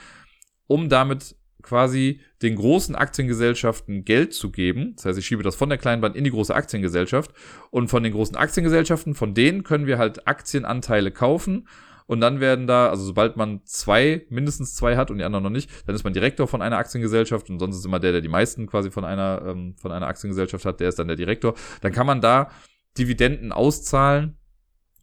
um 0.68 0.89
damit 0.89 1.36
quasi 1.62 2.22
den 2.41 2.55
großen 2.55 2.95
Aktiengesellschaften 2.95 4.03
Geld 4.03 4.34
zu 4.34 4.51
geben. 4.51 4.93
Das 4.95 5.05
heißt, 5.05 5.20
ich 5.20 5.26
schiebe 5.26 5.43
das 5.43 5.55
von 5.55 5.70
der 5.70 5.78
Kleinbahn 5.78 6.14
in 6.14 6.24
die 6.24 6.32
große 6.32 6.53
Aktiengesellschaft 6.53 7.32
und 7.72 7.88
von 7.88 8.03
den 8.03 8.14
großen 8.14 8.36
Aktiengesellschaften, 8.36 9.16
von 9.16 9.34
denen 9.34 9.64
können 9.64 9.88
wir 9.88 9.97
halt 9.97 10.28
Aktienanteile 10.28 11.12
kaufen 11.12 11.68
und 12.10 12.22
dann 12.22 12.39
werden 12.39 12.66
da, 12.66 12.89
also 12.89 13.03
sobald 13.03 13.38
man 13.38 13.62
zwei, 13.66 14.26
mindestens 14.32 14.74
zwei 14.74 14.97
hat 14.97 15.12
und 15.12 15.20
die 15.20 15.24
anderen 15.24 15.43
noch 15.43 15.51
nicht, 15.51 15.70
dann 15.86 15.93
ist 15.93 16.03
man 16.03 16.12
Direktor 16.12 16.47
von 16.47 16.64
einer 16.64 16.80
Aktiengesellschaft 16.80 17.51
und 17.51 17.60
sonst 17.60 17.78
ist 17.78 17.86
immer 17.86 17.99
der, 17.99 18.14
der 18.14 18.22
die 18.22 18.30
meisten 18.30 18.66
quasi 18.66 18.89
von 18.89 19.05
einer, 19.05 19.43
ähm, 19.45 19.76
von 19.80 19.91
einer 19.91 20.07
Aktiengesellschaft 20.07 20.66
hat, 20.66 20.80
der 20.80 20.89
ist 20.89 20.97
dann 20.97 21.07
der 21.07 21.18
Direktor. 21.18 21.53
Dann 21.82 21.91
kann 21.91 22.07
man 22.07 22.20
da 22.20 22.49
Dividenden 22.97 23.51
auszahlen 23.51 24.39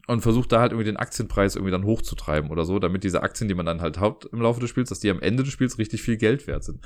und 0.07 0.19
versucht 0.19 0.51
da 0.51 0.59
halt 0.59 0.73
irgendwie 0.73 0.83
den 0.83 0.97
Aktienpreis 0.97 1.55
irgendwie 1.55 1.71
dann 1.71 1.85
hochzutreiben 1.85 2.51
oder 2.51 2.65
so, 2.65 2.77
damit 2.77 3.05
diese 3.05 3.23
Aktien, 3.23 3.47
die 3.47 3.55
man 3.55 3.65
dann 3.65 3.79
halt 3.79 4.01
hat 4.01 4.25
im 4.25 4.41
Laufe 4.41 4.59
des 4.59 4.69
Spiels, 4.69 4.89
dass 4.89 4.99
die 4.99 5.09
am 5.09 5.21
Ende 5.21 5.43
des 5.43 5.53
Spiels 5.53 5.77
richtig 5.77 6.01
viel 6.01 6.17
Geld 6.17 6.45
wert 6.45 6.65
sind. 6.65 6.85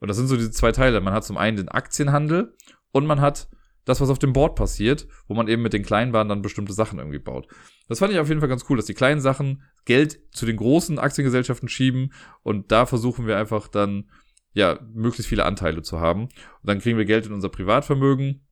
Und 0.00 0.08
das 0.08 0.16
sind 0.16 0.26
so 0.26 0.34
diese 0.34 0.50
zwei 0.50 0.72
Teile. 0.72 1.00
Man 1.00 1.14
hat 1.14 1.22
zum 1.22 1.36
einen 1.36 1.56
den 1.56 1.68
Aktienhandel 1.68 2.56
und 2.90 3.06
man 3.06 3.20
hat 3.20 3.48
das, 3.84 4.00
was 4.00 4.10
auf 4.10 4.18
dem 4.18 4.32
Board 4.32 4.56
passiert, 4.56 5.06
wo 5.28 5.34
man 5.34 5.46
eben 5.46 5.62
mit 5.62 5.72
den 5.72 5.84
kleinen 5.84 6.12
Waren 6.12 6.28
dann 6.28 6.42
bestimmte 6.42 6.72
Sachen 6.72 6.98
irgendwie 6.98 7.20
baut. 7.20 7.46
Das 7.88 8.00
fand 8.00 8.12
ich 8.12 8.18
auf 8.18 8.28
jeden 8.28 8.40
Fall 8.40 8.48
ganz 8.48 8.64
cool, 8.68 8.76
dass 8.76 8.86
die 8.86 8.94
kleinen 8.94 9.20
Sachen 9.20 9.62
Geld 9.84 10.18
zu 10.32 10.46
den 10.46 10.56
großen 10.56 10.98
Aktiengesellschaften 10.98 11.68
schieben 11.68 12.12
und 12.42 12.72
da 12.72 12.86
versuchen 12.86 13.26
wir 13.26 13.36
einfach 13.38 13.68
dann, 13.68 14.10
ja, 14.52 14.78
möglichst 14.92 15.28
viele 15.28 15.44
Anteile 15.44 15.82
zu 15.82 16.00
haben. 16.00 16.22
Und 16.24 16.32
dann 16.62 16.80
kriegen 16.80 16.98
wir 16.98 17.04
Geld 17.04 17.26
in 17.26 17.32
unser 17.32 17.50
Privatvermögen 17.50 18.46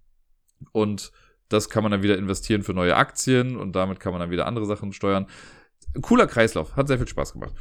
und 0.72 1.12
das 1.48 1.68
kann 1.68 1.82
man 1.82 1.92
dann 1.92 2.02
wieder 2.02 2.18
investieren 2.18 2.62
für 2.62 2.74
neue 2.74 2.96
Aktien 2.96 3.56
und 3.56 3.74
damit 3.74 4.00
kann 4.00 4.12
man 4.12 4.20
dann 4.20 4.30
wieder 4.30 4.46
andere 4.46 4.66
Sachen 4.66 4.92
steuern. 4.92 5.26
Cooler 6.00 6.26
Kreislauf, 6.26 6.76
hat 6.76 6.88
sehr 6.88 6.98
viel 6.98 7.08
Spaß 7.08 7.32
gemacht. 7.32 7.54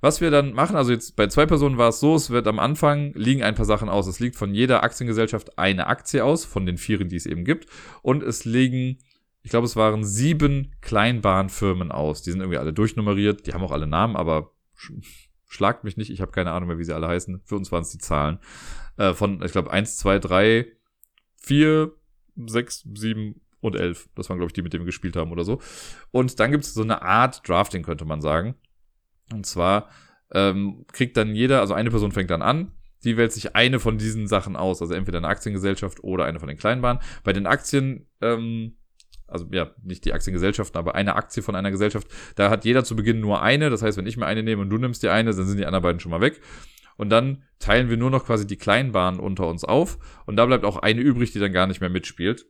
Was 0.00 0.20
wir 0.20 0.32
dann 0.32 0.52
machen, 0.52 0.74
also 0.74 0.90
jetzt 0.90 1.14
bei 1.14 1.28
zwei 1.28 1.46
Personen 1.46 1.78
war 1.78 1.90
es 1.90 2.00
so, 2.00 2.16
es 2.16 2.30
wird 2.30 2.48
am 2.48 2.58
Anfang 2.58 3.12
liegen 3.14 3.44
ein 3.44 3.54
paar 3.54 3.64
Sachen 3.64 3.88
aus. 3.88 4.08
Es 4.08 4.18
liegt 4.18 4.34
von 4.34 4.52
jeder 4.52 4.82
Aktiengesellschaft 4.82 5.58
eine 5.58 5.86
Aktie 5.86 6.24
aus, 6.24 6.44
von 6.44 6.66
den 6.66 6.76
vieren, 6.76 7.08
die 7.08 7.14
es 7.14 7.24
eben 7.24 7.44
gibt. 7.44 7.68
Und 8.02 8.24
es 8.24 8.44
liegen, 8.44 8.98
ich 9.42 9.50
glaube, 9.50 9.66
es 9.66 9.76
waren 9.76 10.04
sieben 10.04 10.74
Kleinbahnfirmen 10.80 11.90
aus. 11.90 12.22
Die 12.22 12.30
sind 12.30 12.40
irgendwie 12.40 12.58
alle 12.58 12.72
durchnummeriert, 12.72 13.46
die 13.46 13.54
haben 13.54 13.64
auch 13.64 13.72
alle 13.72 13.86
Namen, 13.86 14.16
aber 14.16 14.52
Schlagt 15.52 15.84
mich 15.84 15.98
nicht, 15.98 16.10
ich 16.10 16.22
habe 16.22 16.32
keine 16.32 16.50
Ahnung 16.52 16.68
mehr, 16.68 16.78
wie 16.78 16.84
sie 16.84 16.94
alle 16.94 17.08
heißen. 17.08 17.42
Für 17.44 17.56
uns 17.56 17.70
waren 17.70 17.82
es 17.82 17.90
die 17.90 17.98
Zahlen. 17.98 18.38
Äh, 18.96 19.12
von, 19.12 19.42
ich 19.42 19.52
glaube, 19.52 19.70
1, 19.70 19.98
2, 19.98 20.18
3, 20.18 20.66
4, 21.36 21.92
6, 22.36 22.88
7 22.94 23.38
und 23.60 23.76
11. 23.76 24.08
Das 24.14 24.30
waren, 24.30 24.38
glaube 24.38 24.48
ich, 24.48 24.54
die, 24.54 24.62
mit 24.62 24.72
denen 24.72 24.84
wir 24.84 24.86
gespielt 24.86 25.14
haben 25.14 25.30
oder 25.30 25.44
so. 25.44 25.60
Und 26.10 26.40
dann 26.40 26.52
gibt 26.52 26.64
es 26.64 26.72
so 26.72 26.80
eine 26.80 27.02
Art 27.02 27.46
Drafting, 27.46 27.82
könnte 27.82 28.06
man 28.06 28.22
sagen. 28.22 28.54
Und 29.30 29.44
zwar 29.44 29.90
ähm, 30.32 30.86
kriegt 30.90 31.18
dann 31.18 31.34
jeder, 31.34 31.60
also 31.60 31.74
eine 31.74 31.90
Person 31.90 32.12
fängt 32.12 32.30
dann 32.30 32.40
an, 32.40 32.72
die 33.04 33.18
wählt 33.18 33.32
sich 33.32 33.54
eine 33.54 33.78
von 33.78 33.98
diesen 33.98 34.28
Sachen 34.28 34.56
aus, 34.56 34.80
also 34.80 34.94
entweder 34.94 35.18
eine 35.18 35.28
Aktiengesellschaft 35.28 36.02
oder 36.02 36.24
eine 36.24 36.40
von 36.40 36.48
den 36.48 36.56
Kleinbahnen. 36.56 37.02
Bei 37.24 37.34
den 37.34 37.46
Aktien, 37.46 38.06
ähm, 38.22 38.78
also 39.32 39.46
ja, 39.50 39.70
nicht 39.82 40.04
die 40.04 40.12
Aktiengesellschaften, 40.12 40.78
aber 40.78 40.94
eine 40.94 41.16
Aktie 41.16 41.42
von 41.42 41.54
einer 41.54 41.70
Gesellschaft, 41.70 42.06
da 42.36 42.50
hat 42.50 42.64
jeder 42.64 42.84
zu 42.84 42.96
Beginn 42.96 43.20
nur 43.20 43.42
eine. 43.42 43.70
Das 43.70 43.82
heißt, 43.82 43.98
wenn 43.98 44.06
ich 44.06 44.16
mir 44.16 44.26
eine 44.26 44.42
nehme 44.42 44.62
und 44.62 44.70
du 44.70 44.78
nimmst 44.78 45.02
dir 45.02 45.12
eine, 45.12 45.34
dann 45.34 45.46
sind 45.46 45.58
die 45.58 45.66
anderen 45.66 45.82
beiden 45.82 46.00
schon 46.00 46.10
mal 46.10 46.20
weg. 46.20 46.40
Und 46.96 47.10
dann 47.10 47.42
teilen 47.58 47.88
wir 47.88 47.96
nur 47.96 48.10
noch 48.10 48.26
quasi 48.26 48.46
die 48.46 48.56
Kleinbahnen 48.56 49.18
unter 49.18 49.48
uns 49.48 49.64
auf. 49.64 49.98
Und 50.26 50.36
da 50.36 50.46
bleibt 50.46 50.64
auch 50.64 50.76
eine 50.76 51.00
übrig, 51.00 51.32
die 51.32 51.38
dann 51.38 51.52
gar 51.52 51.66
nicht 51.66 51.80
mehr 51.80 51.90
mitspielt. 51.90 52.46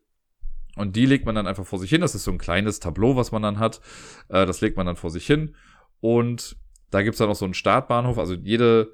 Und 0.76 0.96
die 0.96 1.06
legt 1.06 1.26
man 1.26 1.34
dann 1.34 1.46
einfach 1.46 1.66
vor 1.66 1.78
sich 1.78 1.90
hin. 1.90 2.00
Das 2.00 2.14
ist 2.14 2.24
so 2.24 2.30
ein 2.30 2.38
kleines 2.38 2.80
Tableau, 2.80 3.16
was 3.16 3.30
man 3.30 3.42
dann 3.42 3.58
hat. 3.58 3.80
Äh, 4.28 4.46
das 4.46 4.60
legt 4.60 4.76
man 4.76 4.86
dann 4.86 4.96
vor 4.96 5.10
sich 5.10 5.26
hin. 5.26 5.54
Und 6.00 6.56
da 6.90 7.02
gibt's 7.02 7.18
dann 7.18 7.28
noch 7.28 7.36
so 7.36 7.44
einen 7.44 7.54
Startbahnhof. 7.54 8.18
Also 8.18 8.34
jede 8.34 8.92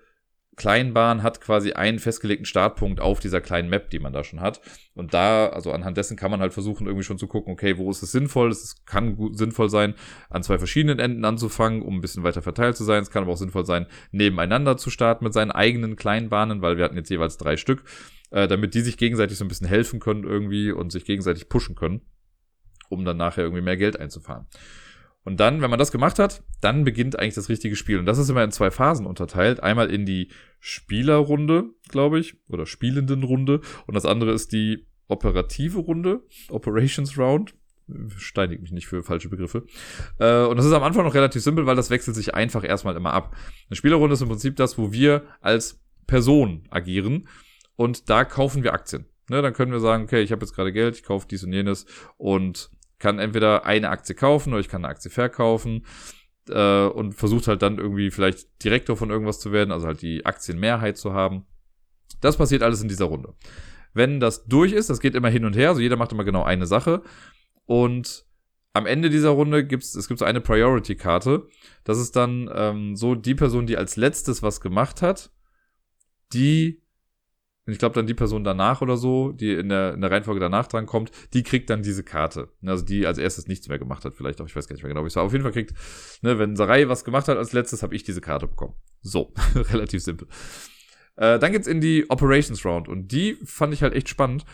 Kleinbahn 0.58 1.22
hat 1.22 1.40
quasi 1.40 1.72
einen 1.72 2.00
festgelegten 2.00 2.44
Startpunkt 2.44 3.00
auf 3.00 3.20
dieser 3.20 3.40
kleinen 3.40 3.70
Map, 3.70 3.88
die 3.90 4.00
man 4.00 4.12
da 4.12 4.24
schon 4.24 4.40
hat. 4.40 4.60
Und 4.94 5.14
da, 5.14 5.48
also 5.48 5.72
anhand 5.72 5.96
dessen 5.96 6.16
kann 6.16 6.30
man 6.30 6.40
halt 6.40 6.52
versuchen, 6.52 6.86
irgendwie 6.86 7.04
schon 7.04 7.16
zu 7.16 7.28
gucken, 7.28 7.52
okay, 7.52 7.78
wo 7.78 7.90
ist 7.90 8.02
es 8.02 8.12
sinnvoll? 8.12 8.50
Es 8.50 8.84
kann 8.84 9.16
gut, 9.16 9.38
sinnvoll 9.38 9.70
sein, 9.70 9.94
an 10.28 10.42
zwei 10.42 10.58
verschiedenen 10.58 10.98
Enden 10.98 11.24
anzufangen, 11.24 11.80
um 11.80 11.96
ein 11.96 12.00
bisschen 12.00 12.24
weiter 12.24 12.42
verteilt 12.42 12.76
zu 12.76 12.84
sein. 12.84 13.02
Es 13.02 13.10
kann 13.10 13.22
aber 13.22 13.32
auch 13.32 13.38
sinnvoll 13.38 13.64
sein, 13.64 13.86
nebeneinander 14.10 14.76
zu 14.76 14.90
starten 14.90 15.24
mit 15.24 15.32
seinen 15.32 15.52
eigenen 15.52 15.96
Kleinbahnen, 15.96 16.60
weil 16.60 16.76
wir 16.76 16.84
hatten 16.84 16.96
jetzt 16.96 17.10
jeweils 17.10 17.38
drei 17.38 17.56
Stück, 17.56 17.84
äh, 18.30 18.48
damit 18.48 18.74
die 18.74 18.80
sich 18.80 18.98
gegenseitig 18.98 19.38
so 19.38 19.44
ein 19.44 19.48
bisschen 19.48 19.68
helfen 19.68 20.00
können 20.00 20.24
irgendwie 20.24 20.72
und 20.72 20.90
sich 20.90 21.04
gegenseitig 21.04 21.48
pushen 21.48 21.76
können, 21.76 22.02
um 22.90 23.04
dann 23.04 23.16
nachher 23.16 23.44
irgendwie 23.44 23.62
mehr 23.62 23.76
Geld 23.76 23.98
einzufahren. 23.98 24.46
Und 25.28 25.40
dann, 25.40 25.60
wenn 25.60 25.68
man 25.68 25.78
das 25.78 25.92
gemacht 25.92 26.18
hat, 26.18 26.42
dann 26.62 26.84
beginnt 26.84 27.18
eigentlich 27.18 27.34
das 27.34 27.50
richtige 27.50 27.76
Spiel. 27.76 27.98
Und 27.98 28.06
das 28.06 28.16
ist 28.16 28.30
immer 28.30 28.42
in 28.42 28.50
zwei 28.50 28.70
Phasen 28.70 29.04
unterteilt. 29.04 29.62
Einmal 29.62 29.90
in 29.90 30.06
die 30.06 30.30
Spielerrunde, 30.58 31.64
glaube 31.86 32.18
ich, 32.18 32.38
oder 32.48 32.64
spielenden 32.64 33.22
Runde. 33.24 33.60
Und 33.86 33.92
das 33.92 34.06
andere 34.06 34.32
ist 34.32 34.52
die 34.52 34.86
operative 35.06 35.80
Runde, 35.80 36.22
Operations 36.48 37.18
Round. 37.18 37.54
Steinigt 38.16 38.62
mich 38.62 38.72
nicht 38.72 38.86
für 38.86 39.02
falsche 39.02 39.28
Begriffe. 39.28 39.66
Äh, 40.18 40.46
und 40.46 40.56
das 40.56 40.64
ist 40.64 40.72
am 40.72 40.82
Anfang 40.82 41.04
noch 41.04 41.14
relativ 41.14 41.42
simpel, 41.42 41.66
weil 41.66 41.76
das 41.76 41.90
wechselt 41.90 42.16
sich 42.16 42.34
einfach 42.34 42.64
erstmal 42.64 42.96
immer 42.96 43.12
ab. 43.12 43.36
Eine 43.68 43.76
Spielerrunde 43.76 44.14
ist 44.14 44.22
im 44.22 44.28
Prinzip 44.28 44.56
das, 44.56 44.78
wo 44.78 44.92
wir 44.92 45.24
als 45.42 45.78
Person 46.06 46.64
agieren. 46.70 47.28
Und 47.76 48.08
da 48.08 48.24
kaufen 48.24 48.62
wir 48.62 48.72
Aktien. 48.72 49.04
Ne, 49.28 49.42
dann 49.42 49.52
können 49.52 49.72
wir 49.72 49.80
sagen, 49.80 50.04
okay, 50.04 50.22
ich 50.22 50.32
habe 50.32 50.40
jetzt 50.40 50.54
gerade 50.54 50.72
Geld, 50.72 50.96
ich 50.96 51.02
kaufe 51.02 51.28
dies 51.30 51.44
und 51.44 51.52
jenes 51.52 51.84
und 52.16 52.70
kann 52.98 53.18
entweder 53.18 53.64
eine 53.64 53.90
Aktie 53.90 54.14
kaufen 54.14 54.52
oder 54.52 54.60
ich 54.60 54.68
kann 54.68 54.84
eine 54.84 54.92
Aktie 54.92 55.10
verkaufen 55.10 55.86
äh, 56.48 56.86
und 56.86 57.14
versucht 57.14 57.48
halt 57.48 57.62
dann 57.62 57.78
irgendwie 57.78 58.10
vielleicht 58.10 58.62
Direktor 58.64 58.96
von 58.96 59.10
irgendwas 59.10 59.40
zu 59.40 59.52
werden, 59.52 59.72
also 59.72 59.86
halt 59.86 60.02
die 60.02 60.26
Aktienmehrheit 60.26 60.96
zu 60.96 61.12
haben. 61.12 61.46
Das 62.20 62.36
passiert 62.36 62.62
alles 62.62 62.82
in 62.82 62.88
dieser 62.88 63.06
Runde. 63.06 63.34
Wenn 63.94 64.20
das 64.20 64.46
durch 64.46 64.72
ist, 64.72 64.90
das 64.90 65.00
geht 65.00 65.14
immer 65.14 65.28
hin 65.28 65.44
und 65.44 65.56
her, 65.56 65.70
also 65.70 65.80
jeder 65.80 65.96
macht 65.96 66.12
immer 66.12 66.24
genau 66.24 66.42
eine 66.42 66.66
Sache 66.66 67.02
und 67.64 68.26
am 68.74 68.86
Ende 68.86 69.10
dieser 69.10 69.30
Runde 69.30 69.66
gibt's 69.66 69.94
es 69.94 70.08
gibt 70.08 70.20
so 70.20 70.24
eine 70.24 70.40
Priority-Karte. 70.40 71.48
Das 71.84 71.98
ist 71.98 72.14
dann 72.16 72.50
ähm, 72.54 72.96
so 72.96 73.14
die 73.14 73.34
Person, 73.34 73.66
die 73.66 73.76
als 73.76 73.96
letztes 73.96 74.42
was 74.42 74.60
gemacht 74.60 75.02
hat, 75.02 75.32
die 76.32 76.82
und 77.68 77.72
ich 77.72 77.78
glaube 77.78 77.94
dann 77.94 78.06
die 78.06 78.14
Person 78.14 78.44
danach 78.44 78.80
oder 78.80 78.96
so, 78.96 79.30
die 79.30 79.52
in 79.52 79.68
der, 79.68 79.92
in 79.92 80.00
der 80.00 80.10
Reihenfolge 80.10 80.40
danach 80.40 80.68
dran 80.68 80.86
kommt, 80.86 81.10
die 81.34 81.42
kriegt 81.42 81.68
dann 81.68 81.82
diese 81.82 82.02
Karte. 82.02 82.48
Also 82.64 82.82
die 82.82 83.06
als 83.06 83.18
erstes 83.18 83.46
nichts 83.46 83.68
mehr 83.68 83.78
gemacht 83.78 84.06
hat, 84.06 84.14
vielleicht 84.14 84.40
auch, 84.40 84.46
ich 84.46 84.56
weiß 84.56 84.68
gar 84.68 84.72
nicht 84.72 84.82
mehr 84.82 84.88
genau, 84.88 85.04
wie 85.04 85.08
es 85.08 85.16
war. 85.16 85.24
Auf 85.24 85.32
jeden 85.32 85.42
Fall 85.42 85.52
kriegt, 85.52 85.74
ne, 86.22 86.38
wenn 86.38 86.56
Sarai 86.56 86.88
was 86.88 87.04
gemacht 87.04 87.28
hat 87.28 87.36
als 87.36 87.52
letztes, 87.52 87.82
habe 87.82 87.94
ich 87.94 88.04
diese 88.04 88.22
Karte 88.22 88.46
bekommen. 88.46 88.72
So, 89.02 89.34
relativ 89.54 90.02
simpel. 90.02 90.28
Äh, 91.16 91.38
dann 91.38 91.52
geht's 91.52 91.66
in 91.66 91.82
die 91.82 92.08
Operations 92.08 92.64
Round 92.64 92.88
und 92.88 93.12
die 93.12 93.36
fand 93.44 93.74
ich 93.74 93.82
halt 93.82 93.92
echt 93.92 94.08
spannend, 94.08 94.46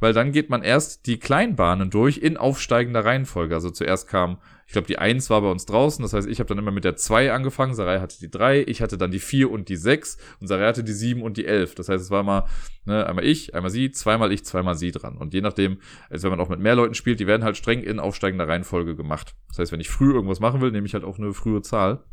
weil 0.00 0.12
dann 0.12 0.32
geht 0.32 0.50
man 0.50 0.64
erst 0.64 1.06
die 1.06 1.20
Kleinbahnen 1.20 1.90
durch 1.90 2.18
in 2.18 2.36
aufsteigender 2.36 3.04
Reihenfolge. 3.04 3.54
Also 3.54 3.70
zuerst 3.70 4.08
kam, 4.08 4.38
ich 4.66 4.72
glaube, 4.72 4.88
die 4.88 4.98
1 4.98 5.30
war 5.30 5.42
bei 5.42 5.50
uns 5.50 5.64
draußen, 5.64 6.02
das 6.02 6.12
heißt, 6.12 6.28
ich 6.28 6.40
habe 6.40 6.48
dann 6.48 6.58
immer 6.58 6.72
mit 6.72 6.84
der 6.84 6.96
2 6.96 7.32
angefangen, 7.32 7.74
Sarai 7.74 8.00
hatte 8.00 8.18
die 8.18 8.30
3, 8.30 8.64
ich 8.66 8.82
hatte 8.82 8.98
dann 8.98 9.12
die 9.12 9.20
4 9.20 9.48
und 9.50 9.68
die 9.68 9.76
6 9.76 10.18
und 10.40 10.48
Sarai 10.48 10.66
hatte 10.66 10.82
die 10.82 10.92
7 10.92 11.22
und 11.22 11.36
die 11.36 11.46
11. 11.46 11.76
Das 11.76 11.88
heißt, 11.88 12.02
es 12.02 12.10
war 12.10 12.24
mal 12.24 12.46
ne, 12.84 13.06
einmal 13.06 13.24
ich, 13.24 13.54
einmal 13.54 13.70
sie, 13.70 13.92
zweimal 13.92 14.32
ich, 14.32 14.44
zweimal 14.44 14.74
sie 14.74 14.90
dran. 14.90 15.16
Und 15.16 15.34
je 15.34 15.40
nachdem, 15.40 15.78
also 16.10 16.24
wenn 16.24 16.36
man 16.36 16.44
auch 16.44 16.48
mit 16.48 16.58
mehr 16.58 16.74
Leuten 16.74 16.94
spielt, 16.94 17.20
die 17.20 17.28
werden 17.28 17.44
halt 17.44 17.56
streng 17.56 17.82
in 17.82 18.00
aufsteigender 18.00 18.48
Reihenfolge 18.48 18.96
gemacht. 18.96 19.36
Das 19.48 19.60
heißt, 19.60 19.72
wenn 19.72 19.80
ich 19.80 19.88
früh 19.88 20.12
irgendwas 20.12 20.40
machen 20.40 20.60
will, 20.60 20.72
nehme 20.72 20.86
ich 20.86 20.94
halt 20.94 21.04
auch 21.04 21.18
eine 21.18 21.32
frühe 21.32 21.62
Zahl. 21.62 22.04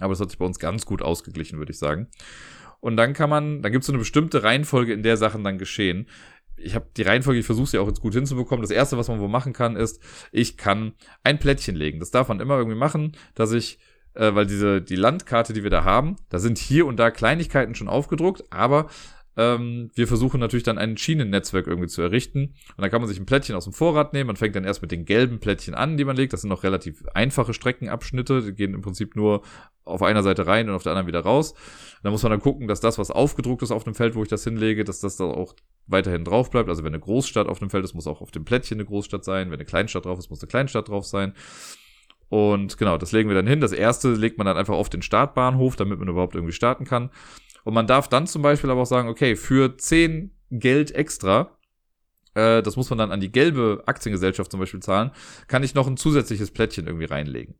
Aber 0.00 0.12
das 0.12 0.20
hat 0.20 0.28
sich 0.28 0.38
bei 0.38 0.44
uns 0.44 0.58
ganz 0.58 0.84
gut 0.84 1.00
ausgeglichen, 1.00 1.58
würde 1.58 1.72
ich 1.72 1.78
sagen. 1.78 2.08
Und 2.80 2.96
dann 2.96 3.12
kann 3.14 3.30
man, 3.30 3.62
dann 3.62 3.72
gibt 3.72 3.82
es 3.82 3.86
so 3.86 3.92
eine 3.92 3.98
bestimmte 3.98 4.42
Reihenfolge, 4.42 4.92
in 4.92 5.02
der 5.02 5.16
Sachen 5.16 5.42
dann 5.42 5.58
geschehen 5.58 6.06
ich 6.58 6.74
habe 6.74 6.86
die 6.96 7.02
Reihenfolge, 7.02 7.40
ich 7.40 7.46
versuche 7.46 7.68
sie 7.68 7.78
auch 7.78 7.88
jetzt 7.88 8.00
gut 8.00 8.14
hinzubekommen. 8.14 8.62
Das 8.62 8.70
erste, 8.70 8.98
was 8.98 9.08
man 9.08 9.20
wo 9.20 9.28
machen 9.28 9.52
kann, 9.52 9.76
ist, 9.76 10.02
ich 10.32 10.56
kann 10.56 10.92
ein 11.22 11.38
Plättchen 11.38 11.76
legen. 11.76 12.00
Das 12.00 12.10
darf 12.10 12.28
man 12.28 12.40
immer 12.40 12.58
irgendwie 12.58 12.78
machen, 12.78 13.12
dass 13.34 13.52
ich, 13.52 13.78
äh, 14.14 14.34
weil 14.34 14.46
diese, 14.46 14.82
die 14.82 14.96
Landkarte, 14.96 15.52
die 15.52 15.62
wir 15.62 15.70
da 15.70 15.84
haben, 15.84 16.16
da 16.28 16.38
sind 16.38 16.58
hier 16.58 16.86
und 16.86 16.98
da 16.98 17.10
Kleinigkeiten 17.10 17.74
schon 17.74 17.88
aufgedruckt, 17.88 18.44
aber 18.50 18.88
ähm, 19.38 19.92
wir 19.94 20.08
versuchen 20.08 20.40
natürlich 20.40 20.64
dann 20.64 20.78
ein 20.78 20.96
Schienennetzwerk 20.96 21.68
irgendwie 21.68 21.86
zu 21.86 22.02
errichten. 22.02 22.54
Und 22.76 22.82
dann 22.82 22.90
kann 22.90 23.00
man 23.00 23.08
sich 23.08 23.20
ein 23.20 23.26
Plättchen 23.26 23.54
aus 23.54 23.64
dem 23.64 23.72
Vorrat 23.72 24.12
nehmen. 24.12 24.26
Man 24.26 24.36
fängt 24.36 24.56
dann 24.56 24.64
erst 24.64 24.82
mit 24.82 24.90
den 24.90 25.04
gelben 25.04 25.38
Plättchen 25.38 25.74
an, 25.74 25.96
die 25.96 26.04
man 26.04 26.16
legt. 26.16 26.32
Das 26.32 26.40
sind 26.40 26.50
noch 26.50 26.64
relativ 26.64 27.04
einfache 27.14 27.54
Streckenabschnitte. 27.54 28.42
Die 28.42 28.52
gehen 28.52 28.74
im 28.74 28.82
Prinzip 28.82 29.14
nur 29.14 29.42
auf 29.84 30.02
einer 30.02 30.24
Seite 30.24 30.48
rein 30.48 30.68
und 30.68 30.74
auf 30.74 30.82
der 30.82 30.90
anderen 30.90 31.06
wieder 31.06 31.20
raus. 31.20 31.54
Da 32.02 32.10
muss 32.10 32.24
man 32.24 32.30
dann 32.30 32.40
gucken, 32.40 32.66
dass 32.66 32.80
das, 32.80 32.98
was 32.98 33.12
aufgedruckt 33.12 33.62
ist 33.62 33.70
auf 33.70 33.84
dem 33.84 33.94
Feld, 33.94 34.16
wo 34.16 34.24
ich 34.24 34.28
das 34.28 34.42
hinlege, 34.42 34.82
dass 34.82 34.98
das 34.98 35.16
da 35.16 35.24
auch 35.24 35.54
weiterhin 35.88 36.24
drauf 36.24 36.50
bleibt. 36.50 36.68
Also 36.68 36.84
wenn 36.84 36.94
eine 36.94 37.00
Großstadt 37.00 37.48
auf 37.48 37.58
dem 37.58 37.70
Feld 37.70 37.84
ist, 37.84 37.94
muss 37.94 38.06
auch 38.06 38.20
auf 38.20 38.30
dem 38.30 38.44
Plättchen 38.44 38.76
eine 38.76 38.84
Großstadt 38.84 39.24
sein. 39.24 39.48
Wenn 39.48 39.54
eine 39.54 39.64
Kleinstadt 39.64 40.04
drauf 40.04 40.18
ist, 40.18 40.30
muss 40.30 40.40
eine 40.40 40.48
Kleinstadt 40.48 40.88
drauf 40.88 41.06
sein. 41.06 41.34
Und 42.28 42.76
genau, 42.76 42.98
das 42.98 43.12
legen 43.12 43.28
wir 43.28 43.36
dann 43.36 43.46
hin. 43.46 43.60
Das 43.60 43.72
erste 43.72 44.12
legt 44.12 44.38
man 44.38 44.46
dann 44.46 44.56
einfach 44.56 44.74
auf 44.74 44.90
den 44.90 45.02
Startbahnhof, 45.02 45.76
damit 45.76 45.98
man 45.98 46.08
überhaupt 46.08 46.34
irgendwie 46.34 46.52
starten 46.52 46.84
kann. 46.84 47.10
Und 47.64 47.74
man 47.74 47.86
darf 47.86 48.08
dann 48.08 48.26
zum 48.26 48.42
Beispiel 48.42 48.70
aber 48.70 48.82
auch 48.82 48.86
sagen, 48.86 49.08
okay, 49.08 49.34
für 49.34 49.76
10 49.76 50.30
Geld 50.50 50.94
extra, 50.94 51.58
äh, 52.34 52.62
das 52.62 52.76
muss 52.76 52.90
man 52.90 52.98
dann 52.98 53.12
an 53.12 53.20
die 53.20 53.32
gelbe 53.32 53.82
Aktiengesellschaft 53.86 54.50
zum 54.50 54.60
Beispiel 54.60 54.80
zahlen, 54.80 55.10
kann 55.48 55.62
ich 55.62 55.74
noch 55.74 55.86
ein 55.86 55.96
zusätzliches 55.96 56.50
Plättchen 56.50 56.86
irgendwie 56.86 57.06
reinlegen. 57.06 57.56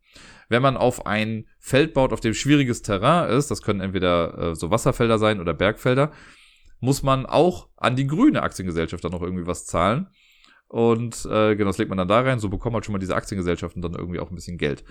Wenn 0.48 0.62
man 0.62 0.76
auf 0.76 1.06
ein 1.06 1.46
Feld 1.58 1.94
baut, 1.94 2.12
auf 2.12 2.20
dem 2.20 2.34
schwieriges 2.34 2.82
Terrain 2.82 3.30
ist, 3.30 3.50
das 3.50 3.62
können 3.62 3.80
entweder 3.80 4.38
äh, 4.38 4.54
so 4.54 4.70
Wasserfelder 4.70 5.18
sein 5.18 5.40
oder 5.40 5.54
Bergfelder, 5.54 6.12
muss 6.80 7.02
man 7.02 7.26
auch 7.26 7.68
an 7.76 7.96
die 7.96 8.06
grüne 8.06 8.42
Aktiengesellschaft 8.42 9.04
dann 9.04 9.12
noch 9.12 9.22
irgendwie 9.22 9.46
was 9.46 9.66
zahlen. 9.66 10.08
Und 10.68 11.24
äh, 11.24 11.56
genau, 11.56 11.70
das 11.70 11.78
legt 11.78 11.88
man 11.88 11.98
dann 11.98 12.08
da 12.08 12.20
rein, 12.20 12.38
so 12.38 12.48
bekommt 12.48 12.74
man 12.74 12.82
schon 12.82 12.92
mal 12.92 12.98
diese 12.98 13.16
Aktiengesellschaften 13.16 13.80
dann 13.80 13.94
irgendwie 13.94 14.20
auch 14.20 14.30
ein 14.30 14.34
bisschen 14.34 14.58
Geld. 14.58 14.84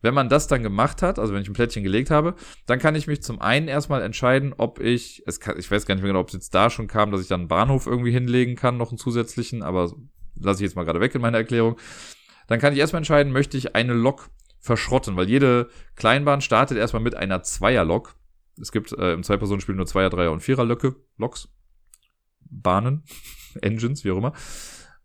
Wenn 0.00 0.14
man 0.14 0.28
das 0.28 0.48
dann 0.48 0.62
gemacht 0.62 1.00
hat, 1.00 1.18
also 1.18 1.32
wenn 1.32 1.42
ich 1.42 1.48
ein 1.48 1.54
Plättchen 1.54 1.84
gelegt 1.84 2.10
habe, 2.10 2.34
dann 2.66 2.80
kann 2.80 2.96
ich 2.96 3.06
mich 3.06 3.22
zum 3.22 3.40
einen 3.40 3.68
erstmal 3.68 4.02
entscheiden, 4.02 4.52
ob 4.56 4.80
ich, 4.80 5.22
es 5.26 5.38
kann, 5.38 5.58
ich 5.58 5.70
weiß 5.70 5.86
gar 5.86 5.94
nicht 5.94 6.02
mehr 6.02 6.10
genau, 6.10 6.20
ob 6.20 6.28
es 6.28 6.34
jetzt 6.34 6.54
da 6.54 6.70
schon 6.70 6.88
kam, 6.88 7.12
dass 7.12 7.20
ich 7.20 7.28
dann 7.28 7.42
einen 7.42 7.48
Bahnhof 7.48 7.86
irgendwie 7.86 8.10
hinlegen 8.10 8.56
kann, 8.56 8.78
noch 8.78 8.90
einen 8.90 8.98
zusätzlichen, 8.98 9.62
aber 9.62 9.92
lasse 10.34 10.60
ich 10.60 10.68
jetzt 10.68 10.76
mal 10.76 10.84
gerade 10.84 11.00
weg 11.00 11.14
in 11.14 11.20
meiner 11.20 11.38
Erklärung. 11.38 11.76
Dann 12.48 12.58
kann 12.58 12.72
ich 12.72 12.80
erstmal 12.80 12.98
entscheiden, 12.98 13.32
möchte 13.32 13.56
ich 13.56 13.76
eine 13.76 13.92
Lok 13.92 14.28
verschrotten, 14.58 15.16
weil 15.16 15.28
jede 15.28 15.68
Kleinbahn 15.94 16.40
startet 16.40 16.78
erstmal 16.78 17.02
mit 17.02 17.14
einer 17.14 17.42
Zweierlok. 17.42 18.16
Es 18.60 18.72
gibt 18.72 18.92
äh, 18.92 19.12
im 19.12 19.22
Zwei-Personen-Spiel 19.22 19.74
nur 19.74 19.86
Zweier-, 19.86 20.10
Dreier- 20.10 20.32
und 20.32 20.40
Vierer-Löcke, 20.40 20.96
Loks, 21.16 21.48
Bahnen, 22.40 23.04
Engines, 23.60 24.04
wie 24.04 24.10
auch 24.10 24.18
immer. 24.18 24.32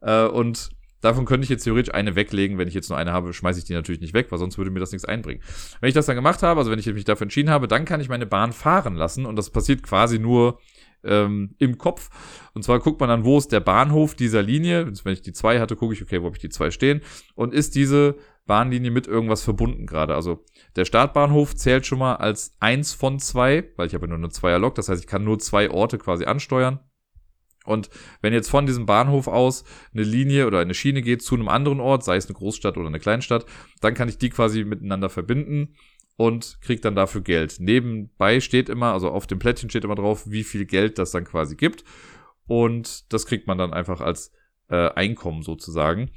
Äh, 0.02 0.28
und 0.28 0.72
Davon 1.02 1.26
könnte 1.26 1.44
ich 1.44 1.50
jetzt 1.50 1.64
theoretisch 1.64 1.94
eine 1.94 2.16
weglegen. 2.16 2.58
Wenn 2.58 2.68
ich 2.68 2.74
jetzt 2.74 2.90
nur 2.90 2.98
eine 2.98 3.14
habe, 3.14 3.32
schmeiße 3.32 3.60
ich 3.60 3.66
die 3.66 3.74
natürlich 3.74 4.02
nicht 4.02 4.14
weg, 4.14 4.28
weil 4.32 4.40
sonst 4.40 4.58
würde 4.58 4.72
mir 4.72 4.80
das 4.80 4.92
nichts 4.92 5.06
einbringen. 5.06 5.44
Wenn 5.80 5.90
ich 5.90 5.94
das 5.94 6.08
dann 6.08 6.16
gemacht 6.16 6.42
habe, 6.42 6.60
also 6.60 6.72
wenn 6.72 6.80
ich 6.80 6.88
mich 6.88 7.06
dafür 7.06 7.26
entschieden 7.26 7.52
habe, 7.52 7.68
dann 7.68 7.86
kann 7.86 8.02
ich 8.02 8.10
meine 8.10 8.26
Bahn 8.26 8.52
fahren 8.52 8.96
lassen 8.96 9.26
und 9.26 9.36
das 9.36 9.52
passiert 9.52 9.84
quasi 9.84 10.18
nur 10.18 10.60
ähm, 11.04 11.56
im 11.60 11.78
Kopf. 11.78 12.10
Und 12.54 12.64
zwar 12.64 12.80
guckt 12.80 13.00
man 13.00 13.10
dann, 13.10 13.26
wo 13.26 13.38
ist 13.38 13.52
der 13.52 13.60
Bahnhof 13.60 14.16
dieser 14.16 14.42
Linie. 14.42 14.92
Wenn 15.04 15.14
ich 15.14 15.22
die 15.22 15.34
zwei 15.34 15.60
hatte, 15.60 15.76
gucke 15.76 15.94
ich, 15.94 16.02
okay, 16.02 16.22
wo 16.22 16.26
habe 16.26 16.36
ich 16.36 16.42
die 16.42 16.50
zwei 16.50 16.72
stehen 16.72 17.02
und 17.36 17.54
ist 17.54 17.76
diese 17.76 18.16
Bahnlinie 18.48 18.92
mit 18.92 19.06
irgendwas 19.08 19.44
verbunden 19.44 19.86
gerade. 19.86 20.16
Also 20.16 20.44
der 20.76 20.86
Startbahnhof 20.86 21.56
zählt 21.56 21.86
schon 21.86 22.00
mal 22.00 22.16
als 22.16 22.56
eins 22.60 22.94
von 22.94 23.20
zwei, 23.20 23.70
weil 23.76 23.88
ich 23.88 23.94
habe 23.94 24.08
nur 24.08 24.18
eine 24.18 24.30
Zweierlok, 24.30 24.76
das 24.76 24.90
heißt, 24.90 25.02
ich 25.02 25.08
kann 25.08 25.24
nur 25.24 25.40
zwei 25.40 25.70
Orte 25.70 25.98
quasi 25.98 26.26
ansteuern. 26.26 26.80
Und 27.66 27.90
wenn 28.22 28.34
jetzt 28.34 28.50
von 28.50 28.66
diesem 28.66 28.86
Bahnhof 28.86 29.28
aus 29.28 29.66
eine 29.94 30.04
Linie 30.04 30.48
oder 30.48 30.60
eine 30.60 30.74
Schiene 30.74 31.02
geht 31.02 31.22
zu 31.22 31.36
einem 31.36 31.50
anderen 31.50 31.82
Ort, 31.82 32.04
sei 32.04 32.16
es 32.16 32.26
eine 32.26 32.36
Großstadt 32.36 32.78
oder 32.78 32.88
eine 32.88 33.00
Kleinstadt, 33.00 33.46
dann 33.82 33.94
kann 33.94 34.08
ich 34.08 34.18
die 34.18 34.30
quasi 34.30 34.64
miteinander 34.64 35.10
verbinden 35.10 35.76
und 36.16 36.60
kriegt 36.62 36.86
dann 36.86 36.96
dafür 36.96 37.22
Geld. 37.22 37.58
Nebenbei 37.60 38.40
steht 38.40 38.70
immer, 38.70 38.94
also 38.94 39.12
auf 39.12 39.28
dem 39.28 39.40
Plättchen 39.40 39.70
steht 39.70 39.84
immer 39.84 39.96
drauf, 39.96 40.24
wie 40.32 40.46
viel 40.46 40.66
Geld 40.66 40.98
das 40.98 41.12
dann 41.12 41.26
quasi 41.26 41.58
gibt. 41.58 41.84
Und 42.48 43.12
das 43.12 43.26
kriegt 43.26 43.48
man 43.48 43.58
dann 43.58 43.74
einfach 43.74 44.00
als 44.00 44.32
äh, 44.70 44.90
Einkommen 44.90 45.44
sozusagen. 45.44 46.10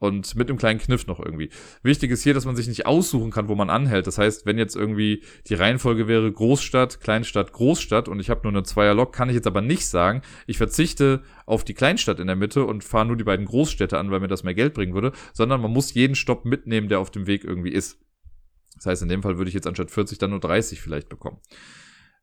Und 0.00 0.34
mit 0.34 0.48
einem 0.48 0.56
kleinen 0.56 0.80
Kniff 0.80 1.06
noch 1.06 1.20
irgendwie. 1.20 1.50
Wichtig 1.82 2.10
ist 2.10 2.22
hier, 2.22 2.32
dass 2.32 2.46
man 2.46 2.56
sich 2.56 2.66
nicht 2.66 2.86
aussuchen 2.86 3.30
kann, 3.30 3.48
wo 3.48 3.54
man 3.54 3.68
anhält. 3.68 4.06
Das 4.06 4.16
heißt, 4.16 4.46
wenn 4.46 4.56
jetzt 4.56 4.74
irgendwie 4.74 5.22
die 5.46 5.52
Reihenfolge 5.52 6.08
wäre 6.08 6.32
Großstadt, 6.32 7.00
Kleinstadt, 7.00 7.52
Großstadt 7.52 8.08
und 8.08 8.18
ich 8.18 8.30
habe 8.30 8.40
nur 8.44 8.52
eine 8.52 8.62
Zweierlok, 8.62 9.12
kann 9.12 9.28
ich 9.28 9.34
jetzt 9.34 9.46
aber 9.46 9.60
nicht 9.60 9.86
sagen, 9.86 10.22
ich 10.46 10.56
verzichte 10.56 11.22
auf 11.44 11.64
die 11.64 11.74
Kleinstadt 11.74 12.18
in 12.18 12.28
der 12.28 12.36
Mitte 12.36 12.64
und 12.64 12.82
fahre 12.82 13.04
nur 13.04 13.16
die 13.18 13.24
beiden 13.24 13.44
Großstädte 13.44 13.98
an, 13.98 14.10
weil 14.10 14.20
mir 14.20 14.28
das 14.28 14.42
mehr 14.42 14.54
Geld 14.54 14.72
bringen 14.72 14.94
würde, 14.94 15.12
sondern 15.34 15.60
man 15.60 15.70
muss 15.70 15.92
jeden 15.92 16.14
Stopp 16.14 16.46
mitnehmen, 16.46 16.88
der 16.88 16.98
auf 16.98 17.10
dem 17.10 17.26
Weg 17.26 17.44
irgendwie 17.44 17.72
ist. 17.72 17.98
Das 18.76 18.86
heißt, 18.86 19.02
in 19.02 19.10
dem 19.10 19.22
Fall 19.22 19.36
würde 19.36 19.50
ich 19.50 19.54
jetzt 19.54 19.66
anstatt 19.66 19.90
40 19.90 20.16
dann 20.16 20.30
nur 20.30 20.40
30 20.40 20.80
vielleicht 20.80 21.10
bekommen. 21.10 21.40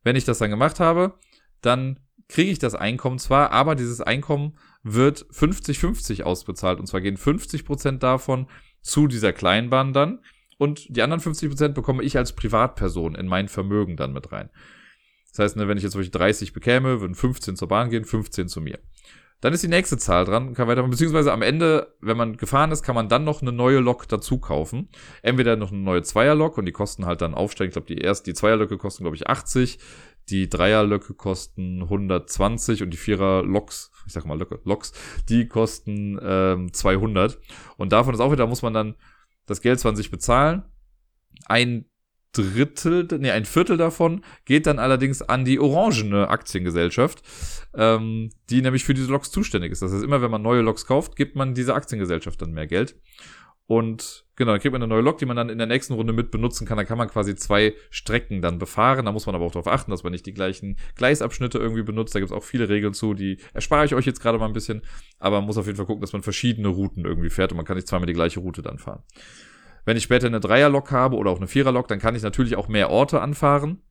Wenn 0.04 0.16
ich 0.16 0.26
das 0.26 0.40
dann 0.40 0.50
gemacht 0.50 0.80
habe, 0.80 1.14
dann 1.62 2.00
kriege 2.28 2.52
ich 2.52 2.60
das 2.60 2.74
Einkommen 2.76 3.20
zwar, 3.20 3.52
aber 3.52 3.76
dieses 3.76 4.02
Einkommen 4.02 4.58
wird 4.94 5.26
50-50 5.32 6.24
ausbezahlt. 6.24 6.80
Und 6.80 6.88
zwar 6.88 7.02
gehen 7.02 7.18
50% 7.18 8.00
davon 8.00 8.48
zu 8.82 9.08
dieser 9.08 9.34
Kleinbahn 9.34 9.94
dann. 9.94 10.20
Und 10.58 10.88
die 10.90 11.02
anderen 11.02 11.22
50% 11.22 11.70
bekomme 11.70 12.04
ich 12.04 12.18
als 12.18 12.34
Privatperson 12.34 13.16
in 13.16 13.28
mein 13.28 13.48
Vermögen 13.48 13.96
dann 13.96 14.14
mit 14.14 14.32
rein. 14.32 14.50
Das 15.32 15.40
heißt, 15.40 15.56
ne, 15.58 15.68
wenn 15.68 15.78
ich 15.78 15.84
jetzt 15.84 15.94
wirklich 15.94 16.12
30 16.12 16.54
bekäme, 16.54 17.00
würden 17.00 17.16
15 17.16 17.56
zur 17.56 17.68
Bahn 17.68 17.90
gehen, 17.90 18.06
15 18.06 18.48
zu 18.48 18.62
mir. 18.62 18.80
Dann 19.40 19.54
ist 19.54 19.64
die 19.64 19.68
nächste 19.68 19.98
Zahl 19.98 20.26
dran, 20.26 20.56
kann 20.56 20.68
weitermachen. 20.68 20.92
Beziehungsweise 20.92 21.32
am 21.32 21.44
Ende, 21.44 21.96
wenn 22.02 22.18
man 22.18 22.38
gefahren 22.38 22.72
ist, 22.72 22.82
kann 22.82 22.96
man 22.96 23.08
dann 23.08 23.24
noch 23.24 23.42
eine 23.42 23.52
neue 23.52 23.80
Lok 23.80 24.08
dazu 24.08 24.40
kaufen. 24.40 24.90
Entweder 25.22 25.56
noch 25.56 25.72
eine 25.72 25.82
neue 25.82 26.02
Zweierlok 26.02 26.58
und 26.58 26.66
die 26.66 26.72
kosten 26.72 27.06
halt 27.06 27.22
dann 27.22 27.36
aufsteigen. 27.36 27.70
Ich 27.70 27.74
glaube, 27.74 27.88
die 27.88 28.02
erste, 28.02 28.32
die 28.32 28.34
Zweierlöcke 28.34 28.78
kosten, 28.78 29.04
glaube 29.04 29.16
ich, 29.16 29.28
80. 29.28 29.78
Die 30.30 30.50
Dreierlöcke 30.50 31.14
kosten 31.14 31.84
120 31.84 32.84
und 32.84 32.90
die 32.90 32.98
Vierer-Loks, 32.98 33.92
ich 34.08 34.14
sag 34.14 34.26
mal 34.26 34.38
Löcke, 34.38 34.60
Loks, 34.66 34.92
die 35.30 35.48
kosten 35.48 36.20
ähm, 36.22 36.74
200. 36.74 37.40
Und 37.78 37.94
davon 37.94 38.14
ist 38.14 38.20
auch 38.20 38.32
wieder, 38.32 38.48
muss 38.48 38.62
man 38.62 38.74
dann 38.74 38.96
das 39.46 39.62
Geld 39.62 39.80
zwar 39.80 39.92
an 39.92 39.96
sich 39.96 40.12
bezahlen. 40.12 40.64
Ein 41.46 41.86
Drittel, 42.44 43.08
nee, 43.20 43.32
ein 43.32 43.46
Viertel 43.46 43.78
davon 43.78 44.24
geht 44.46 44.66
dann 44.68 44.80
allerdings 44.80 45.22
an 45.22 45.46
die 45.46 45.60
orangene 45.60 46.30
Aktiengesellschaft, 46.30 47.22
ähm, 47.74 48.30
die 48.50 48.62
nämlich 48.62 48.84
für 48.84 48.94
diese 48.94 49.12
Loks 49.12 49.32
zuständig 49.32 49.72
ist. 49.72 49.82
Das 49.82 49.92
heißt, 49.92 50.04
immer 50.04 50.22
wenn 50.22 50.32
man 50.32 50.42
neue 50.42 50.62
Loks 50.62 50.86
kauft, 50.86 51.16
gibt 51.16 51.36
man 51.36 51.54
dieser 51.54 51.76
Aktiengesellschaft 51.76 52.42
dann 52.42 52.52
mehr 52.52 52.68
Geld. 52.68 52.96
Und 53.68 54.26
genau, 54.38 54.52
dann 54.52 54.62
kriegt 54.62 54.72
man 54.72 54.82
eine 54.82 54.88
neue 54.90 55.02
Lok, 55.02 55.18
die 55.18 55.26
man 55.26 55.36
dann 55.36 55.50
in 55.50 55.58
der 55.58 55.68
nächsten 55.68 55.94
Runde 55.94 56.14
mit 56.14 56.32
benutzen 56.32 56.66
kann. 56.66 56.78
Da 56.78 56.86
kann 56.86 56.98
man 56.98 57.10
quasi 57.10 57.36
zwei 57.36 57.74
Strecken 57.90 58.42
dann 58.42 58.60
befahren. 58.60 59.06
Da 59.06 59.12
muss 59.12 59.26
man 59.26 59.36
aber 59.36 59.44
auch 59.44 59.52
darauf 59.52 59.68
achten, 59.68 59.92
dass 59.92 60.04
man 60.04 60.14
nicht 60.14 60.26
die 60.26 60.34
gleichen 60.34 60.78
Gleisabschnitte 60.96 61.58
irgendwie 61.58 61.84
benutzt. 61.84 62.16
Da 62.16 62.20
gibt 62.20 62.32
es 62.32 62.38
auch 62.38 62.46
viele 62.46 62.70
Regeln 62.70 62.94
zu, 62.94 63.14
die 63.14 63.40
erspare 63.54 63.86
ich 63.86 63.94
euch 63.94 64.06
jetzt 64.06 64.22
gerade 64.22 64.38
mal 64.38 64.46
ein 64.46 64.54
bisschen. 64.54 64.84
Aber 65.20 65.38
man 65.40 65.48
muss 65.48 65.58
auf 65.58 65.66
jeden 65.66 65.76
Fall 65.76 65.86
gucken, 65.86 66.00
dass 66.00 66.14
man 66.14 66.24
verschiedene 66.24 66.70
Routen 66.70 67.04
irgendwie 67.04 67.30
fährt 67.30 67.52
und 67.52 67.58
man 67.58 67.66
kann 67.66 67.76
nicht 67.76 67.90
zweimal 67.90 68.08
die 68.08 68.14
gleiche 68.14 68.40
Route 68.40 68.62
dann 68.62 68.78
fahren. 68.78 69.04
Wenn 69.88 69.96
ich 69.96 70.04
später 70.04 70.28
eine 70.28 70.42
Dreierlok 70.42 70.92
habe 70.92 71.16
oder 71.16 71.32
auch 71.32 71.38
eine 71.38 71.48
Viererlok, 71.48 71.88
dann 71.88 72.00
kann 72.00 72.14
ich 72.14 72.22
natürlich 72.22 72.58
auch 72.58 72.68
mehr 72.68 72.90
Orte 72.90 73.22
anfahren. 73.22 73.82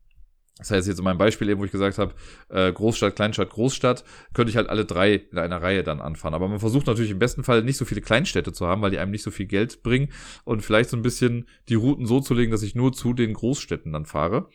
Das 0.58 0.70
heißt, 0.70 0.86
jetzt 0.86 0.98
in 0.98 1.04
meinem 1.04 1.16
Beispiel 1.16 1.48
eben, 1.48 1.58
wo 1.58 1.64
ich 1.64 1.72
gesagt 1.72 1.96
habe, 1.96 2.12
äh, 2.50 2.70
Großstadt, 2.70 3.16
Kleinstadt, 3.16 3.48
Großstadt, 3.48 4.04
könnte 4.34 4.50
ich 4.50 4.58
halt 4.58 4.68
alle 4.68 4.84
drei 4.84 5.14
in 5.14 5.38
einer 5.38 5.62
Reihe 5.62 5.82
dann 5.82 6.02
anfahren. 6.02 6.34
Aber 6.34 6.48
man 6.48 6.58
versucht 6.58 6.86
natürlich 6.86 7.12
im 7.12 7.18
besten 7.18 7.44
Fall 7.44 7.62
nicht 7.62 7.78
so 7.78 7.86
viele 7.86 8.02
Kleinstädte 8.02 8.52
zu 8.52 8.66
haben, 8.66 8.82
weil 8.82 8.90
die 8.90 8.98
einem 8.98 9.10
nicht 9.10 9.22
so 9.22 9.30
viel 9.30 9.46
Geld 9.46 9.82
bringen 9.82 10.12
und 10.44 10.60
vielleicht 10.60 10.90
so 10.90 10.98
ein 10.98 11.02
bisschen 11.02 11.48
die 11.70 11.76
Routen 11.76 12.04
so 12.04 12.20
zu 12.20 12.34
legen, 12.34 12.52
dass 12.52 12.62
ich 12.62 12.74
nur 12.74 12.92
zu 12.92 13.14
den 13.14 13.32
Großstädten 13.32 13.90
dann 13.90 14.04
fahre. 14.04 14.50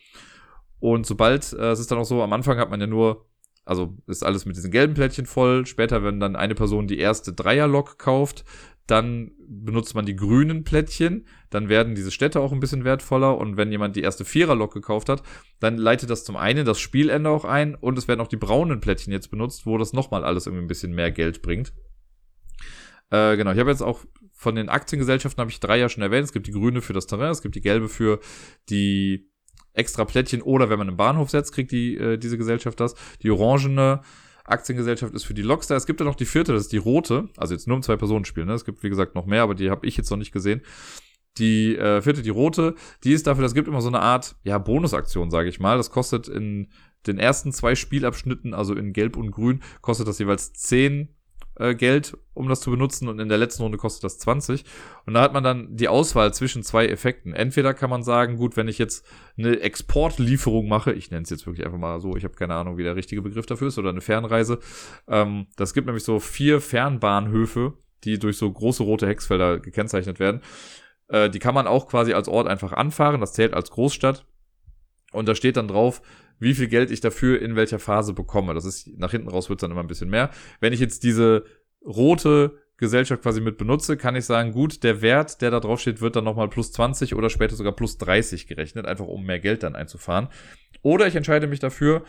Und 0.78 1.06
sobald, 1.06 1.52
äh, 1.54 1.72
es 1.72 1.80
ist 1.80 1.90
dann 1.90 1.98
auch 1.98 2.04
so, 2.04 2.22
am 2.22 2.32
Anfang 2.32 2.58
hat 2.58 2.70
man 2.70 2.80
ja 2.80 2.86
nur 2.86 3.26
also 3.64 3.96
ist 4.06 4.24
alles 4.24 4.44
mit 4.44 4.56
diesen 4.56 4.70
gelben 4.70 4.94
Plättchen 4.94 5.26
voll. 5.26 5.66
Später, 5.66 6.02
wenn 6.02 6.20
dann 6.20 6.36
eine 6.36 6.54
Person 6.54 6.88
die 6.88 6.98
erste 6.98 7.32
Dreierlok 7.32 7.98
kauft, 7.98 8.44
dann 8.86 9.32
benutzt 9.46 9.94
man 9.94 10.06
die 10.06 10.16
grünen 10.16 10.64
Plättchen, 10.64 11.26
dann 11.50 11.68
werden 11.68 11.94
diese 11.94 12.10
Städte 12.10 12.40
auch 12.40 12.52
ein 12.52 12.60
bisschen 12.60 12.84
wertvoller 12.84 13.38
und 13.38 13.56
wenn 13.56 13.70
jemand 13.70 13.96
die 13.96 14.02
erste 14.02 14.24
Viererlok 14.24 14.74
gekauft 14.74 15.08
hat, 15.08 15.22
dann 15.60 15.76
leitet 15.76 16.10
das 16.10 16.24
zum 16.24 16.36
einen 16.36 16.64
das 16.64 16.80
Spielende 16.80 17.30
auch 17.30 17.44
ein 17.44 17.74
und 17.74 17.96
es 17.96 18.08
werden 18.08 18.20
auch 18.20 18.28
die 18.28 18.36
braunen 18.36 18.80
Plättchen 18.80 19.12
jetzt 19.12 19.30
benutzt, 19.30 19.66
wo 19.66 19.78
das 19.78 19.92
nochmal 19.92 20.24
alles 20.24 20.46
irgendwie 20.46 20.64
ein 20.64 20.68
bisschen 20.68 20.94
mehr 20.94 21.10
Geld 21.10 21.42
bringt. 21.42 21.72
Äh, 23.10 23.36
genau, 23.36 23.52
ich 23.52 23.58
habe 23.58 23.70
jetzt 23.70 23.82
auch 23.82 24.04
von 24.32 24.56
den 24.56 24.68
Aktiengesellschaften 24.68 25.40
habe 25.40 25.50
ich 25.50 25.60
drei 25.60 25.78
ja 25.78 25.88
schon 25.88 26.02
erwähnt. 26.02 26.24
Es 26.24 26.32
gibt 26.32 26.48
die 26.48 26.52
grüne 26.52 26.82
für 26.82 26.92
das 26.92 27.06
Terrain, 27.06 27.30
es 27.30 27.42
gibt 27.42 27.54
die 27.54 27.60
gelbe 27.60 27.88
für 27.88 28.18
die 28.68 29.30
extra 29.74 30.04
Plättchen 30.04 30.42
oder 30.42 30.68
wenn 30.68 30.78
man 30.78 30.88
einen 30.88 30.96
Bahnhof 30.96 31.30
setzt, 31.30 31.52
kriegt 31.52 31.70
die 31.70 31.96
äh, 31.96 32.18
diese 32.18 32.38
Gesellschaft 32.38 32.80
das. 32.80 32.94
Die 33.22 33.30
orangene 33.30 34.00
Aktiengesellschaft 34.44 35.14
ist 35.14 35.24
für 35.24 35.34
die 35.34 35.42
Lockstar. 35.42 35.76
Es 35.76 35.86
gibt 35.86 36.00
ja 36.00 36.06
noch 36.06 36.14
die 36.14 36.24
vierte, 36.24 36.52
das 36.52 36.62
ist 36.62 36.72
die 36.72 36.78
rote. 36.78 37.28
Also 37.36 37.54
jetzt 37.54 37.66
nur 37.66 37.76
um 37.76 37.82
zwei 37.82 37.96
Personen 37.96 38.24
spielen. 38.24 38.46
Ne? 38.46 38.54
Es 38.54 38.64
gibt, 38.64 38.82
wie 38.82 38.88
gesagt, 38.88 39.14
noch 39.14 39.26
mehr, 39.26 39.42
aber 39.42 39.54
die 39.54 39.70
habe 39.70 39.86
ich 39.86 39.96
jetzt 39.96 40.10
noch 40.10 40.18
nicht 40.18 40.32
gesehen. 40.32 40.62
Die 41.38 41.76
äh, 41.76 42.02
vierte, 42.02 42.22
die 42.22 42.30
rote, 42.30 42.74
die 43.04 43.12
ist 43.12 43.26
dafür, 43.26 43.42
das 43.42 43.54
gibt 43.54 43.66
immer 43.66 43.80
so 43.80 43.88
eine 43.88 44.00
Art, 44.00 44.36
ja, 44.44 44.58
Bonusaktion, 44.58 45.30
sage 45.30 45.48
ich 45.48 45.60
mal. 45.60 45.78
Das 45.78 45.90
kostet 45.90 46.28
in 46.28 46.68
den 47.06 47.18
ersten 47.18 47.52
zwei 47.52 47.74
Spielabschnitten, 47.74 48.52
also 48.52 48.74
in 48.74 48.92
Gelb 48.92 49.16
und 49.16 49.30
Grün, 49.30 49.62
kostet 49.80 50.08
das 50.08 50.18
jeweils 50.18 50.52
10 50.52 51.08
äh, 51.56 51.74
Geld, 51.74 52.16
um 52.34 52.48
das 52.48 52.60
zu 52.60 52.70
benutzen 52.70 53.08
und 53.08 53.18
in 53.18 53.28
der 53.28 53.38
letzten 53.38 53.62
Runde 53.62 53.78
kostet 53.78 54.04
das 54.04 54.18
20. 54.18 54.64
Und 55.06 55.14
da 55.14 55.22
hat 55.22 55.32
man 55.32 55.44
dann 55.44 55.76
die 55.76 55.88
Auswahl 55.88 56.32
zwischen 56.32 56.62
zwei 56.62 56.86
Effekten. 56.86 57.34
Entweder 57.34 57.74
kann 57.74 57.90
man 57.90 58.02
sagen, 58.02 58.36
gut, 58.36 58.56
wenn 58.56 58.68
ich 58.68 58.78
jetzt 58.78 59.06
eine 59.36 59.60
Exportlieferung 59.60 60.68
mache, 60.68 60.92
ich 60.92 61.10
nenne 61.10 61.22
es 61.22 61.30
jetzt 61.30 61.46
wirklich 61.46 61.66
einfach 61.66 61.78
mal 61.78 62.00
so, 62.00 62.16
ich 62.16 62.24
habe 62.24 62.34
keine 62.34 62.54
Ahnung, 62.54 62.78
wie 62.78 62.84
der 62.84 62.96
richtige 62.96 63.22
Begriff 63.22 63.46
dafür 63.46 63.68
ist, 63.68 63.78
oder 63.78 63.90
eine 63.90 64.00
Fernreise. 64.00 64.58
Ähm, 65.08 65.46
das 65.56 65.74
gibt 65.74 65.86
nämlich 65.86 66.04
so 66.04 66.20
vier 66.20 66.60
Fernbahnhöfe, 66.60 67.74
die 68.04 68.18
durch 68.18 68.36
so 68.36 68.50
große 68.50 68.82
rote 68.82 69.06
Hexfelder 69.06 69.58
gekennzeichnet 69.60 70.18
werden. 70.18 70.40
Äh, 71.08 71.30
die 71.30 71.38
kann 71.38 71.54
man 71.54 71.66
auch 71.66 71.88
quasi 71.88 72.14
als 72.14 72.28
Ort 72.28 72.48
einfach 72.48 72.72
anfahren, 72.72 73.20
das 73.20 73.34
zählt 73.34 73.54
als 73.54 73.70
Großstadt. 73.70 74.26
Und 75.12 75.28
da 75.28 75.34
steht 75.34 75.58
dann 75.58 75.68
drauf, 75.68 76.00
wie 76.42 76.54
viel 76.54 76.66
Geld 76.66 76.90
ich 76.90 77.00
dafür 77.00 77.40
in 77.40 77.54
welcher 77.56 77.78
Phase 77.78 78.12
bekomme. 78.12 78.52
Das 78.52 78.64
ist, 78.64 78.88
nach 78.98 79.12
hinten 79.12 79.28
raus 79.28 79.48
wird 79.48 79.62
dann 79.62 79.70
immer 79.70 79.80
ein 79.80 79.86
bisschen 79.86 80.10
mehr. 80.10 80.30
Wenn 80.60 80.72
ich 80.72 80.80
jetzt 80.80 81.04
diese 81.04 81.44
rote 81.84 82.58
Gesellschaft 82.76 83.22
quasi 83.22 83.40
mit 83.40 83.58
benutze, 83.58 83.96
kann 83.96 84.16
ich 84.16 84.24
sagen, 84.24 84.50
gut, 84.50 84.82
der 84.82 85.02
Wert, 85.02 85.40
der 85.40 85.52
da 85.52 85.60
drauf 85.60 85.80
steht, 85.80 86.00
wird 86.00 86.16
dann 86.16 86.24
nochmal 86.24 86.48
plus 86.48 86.72
20 86.72 87.14
oder 87.14 87.30
später 87.30 87.54
sogar 87.54 87.72
plus 87.72 87.96
30 87.98 88.48
gerechnet, 88.48 88.86
einfach 88.86 89.06
um 89.06 89.24
mehr 89.24 89.38
Geld 89.38 89.62
dann 89.62 89.76
einzufahren. 89.76 90.28
Oder 90.82 91.06
ich 91.06 91.14
entscheide 91.14 91.46
mich 91.46 91.60
dafür, 91.60 92.02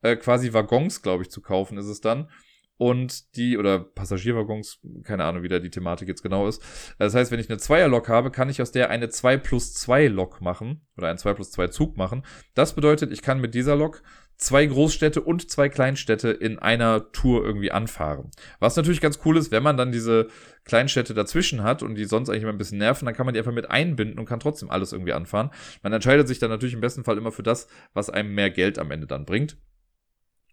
äh, 0.00 0.16
quasi 0.16 0.54
Waggons, 0.54 1.02
glaube 1.02 1.22
ich, 1.22 1.30
zu 1.30 1.42
kaufen, 1.42 1.76
ist 1.76 1.86
es 1.86 2.00
dann 2.00 2.28
und 2.76 3.36
die, 3.36 3.56
oder 3.56 3.78
Passagierwaggons, 3.78 4.80
keine 5.04 5.24
Ahnung, 5.24 5.42
wie 5.42 5.48
da 5.48 5.58
die 5.58 5.70
Thematik 5.70 6.08
jetzt 6.08 6.22
genau 6.22 6.48
ist. 6.48 6.62
Das 6.98 7.14
heißt, 7.14 7.30
wenn 7.30 7.40
ich 7.40 7.48
eine 7.48 7.58
Zweierlok 7.58 8.08
habe, 8.08 8.30
kann 8.30 8.48
ich 8.48 8.60
aus 8.60 8.72
der 8.72 8.90
eine 8.90 9.08
2 9.08 9.36
plus 9.36 9.74
2 9.74 10.08
Lok 10.08 10.40
machen 10.40 10.86
oder 10.96 11.08
einen 11.08 11.18
2 11.18 11.34
plus 11.34 11.50
2 11.52 11.68
Zug 11.68 11.96
machen. 11.96 12.24
Das 12.54 12.74
bedeutet, 12.74 13.12
ich 13.12 13.22
kann 13.22 13.40
mit 13.40 13.54
dieser 13.54 13.76
Lok 13.76 14.02
zwei 14.36 14.66
Großstädte 14.66 15.20
und 15.20 15.48
zwei 15.50 15.68
Kleinstädte 15.68 16.30
in 16.30 16.58
einer 16.58 17.12
Tour 17.12 17.44
irgendwie 17.44 17.70
anfahren. 17.70 18.30
Was 18.58 18.76
natürlich 18.76 19.00
ganz 19.00 19.20
cool 19.24 19.36
ist, 19.36 19.52
wenn 19.52 19.62
man 19.62 19.76
dann 19.76 19.92
diese 19.92 20.28
Kleinstädte 20.64 21.14
dazwischen 21.14 21.62
hat 21.62 21.82
und 21.82 21.94
die 21.94 22.04
sonst 22.04 22.28
eigentlich 22.28 22.42
immer 22.42 22.52
ein 22.52 22.58
bisschen 22.58 22.78
nerven, 22.78 23.06
dann 23.06 23.14
kann 23.14 23.26
man 23.26 23.34
die 23.34 23.38
einfach 23.38 23.52
mit 23.52 23.70
einbinden 23.70 24.18
und 24.18 24.26
kann 24.26 24.40
trotzdem 24.40 24.70
alles 24.70 24.92
irgendwie 24.92 25.12
anfahren. 25.12 25.50
Man 25.82 25.92
entscheidet 25.92 26.26
sich 26.26 26.38
dann 26.38 26.50
natürlich 26.50 26.74
im 26.74 26.80
besten 26.80 27.04
Fall 27.04 27.16
immer 27.16 27.32
für 27.32 27.42
das, 27.42 27.68
was 27.92 28.10
einem 28.10 28.34
mehr 28.34 28.50
Geld 28.50 28.78
am 28.78 28.90
Ende 28.90 29.06
dann 29.06 29.24
bringt. 29.24 29.56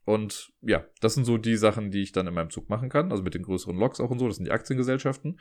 Und 0.03 0.51
ja, 0.61 0.83
das 0.99 1.13
sind 1.13 1.25
so 1.25 1.37
die 1.37 1.55
Sachen, 1.57 1.91
die 1.91 2.01
ich 2.01 2.11
dann 2.11 2.27
in 2.27 2.33
meinem 2.33 2.49
Zug 2.49 2.69
machen 2.69 2.89
kann. 2.89 3.11
Also 3.11 3.23
mit 3.23 3.33
den 3.33 3.43
größeren 3.43 3.77
Loks 3.77 3.99
auch 3.99 4.09
und 4.09 4.19
so. 4.19 4.27
Das 4.27 4.37
sind 4.37 4.45
die 4.45 4.51
Aktiengesellschaften. 4.51 5.39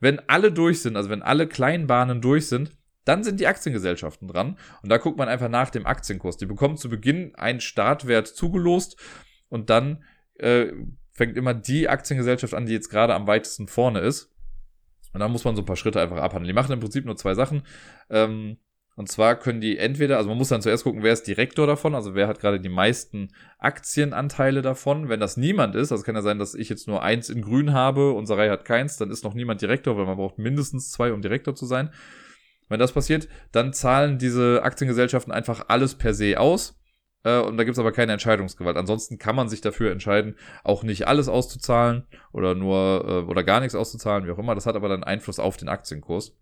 Wenn 0.00 0.18
alle 0.28 0.52
durch 0.52 0.82
sind, 0.82 0.96
also 0.96 1.08
wenn 1.10 1.22
alle 1.22 1.46
Kleinbahnen 1.46 2.20
durch 2.20 2.48
sind, 2.48 2.76
dann 3.04 3.24
sind 3.24 3.40
die 3.40 3.46
Aktiengesellschaften 3.46 4.28
dran. 4.28 4.58
Und 4.82 4.88
da 4.88 4.98
guckt 4.98 5.18
man 5.18 5.28
einfach 5.28 5.48
nach 5.48 5.70
dem 5.70 5.86
Aktienkurs. 5.86 6.36
Die 6.36 6.46
bekommen 6.46 6.76
zu 6.76 6.88
Beginn 6.88 7.34
einen 7.36 7.60
Startwert 7.60 8.26
zugelost 8.28 9.00
und 9.48 9.70
dann 9.70 10.04
äh, 10.34 10.72
fängt 11.12 11.36
immer 11.36 11.54
die 11.54 11.88
Aktiengesellschaft 11.88 12.54
an, 12.54 12.66
die 12.66 12.72
jetzt 12.72 12.88
gerade 12.88 13.14
am 13.14 13.26
weitesten 13.26 13.68
vorne 13.68 14.00
ist. 14.00 14.32
Und 15.12 15.20
dann 15.20 15.30
muss 15.30 15.44
man 15.44 15.54
so 15.54 15.62
ein 15.62 15.66
paar 15.66 15.76
Schritte 15.76 16.00
einfach 16.00 16.16
abhandeln. 16.16 16.48
Die 16.48 16.54
machen 16.54 16.72
im 16.72 16.80
Prinzip 16.80 17.04
nur 17.04 17.16
zwei 17.16 17.34
Sachen. 17.34 17.62
Ähm, 18.08 18.56
und 18.94 19.08
zwar 19.08 19.36
können 19.36 19.60
die 19.60 19.78
entweder, 19.78 20.18
also 20.18 20.28
man 20.28 20.36
muss 20.36 20.48
dann 20.48 20.60
zuerst 20.60 20.84
gucken, 20.84 21.02
wer 21.02 21.14
ist 21.14 21.26
Direktor 21.26 21.66
davon, 21.66 21.94
also 21.94 22.14
wer 22.14 22.28
hat 22.28 22.40
gerade 22.40 22.60
die 22.60 22.68
meisten 22.68 23.28
Aktienanteile 23.58 24.60
davon. 24.60 25.08
Wenn 25.08 25.20
das 25.20 25.38
niemand 25.38 25.74
ist, 25.74 25.92
also 25.92 26.04
kann 26.04 26.14
ja 26.14 26.20
sein, 26.20 26.38
dass 26.38 26.54
ich 26.54 26.68
jetzt 26.68 26.88
nur 26.88 27.02
eins 27.02 27.30
in 27.30 27.40
grün 27.40 27.72
habe, 27.72 28.12
unsere 28.12 28.38
Reihe 28.38 28.50
hat 28.50 28.66
keins, 28.66 28.98
dann 28.98 29.10
ist 29.10 29.24
noch 29.24 29.32
niemand 29.32 29.62
Direktor, 29.62 29.96
weil 29.96 30.04
man 30.04 30.18
braucht 30.18 30.38
mindestens 30.38 30.90
zwei, 30.90 31.12
um 31.12 31.22
Direktor 31.22 31.54
zu 31.54 31.64
sein. 31.64 31.90
Wenn 32.68 32.80
das 32.80 32.92
passiert, 32.92 33.28
dann 33.50 33.72
zahlen 33.72 34.18
diese 34.18 34.62
Aktiengesellschaften 34.62 35.32
einfach 35.32 35.66
alles 35.68 35.94
per 35.94 36.12
se 36.12 36.38
aus. 36.38 36.78
Äh, 37.24 37.40
und 37.40 37.56
da 37.56 37.64
gibt's 37.64 37.78
aber 37.78 37.92
keine 37.92 38.12
Entscheidungsgewalt. 38.12 38.76
Ansonsten 38.76 39.18
kann 39.18 39.36
man 39.36 39.48
sich 39.48 39.62
dafür 39.62 39.90
entscheiden, 39.90 40.36
auch 40.64 40.82
nicht 40.82 41.06
alles 41.06 41.28
auszuzahlen 41.28 42.06
oder 42.32 42.54
nur 42.54 43.04
äh, 43.06 43.30
oder 43.30 43.42
gar 43.42 43.60
nichts 43.60 43.74
auszuzahlen, 43.74 44.26
wie 44.26 44.30
auch 44.30 44.38
immer. 44.38 44.54
Das 44.54 44.66
hat 44.66 44.76
aber 44.76 44.88
dann 44.88 45.04
Einfluss 45.04 45.38
auf 45.38 45.56
den 45.56 45.68
Aktienkurs. 45.68 46.36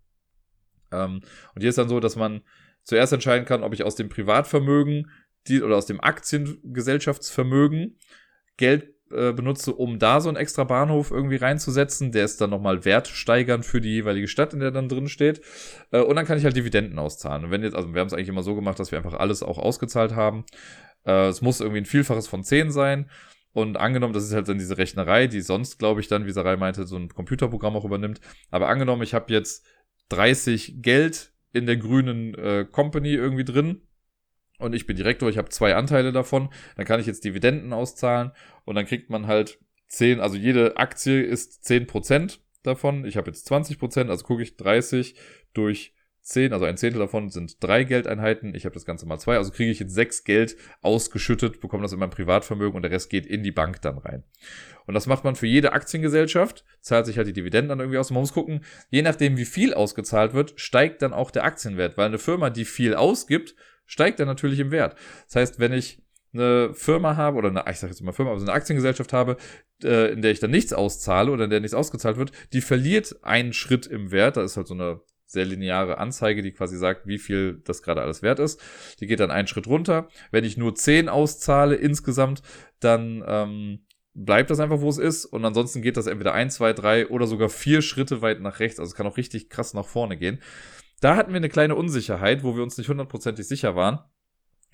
Ähm, 0.91 1.21
und 1.55 1.61
hier 1.61 1.69
ist 1.69 1.77
dann 1.77 1.89
so, 1.89 1.99
dass 1.99 2.15
man 2.15 2.41
zuerst 2.83 3.13
entscheiden 3.13 3.45
kann, 3.45 3.63
ob 3.63 3.73
ich 3.73 3.83
aus 3.83 3.95
dem 3.95 4.09
Privatvermögen 4.09 5.11
die, 5.47 5.61
oder 5.61 5.77
aus 5.77 5.85
dem 5.85 6.01
Aktiengesellschaftsvermögen 6.01 7.97
Geld 8.57 8.93
äh, 9.11 9.33
benutze, 9.33 9.73
um 9.73 9.99
da 9.99 10.21
so 10.21 10.29
einen 10.29 10.37
extra 10.37 10.63
Bahnhof 10.63 11.11
irgendwie 11.11 11.35
reinzusetzen. 11.35 12.11
Der 12.11 12.25
ist 12.25 12.39
dann 12.39 12.49
nochmal 12.49 12.85
wertsteigernd 12.85 13.65
für 13.65 13.81
die 13.81 13.89
jeweilige 13.89 14.27
Stadt, 14.27 14.53
in 14.53 14.59
der 14.59 14.71
dann 14.71 14.89
drin 14.89 15.09
steht. 15.09 15.41
Äh, 15.91 16.01
und 16.01 16.15
dann 16.15 16.25
kann 16.25 16.37
ich 16.37 16.45
halt 16.45 16.55
Dividenden 16.55 16.99
auszahlen. 16.99 17.45
Und 17.45 17.51
wenn 17.51 17.63
jetzt, 17.63 17.75
also 17.75 17.93
wir 17.93 17.99
haben 17.99 18.07
es 18.07 18.13
eigentlich 18.13 18.29
immer 18.29 18.43
so 18.43 18.55
gemacht, 18.55 18.79
dass 18.79 18.91
wir 18.91 18.97
einfach 18.97 19.15
alles 19.15 19.43
auch 19.43 19.57
ausgezahlt 19.57 20.15
haben. 20.15 20.45
Äh, 21.05 21.27
es 21.27 21.41
muss 21.41 21.59
irgendwie 21.59 21.81
ein 21.81 21.85
Vielfaches 21.85 22.27
von 22.27 22.43
10 22.43 22.71
sein. 22.71 23.09
Und 23.53 23.75
angenommen, 23.77 24.13
das 24.13 24.23
ist 24.23 24.33
halt 24.33 24.47
dann 24.47 24.59
diese 24.59 24.77
Rechnerei, 24.77 25.27
die 25.27 25.41
sonst, 25.41 25.77
glaube 25.77 25.99
ich, 25.99 26.07
dann, 26.07 26.25
wie 26.25 26.31
Sarai 26.31 26.55
meinte, 26.55 26.87
so 26.87 26.95
ein 26.95 27.09
Computerprogramm 27.09 27.75
auch 27.75 27.83
übernimmt. 27.83 28.21
Aber 28.49 28.69
angenommen, 28.69 29.01
ich 29.01 29.13
habe 29.13 29.33
jetzt 29.33 29.65
30 30.11 30.81
Geld 30.81 31.33
in 31.53 31.65
der 31.65 31.77
grünen 31.77 32.33
äh, 32.35 32.65
Company 32.69 33.13
irgendwie 33.13 33.43
drin 33.43 33.81
und 34.61 34.73
ich 34.75 34.85
bin 34.85 34.95
Direktor, 34.95 35.29
ich 35.29 35.37
habe 35.37 35.49
zwei 35.49 35.75
Anteile 35.75 36.11
davon, 36.11 36.49
dann 36.75 36.85
kann 36.85 36.99
ich 36.99 37.07
jetzt 37.07 37.23
Dividenden 37.23 37.73
auszahlen 37.73 38.31
und 38.63 38.75
dann 38.75 38.85
kriegt 38.85 39.09
man 39.09 39.27
halt 39.27 39.59
10, 39.87 40.19
also 40.19 40.37
jede 40.37 40.77
Aktie 40.77 41.21
ist 41.21 41.65
10% 41.65 42.39
davon. 42.63 43.03
Ich 43.05 43.17
habe 43.17 43.29
jetzt 43.29 43.51
20%, 43.51 44.09
also 44.09 44.23
gucke 44.23 44.43
ich 44.43 44.57
30 44.57 45.15
durch 45.53 45.93
10, 46.23 46.53
also 46.53 46.65
ein 46.65 46.77
Zehntel 46.77 46.99
davon 46.99 47.29
sind 47.29 47.63
drei 47.63 47.83
Geldeinheiten. 47.83 48.53
Ich 48.53 48.65
habe 48.65 48.73
das 48.73 48.85
Ganze 48.85 49.07
mal 49.07 49.17
zwei, 49.17 49.37
also 49.37 49.51
kriege 49.51 49.71
ich 49.71 49.79
jetzt 49.79 49.93
sechs 49.93 50.23
Geld 50.23 50.55
ausgeschüttet, 50.81 51.61
bekomme 51.61 51.83
das 51.83 51.93
in 51.93 51.99
meinem 51.99 52.11
Privatvermögen 52.11 52.75
und 52.75 52.83
der 52.83 52.91
Rest 52.91 53.09
geht 53.09 53.25
in 53.25 53.43
die 53.43 53.51
Bank 53.51 53.81
dann 53.81 53.97
rein. 53.97 54.23
Und 54.85 54.93
das 54.93 55.07
macht 55.07 55.23
man 55.23 55.35
für 55.35 55.47
jede 55.47 55.73
Aktiengesellschaft, 55.73 56.63
zahlt 56.79 57.05
sich 57.05 57.17
halt 57.17 57.27
die 57.27 57.33
Dividenden 57.33 57.69
dann 57.69 57.79
irgendwie 57.79 57.97
aus. 57.97 58.11
Man 58.11 58.21
muss 58.21 58.33
gucken, 58.33 58.63
je 58.89 59.01
nachdem 59.01 59.37
wie 59.37 59.45
viel 59.45 59.73
ausgezahlt 59.73 60.33
wird, 60.33 60.53
steigt 60.59 61.01
dann 61.01 61.13
auch 61.13 61.31
der 61.31 61.43
Aktienwert, 61.43 61.97
weil 61.97 62.07
eine 62.07 62.19
Firma, 62.19 62.49
die 62.49 62.65
viel 62.65 62.93
ausgibt, 62.93 63.55
steigt 63.85 64.19
dann 64.19 64.27
natürlich 64.27 64.59
im 64.59 64.71
Wert. 64.71 64.95
Das 65.25 65.35
heißt, 65.37 65.59
wenn 65.59 65.73
ich 65.73 66.03
eine 66.33 66.73
Firma 66.73 67.17
habe 67.17 67.37
oder 67.37 67.49
eine, 67.49 67.65
ich 67.69 67.79
sage 67.79 67.91
jetzt 67.91 68.01
mal 68.01 68.13
Firma, 68.13 68.31
also 68.31 68.45
eine 68.45 68.53
Aktiengesellschaft 68.53 69.11
habe, 69.11 69.37
äh, 69.83 70.13
in 70.13 70.21
der 70.21 70.31
ich 70.31 70.39
dann 70.39 70.51
nichts 70.51 70.71
auszahle 70.71 71.31
oder 71.31 71.43
in 71.45 71.49
der 71.49 71.59
nichts 71.59 71.73
ausgezahlt 71.73 72.17
wird, 72.17 72.31
die 72.53 72.61
verliert 72.61 73.17
einen 73.23 73.53
Schritt 73.53 73.87
im 73.87 74.11
Wert. 74.11 74.37
Da 74.37 74.43
ist 74.43 74.55
halt 74.55 74.67
so 74.67 74.73
eine 74.73 75.01
sehr 75.31 75.45
lineare 75.45 75.97
Anzeige, 75.97 76.41
die 76.41 76.51
quasi 76.51 76.77
sagt, 76.77 77.07
wie 77.07 77.17
viel 77.17 77.61
das 77.63 77.81
gerade 77.81 78.01
alles 78.01 78.21
wert 78.21 78.39
ist. 78.39 78.61
Die 78.99 79.07
geht 79.07 79.21
dann 79.21 79.31
einen 79.31 79.47
Schritt 79.47 79.67
runter. 79.67 80.09
Wenn 80.31 80.43
ich 80.43 80.57
nur 80.57 80.75
10 80.75 81.07
auszahle 81.07 81.75
insgesamt, 81.75 82.41
dann 82.79 83.23
ähm, 83.25 83.85
bleibt 84.13 84.49
das 84.49 84.59
einfach, 84.59 84.81
wo 84.81 84.89
es 84.89 84.97
ist. 84.97 85.25
Und 85.25 85.45
ansonsten 85.45 85.81
geht 85.81 85.95
das 85.95 86.07
entweder 86.07 86.33
ein, 86.33 86.49
zwei, 86.49 86.73
drei 86.73 87.07
oder 87.07 87.27
sogar 87.27 87.47
vier 87.47 87.81
Schritte 87.81 88.21
weit 88.21 88.41
nach 88.41 88.59
rechts. 88.59 88.79
Also 88.79 88.89
es 88.89 88.95
kann 88.95 89.07
auch 89.07 89.17
richtig 89.17 89.49
krass 89.49 89.73
nach 89.73 89.85
vorne 89.85 90.17
gehen. 90.17 90.41
Da 90.99 91.15
hatten 91.15 91.31
wir 91.31 91.37
eine 91.37 91.49
kleine 91.49 91.75
Unsicherheit, 91.75 92.43
wo 92.43 92.55
wir 92.55 92.63
uns 92.63 92.77
nicht 92.77 92.89
hundertprozentig 92.89 93.47
sicher 93.47 93.75
waren. 93.75 93.99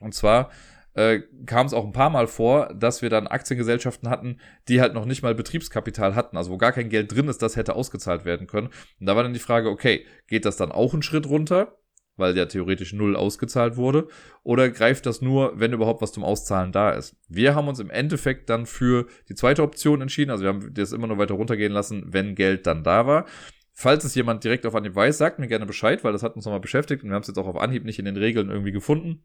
Und 0.01 0.14
zwar 0.14 0.51
äh, 0.98 1.22
kam 1.45 1.68
es 1.68 1.74
auch 1.74 1.86
ein 1.86 1.91
paar 1.91 2.10
Mal 2.10 2.26
vor, 2.26 2.74
dass 2.74 3.04
wir 3.04 3.10
dann 3.10 3.28
Aktiengesellschaften 3.28 4.10
hatten, 4.10 4.39
die 4.68 4.82
halt 4.82 4.95
noch 4.95 5.06
nicht 5.06 5.22
mal 5.22 5.36
Betriebskapital 5.36 6.16
hatten, 6.16 6.38
also 6.38 6.52
wo 6.52 6.58
gar 6.58 6.72
kein 6.72 6.89
Geld 6.89 7.14
drin 7.14 7.28
ist, 7.28 7.41
das 7.43 7.56
hätte 7.56 7.76
ausgezahlt 7.76 8.26
werden 8.26 8.48
können. 8.48 8.70
Und 9.00 9.06
da 9.06 9.16
war 9.16 9.22
dann 9.22 9.34
die 9.34 9.39
Frage, 9.39 9.70
okay, 9.70 10.06
geht 10.28 10.43
das 10.45 10.58
dann 10.58 10.72
auch 10.72 10.93
einen 10.93 11.04
Schritt 11.04 11.28
runter? 11.28 11.78
weil 12.20 12.36
ja 12.36 12.48
theoretisch 12.48 12.93
null 12.93 13.16
ausgezahlt 13.16 13.78
wurde, 13.78 14.08
oder 14.41 14.72
greift 14.72 15.06
das 15.06 15.22
nur, 15.22 15.60
wenn 15.60 15.72
überhaupt 15.72 16.02
was 16.02 16.12
zum 16.12 16.24
Auszahlen 16.24 16.72
da 16.72 16.89
ist? 16.89 17.16
Wir 17.30 17.54
haben 17.54 17.68
uns 17.68 17.78
im 17.78 17.91
Endeffekt 17.91 18.50
dann 18.50 18.66
für 18.66 19.06
die 19.30 19.36
zweite 19.36 19.62
Option 19.62 20.02
entschieden, 20.02 20.32
also 20.32 20.43
wir 20.43 20.50
haben 20.50 20.74
das 20.74 20.93
immer 20.93 21.06
nur 21.06 21.20
weiter 21.20 21.36
runtergehen 21.36 21.72
lassen, 21.72 22.06
wenn 22.08 22.34
Geld 22.34 22.66
dann 22.66 22.84
da 22.84 23.06
war. 23.06 23.28
Falls 23.72 24.04
es 24.04 24.16
jemand 24.16 24.43
direkt 24.43 24.66
auf 24.66 24.74
Anhieb 24.74 24.95
weiß, 24.95 25.20
sagt 25.20 25.38
mir 25.38 25.48
gerne 25.48 25.68
Bescheid, 25.68 26.04
weil 26.04 26.12
das 26.12 26.24
hat 26.24 26.36
uns 26.36 26.45
nochmal 26.45 26.60
beschäftigt 26.60 27.04
und 27.04 27.10
wir 27.10 27.14
haben 27.14 27.22
es 27.22 27.28
jetzt 27.28 27.38
auch 27.38 27.45
auf 27.45 27.58
Anhieb 27.58 27.86
nicht 27.86 28.00
in 28.00 28.06
den 28.06 28.18
Regeln 28.18 28.50
irgendwie 28.50 28.72
gefunden. 28.72 29.22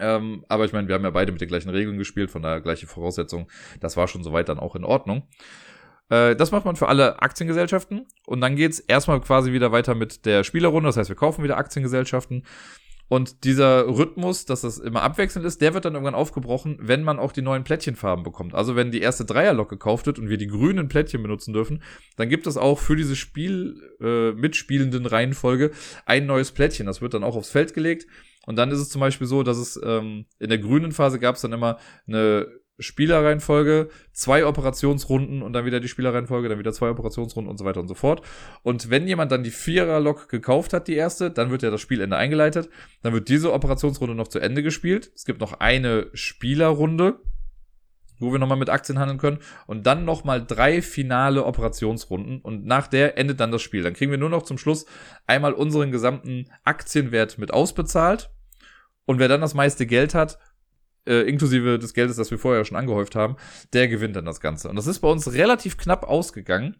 Ähm, 0.00 0.44
aber 0.48 0.64
ich 0.64 0.72
meine, 0.72 0.88
wir 0.88 0.94
haben 0.94 1.04
ja 1.04 1.10
beide 1.10 1.32
mit 1.32 1.40
den 1.40 1.48
gleichen 1.48 1.70
Regeln 1.70 1.98
gespielt, 1.98 2.30
von 2.30 2.42
daher 2.42 2.60
gleiche 2.60 2.86
Voraussetzungen. 2.86 3.46
Das 3.80 3.96
war 3.96 4.08
schon 4.08 4.24
soweit 4.24 4.48
dann 4.48 4.58
auch 4.58 4.74
in 4.74 4.84
Ordnung. 4.84 5.28
Äh, 6.10 6.36
das 6.36 6.50
macht 6.50 6.64
man 6.64 6.76
für 6.76 6.88
alle 6.88 7.20
Aktiengesellschaften. 7.20 8.06
Und 8.26 8.40
dann 8.40 8.56
geht's 8.56 8.80
erstmal 8.80 9.20
quasi 9.20 9.52
wieder 9.52 9.72
weiter 9.72 9.94
mit 9.94 10.26
der 10.26 10.44
Spielerrunde. 10.44 10.88
Das 10.88 10.96
heißt, 10.96 11.10
wir 11.10 11.16
kaufen 11.16 11.44
wieder 11.44 11.56
Aktiengesellschaften. 11.56 12.44
Und 13.06 13.44
dieser 13.44 13.86
Rhythmus, 13.86 14.46
dass 14.46 14.62
das 14.62 14.78
immer 14.78 15.02
abwechselnd 15.02 15.46
ist, 15.46 15.60
der 15.60 15.74
wird 15.74 15.84
dann 15.84 15.92
irgendwann 15.92 16.14
aufgebrochen, 16.14 16.78
wenn 16.80 17.02
man 17.02 17.18
auch 17.18 17.32
die 17.32 17.42
neuen 17.42 17.62
Plättchenfarben 17.62 18.24
bekommt. 18.24 18.54
Also 18.54 18.76
wenn 18.76 18.90
die 18.90 19.02
erste 19.02 19.26
Dreierlok 19.26 19.68
gekauft 19.68 20.06
wird 20.06 20.18
und 20.18 20.30
wir 20.30 20.38
die 20.38 20.46
grünen 20.46 20.88
Plättchen 20.88 21.22
benutzen 21.22 21.52
dürfen, 21.52 21.82
dann 22.16 22.30
gibt 22.30 22.46
es 22.46 22.56
auch 22.56 22.78
für 22.78 22.96
diese 22.96 23.14
Spiel 23.14 23.76
äh, 24.00 24.32
mitspielenden 24.32 25.04
Reihenfolge 25.04 25.72
ein 26.06 26.24
neues 26.24 26.52
Plättchen. 26.52 26.86
Das 26.86 27.02
wird 27.02 27.12
dann 27.12 27.24
auch 27.24 27.36
aufs 27.36 27.50
Feld 27.50 27.74
gelegt. 27.74 28.06
Und 28.46 28.56
dann 28.56 28.70
ist 28.70 28.80
es 28.80 28.90
zum 28.90 29.00
Beispiel 29.00 29.26
so, 29.26 29.42
dass 29.42 29.56
es 29.56 29.80
ähm, 29.82 30.26
in 30.38 30.48
der 30.48 30.58
grünen 30.58 30.92
Phase 30.92 31.18
gab 31.18 31.36
es 31.36 31.42
dann 31.42 31.52
immer 31.52 31.78
eine 32.06 32.46
Spielerreihenfolge, 32.78 33.88
zwei 34.12 34.46
Operationsrunden 34.46 35.42
und 35.42 35.52
dann 35.52 35.64
wieder 35.64 35.78
die 35.78 35.88
Spielerreihenfolge, 35.88 36.48
dann 36.48 36.58
wieder 36.58 36.72
zwei 36.72 36.90
Operationsrunden 36.90 37.48
und 37.48 37.56
so 37.56 37.64
weiter 37.64 37.80
und 37.80 37.88
so 37.88 37.94
fort. 37.94 38.22
Und 38.62 38.90
wenn 38.90 39.06
jemand 39.06 39.30
dann 39.30 39.44
die 39.44 39.52
Vierer-Lok 39.52 40.28
gekauft 40.28 40.72
hat, 40.72 40.88
die 40.88 40.94
erste, 40.94 41.30
dann 41.30 41.50
wird 41.50 41.62
ja 41.62 41.70
das 41.70 41.80
Spielende 41.80 42.16
eingeleitet. 42.16 42.68
Dann 43.02 43.12
wird 43.12 43.28
diese 43.28 43.52
Operationsrunde 43.52 44.14
noch 44.14 44.28
zu 44.28 44.40
Ende 44.40 44.62
gespielt. 44.62 45.12
Es 45.14 45.24
gibt 45.24 45.40
noch 45.40 45.60
eine 45.60 46.08
Spielerrunde, 46.14 47.20
wo 48.18 48.32
wir 48.32 48.40
nochmal 48.40 48.58
mit 48.58 48.70
Aktien 48.70 48.98
handeln 48.98 49.18
können. 49.18 49.38
Und 49.66 49.86
dann 49.86 50.04
nochmal 50.04 50.44
drei 50.44 50.82
finale 50.82 51.44
Operationsrunden. 51.44 52.40
Und 52.40 52.66
nach 52.66 52.88
der 52.88 53.16
endet 53.18 53.38
dann 53.38 53.52
das 53.52 53.62
Spiel. 53.62 53.84
Dann 53.84 53.94
kriegen 53.94 54.10
wir 54.10 54.18
nur 54.18 54.30
noch 54.30 54.42
zum 54.42 54.58
Schluss 54.58 54.84
einmal 55.28 55.52
unseren 55.52 55.92
gesamten 55.92 56.50
Aktienwert 56.64 57.38
mit 57.38 57.52
ausbezahlt. 57.54 58.30
Und 59.06 59.18
wer 59.18 59.28
dann 59.28 59.40
das 59.40 59.54
meiste 59.54 59.86
Geld 59.86 60.14
hat, 60.14 60.38
äh, 61.06 61.28
inklusive 61.28 61.78
des 61.78 61.94
Geldes, 61.94 62.16
das 62.16 62.30
wir 62.30 62.38
vorher 62.38 62.64
schon 62.64 62.76
angehäuft 62.76 63.14
haben, 63.14 63.36
der 63.72 63.88
gewinnt 63.88 64.16
dann 64.16 64.24
das 64.24 64.40
Ganze. 64.40 64.68
Und 64.68 64.76
das 64.76 64.86
ist 64.86 65.00
bei 65.00 65.08
uns 65.08 65.32
relativ 65.32 65.76
knapp 65.76 66.04
ausgegangen. 66.04 66.76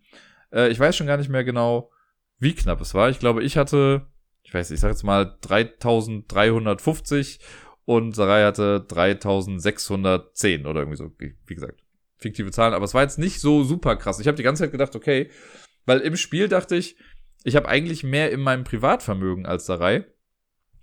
Äh, 0.53 0.69
ich 0.69 0.81
weiß 0.81 0.97
schon 0.97 1.07
gar 1.07 1.19
nicht 1.19 1.29
mehr 1.29 1.45
genau, 1.45 1.91
wie 2.39 2.55
knapp 2.55 2.81
es 2.81 2.95
war. 2.95 3.11
Ich 3.11 3.19
glaube, 3.19 3.43
ich 3.43 3.57
hatte, 3.57 4.07
ich 4.43 4.55
weiß, 4.55 4.71
ich 4.71 4.81
sag 4.81 4.91
jetzt 4.91 5.03
mal 5.03 5.37
3350 5.43 7.41
und 7.85 8.17
Sarai 8.17 8.45
hatte 8.45 8.81
3610 8.81 10.67
oder 10.67 10.81
irgendwie 10.81 10.97
so, 10.97 11.11
wie 11.19 11.55
gesagt. 11.55 11.81
Fiktive 12.17 12.51
Zahlen, 12.53 12.73
aber 12.73 12.87
es 12.87 12.95
war 12.95 13.03
jetzt 13.03 13.19
nicht 13.19 13.41
so 13.41 13.65
super 13.65 13.97
krass. 13.97 14.21
Ich 14.21 14.27
habe 14.27 14.37
die 14.37 14.43
ganze 14.43 14.63
Zeit 14.63 14.73
gedacht, 14.73 14.97
okay, 14.97 15.31
weil 15.85 16.01
im 16.01 16.17
Spiel 16.17 16.49
dachte 16.49 16.77
ich, 16.77 16.97
ich 17.43 17.57
habe 17.57 17.69
eigentlich 17.69 18.03
mehr 18.03 18.33
in 18.33 18.41
meinem 18.41 18.65
Privatvermögen 18.65 19.45
als 19.45 19.67
Sarai. 19.67 20.07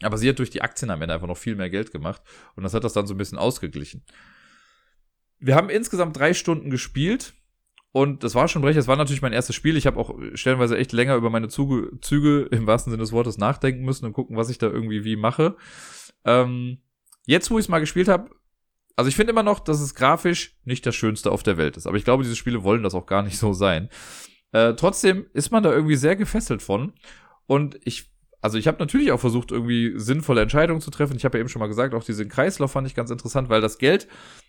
Aber 0.01 0.17
sie 0.17 0.29
hat 0.29 0.39
durch 0.39 0.49
die 0.49 0.61
Aktien 0.61 0.91
am 0.91 1.01
Ende 1.01 1.13
einfach 1.13 1.27
noch 1.27 1.37
viel 1.37 1.55
mehr 1.55 1.69
Geld 1.69 1.91
gemacht 1.91 2.21
und 2.55 2.63
das 2.63 2.73
hat 2.73 2.83
das 2.83 2.93
dann 2.93 3.07
so 3.07 3.13
ein 3.13 3.17
bisschen 3.17 3.37
ausgeglichen. 3.37 4.03
Wir 5.39 5.55
haben 5.55 5.69
insgesamt 5.69 6.17
drei 6.17 6.33
Stunden 6.33 6.69
gespielt 6.69 7.33
und 7.91 8.23
das 8.23 8.35
war 8.35 8.47
schon 8.47 8.63
recht. 8.63 8.77
Es 8.77 8.87
war 8.87 8.95
natürlich 8.95 9.21
mein 9.21 9.33
erstes 9.33 9.55
Spiel. 9.55 9.75
Ich 9.75 9.85
habe 9.85 9.99
auch 9.99 10.17
stellenweise 10.33 10.77
echt 10.77 10.93
länger 10.93 11.15
über 11.15 11.29
meine 11.29 11.49
Züge, 11.49 11.91
Züge 12.01 12.47
im 12.51 12.67
wahrsten 12.67 12.91
Sinne 12.91 13.01
des 13.01 13.11
Wortes 13.11 13.37
nachdenken 13.37 13.83
müssen 13.83 14.05
und 14.05 14.13
gucken, 14.13 14.37
was 14.37 14.49
ich 14.49 14.57
da 14.57 14.67
irgendwie 14.67 15.03
wie 15.03 15.15
mache. 15.15 15.55
Ähm, 16.23 16.77
jetzt, 17.25 17.51
wo 17.51 17.59
ich 17.59 17.65
es 17.65 17.69
mal 17.69 17.79
gespielt 17.79 18.07
habe, 18.07 18.29
also 18.95 19.09
ich 19.09 19.15
finde 19.15 19.31
immer 19.31 19.43
noch, 19.43 19.59
dass 19.59 19.81
es 19.81 19.95
grafisch 19.95 20.57
nicht 20.63 20.85
das 20.85 20.95
Schönste 20.95 21.31
auf 21.31 21.43
der 21.43 21.57
Welt 21.57 21.75
ist. 21.75 21.87
Aber 21.87 21.97
ich 21.97 22.05
glaube, 22.05 22.23
diese 22.23 22.35
Spiele 22.35 22.63
wollen 22.63 22.83
das 22.83 22.93
auch 22.93 23.05
gar 23.05 23.23
nicht 23.23 23.37
so 23.37 23.51
sein. 23.51 23.89
Äh, 24.51 24.73
trotzdem 24.75 25.25
ist 25.33 25.51
man 25.51 25.63
da 25.63 25.71
irgendwie 25.71 25.95
sehr 25.95 26.15
gefesselt 26.15 26.61
von. 26.61 26.93
Und 27.45 27.77
ich 27.83 28.10
also 28.41 28.57
ich 28.57 28.67
habe 28.67 28.79
natürlich 28.79 29.11
auch 29.11 29.19
versucht, 29.19 29.51
irgendwie 29.51 29.93
sinnvolle 29.95 30.41
Entscheidungen 30.41 30.81
zu 30.81 30.89
treffen. 30.89 31.15
Ich 31.15 31.25
habe 31.25 31.37
ja 31.37 31.41
eben 31.41 31.49
schon 31.49 31.59
mal 31.59 31.67
gesagt, 31.67 31.93
auch 31.93 32.03
diesen 32.03 32.27
Kreislauf 32.27 32.71
fand 32.71 32.87
ich 32.87 32.95
ganz 32.95 33.11
interessant, 33.11 33.49
weil 33.49 33.61
das 33.61 33.77
Geld, 33.77 34.07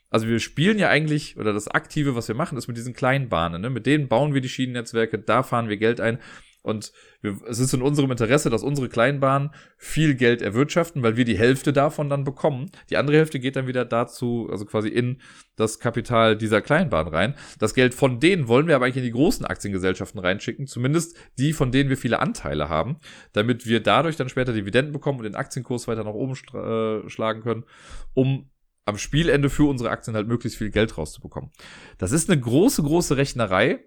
also 0.08 0.26
wir 0.26 0.40
spielen 0.40 0.78
ja 0.78 0.88
eigentlich, 0.88 1.36
oder 1.36 1.52
das 1.52 1.68
Aktive, 1.68 2.16
was 2.16 2.28
wir 2.28 2.34
machen, 2.34 2.56
ist 2.56 2.68
mit 2.68 2.76
diesen 2.76 2.94
kleinen 2.94 3.28
Bahnen. 3.28 3.60
Ne? 3.60 3.70
Mit 3.70 3.86
denen 3.86 4.08
bauen 4.08 4.32
wir 4.32 4.40
die 4.40 4.48
Schienennetzwerke, 4.48 5.18
da 5.18 5.42
fahren 5.42 5.68
wir 5.68 5.76
Geld 5.76 6.00
ein. 6.00 6.18
Und 6.62 6.92
wir, 7.20 7.38
es 7.48 7.58
ist 7.58 7.74
in 7.74 7.82
unserem 7.82 8.10
Interesse, 8.10 8.48
dass 8.48 8.62
unsere 8.62 8.88
Kleinbahnen 8.88 9.50
viel 9.76 10.14
Geld 10.14 10.42
erwirtschaften, 10.42 11.02
weil 11.02 11.16
wir 11.16 11.24
die 11.24 11.38
Hälfte 11.38 11.72
davon 11.72 12.08
dann 12.08 12.24
bekommen. 12.24 12.70
Die 12.88 12.96
andere 12.96 13.16
Hälfte 13.16 13.40
geht 13.40 13.56
dann 13.56 13.66
wieder 13.66 13.84
dazu, 13.84 14.48
also 14.50 14.64
quasi 14.64 14.88
in 14.88 15.20
das 15.56 15.80
Kapital 15.80 16.36
dieser 16.36 16.62
Kleinbahn 16.62 17.08
rein. 17.08 17.34
Das 17.58 17.74
Geld 17.74 17.94
von 17.94 18.20
denen 18.20 18.48
wollen 18.48 18.68
wir 18.68 18.76
aber 18.76 18.86
eigentlich 18.86 18.98
in 18.98 19.02
die 19.02 19.10
großen 19.10 19.44
Aktiengesellschaften 19.44 20.20
reinschicken, 20.20 20.66
zumindest 20.66 21.16
die, 21.38 21.52
von 21.52 21.72
denen 21.72 21.90
wir 21.90 21.96
viele 21.96 22.20
Anteile 22.20 22.68
haben, 22.68 22.98
damit 23.32 23.66
wir 23.66 23.80
dadurch 23.80 24.16
dann 24.16 24.28
später 24.28 24.52
Dividenden 24.52 24.92
bekommen 24.92 25.18
und 25.18 25.24
den 25.24 25.34
Aktienkurs 25.34 25.88
weiter 25.88 26.04
nach 26.04 26.14
oben 26.14 26.32
äh, 26.32 27.08
schlagen 27.08 27.42
können, 27.42 27.64
um 28.14 28.48
am 28.84 28.98
Spielende 28.98 29.48
für 29.48 29.68
unsere 29.68 29.90
Aktien 29.90 30.16
halt 30.16 30.26
möglichst 30.26 30.58
viel 30.58 30.70
Geld 30.70 30.96
rauszubekommen. 30.98 31.50
Das 31.98 32.12
ist 32.12 32.30
eine 32.30 32.40
große, 32.40 32.82
große 32.82 33.16
Rechnerei 33.16 33.84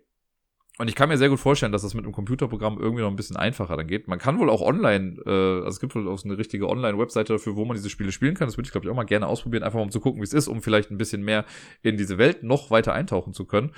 und 0.77 0.89
ich 0.89 0.95
kann 0.95 1.07
mir 1.07 1.17
sehr 1.17 1.29
gut 1.29 1.39
vorstellen, 1.39 1.71
dass 1.71 1.83
das 1.83 1.93
mit 1.93 2.03
einem 2.03 2.11
Computerprogramm 2.11 2.77
irgendwie 2.77 3.01
noch 3.01 3.09
ein 3.09 3.15
bisschen 3.15 3.37
einfacher 3.37 3.77
dann 3.77 3.87
geht. 3.87 4.09
Man 4.09 4.19
kann 4.19 4.39
wohl 4.39 4.49
auch 4.49 4.61
online, 4.61 5.17
äh, 5.25 5.29
also 5.29 5.69
es 5.69 5.79
gibt 5.79 5.95
wohl 5.95 6.07
auch 6.09 6.17
so 6.17 6.27
eine 6.27 6.37
richtige 6.37 6.67
Online-Webseite 6.67 7.33
dafür, 7.33 7.55
wo 7.55 7.63
man 7.63 7.75
diese 7.75 7.89
Spiele 7.89 8.11
spielen 8.11 8.35
kann. 8.35 8.47
Das 8.47 8.57
würde 8.57 8.67
ich, 8.67 8.71
glaube 8.71 8.85
ich, 8.85 8.91
auch 8.91 8.95
mal 8.95 9.05
gerne 9.05 9.27
ausprobieren, 9.27 9.63
einfach 9.63 9.79
um 9.79 9.89
zu 9.89 10.01
gucken, 10.01 10.19
wie 10.21 10.25
es 10.25 10.33
ist, 10.33 10.49
um 10.49 10.61
vielleicht 10.61 10.91
ein 10.91 10.97
bisschen 10.97 11.23
mehr 11.23 11.45
in 11.81 11.95
diese 11.95 12.17
Welt 12.17 12.43
noch 12.43 12.71
weiter 12.71 12.93
eintauchen 12.93 13.33
zu 13.33 13.45
können. 13.45 13.69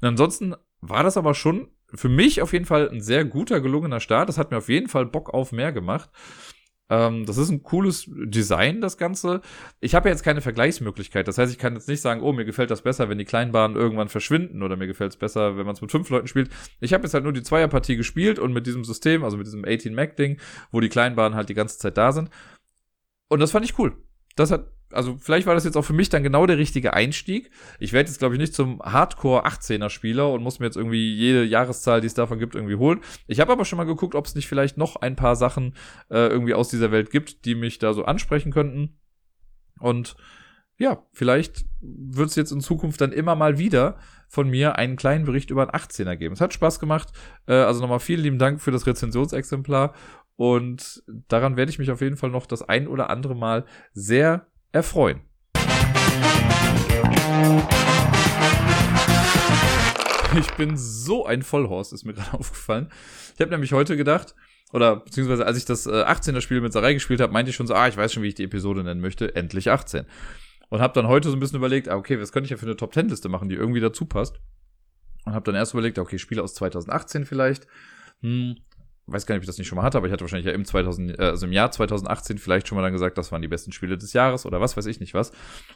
Und 0.00 0.08
ansonsten 0.08 0.54
war 0.80 1.02
das 1.02 1.16
aber 1.16 1.34
schon 1.34 1.68
für 1.92 2.08
mich 2.08 2.40
auf 2.40 2.52
jeden 2.52 2.66
Fall 2.66 2.88
ein 2.88 3.00
sehr 3.00 3.24
guter, 3.24 3.60
gelungener 3.60 4.00
Start. 4.00 4.28
Das 4.28 4.38
hat 4.38 4.50
mir 4.50 4.58
auf 4.58 4.68
jeden 4.68 4.88
Fall 4.88 5.06
Bock 5.06 5.34
auf 5.34 5.50
mehr 5.50 5.72
gemacht. 5.72 6.10
Ähm, 6.90 7.24
das 7.24 7.38
ist 7.38 7.50
ein 7.50 7.62
cooles 7.62 8.04
Design, 8.08 8.80
das 8.80 8.98
Ganze. 8.98 9.40
Ich 9.80 9.94
habe 9.94 10.08
ja 10.08 10.14
jetzt 10.14 10.22
keine 10.22 10.42
Vergleichsmöglichkeit. 10.42 11.26
Das 11.26 11.38
heißt, 11.38 11.52
ich 11.52 11.58
kann 11.58 11.74
jetzt 11.74 11.88
nicht 11.88 12.02
sagen, 12.02 12.20
oh, 12.20 12.32
mir 12.32 12.44
gefällt 12.44 12.70
das 12.70 12.82
besser, 12.82 13.08
wenn 13.08 13.18
die 13.18 13.24
Kleinbahnen 13.24 13.76
irgendwann 13.76 14.08
verschwinden 14.08 14.62
oder 14.62 14.76
mir 14.76 14.86
gefällt 14.86 15.12
es 15.12 15.16
besser, 15.16 15.56
wenn 15.56 15.64
man 15.66 15.74
es 15.74 15.80
mit 15.80 15.90
fünf 15.90 16.10
Leuten 16.10 16.26
spielt. 16.26 16.50
Ich 16.80 16.92
habe 16.92 17.04
jetzt 17.04 17.14
halt 17.14 17.24
nur 17.24 17.32
die 17.32 17.42
Zweierpartie 17.42 17.96
gespielt 17.96 18.38
und 18.38 18.52
mit 18.52 18.66
diesem 18.66 18.84
System, 18.84 19.24
also 19.24 19.36
mit 19.36 19.46
diesem 19.46 19.64
18-Mac-Ding, 19.64 20.38
wo 20.72 20.80
die 20.80 20.90
Kleinbahnen 20.90 21.36
halt 21.36 21.48
die 21.48 21.54
ganze 21.54 21.78
Zeit 21.78 21.96
da 21.96 22.12
sind. 22.12 22.28
Und 23.28 23.40
das 23.40 23.50
fand 23.50 23.64
ich 23.64 23.78
cool. 23.78 23.96
Das 24.34 24.50
hat 24.50 24.74
also 24.94 25.16
vielleicht 25.18 25.46
war 25.46 25.54
das 25.54 25.64
jetzt 25.64 25.76
auch 25.76 25.84
für 25.84 25.92
mich 25.92 26.08
dann 26.08 26.22
genau 26.22 26.46
der 26.46 26.58
richtige 26.58 26.94
Einstieg. 26.94 27.50
Ich 27.78 27.92
werde 27.92 28.08
jetzt, 28.08 28.18
glaube 28.18 28.34
ich, 28.34 28.40
nicht 28.40 28.54
zum 28.54 28.80
Hardcore 28.80 29.46
18er 29.46 29.90
Spieler 29.90 30.32
und 30.32 30.42
muss 30.42 30.60
mir 30.60 30.66
jetzt 30.66 30.76
irgendwie 30.76 31.14
jede 31.14 31.44
Jahreszahl, 31.44 32.00
die 32.00 32.06
es 32.06 32.14
davon 32.14 32.38
gibt, 32.38 32.54
irgendwie 32.54 32.76
holen. 32.76 33.00
Ich 33.26 33.40
habe 33.40 33.52
aber 33.52 33.64
schon 33.64 33.76
mal 33.76 33.84
geguckt, 33.84 34.14
ob 34.14 34.26
es 34.26 34.34
nicht 34.34 34.48
vielleicht 34.48 34.76
noch 34.76 34.96
ein 34.96 35.16
paar 35.16 35.36
Sachen 35.36 35.74
äh, 36.10 36.28
irgendwie 36.28 36.54
aus 36.54 36.68
dieser 36.68 36.92
Welt 36.92 37.10
gibt, 37.10 37.44
die 37.44 37.54
mich 37.54 37.78
da 37.78 37.92
so 37.92 38.04
ansprechen 38.04 38.52
könnten. 38.52 38.98
Und 39.80 40.16
ja, 40.76 41.04
vielleicht 41.12 41.64
wird 41.80 42.30
es 42.30 42.36
jetzt 42.36 42.50
in 42.50 42.60
Zukunft 42.60 43.00
dann 43.00 43.12
immer 43.12 43.36
mal 43.36 43.58
wieder 43.58 43.96
von 44.28 44.48
mir 44.48 44.76
einen 44.76 44.96
kleinen 44.96 45.24
Bericht 45.24 45.50
über 45.50 45.62
einen 45.62 45.70
18er 45.70 46.16
geben. 46.16 46.34
Es 46.34 46.40
hat 46.40 46.52
Spaß 46.52 46.80
gemacht. 46.80 47.12
Äh, 47.46 47.54
also 47.54 47.80
nochmal 47.80 48.00
vielen 48.00 48.22
lieben 48.22 48.38
Dank 48.38 48.60
für 48.60 48.72
das 48.72 48.86
Rezensionsexemplar. 48.86 49.94
Und 50.36 51.02
daran 51.28 51.56
werde 51.56 51.70
ich 51.70 51.78
mich 51.78 51.90
auf 51.90 52.00
jeden 52.00 52.16
Fall 52.16 52.30
noch 52.30 52.46
das 52.46 52.62
ein 52.62 52.88
oder 52.88 53.10
andere 53.10 53.36
Mal 53.36 53.64
sehr 53.92 54.46
erfreuen. 54.72 55.20
Ich 60.36 60.50
bin 60.56 60.76
so 60.76 61.26
ein 61.26 61.42
Vollhorst, 61.42 61.92
ist 61.92 62.04
mir 62.04 62.14
gerade 62.14 62.32
aufgefallen. 62.38 62.90
Ich 63.34 63.40
habe 63.40 63.50
nämlich 63.50 63.72
heute 63.72 63.96
gedacht, 63.96 64.34
oder 64.72 64.96
beziehungsweise 64.96 65.46
als 65.46 65.56
ich 65.56 65.64
das 65.64 65.86
äh, 65.86 65.90
18er 65.90 66.40
Spiel 66.40 66.60
mit 66.60 66.72
Sarai 66.72 66.94
gespielt 66.94 67.20
habe, 67.20 67.32
meinte 67.32 67.50
ich 67.50 67.56
schon 67.56 67.68
so, 67.68 67.74
ah, 67.74 67.86
ich 67.86 67.96
weiß 67.96 68.12
schon, 68.12 68.24
wie 68.24 68.28
ich 68.28 68.34
die 68.34 68.44
Episode 68.44 68.82
nennen 68.82 69.00
möchte, 69.00 69.36
endlich 69.36 69.70
18. 69.70 70.06
Und 70.68 70.80
habe 70.80 70.94
dann 70.94 71.06
heute 71.06 71.28
so 71.28 71.36
ein 71.36 71.40
bisschen 71.40 71.58
überlegt, 71.58 71.88
ah, 71.88 71.96
okay, 71.96 72.20
was 72.20 72.32
könnte 72.32 72.46
ich 72.46 72.50
ja 72.50 72.56
für 72.56 72.66
eine 72.66 72.76
Top-10-Liste 72.76 73.28
machen, 73.28 73.48
die 73.48 73.54
irgendwie 73.54 73.80
dazu 73.80 74.06
passt. 74.06 74.40
Und 75.24 75.32
habe 75.32 75.44
dann 75.44 75.54
erst 75.54 75.74
überlegt, 75.74 76.00
okay, 76.00 76.18
Spiele 76.18 76.42
aus 76.42 76.54
2018 76.54 77.24
vielleicht. 77.24 77.68
Hm, 78.20 78.56
weiß 79.06 79.26
gar 79.26 79.34
nicht, 79.34 79.40
ob 79.40 79.42
ich 79.42 79.48
das 79.48 79.58
nicht 79.58 79.68
schon 79.68 79.76
mal 79.76 79.82
hatte, 79.82 79.98
aber 79.98 80.06
ich 80.06 80.12
hatte 80.12 80.22
wahrscheinlich 80.22 80.46
ja 80.46 80.52
im 80.52 80.64
2000, 80.64 81.18
äh, 81.18 81.22
also 81.22 81.46
im 81.46 81.52
Jahr 81.52 81.70
2018 81.70 82.38
vielleicht 82.38 82.68
schon 82.68 82.76
mal 82.76 82.82
dann 82.82 82.92
gesagt, 82.92 83.18
das 83.18 83.32
waren 83.32 83.42
die 83.42 83.48
besten 83.48 83.72
Spiele 83.72 83.98
des 83.98 84.12
Jahres 84.14 84.46
oder 84.46 84.60
was 84.60 84.76
weiß 84.76 84.86
ich 84.86 85.00
nicht 85.00 85.14
was. 85.14 85.32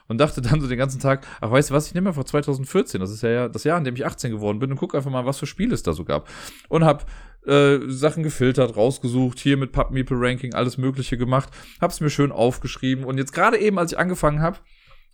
Und 0.07 0.19
dachte 0.19 0.41
dann 0.41 0.61
so 0.61 0.69
den 0.69 0.79
ganzen 0.79 1.01
Tag, 1.01 1.27
ach 1.41 1.51
weißt 1.51 1.71
du 1.71 1.75
was, 1.75 1.89
ich 1.89 1.95
nehme 1.95 2.09
einfach 2.09 2.25
2014, 2.25 3.01
das 3.01 3.11
ist 3.11 3.23
ja 3.23 3.49
das 3.49 3.65
Jahr, 3.65 3.79
in 3.79 3.85
dem 3.85 3.95
ich 3.95 4.07
18 4.07 4.31
geworden 4.31 4.59
bin 4.59 4.71
und 4.71 4.79
guck 4.79 4.95
einfach 4.95 5.11
mal, 5.11 5.27
was 5.27 5.39
für 5.39 5.47
Spiele 5.47 5.75
es 5.75 5.83
da 5.83 5.93
so 5.93 6.05
gab. 6.05 6.29
Und 6.69 6.85
hab 6.85 7.07
äh, 7.47 7.79
Sachen 7.87 8.23
gefiltert, 8.23 8.77
rausgesucht, 8.77 9.39
hier 9.39 9.57
mit 9.57 9.73
Pub 9.73 9.91
Meeple 9.91 10.17
Ranking 10.19 10.55
alles 10.55 10.79
mögliche 10.79 11.19
gemacht, 11.19 11.51
hab's 11.81 12.01
mir 12.01 12.11
schön 12.11 12.33
aufgeschrieben 12.33 13.05
und 13.05 13.19
jetzt 13.19 13.33
gerade 13.33 13.59
eben, 13.59 13.79
als 13.79 13.93
ich 13.93 13.99
angefangen 13.99 14.41
habe, 14.41 14.59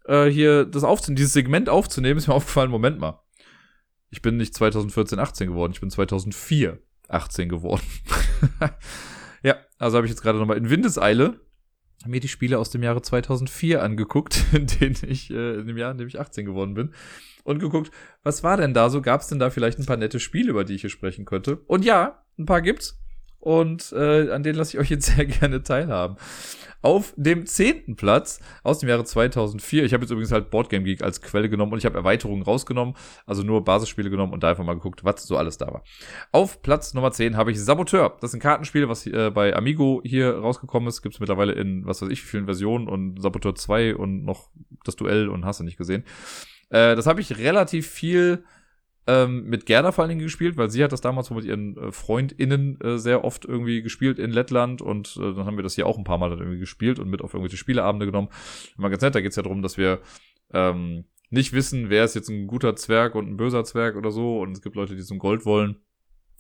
äh, 0.07 0.27
hier 0.27 0.65
das 0.65 0.85
aufzunehmen, 0.85 1.17
dieses 1.17 1.33
Segment 1.33 1.69
aufzunehmen, 1.69 2.19
ist 2.19 2.29
mir 2.29 2.35
aufgefallen, 2.35 2.71
Moment 2.71 3.01
mal. 3.01 3.21
Ich 4.11 4.23
bin 4.23 4.37
nicht 4.37 4.55
2014, 4.55 5.19
18 5.19 5.49
geworden, 5.49 5.73
ich 5.73 5.81
bin 5.81 5.91
2004 5.91 6.79
18 7.09 7.49
geworden. 7.49 7.83
ja, 9.43 9.57
also 9.79 9.97
habe 9.97 10.07
ich 10.07 10.13
jetzt 10.13 10.23
gerade 10.23 10.39
nochmal 10.39 10.57
in 10.57 10.71
Windeseile 10.71 11.41
mir 12.07 12.21
die 12.21 12.29
Spiele 12.29 12.59
aus 12.59 12.71
dem 12.71 12.83
Jahre 12.83 13.03
2004 13.03 13.83
angeguckt, 13.83 14.45
in 14.53 14.67
denen 14.67 14.97
ich, 15.07 15.31
äh, 15.31 15.55
in 15.55 15.67
dem 15.67 15.77
Jahr, 15.77 15.93
in 15.93 15.99
dem 15.99 16.09
ich 16.09 16.21
18 16.21 16.45
geworden 16.47 16.75
bin. 16.75 16.93
Und 17.45 17.59
geguckt, 17.59 17.91
was 18.23 18.43
war 18.43 18.57
denn 18.57 18.75
da 18.75 18.89
so? 18.89 19.03
Gab 19.03 19.21
es 19.21 19.29
denn 19.29 19.39
da 19.39 19.51
vielleicht 19.51 19.79
ein 19.79 19.87
paar 19.87 19.97
nette 19.97 20.19
Spiele, 20.19 20.51
über 20.51 20.65
die 20.65 20.75
ich 20.75 20.81
hier 20.81 20.91
sprechen 20.91 21.25
könnte? 21.25 21.59
Und 21.67 21.85
ja, 21.85 22.25
ein 22.39 22.47
paar 22.47 22.63
gibt's. 22.63 23.04
Und 23.45 23.93
äh, 23.93 24.31
an 24.31 24.43
denen 24.43 24.57
lasse 24.57 24.77
ich 24.77 24.81
euch 24.81 24.91
jetzt 24.91 25.07
sehr 25.17 25.27
gerne 25.27 25.63
teilhaben 25.63 26.17
auf 26.85 27.15
dem 27.17 27.47
zehnten 27.47 27.97
Platz 27.97 28.41
aus 28.63 28.79
dem 28.79 28.91
Jahre 28.91 29.05
2004. 29.05 29.85
Ich 29.85 29.95
habe 29.95 30.05
jetzt 30.05 30.11
übrigens 30.11 30.33
halt 30.33 30.51
Boardgame 30.51 30.85
Geek 30.85 31.03
als 31.03 31.23
Quelle 31.23 31.49
genommen 31.49 31.73
und 31.73 31.79
ich 31.79 31.87
habe 31.87 31.97
Erweiterungen 31.97 32.43
rausgenommen, 32.43 32.95
also 33.25 33.43
nur 33.43 33.65
Basisspiele 33.65 34.11
genommen 34.11 34.35
und 34.35 34.43
da 34.43 34.51
einfach 34.51 34.65
mal 34.65 34.75
geguckt, 34.75 35.03
was 35.03 35.25
so 35.25 35.39
alles 35.39 35.57
da 35.57 35.69
war. 35.69 35.83
Auf 36.31 36.61
Platz 36.61 36.93
Nummer 36.93 37.11
10 37.11 37.39
habe 37.39 37.51
ich 37.51 37.61
Saboteur. 37.61 38.19
Das 38.21 38.31
ist 38.31 38.35
ein 38.35 38.41
Kartenspiel, 38.41 38.87
was 38.87 39.07
äh, 39.07 39.31
bei 39.31 39.57
Amigo 39.57 40.03
hier 40.05 40.37
rausgekommen 40.37 40.87
ist. 40.87 41.01
Gibt 41.01 41.15
es 41.15 41.21
mittlerweile 41.21 41.53
in, 41.53 41.87
was 41.87 42.03
weiß 42.03 42.11
ich, 42.11 42.23
vielen 42.23 42.45
Versionen 42.45 42.87
und 42.87 43.21
Saboteur 43.21 43.55
2 43.55 43.97
und 43.97 44.23
noch 44.27 44.51
das 44.85 44.97
Duell 44.97 45.31
und 45.31 45.47
hast 45.47 45.61
du 45.61 45.65
nicht 45.65 45.79
gesehen. 45.79 46.05
Äh, 46.69 46.97
das 46.97 47.07
habe 47.07 47.23
ich 47.23 47.39
relativ 47.39 47.89
viel 47.89 48.45
ähm, 49.07 49.45
mit 49.45 49.67
Gerda 49.67 49.93
vor 49.93 50.03
allen 50.03 50.11
Dingen 50.11 50.23
gespielt, 50.23 50.57
weil 50.57 50.71
sie 50.71 50.83
hat 50.83 50.93
das 50.93 51.01
damals 51.01 51.31
mit 51.31 51.45
ihren 51.45 51.77
äh, 51.77 51.93
FreundInnen 51.93 52.81
äh, 52.81 52.99
sehr 52.99 53.25
oft 53.25 53.45
irgendwie 53.45 53.83
gespielt 53.83 54.19
in 54.19 54.31
Lettland 54.31 54.81
und 54.81 55.17
äh, 55.17 55.35
dann 55.35 55.45
haben 55.45 55.57
wir 55.57 55.63
das 55.63 55.75
hier 55.75 55.87
auch 55.87 55.99
ein 55.99 56.05
paar 56.05 56.19
Mal 56.19 56.31
dann 56.31 56.39
irgendwie 56.39 56.59
gespielt 56.59 56.99
und 56.99 57.11
mit 57.11 57.21
auf 57.21 57.35
irgendwelche 57.35 57.57
Spieleabende 57.57 58.07
genommen. 58.07 58.29
Immer 58.79 58.91
ganz 58.91 59.03
nett, 59.03 59.15
da 59.15 59.21
geht's 59.21 59.37
ja 59.37 59.43
darum, 59.43 59.63
dass 59.63 59.77
wir 59.77 60.01
ähm, 60.53 61.05
nicht 61.31 61.53
wissen, 61.53 61.91
wer 61.91 62.05
ist 62.05 62.15
jetzt 62.15 62.29
ein 62.29 62.47
guter 62.47 62.77
Zwerg 62.77 63.15
und 63.15 63.29
ein 63.29 63.37
böser 63.37 63.65
Zwerg 63.65 63.97
oder 63.97 64.11
so 64.11 64.41
und 64.41 64.53
es 64.53 64.63
gibt 64.63 64.77
Leute, 64.77 64.97
die 64.97 65.03
zum 65.03 65.19
Gold 65.19 65.45
wollen. 65.45 65.77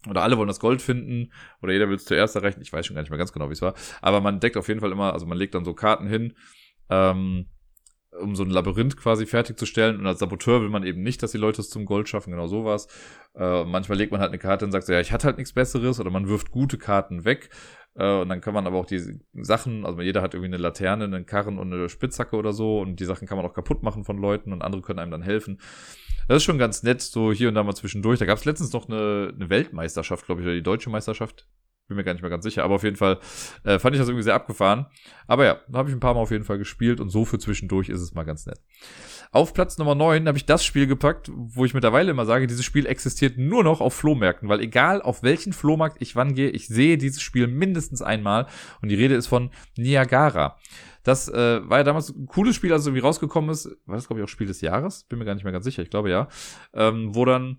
Oder 0.09 0.23
alle 0.23 0.37
wollen 0.37 0.49
das 0.49 0.61
Gold 0.61 0.83
finden, 0.83 1.33
oder 1.62 1.73
jeder 1.73 1.89
will 1.89 1.97
es 1.97 2.05
zuerst 2.05 2.37
erreichen. 2.37 2.61
Ich 2.61 2.71
weiß 2.71 2.85
schon 2.85 2.95
gar 2.95 3.01
nicht 3.01 3.11
mehr 3.11 3.19
ganz 3.19 3.33
genau, 3.33 3.49
wie 3.49 3.55
es 3.55 3.62
war. 3.62 3.73
Aber 4.03 4.21
man 4.21 4.39
deckt 4.39 4.59
auf 4.59 4.69
jeden 4.69 4.81
Fall 4.81 4.93
immer, 4.93 5.15
also 5.15 5.25
man 5.25 5.39
legt 5.39 5.55
dann 5.55 5.65
so 5.65 5.73
Karten 5.73 6.07
hin, 6.07 6.35
ähm, 6.91 7.47
um 8.21 8.37
so 8.37 8.45
ein 8.45 8.51
Labyrinth 8.51 8.97
quasi 8.97 9.27
fertigzustellen. 9.27 9.99
Und 9.99 10.07
als 10.07 10.19
Saboteur 10.19 10.61
will 10.61 10.69
man 10.69 10.85
eben 10.85 11.03
nicht, 11.03 11.23
dass 11.23 11.33
die 11.33 11.39
Leute 11.39 11.61
es 11.61 11.71
zum 11.71 11.85
Gold 11.85 12.09
schaffen, 12.09 12.31
genau 12.31 12.47
sowas. 12.47 12.89
Äh, 13.35 13.65
manchmal 13.65 13.99
legt 13.99 14.12
man 14.12 14.21
halt 14.21 14.31
eine 14.31 14.39
Karte 14.39 14.65
und 14.65 14.73
sagt 14.73 14.87
so, 14.87 14.93
ja, 14.93 15.01
ich 15.01 15.12
hatte 15.12 15.27
halt 15.27 15.39
nichts 15.39 15.53
Besseres, 15.53 16.01
oder 16.01 16.11
man 16.11 16.29
wirft 16.29 16.51
gute 16.51 16.79
Karten 16.79 17.25
weg. 17.25 17.51
Äh, 17.95 18.21
und 18.21 18.29
dann 18.29 18.41
kann 18.41 18.55
man 18.55 18.67
aber 18.67 18.79
auch 18.79 18.87
die 18.87 19.21
Sachen, 19.35 19.85
also 19.87 20.01
jeder 20.01 20.23
hat 20.23 20.35
irgendwie 20.35 20.53
eine 20.53 20.62
Laterne, 20.62 21.05
einen 21.05 21.27
Karren 21.27 21.59
und 21.59 21.73
eine 21.73 21.89
Spitzhacke 21.89 22.37
oder 22.37 22.53
so. 22.53 22.81
Und 22.81 23.01
die 23.01 23.05
Sachen 23.05 23.27
kann 23.27 23.37
man 23.37 23.47
auch 23.47 23.55
kaputt 23.55 23.83
machen 23.83 24.05
von 24.05 24.19
Leuten 24.19 24.53
und 24.53 24.62
andere 24.62 24.83
können 24.83 24.99
einem 24.99 25.12
dann 25.12 25.23
helfen. 25.23 25.61
Das 26.29 26.39
ist 26.39 26.45
schon 26.45 26.59
ganz 26.59 26.83
nett, 26.83 27.03
so 27.03 27.33
hier 27.33 27.49
und 27.49 27.55
da 27.55 27.62
mal 27.62 27.75
zwischendurch. 27.75 28.19
Da 28.19 28.25
gab 28.25 28.39
es 28.39 28.45
letztens 28.45 28.73
noch 28.73 28.89
eine, 28.89 29.33
eine 29.35 29.51
Weltmeisterschaft, 29.51 30.27
glaube 30.27 30.41
ich, 30.41 30.47
oder 30.47 30.55
die 30.55 30.62
deutsche 30.62 30.91
Meisterschaft 30.91 31.47
bin 31.87 31.97
mir 31.97 32.05
gar 32.05 32.12
nicht 32.14 32.22
mehr 32.22 32.30
ganz 32.30 32.45
sicher, 32.45 32.64
aber 32.64 32.76
auf 32.76 32.82
jeden 32.82 32.97
Fall 32.97 33.18
äh, 33.64 33.78
fand 33.78 33.95
ich 33.95 34.01
das 34.01 34.09
irgendwie 34.09 34.22
sehr 34.22 34.35
abgefahren. 34.35 34.87
Aber 35.26 35.45
ja, 35.45 35.59
habe 35.72 35.89
ich 35.89 35.95
ein 35.95 36.01
paar 36.01 36.14
Mal 36.14 36.20
auf 36.20 36.30
jeden 36.30 36.45
Fall 36.45 36.59
gespielt 36.59 37.01
und 37.01 37.11
so 37.11 37.24
für 37.24 37.39
zwischendurch 37.39 37.89
ist 37.89 38.01
es 38.01 38.14
mal 38.14 38.24
ganz 38.24 38.47
nett. 38.47 38.61
Auf 39.32 39.53
Platz 39.53 39.78
Nummer 39.78 39.95
9 39.95 40.26
habe 40.26 40.39
ich 40.39 40.47
das 40.47 40.64
Spiel 40.64 40.87
gepackt, 40.87 41.30
wo 41.35 41.64
ich 41.64 41.74
mittlerweile 41.74 42.11
immer 42.11 42.24
sage, 42.24 42.47
dieses 42.47 42.64
Spiel 42.64 42.87
existiert 42.87 43.37
nur 43.37 43.64
noch 43.64 43.80
auf 43.80 43.95
Flohmärkten, 43.95 44.49
weil 44.49 44.61
egal 44.61 45.03
auf 45.03 45.22
welchen 45.22 45.53
Flohmarkt 45.53 45.97
ich 46.01 46.16
wann 46.16 46.35
gehe, 46.35 46.51
ich 46.51 46.68
sehe 46.68 46.97
dieses 46.97 47.20
Spiel 47.20 47.47
mindestens 47.47 48.01
einmal 48.01 48.47
und 48.80 48.89
die 48.89 48.95
Rede 48.95 49.14
ist 49.14 49.26
von 49.26 49.51
Niagara. 49.76 50.57
Das 51.03 51.28
äh, 51.28 51.68
war 51.68 51.78
ja 51.78 51.85
damals 51.85 52.11
ein 52.11 52.26
cooles 52.26 52.57
Spiel, 52.57 52.72
als 52.72 52.82
es 52.82 52.87
irgendwie 52.87 53.03
rausgekommen 53.03 53.51
ist. 53.51 53.66
War 53.85 53.97
das, 53.97 54.07
glaube 54.07 54.20
ich, 54.20 54.24
auch 54.24 54.28
Spiel 54.28 54.47
des 54.47 54.62
Jahres? 54.62 55.05
Bin 55.05 55.18
mir 55.18 55.26
gar 55.26 55.35
nicht 55.35 55.45
mehr 55.45 55.53
ganz 55.53 55.66
sicher, 55.66 55.82
ich 55.82 55.91
glaube 55.91 56.11
ja. 56.11 56.28
Ähm, 56.72 57.14
wo 57.14 57.26
dann 57.26 57.59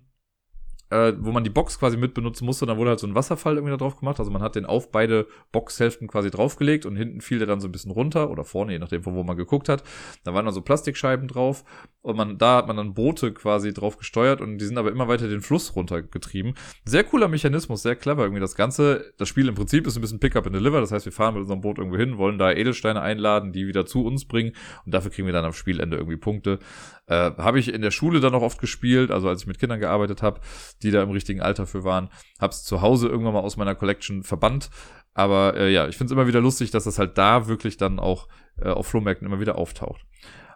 äh, 0.90 1.12
wo 1.18 1.32
man 1.32 1.44
die 1.44 1.50
Box 1.50 1.78
quasi 1.78 1.96
mit 1.96 2.14
benutzen 2.14 2.44
musste. 2.44 2.66
Dann 2.66 2.78
wurde 2.78 2.90
halt 2.90 3.00
so 3.00 3.06
ein 3.06 3.14
Wasserfall 3.14 3.54
irgendwie 3.54 3.72
da 3.72 3.76
drauf 3.76 3.98
gemacht. 3.98 4.18
Also 4.18 4.30
man 4.30 4.42
hat 4.42 4.54
den 4.54 4.66
auf 4.66 4.90
beide 4.90 5.26
Boxhälften 5.52 6.08
quasi 6.08 6.30
draufgelegt 6.30 6.86
und 6.86 6.96
hinten 6.96 7.20
fiel 7.20 7.38
der 7.38 7.46
dann 7.46 7.60
so 7.60 7.68
ein 7.68 7.72
bisschen 7.72 7.90
runter 7.90 8.30
oder 8.30 8.44
vorne, 8.44 8.72
je 8.72 8.78
nachdem, 8.78 9.02
von 9.02 9.14
wo 9.14 9.22
man 9.22 9.36
geguckt 9.36 9.68
hat. 9.68 9.82
Da 10.24 10.34
waren 10.34 10.44
dann 10.44 10.54
so 10.54 10.62
Plastikscheiben 10.62 11.28
drauf 11.28 11.64
und 12.06 12.16
man, 12.16 12.38
da 12.38 12.58
hat 12.58 12.68
man 12.68 12.76
dann 12.76 12.94
Boote 12.94 13.32
quasi 13.32 13.74
drauf 13.74 13.98
gesteuert 13.98 14.40
und 14.40 14.58
die 14.58 14.64
sind 14.64 14.78
aber 14.78 14.92
immer 14.92 15.08
weiter 15.08 15.26
den 15.26 15.40
Fluss 15.40 15.74
runtergetrieben. 15.74 16.54
Sehr 16.84 17.02
cooler 17.02 17.26
Mechanismus, 17.26 17.82
sehr 17.82 17.96
clever 17.96 18.22
irgendwie 18.22 18.40
das 18.40 18.54
Ganze. 18.54 19.12
Das 19.18 19.28
Spiel 19.28 19.48
im 19.48 19.56
Prinzip 19.56 19.88
ist 19.88 19.96
ein 19.96 20.02
bisschen 20.02 20.20
Pick-up 20.20 20.46
and 20.46 20.54
Deliver. 20.54 20.80
Das 20.80 20.92
heißt, 20.92 21.04
wir 21.04 21.12
fahren 21.12 21.34
mit 21.34 21.40
unserem 21.40 21.62
Boot 21.62 21.78
irgendwo 21.78 21.98
hin, 21.98 22.16
wollen 22.16 22.38
da 22.38 22.52
Edelsteine 22.52 23.02
einladen, 23.02 23.52
die 23.52 23.66
wieder 23.66 23.86
zu 23.86 24.04
uns 24.04 24.24
bringen 24.24 24.52
und 24.84 24.94
dafür 24.94 25.10
kriegen 25.10 25.26
wir 25.26 25.32
dann 25.32 25.44
am 25.44 25.52
Spielende 25.52 25.96
irgendwie 25.96 26.16
Punkte. 26.16 26.60
Äh, 27.08 27.32
habe 27.38 27.58
ich 27.58 27.74
in 27.74 27.82
der 27.82 27.90
Schule 27.90 28.20
dann 28.20 28.36
auch 28.36 28.42
oft 28.42 28.60
gespielt, 28.60 29.10
also 29.10 29.28
als 29.28 29.40
ich 29.40 29.48
mit 29.48 29.58
Kindern 29.58 29.80
gearbeitet 29.80 30.22
habe, 30.22 30.40
die 30.84 30.92
da 30.92 31.02
im 31.02 31.10
richtigen 31.10 31.40
Alter 31.40 31.66
für 31.66 31.82
waren. 31.82 32.08
Hab's 32.38 32.62
zu 32.62 32.82
Hause 32.82 33.08
irgendwann 33.08 33.34
mal 33.34 33.40
aus 33.40 33.56
meiner 33.56 33.74
Collection 33.74 34.22
verbannt. 34.22 34.70
Aber 35.12 35.56
äh, 35.56 35.72
ja, 35.72 35.88
ich 35.88 35.96
finde 35.96 36.12
es 36.12 36.16
immer 36.16 36.28
wieder 36.28 36.40
lustig, 36.40 36.70
dass 36.70 36.84
das 36.84 37.00
halt 37.00 37.18
da 37.18 37.48
wirklich 37.48 37.78
dann 37.78 37.98
auch 37.98 38.28
äh, 38.60 38.68
auf 38.68 38.86
Flohmärkten 38.86 39.26
immer 39.26 39.40
wieder 39.40 39.58
auftaucht. 39.58 40.06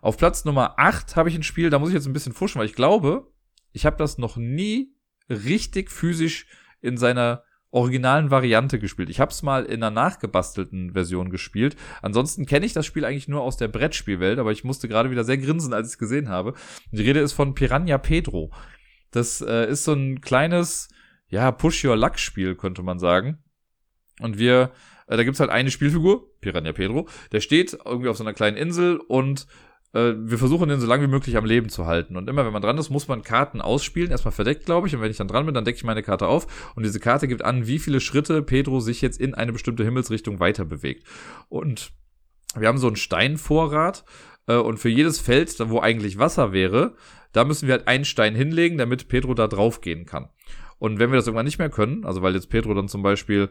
Auf 0.00 0.16
Platz 0.16 0.44
Nummer 0.44 0.78
8 0.78 1.16
habe 1.16 1.28
ich 1.28 1.34
ein 1.34 1.42
Spiel, 1.42 1.70
da 1.70 1.78
muss 1.78 1.90
ich 1.90 1.94
jetzt 1.94 2.06
ein 2.06 2.12
bisschen 2.12 2.32
fuschen, 2.32 2.58
weil 2.58 2.66
ich 2.66 2.74
glaube, 2.74 3.30
ich 3.72 3.86
habe 3.86 3.96
das 3.96 4.18
noch 4.18 4.36
nie 4.36 4.94
richtig 5.28 5.90
physisch 5.90 6.46
in 6.80 6.96
seiner 6.96 7.44
originalen 7.70 8.30
Variante 8.30 8.78
gespielt. 8.78 9.10
Ich 9.10 9.20
habe 9.20 9.30
es 9.30 9.42
mal 9.42 9.64
in 9.64 9.82
einer 9.82 9.90
nachgebastelten 9.90 10.92
Version 10.92 11.30
gespielt. 11.30 11.76
Ansonsten 12.02 12.46
kenne 12.46 12.66
ich 12.66 12.72
das 12.72 12.84
Spiel 12.84 13.04
eigentlich 13.04 13.28
nur 13.28 13.42
aus 13.42 13.58
der 13.58 13.68
Brettspielwelt, 13.68 14.38
aber 14.38 14.50
ich 14.50 14.64
musste 14.64 14.88
gerade 14.88 15.10
wieder 15.10 15.22
sehr 15.22 15.38
grinsen, 15.38 15.72
als 15.72 15.88
ich 15.88 15.92
es 15.92 15.98
gesehen 15.98 16.28
habe. 16.28 16.54
Die 16.90 17.02
Rede 17.02 17.20
ist 17.20 17.32
von 17.32 17.54
Piranha 17.54 17.98
Pedro. 17.98 18.50
Das 19.12 19.40
äh, 19.40 19.70
ist 19.70 19.84
so 19.84 19.92
ein 19.92 20.20
kleines, 20.20 20.88
ja, 21.28 21.52
Push-Your-Luck-Spiel, 21.52 22.56
könnte 22.56 22.82
man 22.82 22.98
sagen. 22.98 23.38
Und 24.20 24.38
wir, 24.38 24.72
äh, 25.06 25.16
da 25.16 25.22
gibt's 25.22 25.40
halt 25.40 25.50
eine 25.50 25.70
Spielfigur, 25.70 26.28
Piranha 26.40 26.72
Pedro, 26.72 27.08
der 27.30 27.40
steht 27.40 27.78
irgendwie 27.84 28.08
auf 28.08 28.16
so 28.16 28.24
einer 28.24 28.34
kleinen 28.34 28.56
Insel 28.56 28.96
und 28.96 29.46
äh, 29.92 30.12
wir 30.16 30.38
versuchen 30.38 30.68
den 30.68 30.80
so 30.80 30.86
lange 30.86 31.04
wie 31.04 31.10
möglich 31.10 31.36
am 31.36 31.44
Leben 31.44 31.68
zu 31.68 31.86
halten. 31.86 32.16
Und 32.16 32.28
immer 32.28 32.44
wenn 32.44 32.52
man 32.52 32.62
dran 32.62 32.78
ist, 32.78 32.90
muss 32.90 33.08
man 33.08 33.22
Karten 33.22 33.60
ausspielen. 33.60 34.10
Erstmal 34.10 34.32
verdeckt, 34.32 34.66
glaube 34.66 34.86
ich. 34.86 34.94
Und 34.94 35.02
wenn 35.02 35.10
ich 35.10 35.16
dann 35.16 35.28
dran 35.28 35.46
bin, 35.46 35.54
dann 35.54 35.64
decke 35.64 35.76
ich 35.76 35.84
meine 35.84 36.02
Karte 36.02 36.26
auf. 36.26 36.72
Und 36.76 36.84
diese 36.84 37.00
Karte 37.00 37.28
gibt 37.28 37.44
an, 37.44 37.66
wie 37.66 37.78
viele 37.78 38.00
Schritte 38.00 38.42
Pedro 38.42 38.80
sich 38.80 39.00
jetzt 39.00 39.20
in 39.20 39.34
eine 39.34 39.52
bestimmte 39.52 39.84
Himmelsrichtung 39.84 40.38
weiter 40.38 40.64
bewegt. 40.64 41.06
Und 41.48 41.92
wir 42.56 42.68
haben 42.68 42.78
so 42.78 42.86
einen 42.86 42.96
Steinvorrat. 42.96 44.04
Äh, 44.46 44.56
und 44.56 44.78
für 44.78 44.88
jedes 44.88 45.18
Feld, 45.18 45.54
wo 45.70 45.80
eigentlich 45.80 46.18
Wasser 46.18 46.52
wäre, 46.52 46.94
da 47.32 47.44
müssen 47.44 47.66
wir 47.66 47.74
halt 47.74 47.88
einen 47.88 48.04
Stein 48.04 48.34
hinlegen, 48.34 48.78
damit 48.78 49.08
Pedro 49.08 49.34
da 49.34 49.48
drauf 49.48 49.80
gehen 49.80 50.06
kann. 50.06 50.28
Und 50.78 50.98
wenn 50.98 51.10
wir 51.10 51.16
das 51.16 51.26
irgendwann 51.26 51.46
nicht 51.46 51.58
mehr 51.58 51.68
können, 51.68 52.04
also 52.04 52.22
weil 52.22 52.34
jetzt 52.34 52.48
Pedro 52.48 52.74
dann 52.74 52.88
zum 52.88 53.02
Beispiel 53.02 53.50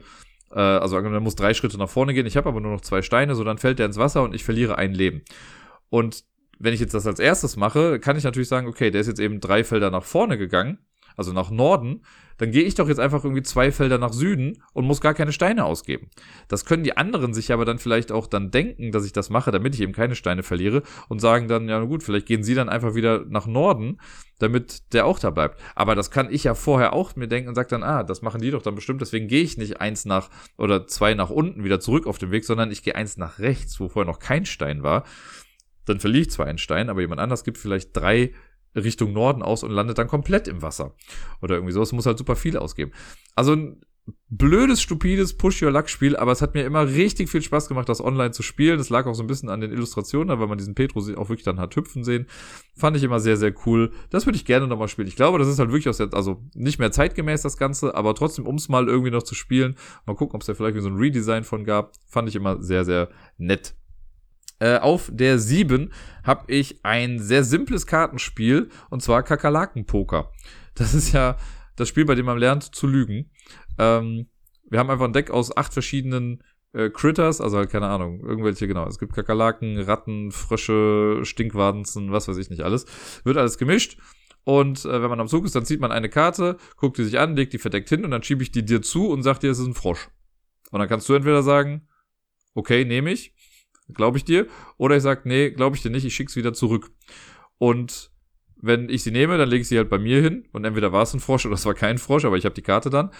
äh, 0.52 0.60
also 0.60 0.98
er 0.98 1.20
muss 1.20 1.36
drei 1.36 1.54
Schritte 1.54 1.78
nach 1.78 1.90
vorne 1.90 2.14
gehen, 2.14 2.26
ich 2.26 2.38
habe 2.38 2.50
aber 2.50 2.60
nur 2.60 2.72
noch 2.72 2.82
zwei 2.82 3.02
Steine, 3.02 3.36
so 3.36 3.44
dann 3.44 3.58
fällt 3.58 3.80
er 3.80 3.86
ins 3.86 3.98
Wasser 3.98 4.24
und 4.24 4.34
ich 4.34 4.44
verliere 4.44 4.78
ein 4.78 4.94
Leben. 4.94 5.22
Und 5.90 6.24
wenn 6.60 6.74
ich 6.74 6.80
jetzt 6.80 6.94
das 6.94 7.08
als 7.08 7.20
erstes 7.20 7.56
mache, 7.56 8.00
kann 8.00 8.18
ich 8.18 8.24
natürlich 8.24 8.50
sagen, 8.50 8.68
okay, 8.68 8.92
der 8.92 9.02
ist 9.02 9.08
jetzt 9.08 9.20
eben 9.20 9.40
drei 9.40 9.64
Felder 9.64 9.90
nach 9.90 10.04
vorne 10.04 10.38
gegangen, 10.38 10.80
also 11.16 11.34
nach 11.34 11.50
Norden, 11.50 12.02
dann 12.40 12.52
gehe 12.52 12.64
ich 12.64 12.76
doch 12.76 12.88
jetzt 12.88 13.00
einfach 13.00 13.24
irgendwie 13.24 13.44
zwei 13.44 13.72
Felder 13.72 13.98
nach 13.98 14.14
Süden 14.14 14.64
und 14.74 14.86
muss 14.86 15.02
gar 15.02 15.14
keine 15.14 15.34
Steine 15.34 15.66
ausgeben. 15.66 16.10
Das 16.48 16.66
können 16.66 16.84
die 16.84 16.96
anderen 16.96 17.34
sich 17.34 17.52
aber 17.52 17.66
dann 17.66 17.78
vielleicht 17.78 18.12
auch 18.12 18.28
dann 18.28 18.50
denken, 18.50 18.92
dass 18.92 19.06
ich 19.06 19.12
das 19.12 19.30
mache, 19.30 19.52
damit 19.52 19.76
ich 19.76 19.82
eben 19.82 19.92
keine 19.92 20.16
Steine 20.16 20.42
verliere 20.42 20.84
und 21.10 21.20
sagen 21.20 21.48
dann, 21.48 21.68
ja 21.68 21.84
gut, 21.84 22.02
vielleicht 22.02 22.26
gehen 22.26 22.44
sie 22.44 22.56
dann 22.56 22.70
einfach 22.70 22.96
wieder 22.96 23.26
nach 23.28 23.46
Norden, 23.46 24.00
damit 24.40 24.94
der 24.94 25.06
auch 25.06 25.20
da 25.20 25.30
bleibt. 25.30 25.60
Aber 25.76 25.96
das 25.96 26.12
kann 26.12 26.32
ich 26.32 26.46
ja 26.46 26.56
vorher 26.56 26.94
auch 26.94 27.16
mir 27.18 27.28
denken 27.28 27.50
und 27.50 27.56
sage 27.56 27.70
dann, 27.70 27.84
ah, 27.84 28.04
das 28.04 28.22
machen 28.22 28.42
die 28.42 28.52
doch 28.52 28.62
dann 28.62 28.76
bestimmt, 28.76 29.02
deswegen 29.02 29.28
gehe 29.28 29.44
ich 29.44 29.58
nicht 29.58 29.82
eins 29.82 30.06
nach 30.06 30.30
oder 30.58 30.88
zwei 30.88 31.14
nach 31.14 31.30
unten 31.30 31.66
wieder 31.66 31.82
zurück 31.82 32.08
auf 32.08 32.18
den 32.18 32.32
Weg, 32.32 32.46
sondern 32.46 32.72
ich 32.72 32.84
gehe 32.84 32.96
eins 32.96 33.18
nach 33.18 33.40
rechts, 33.40 33.80
wo 33.82 33.90
vorher 33.90 34.10
noch 34.10 34.20
kein 34.20 34.46
Stein 34.46 34.82
war 34.82 35.04
dann 35.86 36.00
verliere 36.00 36.22
ich 36.22 36.32
zwar 36.32 36.48
einen 36.48 36.58
Stein, 36.58 36.90
aber 36.90 37.02
jemand 37.02 37.22
anders 37.22 37.44
gibt 37.44 37.58
vielleicht 37.58 37.96
drei 37.96 38.34
Richtung 38.76 39.14
Norden 39.14 39.42
aus 39.42 39.64
und 39.64 39.72
landet 39.72 39.98
dann 39.98 40.08
komplett 40.08 40.48
im 40.48 40.62
Wasser. 40.62 40.96
Oder 41.42 41.56
irgendwie 41.56 41.74
so. 41.74 41.82
Es 41.82 41.92
muss 41.92 42.06
halt 42.06 42.18
super 42.18 42.36
viel 42.36 42.58
ausgeben. 42.58 42.92
Also 43.36 43.54
ein 43.54 43.82
blödes, 44.30 44.82
stupides 44.82 45.36
Push-Your-Luck-Spiel, 45.38 46.16
aber 46.16 46.32
es 46.32 46.42
hat 46.42 46.54
mir 46.54 46.64
immer 46.64 46.88
richtig 46.88 47.30
viel 47.30 47.42
Spaß 47.42 47.68
gemacht, 47.68 47.90
das 47.90 48.02
online 48.02 48.32
zu 48.32 48.44
spielen. 48.44 48.78
Das 48.78 48.90
lag 48.90 49.06
auch 49.06 49.14
so 49.14 49.24
ein 49.24 49.28
bisschen 49.28 49.50
an 49.50 49.62
den 49.62 49.72
Illustrationen, 49.72 50.40
weil 50.40 50.48
man 50.48 50.58
diesen 50.58 50.76
Petro 50.76 51.00
auch 51.00 51.30
wirklich 51.30 51.44
dann 51.44 51.60
hat 51.60 51.76
hüpfen 51.76 52.04
sehen. 52.04 52.28
Fand 52.76 52.98
ich 52.98 53.04
immer 53.04 53.20
sehr, 53.20 53.38
sehr 53.38 53.54
cool. 53.66 53.92
Das 54.10 54.26
würde 54.26 54.38
ich 54.38 54.46
gerne 54.46 54.68
nochmal 54.68 54.88
spielen. 54.88 55.08
Ich 55.08 55.16
glaube, 55.16 55.40
das 55.40 55.48
ist 55.48 55.60
halt 55.60 55.70
wirklich 55.70 55.90
aus 55.90 55.98
der, 55.98 56.14
also 56.14 56.44
nicht 56.54 56.80
mehr 56.80 56.92
zeitgemäß 56.92 57.42
das 57.42 57.58
Ganze, 57.58 57.96
aber 57.96 58.16
trotzdem, 58.16 58.46
um 58.46 58.56
es 58.56 58.70
mal 58.70 58.88
irgendwie 58.88 59.12
noch 59.12 59.24
zu 59.24 59.36
spielen, 59.36 59.76
mal 60.06 60.16
gucken, 60.16 60.36
ob 60.36 60.42
es 60.42 60.48
da 60.48 60.54
vielleicht 60.54 60.80
so 60.80 60.90
ein 60.90 60.98
Redesign 60.98 61.44
von 61.44 61.64
gab, 61.64 61.94
fand 62.08 62.30
ich 62.30 62.36
immer 62.36 62.62
sehr, 62.62 62.86
sehr 62.86 63.10
nett. 63.38 63.76
Äh, 64.60 64.78
auf 64.78 65.10
der 65.14 65.40
7 65.40 65.92
habe 66.24 66.52
ich 66.52 66.84
ein 66.84 67.20
sehr 67.20 67.44
simples 67.44 67.88
Kartenspiel 67.88 68.70
und 68.90 69.02
zwar 69.02 69.24
Kakerlaken-Poker. 69.24 70.32
Das 70.76 70.94
ist 70.94 71.12
ja 71.12 71.36
das 71.76 71.90
Spiel, 71.90 72.06
bei 72.06 72.16
dem 72.16 72.26
man 72.26 72.38
lernt 72.38 72.64
zu 72.64 72.88
lügen. 72.88 73.32
Ähm, 73.78 74.28
wir 74.70 74.80
haben 74.80 74.90
einfach 74.90 75.06
ein 75.06 75.14
Deck 75.14 75.32
aus 75.32 75.56
acht 75.56 75.74
verschiedenen 75.74 76.44
äh, 76.74 76.90
Critters, 76.90 77.42
also 77.42 77.58
halt 77.58 77.70
keine 77.70 77.88
Ahnung, 77.88 78.22
irgendwelche, 78.22 78.68
genau. 78.68 78.88
Es 78.88 79.00
gibt 79.00 79.14
Kakerlaken, 79.14 79.80
Ratten, 79.80 80.32
Frösche, 80.32 81.22
Stinkwadenzen, 81.24 82.12
was 82.12 82.28
weiß 82.28 82.38
ich 82.38 82.50
nicht 82.50 82.62
alles. 82.62 82.86
Wird 83.24 83.38
alles 83.38 83.58
gemischt. 83.58 83.98
Und 84.44 84.86
äh, 84.86 85.02
wenn 85.02 85.10
man 85.10 85.20
am 85.20 85.28
Zug 85.28 85.46
ist, 85.46 85.56
dann 85.56 85.66
zieht 85.66 85.82
man 85.82 85.92
eine 85.92 86.10
Karte, 86.10 86.58
guckt 86.78 86.98
die 86.98 87.04
sich 87.04 87.20
an, 87.20 87.36
legt 87.36 87.54
die 87.54 87.60
verdeckt 87.60 87.90
hin 87.90 88.06
und 88.06 88.12
dann 88.12 88.24
schiebe 88.24 88.44
ich 88.44 88.52
die 88.52 88.66
dir 88.66 88.82
zu 88.82 89.10
und 89.10 89.24
sag 89.24 89.40
dir, 89.40 89.52
es 89.52 89.60
ist 89.60 89.68
ein 89.68 89.74
Frosch. 89.74 90.10
Und 90.72 90.80
dann 90.80 90.88
kannst 90.88 91.10
du 91.10 91.14
entweder 91.14 91.44
sagen, 91.44 91.88
okay, 92.54 92.86
nehme 92.86 93.12
ich 93.12 93.34
glaube 93.94 94.18
ich 94.18 94.26
dir. 94.26 94.48
Oder 94.78 94.98
ich 94.98 95.04
sage, 95.04 95.22
nee, 95.26 95.52
glaube 95.52 95.76
ich 95.76 95.82
dir 95.82 95.90
nicht, 95.90 96.06
ich 96.06 96.16
schick's 96.16 96.36
wieder 96.36 96.54
zurück. 96.54 96.92
Und 97.58 98.12
wenn 98.62 98.90
ich 98.90 99.04
sie 99.04 99.12
nehme, 99.12 99.38
dann 99.38 99.50
lege 99.50 99.62
ich 99.62 99.68
sie 99.68 99.78
halt 99.78 99.90
bei 99.90 99.98
mir 99.98 100.22
hin 100.22 100.48
und 100.52 100.66
entweder 100.66 100.92
war 100.92 101.04
es 101.04 101.14
ein 101.14 101.20
Frosch 101.20 101.46
oder 101.48 101.56
es 101.56 101.66
war 101.66 101.74
kein 101.74 101.98
Frosch, 101.98 102.26
aber 102.26 102.38
ich 102.38 102.46
habe 102.46 102.56
die 102.56 102.62
Karte 102.62 102.90
dann. 102.90 103.12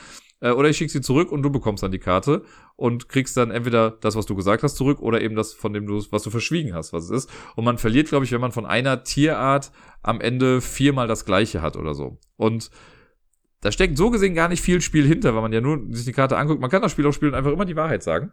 Äh, 0.42 0.52
oder 0.52 0.70
ich 0.70 0.78
schicke 0.78 0.92
sie 0.92 1.02
zurück 1.02 1.32
und 1.32 1.44
du 1.44 1.50
bekommst 1.50 1.84
dann 1.84 1.92
die 1.92 2.00
Karte 2.00 2.44
und 2.76 3.10
kriegst 3.10 3.36
dann 3.38 3.52
entweder 3.52 3.92
das, 3.92 4.16
was 4.16 4.26
du 4.26 4.36
gesagt 4.36 4.64
hast, 4.64 4.76
zurück 4.76 5.02
oder 5.02 5.22
eben 5.22 5.36
das, 5.36 5.54
von 5.54 5.74
dem 5.74 5.86
du, 5.86 6.02
was 6.12 6.24
du 6.24 6.30
verschwiegen 6.30 6.74
hast, 6.74 6.94
was 6.94 7.06
es 7.06 7.26
ist. 7.26 7.30
Und 7.56 7.66
man 7.66 7.78
verliert, 7.78 8.08
glaube 8.08 8.26
ich, 8.26 8.32
wenn 8.32 8.42
man 8.42 8.52
von 8.52 8.66
einer 8.66 9.04
Tierart 9.04 9.72
am 10.02 10.22
Ende 10.22 10.62
viermal 10.62 11.08
das 11.08 11.26
gleiche 11.26 11.62
hat 11.62 11.76
oder 11.76 11.94
so. 11.94 12.18
Und 12.38 12.72
da 13.62 13.72
steckt 13.72 13.98
so 13.98 14.10
gesehen 14.10 14.36
gar 14.36 14.48
nicht 14.48 14.62
viel 14.62 14.80
Spiel 14.80 15.06
hinter, 15.06 15.36
weil 15.36 15.42
man 15.42 15.52
ja 15.52 15.60
nur 15.60 15.82
sich 15.92 16.06
die 16.06 16.14
Karte 16.14 16.38
anguckt. 16.38 16.62
Man 16.62 16.70
kann 16.70 16.82
das 16.82 16.92
Spiel 16.94 17.06
auch 17.06 17.12
spielen 17.12 17.34
und 17.34 17.38
einfach 17.38 17.52
immer 17.52 17.66
die 17.66 17.76
Wahrheit 17.76 18.04
sagen. 18.04 18.32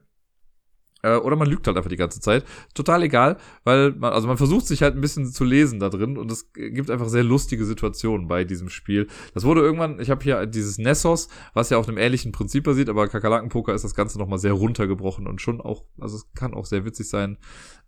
Äh, 1.02 1.16
oder 1.16 1.36
man 1.36 1.48
lügt 1.48 1.66
halt 1.66 1.76
einfach 1.76 1.90
die 1.90 1.96
ganze 1.96 2.20
Zeit. 2.20 2.44
Total 2.74 3.02
egal, 3.02 3.36
weil 3.64 3.92
man, 3.92 4.12
also 4.12 4.26
man 4.26 4.38
versucht 4.38 4.66
sich 4.66 4.82
halt 4.82 4.94
ein 4.94 5.00
bisschen 5.00 5.26
zu 5.26 5.44
lesen 5.44 5.78
da 5.78 5.88
drin 5.88 6.16
und 6.16 6.30
es 6.32 6.52
gibt 6.52 6.90
einfach 6.90 7.08
sehr 7.08 7.22
lustige 7.22 7.64
Situationen 7.64 8.28
bei 8.28 8.44
diesem 8.44 8.68
Spiel. 8.70 9.06
Das 9.34 9.44
wurde 9.44 9.60
irgendwann, 9.60 10.00
ich 10.00 10.10
habe 10.10 10.22
hier 10.24 10.46
dieses 10.46 10.78
Nessos, 10.78 11.28
was 11.54 11.70
ja 11.70 11.78
auf 11.78 11.88
einem 11.88 11.98
ähnlichen 11.98 12.32
Prinzip 12.32 12.64
basiert, 12.64 12.88
aber 12.88 13.08
Kakerlakenpoker 13.08 13.74
ist 13.74 13.84
das 13.84 13.94
Ganze 13.94 14.18
nochmal 14.18 14.38
sehr 14.38 14.52
runtergebrochen 14.52 15.26
und 15.26 15.40
schon 15.40 15.60
auch, 15.60 15.84
also 16.00 16.16
es 16.16 16.26
kann 16.34 16.54
auch 16.54 16.66
sehr 16.66 16.84
witzig 16.84 17.08
sein. 17.08 17.38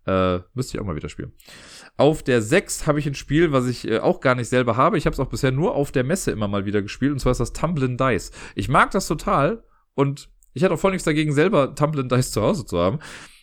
Äh, 0.07 0.41
müsste 0.55 0.77
ich 0.77 0.81
auch 0.81 0.87
mal 0.87 0.97
wieder 0.97 1.11
spielen. 1.11 1.33
Auf 1.99 2.23
der 2.23 2.41
6 2.41 2.87
habe 2.87 2.99
ich 2.99 3.07
ein 3.07 3.15
Spiel, 3.15 3.53
was 3.53 3.67
ich 3.67 3.87
äh, 3.87 3.99
auch 3.99 4.21
gar 4.21 4.35
nicht 4.35 4.49
selber 4.49 4.77
habe. 4.77 4.97
Ich 4.97 5.05
habe 5.05 5.13
es 5.13 5.21
auch 5.21 5.29
bisher 5.29 5.53
nur 5.53 5.75
auf 5.75 5.93
der 5.93 6.05
Messe 6.05 6.31
immer 6.31 6.49
mal 6.49 6.65
wieder 6.65 6.81
gespielt 6.81 7.13
und 7.13 7.19
zwar 7.19 7.33
ist 7.33 7.41
das 7.41 7.53
Tumblin 7.53 7.99
Dice. 7.99 8.31
Ich 8.55 8.69
mag 8.69 8.91
das 8.91 9.07
total 9.07 9.65
und 9.95 10.31
ich 10.59 10.65
hatte 10.65 10.75
auch 10.75 10.81
voll 10.81 10.91
nichts 10.91 11.05
dagegen, 11.05 11.33
selber 11.33 11.75
Tumblr 11.75 12.03
Dice 12.03 12.33
zu 12.33 12.43
Hause 12.43 12.67
zu 12.67 12.79
haben. 12.79 12.99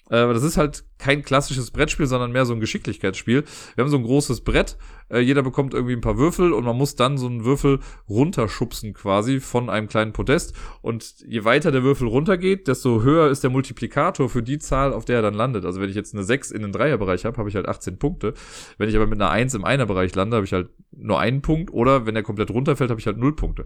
Äh, 0.10 0.18
aber 0.18 0.34
das 0.34 0.44
ist 0.44 0.58
halt 0.58 0.84
kein 1.00 1.24
klassisches 1.24 1.72
Brettspiel, 1.72 2.06
sondern 2.06 2.32
mehr 2.32 2.46
so 2.46 2.54
ein 2.54 2.60
Geschicklichkeitsspiel. 2.60 3.44
Wir 3.76 3.84
haben 3.84 3.90
so 3.90 3.98
ein 3.98 4.04
großes 4.04 4.42
Brett, 4.42 4.78
äh, 5.10 5.20
jeder 5.20 5.42
bekommt 5.42 5.74
irgendwie 5.74 5.94
ein 5.94 6.02
paar 6.02 6.18
Würfel 6.18 6.54
und 6.54 6.64
man 6.64 6.78
muss 6.78 6.96
dann 6.96 7.18
so 7.18 7.26
einen 7.26 7.46
Würfel 7.46 7.80
runterschubsen 8.08 8.94
quasi 8.94 9.40
von 9.40 9.70
einem 9.70 9.88
kleinen 9.88 10.14
Podest. 10.14 10.54
Und 10.82 11.16
je 11.26 11.44
weiter 11.44 11.72
der 11.72 11.84
Würfel 11.84 12.08
runtergeht, 12.08 12.68
desto 12.68 13.02
höher 13.02 13.30
ist 13.30 13.44
der 13.44 13.50
Multiplikator 13.50 14.30
für 14.30 14.44
die 14.44 14.60
Zahl, 14.60 14.94
auf 14.94 15.06
der 15.06 15.18
er 15.18 15.22
dann 15.22 15.34
landet. 15.34 15.66
Also 15.66 15.82
wenn 15.82 15.90
ich 15.90 15.96
jetzt 15.96 16.14
eine 16.14 16.24
6 16.24 16.52
in 16.52 16.62
den 16.62 16.72
Dreierbereich 16.72 17.26
habe, 17.26 17.38
habe 17.38 17.50
ich 17.50 17.56
halt 17.56 17.68
18 17.68 17.98
Punkte. 17.98 18.34
Wenn 18.78 18.90
ich 18.90 18.96
aber 18.96 19.08
mit 19.08 19.20
einer 19.20 19.32
1 19.32 19.54
im 19.56 19.64
Einerbereich 19.64 20.14
lande, 20.14 20.36
habe 20.36 20.46
ich 20.46 20.54
halt 20.54 20.70
nur 20.92 21.20
einen 21.20 21.42
Punkt. 21.42 21.72
Oder 21.72 22.06
wenn 22.06 22.16
er 22.16 22.24
komplett 22.24 22.52
runterfällt, 22.52 22.92
habe 22.92 23.00
ich 23.00 23.08
halt 23.08 23.18
0 23.18 23.36
Punkte. 23.36 23.66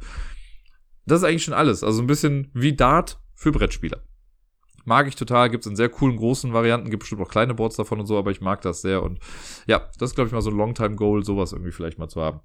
Das 1.05 1.19
ist 1.19 1.27
eigentlich 1.27 1.43
schon 1.43 1.53
alles. 1.53 1.83
Also 1.83 2.01
ein 2.01 2.07
bisschen 2.07 2.51
wie 2.53 2.75
Dart, 2.75 3.19
für 3.39 3.51
Brettspieler. 3.51 4.03
Mag 4.85 5.07
ich 5.07 5.15
total, 5.15 5.49
gibt 5.49 5.65
es 5.65 5.69
in 5.69 5.75
sehr 5.75 5.89
coolen 5.89 6.17
großen 6.17 6.51
Varianten, 6.51 6.89
gibt 6.89 7.01
bestimmt 7.01 7.21
auch 7.21 7.29
kleine 7.29 7.53
Boards 7.53 7.77
davon 7.77 7.99
und 7.99 8.05
so, 8.05 8.17
aber 8.17 8.31
ich 8.31 8.41
mag 8.41 8.61
das 8.61 8.81
sehr 8.81 9.01
und 9.01 9.19
ja, 9.65 9.89
das 9.97 10.11
ist 10.11 10.15
glaube 10.15 10.27
ich 10.27 10.33
mal 10.33 10.41
so 10.41 10.49
ein 10.49 10.57
Longtime-Goal, 10.57 11.23
sowas 11.23 11.53
irgendwie 11.53 11.71
vielleicht 11.71 11.99
mal 11.99 12.09
zu 12.09 12.21
haben. 12.21 12.41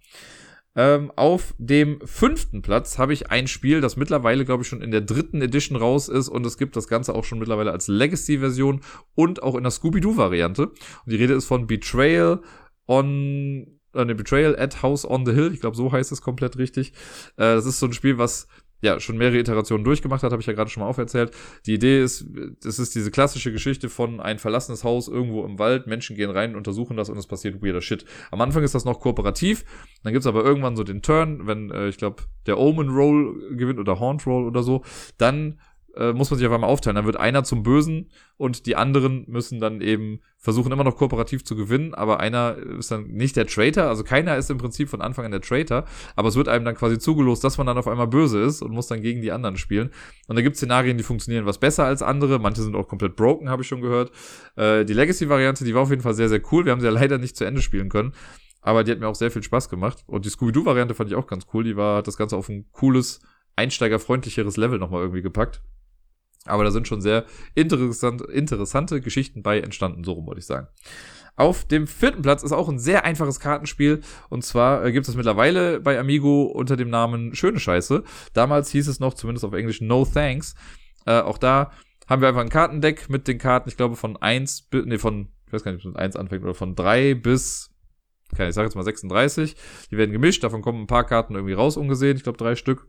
Ähm, 0.77 1.13
auf 1.17 1.55
dem 1.59 2.01
fünften 2.05 2.63
Platz 2.63 2.99
habe 2.99 3.13
ich 3.13 3.31
ein 3.31 3.47
Spiel, 3.47 3.81
das 3.81 3.97
mittlerweile, 3.97 4.45
glaube 4.45 4.63
ich, 4.63 4.69
schon 4.69 4.83
in 4.83 4.91
der 4.91 5.01
dritten 5.01 5.41
Edition 5.41 5.77
raus 5.77 6.09
ist 6.09 6.29
und 6.29 6.45
es 6.47 6.59
gibt 6.59 6.77
das 6.77 6.89
Ganze 6.89 7.15
auch 7.15 7.25
schon 7.25 7.39
mittlerweile 7.39 7.73
als 7.73 7.89
Legacy-Version 7.89 8.81
und 9.15 9.43
auch 9.43 9.55
in 9.55 9.63
der 9.63 9.71
Scooby-Doo-Variante. 9.71 10.67
Und 10.67 10.77
die 11.07 11.17
Rede 11.17 11.35
ist 11.35 11.47
von 11.47 11.69
Betrayal 11.69 12.41
on, 12.89 13.79
äh, 13.95 14.05
Betrayal 14.15 14.59
at 14.59 14.83
House 14.83 15.09
on 15.09 15.25
the 15.27 15.33
Hill. 15.33 15.53
Ich 15.55 15.61
glaube, 15.61 15.77
so 15.77 15.93
heißt 15.93 16.11
es 16.11 16.23
komplett 16.23 16.59
richtig. 16.59 16.93
Äh, 17.37 17.55
das 17.55 17.67
ist 17.67 17.79
so 17.79 17.87
ein 17.87 17.93
Spiel, 17.93 18.19
was 18.19 18.49
ja 18.85 19.01
schon 19.01 19.17
mehrere 19.17 19.39
Iterationen 19.39 19.85
durchgemacht 19.85 20.23
hat, 20.23 20.31
habe 20.31 20.41
ich 20.41 20.47
ja 20.47 20.53
gerade 20.53 20.71
schon 20.71 20.83
mal 20.83 20.89
auferzählt. 20.89 21.33
Die 21.67 21.75
Idee 21.75 22.03
ist, 22.03 22.27
das 22.63 22.79
ist 22.79 22.95
diese 22.95 23.11
klassische 23.11 23.51
Geschichte 23.51 23.89
von 23.89 24.21
ein 24.21 24.39
verlassenes 24.39 24.85
Haus 24.85 25.09
irgendwo 25.09 25.45
im 25.45 25.59
Wald, 25.59 25.87
Menschen 25.87 26.17
gehen 26.17 26.31
rein, 26.31 26.55
untersuchen 26.55 26.97
das 26.97 27.09
und 27.09 27.17
es 27.17 27.27
passiert 27.27 27.63
weirder 27.63 27.81
Shit. 27.81 28.05
Am 28.31 28.41
Anfang 28.41 28.63
ist 28.63 28.75
das 28.75 28.85
noch 28.85 29.01
kooperativ, 29.01 29.65
dann 30.03 30.13
gibt's 30.13 30.27
aber 30.27 30.45
irgendwann 30.45 30.77
so 30.77 30.85
den 30.85 31.03
Turn, 31.03 31.47
wenn 31.47 31.71
äh, 31.71 31.89
ich 31.89 31.97
glaube 31.97 32.23
der 32.47 32.59
Omen 32.59 32.91
Roll 32.91 33.57
gewinnt 33.57 33.79
oder 33.79 33.99
Haunt 33.99 34.27
Roll 34.27 34.45
oder 34.45 34.63
so, 34.63 34.83
dann 35.19 35.59
äh, 35.97 36.13
muss 36.13 36.31
man 36.31 36.39
sich 36.39 36.47
auf 36.47 36.53
einmal 36.53 36.71
aufteilen. 36.71 36.97
Dann 36.97 37.07
wird 37.07 37.17
einer 37.17 37.45
zum 37.45 37.63
Bösen 37.63 38.11
und 38.37 38.67
die 38.67 38.77
anderen 38.77 39.25
müssen 39.29 39.61
dann 39.61 39.81
eben 39.81 40.21
versuchen, 40.39 40.73
immer 40.73 40.85
noch 40.85 40.97
kooperativ 40.97 41.45
zu 41.45 41.57
gewinnen, 41.57 41.95
aber 41.95 42.21
einer 42.21 42.57
ist 42.57 42.91
dann 42.91 43.07
nicht 43.07 43.37
der 43.37 43.47
Traitor, 43.47 43.85
also 43.85 44.05
keiner 44.05 44.37
ist 44.37 44.51
im 44.51 44.59
Prinzip 44.59 44.91
von 44.91 45.01
Anfang 45.01 45.25
an 45.25 45.31
der 45.31 45.41
Traitor, 45.41 45.85
aber 46.17 46.29
es 46.29 46.37
wird 46.37 46.49
einem 46.49 46.65
dann 46.65 46.75
quasi 46.75 46.99
zugelost, 46.99 47.43
dass 47.43 47.57
man 47.57 47.67
dann 47.67 47.79
auf 47.79 47.89
einmal 47.89 48.09
böse 48.09 48.41
ist 48.41 48.61
und 48.61 48.73
muss 48.73 48.87
dann 48.87 49.01
gegen 49.01 49.23
die 49.23 49.33
anderen 49.33 49.57
spielen. 49.57 49.91
Und 50.29 50.37
da 50.37 50.43
gibt 50.43 50.55
es 50.55 50.61
Szenarien, 50.61 50.99
die 50.99 51.05
funktionieren 51.05 51.47
was 51.47 51.59
besser 51.59 51.85
als 51.85 52.03
andere, 52.03 52.39
manche 52.39 52.63
sind 52.63 52.77
auch 52.77 52.89
komplett 52.89 53.17
broken, 53.17 53.49
habe 53.49 53.63
ich 53.63 53.69
schon 53.69 53.81
gehört. 53.81 54.13
Äh, 54.57 54.85
die 54.85 54.93
Legacy-Variante, 54.93 55.65
die 55.65 55.75
war 55.75 55.83
auf 55.83 55.91
jeden 55.91 56.03
Fall 56.03 56.15
sehr, 56.15 56.29
sehr 56.29 56.43
cool. 56.53 56.65
Wir 56.65 56.73
haben 56.73 56.81
sie 56.81 56.87
ja 56.87 56.93
leider 56.93 57.19
nicht 57.19 57.37
zu 57.37 57.45
Ende 57.45 57.63
spielen 57.63 57.89
können. 57.89 58.13
Aber 58.65 58.83
die 58.83 58.93
hat 58.93 58.99
mir 58.99 59.09
auch 59.09 59.15
sehr 59.15 59.31
viel 59.31 59.43
Spaß 59.43 59.69
gemacht. 59.69 60.05
Und 60.07 60.25
die 60.25 60.31
Scooby-Doo-Variante 60.31 60.95
fand 60.95 61.11
ich 61.11 61.17
auch 61.17 61.27
ganz 61.27 61.47
cool. 61.53 61.65
Die 61.65 61.77
war, 61.77 61.99
hat 61.99 62.07
das 62.07 62.17
Ganze 62.17 62.37
auf 62.37 62.49
ein 62.49 62.67
cooles, 62.73 63.21
einsteigerfreundlicheres 63.57 64.57
Level 64.57 64.79
nochmal 64.79 65.03
irgendwie 65.03 65.21
gepackt. 65.21 65.63
Aber 66.47 66.65
da 66.65 66.71
sind 66.71 66.87
schon 66.87 67.01
sehr 67.01 67.25
interessant, 67.55 68.23
interessante 68.23 69.01
Geschichten 69.01 69.43
bei 69.43 69.61
entstanden, 69.61 70.05
so 70.05 70.13
rum 70.13 70.27
wollte 70.27 70.41
ich 70.41 70.47
sagen. 70.47 70.69
Auf 71.37 71.65
dem 71.65 71.87
vierten 71.87 72.23
Platz 72.23 72.43
ist 72.43 72.53
auch 72.53 72.69
ein 72.69 72.79
sehr 72.79 73.05
einfaches 73.05 73.41
Kartenspiel. 73.41 74.03
Und 74.29 74.45
zwar 74.45 74.85
äh, 74.85 74.93
gibt 74.93 75.09
es 75.09 75.17
mittlerweile 75.17 75.81
bei 75.81 75.99
Amigo 75.99 76.45
unter 76.45 76.77
dem 76.77 76.91
Namen 76.91 77.35
Schöne 77.35 77.59
Scheiße. 77.59 78.05
Damals 78.35 78.71
hieß 78.71 78.87
es 78.87 79.01
noch, 79.01 79.15
zumindest 79.15 79.45
auf 79.45 79.53
Englisch, 79.53 79.81
No 79.81 80.05
Thanks. 80.05 80.55
Äh, 81.07 81.21
auch 81.21 81.39
da 81.39 81.73
haben 82.07 82.23
wir 82.23 82.29
einfach 82.29 82.43
ein 82.43 82.51
Kartendeck 82.51 83.09
mit 83.09 83.27
den 83.27 83.39
Karten, 83.39 83.69
ich 83.69 83.77
glaube, 83.77 83.97
von 83.97 84.17
eins, 84.17 84.69
nee, 84.73 84.99
von 84.99 85.29
weiß 85.55 85.65
gar 85.65 85.73
nicht, 85.73 85.81
ob 85.85 85.91
es 85.91 85.95
mit 85.95 85.97
1 85.97 86.17
anfängt, 86.17 86.45
oder 86.45 86.55
von 86.55 86.75
3 86.75 87.15
bis, 87.15 87.71
kann 88.37 88.49
ich 88.49 88.55
sage 88.55 88.67
jetzt 88.67 88.75
mal 88.75 88.83
36. 88.83 89.57
Die 89.91 89.97
werden 89.97 90.13
gemischt, 90.13 90.45
davon 90.45 90.61
kommen 90.61 90.83
ein 90.83 90.87
paar 90.87 91.05
Karten 91.05 91.35
irgendwie 91.35 91.55
raus 91.55 91.77
ungesehen, 91.77 92.17
ich 92.17 92.23
glaube 92.23 92.39
drei 92.39 92.57
Stück. 92.57 92.89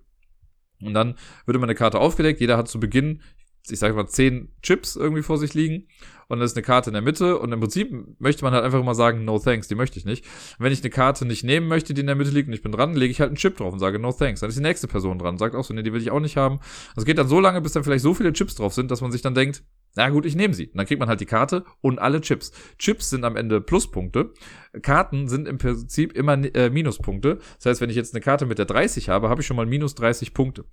Und 0.82 0.94
dann 0.94 1.16
wird 1.46 1.56
immer 1.56 1.66
eine 1.66 1.76
Karte 1.76 2.00
aufgedeckt. 2.00 2.42
Jeder 2.42 2.58
hat 2.58 2.68
zu 2.68 2.82
Beginn, 2.82 3.22
ich 3.38 3.45
sage 3.68 3.94
mal, 3.94 4.08
zehn 4.08 4.50
Chips 4.62 4.96
irgendwie 4.96 5.24
vor 5.24 5.38
sich 5.38 5.54
liegen. 5.54 5.88
Und 6.28 6.40
dann 6.40 6.46
ist 6.46 6.56
eine 6.56 6.64
Karte 6.64 6.90
in 6.90 6.94
der 6.94 7.02
Mitte. 7.02 7.38
Und 7.38 7.52
im 7.52 7.60
Prinzip 7.60 7.92
möchte 8.20 8.44
man 8.44 8.54
halt 8.54 8.64
einfach 8.64 8.80
immer 8.80 8.96
sagen, 8.96 9.26
no 9.26 9.38
thanks, 9.40 9.68
die 9.68 9.76
möchte 9.76 10.00
ich 10.00 10.06
nicht. 10.06 10.26
Und 10.58 10.66
wenn 10.66 10.74
ich 10.74 10.82
eine 10.82 10.90
Karte 10.90 11.26
nicht 11.26 11.44
nehmen 11.44 11.68
möchte, 11.68 11.94
die 11.94 12.02
in 12.02 12.08
der 12.08 12.16
Mitte 12.16 12.32
liegt 12.32 12.48
und 12.48 12.54
ich 12.54 12.64
bin 12.64 12.72
dran, 12.72 12.96
lege 12.96 13.12
ich 13.12 13.20
halt 13.20 13.30
einen 13.30 13.38
Chip 13.38 13.58
drauf 13.58 13.74
und 13.74 13.80
sage 13.80 14.00
no 14.00 14.12
thanks. 14.12 14.40
Dann 14.40 14.50
ist 14.50 14.58
die 14.58 14.64
nächste 14.64 14.88
Person 14.88 15.20
dran, 15.20 15.38
sagt 15.38 15.56
auch 15.56 15.64
so, 15.64 15.74
nee, 15.74 15.84
die 15.84 15.94
will 15.94 16.02
ich 16.02 16.12
auch 16.12 16.20
nicht 16.20 16.38
haben. 16.38 16.60
Das 16.96 17.06
geht 17.06 17.18
dann 17.18 17.28
so 17.28 17.40
lange, 17.40 17.62
bis 17.62 17.74
dann 17.74 17.84
vielleicht 17.84 18.04
so 18.04 18.14
viele 18.14 18.34
Chips 18.34 18.56
drauf 18.56 18.74
sind, 18.74 18.92
dass 18.92 19.02
man 19.02 19.12
sich 19.12 19.22
dann 19.22 19.36
denkt, 19.36 19.64
na 19.96 20.10
gut, 20.10 20.26
ich 20.26 20.36
nehme 20.36 20.54
sie. 20.54 20.68
Und 20.68 20.78
dann 20.78 20.86
kriegt 20.86 21.00
man 21.00 21.08
halt 21.08 21.22
die 21.22 21.26
Karte 21.26 21.64
und 21.82 22.00
alle 22.00 22.20
Chips. 22.20 22.52
Chips 22.78 23.10
sind 23.10 23.24
am 23.24 23.38
Ende 23.38 23.62
Pluspunkte. 23.62 24.34
Karten 24.82 25.30
sind 25.30 25.48
im 25.48 25.58
Prinzip 25.58 26.14
immer 26.14 26.34
äh, 26.34 26.70
Minuspunkte. 26.70 27.40
Das 27.58 27.66
heißt, 27.66 27.82
wenn 27.82 27.90
ich 27.90 27.96
jetzt 27.96 28.14
eine 28.14 28.22
Karte 28.22 28.46
mit 28.46 28.58
der 28.58 28.66
30 28.66 29.08
habe, 29.08 29.30
habe 29.30 29.42
ich 29.42 29.48
schon 29.48 29.56
mal 29.56 29.66
minus 29.66 29.96
30 29.96 30.34
Punkte. 30.34 30.66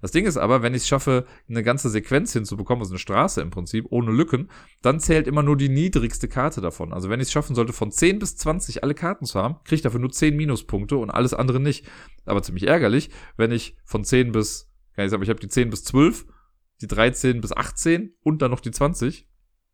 Das 0.00 0.12
Ding 0.12 0.24
ist 0.24 0.38
aber, 0.38 0.62
wenn 0.62 0.72
ich 0.72 0.82
es 0.82 0.88
schaffe, 0.88 1.26
eine 1.48 1.62
ganze 1.62 1.90
Sequenz 1.90 2.32
hinzubekommen, 2.32 2.80
also 2.80 2.92
eine 2.92 2.98
Straße 2.98 3.42
im 3.42 3.50
Prinzip, 3.50 3.86
ohne 3.90 4.12
Lücken, 4.12 4.50
dann 4.80 4.98
zählt 4.98 5.26
immer 5.26 5.42
nur 5.42 5.58
die 5.58 5.68
niedrigste 5.68 6.28
Karte 6.28 6.62
davon. 6.62 6.94
Also 6.94 7.10
wenn 7.10 7.20
ich 7.20 7.26
es 7.26 7.32
schaffen 7.32 7.54
sollte, 7.54 7.74
von 7.74 7.90
10 7.90 8.18
bis 8.18 8.36
20 8.36 8.82
alle 8.82 8.94
Karten 8.94 9.26
zu 9.26 9.38
haben, 9.38 9.56
kriege 9.64 9.76
ich 9.76 9.82
dafür 9.82 10.00
nur 10.00 10.10
10 10.10 10.34
Minuspunkte 10.34 10.96
und 10.96 11.10
alles 11.10 11.34
andere 11.34 11.60
nicht. 11.60 11.86
Aber 12.24 12.42
ziemlich 12.42 12.66
ärgerlich, 12.66 13.10
wenn 13.36 13.52
ich 13.52 13.76
von 13.84 14.04
10 14.04 14.32
bis, 14.32 14.70
kann 14.94 15.04
ich 15.04 15.10
sagen, 15.10 15.22
ich 15.22 15.28
habe 15.28 15.40
die 15.40 15.48
10 15.48 15.68
bis 15.68 15.84
12 15.84 16.24
die 16.80 16.86
13 16.86 17.40
bis 17.40 17.52
18 17.52 18.14
und 18.22 18.42
dann 18.42 18.50
noch 18.50 18.60
die 18.60 18.70
20. 18.70 19.26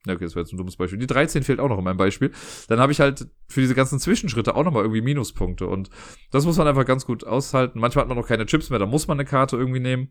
Ja, 0.06 0.14
okay, 0.14 0.24
das 0.24 0.34
wäre 0.34 0.44
jetzt 0.44 0.52
ein 0.52 0.56
dummes 0.56 0.76
Beispiel. 0.76 0.98
Die 0.98 1.06
13 1.06 1.42
fehlt 1.42 1.58
auch 1.58 1.68
noch 1.68 1.78
in 1.78 1.84
meinem 1.84 1.96
Beispiel. 1.96 2.30
Dann 2.68 2.78
habe 2.78 2.92
ich 2.92 3.00
halt 3.00 3.26
für 3.48 3.60
diese 3.60 3.74
ganzen 3.74 3.98
Zwischenschritte 3.98 4.54
auch 4.54 4.64
nochmal 4.64 4.82
irgendwie 4.82 5.02
Minuspunkte. 5.02 5.66
Und 5.66 5.90
das 6.30 6.44
muss 6.44 6.56
man 6.56 6.68
einfach 6.68 6.86
ganz 6.86 7.06
gut 7.06 7.24
aushalten. 7.24 7.80
Manchmal 7.80 8.02
hat 8.02 8.08
man 8.08 8.16
noch 8.16 8.28
keine 8.28 8.46
Chips 8.46 8.70
mehr, 8.70 8.78
da 8.78 8.86
muss 8.86 9.08
man 9.08 9.18
eine 9.18 9.28
Karte 9.28 9.56
irgendwie 9.56 9.80
nehmen. 9.80 10.10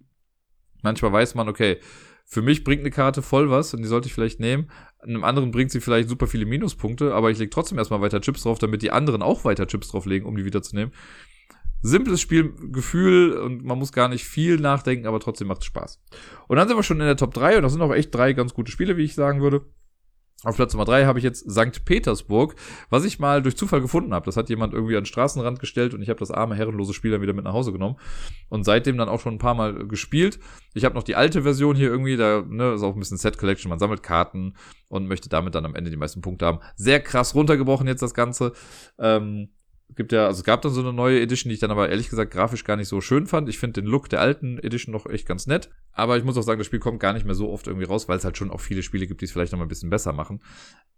Manchmal 0.81 1.13
weiß 1.13 1.35
man, 1.35 1.47
okay, 1.47 1.77
für 2.26 2.41
mich 2.41 2.63
bringt 2.63 2.81
eine 2.81 2.91
Karte 2.91 3.22
voll 3.22 3.49
was 3.49 3.73
und 3.73 3.81
die 3.81 3.88
sollte 3.88 4.07
ich 4.07 4.13
vielleicht 4.13 4.39
nehmen. 4.39 4.69
Einem 4.99 5.23
anderen 5.23 5.51
bringt 5.51 5.72
sie 5.72 5.80
vielleicht 5.80 6.09
super 6.09 6.27
viele 6.27 6.45
Minuspunkte, 6.45 7.13
aber 7.13 7.31
ich 7.31 7.38
lege 7.38 7.49
trotzdem 7.49 7.77
erstmal 7.77 8.01
weiter 8.01 8.19
Chips 8.19 8.43
drauf, 8.43 8.59
damit 8.59 8.81
die 8.81 8.91
anderen 8.91 9.22
auch 9.22 9.45
weiter 9.45 9.67
Chips 9.67 9.89
drauflegen, 9.89 10.27
um 10.27 10.35
die 10.35 10.45
wiederzunehmen 10.45 10.91
simples 11.86 12.20
Spielgefühl 12.20 13.38
und 13.38 13.64
man 13.64 13.78
muss 13.78 13.91
gar 13.91 14.10
nicht 14.10 14.26
viel 14.26 14.57
nachdenken, 14.57 15.06
aber 15.06 15.20
trotzdem 15.20 15.48
macht 15.48 15.62
es 15.62 15.66
Spaß. 15.66 16.02
Und 16.48 16.57
dann 16.57 16.68
sind 16.68 16.78
wir 16.78 16.84
schon 16.84 16.99
in 16.99 17.06
der 17.06 17.18
Top 17.18 17.34
3 17.34 17.57
und 17.57 17.64
das 17.64 17.74
sind 17.74 17.82
auch 17.82 17.94
echt 17.94 18.14
drei 18.14 18.34
ganz 18.34 18.53
gute 18.53 18.72
Spiele, 18.72 18.98
wie 18.98 19.03
ich 19.03 19.14
sagen 19.14 19.41
würde. 19.41 19.66
Auf 20.44 20.57
Platz 20.57 20.74
Nummer 20.74 20.86
3 20.86 21.06
habe 21.06 21.18
ich 21.18 21.24
jetzt 21.24 21.49
St. 21.49 21.86
Petersburg, 21.86 22.56
was 22.90 23.06
ich 23.06 23.20
mal 23.20 23.41
durch 23.41 23.56
Zufall 23.56 23.82
gefunden 23.82 24.14
habe. 24.14 24.26
Das 24.26 24.36
hat 24.36 24.49
jemand 24.49 24.74
irgendwie 24.74 24.95
an 24.95 25.02
den 25.02 25.07
Straßenrand 25.07 25.60
gestellt 25.60 25.94
und 25.94 26.02
ich 26.02 26.10
habe 26.10 26.20
das 26.20 26.30
arme, 26.30 26.56
herrenlose 26.56 26.94
Spiel 26.94 27.12
dann 27.12 27.22
wieder 27.22 27.34
mit 27.34 27.45
nach 27.45 27.53
Hause 27.53 27.72
genommen. 27.72 27.98
Und 28.49 28.64
seitdem 28.64 28.98
dann 28.98 29.10
auch 29.10 29.20
schon 29.20 29.36
ein 29.36 29.40
paar 29.40 29.56
Mal 29.56 29.88
gespielt. 29.88 30.40
Ich 30.74 30.86
habe 30.86 30.94
noch 30.94 31.03
die 31.03 31.16
alte 31.16 31.44
Version 31.44 31.76
hier 31.76 31.90
irgendwie, 31.90 32.18
da 32.18 32.44
ne, 32.48 32.74
ist 32.74 32.84
auch 32.84 32.94
ein 32.94 32.99
bisschen 32.99 33.18
Set 33.18 33.38
Collection. 33.38 33.70
Man 33.70 33.80
sammelt 33.80 34.03
Karten 34.03 34.56
und 34.90 35.07
möchte 35.07 35.30
damit 35.30 35.56
dann 35.56 35.66
am 35.66 35.74
Ende 35.74 35.90
die 35.90 35.98
meisten 35.98 36.22
Punkte 36.22 36.45
haben. 36.45 36.60
Sehr 36.76 36.99
krass 36.99 37.34
runtergebrochen 37.34 37.88
jetzt 37.88 38.02
das 38.02 38.14
Ganze. 38.14 38.53
Ähm, 38.99 39.49
gibt 39.95 40.12
ja, 40.12 40.26
also 40.26 40.40
es 40.40 40.44
gab 40.44 40.62
dann 40.62 40.72
so 40.72 40.82
eine 40.82 40.94
neue 40.94 41.22
Edition, 41.22 41.49
die 41.49 41.53
ich 41.53 41.60
dann 41.60 41.72
aber 41.72 41.90
ehrlich 41.90 42.10
gesagt 42.10 42.32
grafisch 42.32 42.64
gar 42.64 42.76
nicht 42.76 42.88
so 42.88 43.02
schön 43.02 43.28
fand. 43.28 43.49
Ich 43.49 43.60
finde 43.60 43.82
den 43.82 43.90
Look 43.90 44.10
der 44.10 44.22
alten 44.22 44.57
Edition 44.60 44.91
noch 44.91 45.06
echt 45.06 45.28
ganz 45.28 45.48
nett. 45.48 45.70
Aber 45.91 46.18
ich 46.18 46.24
muss 46.24 46.38
auch 46.38 46.41
sagen, 46.41 46.60
das 46.60 46.68
Spiel 46.68 46.80
kommt 46.80 46.99
gar 46.99 47.14
nicht 47.14 47.26
mehr 47.26 47.36
so 47.36 47.49
oft 47.49 47.68
irgendwie 47.68 47.86
raus, 47.86 48.10
weil 48.10 48.18
es 48.18 48.26
halt 48.26 48.38
schon 48.38 48.52
auch 48.52 48.60
viele 48.60 48.84
Spiele 48.84 49.07
gibt, 49.07 49.22
die 49.22 49.26
es 49.26 49.32
vielleicht 49.32 49.52
noch 49.52 49.60
mal 49.60 49.66
ein 49.66 49.70
bisschen 49.70 49.90
besser 49.90 50.12
machen. 50.12 50.41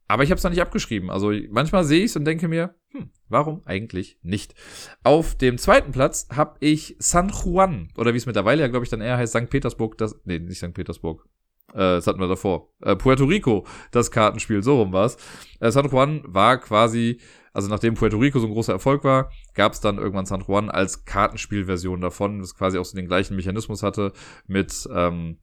Aber 0.07 0.23
ich 0.23 0.31
habe 0.31 0.37
es 0.37 0.43
noch 0.43 0.51
nicht 0.51 0.61
abgeschrieben. 0.61 1.09
Also 1.09 1.31
manchmal 1.49 1.83
sehe 1.83 1.99
ich 1.99 2.11
es 2.11 2.15
und 2.15 2.25
denke 2.25 2.47
mir, 2.47 2.75
hm, 2.91 3.09
warum 3.27 3.61
eigentlich 3.65 4.19
nicht? 4.23 4.55
Auf 5.03 5.35
dem 5.35 5.57
zweiten 5.57 5.91
Platz 5.91 6.27
habe 6.31 6.55
ich 6.61 6.95
San 6.99 7.29
Juan, 7.29 7.89
oder 7.97 8.13
wie 8.13 8.17
es 8.17 8.25
mittlerweile 8.25 8.61
ja, 8.61 8.67
glaube 8.67 8.85
ich, 8.85 8.89
dann 8.89 9.01
eher 9.01 9.17
heißt, 9.17 9.33
St. 9.33 9.49
Petersburg, 9.49 9.97
das, 9.97 10.19
nee, 10.23 10.39
nicht 10.39 10.59
St. 10.59 10.73
Petersburg, 10.73 11.27
äh, 11.73 11.77
das 11.77 12.07
hatten 12.07 12.19
wir 12.19 12.27
davor. 12.27 12.69
Äh, 12.81 12.95
Puerto 12.95 13.25
Rico, 13.25 13.65
das 13.91 14.11
Kartenspiel, 14.11 14.63
so 14.63 14.79
rum 14.79 14.93
war's. 14.93 15.17
Äh, 15.59 15.71
San 15.71 15.89
Juan 15.89 16.23
war 16.25 16.57
quasi 16.59 17.19
also 17.57 17.69
nachdem 17.69 17.95
Puerto 17.95 18.17
Rico 18.17 18.37
so 18.37 18.45
ein 18.45 18.53
großer 18.53 18.73
Erfolg 18.73 19.03
war, 19.03 19.31
gab 19.55 19.73
es 19.73 19.79
dann 19.79 19.97
irgendwann 19.97 20.27
San 20.27 20.43
Juan 20.47 20.69
als 20.69 21.05
Kartenspielversion 21.05 22.01
davon, 22.01 22.37
das 22.37 22.53
quasi 22.53 22.77
auch 22.77 22.85
so 22.85 22.95
den 22.95 23.07
gleichen 23.07 23.35
Mechanismus 23.35 23.81
hatte 23.81 24.13
mit, 24.45 24.87
ähm, 24.93 25.39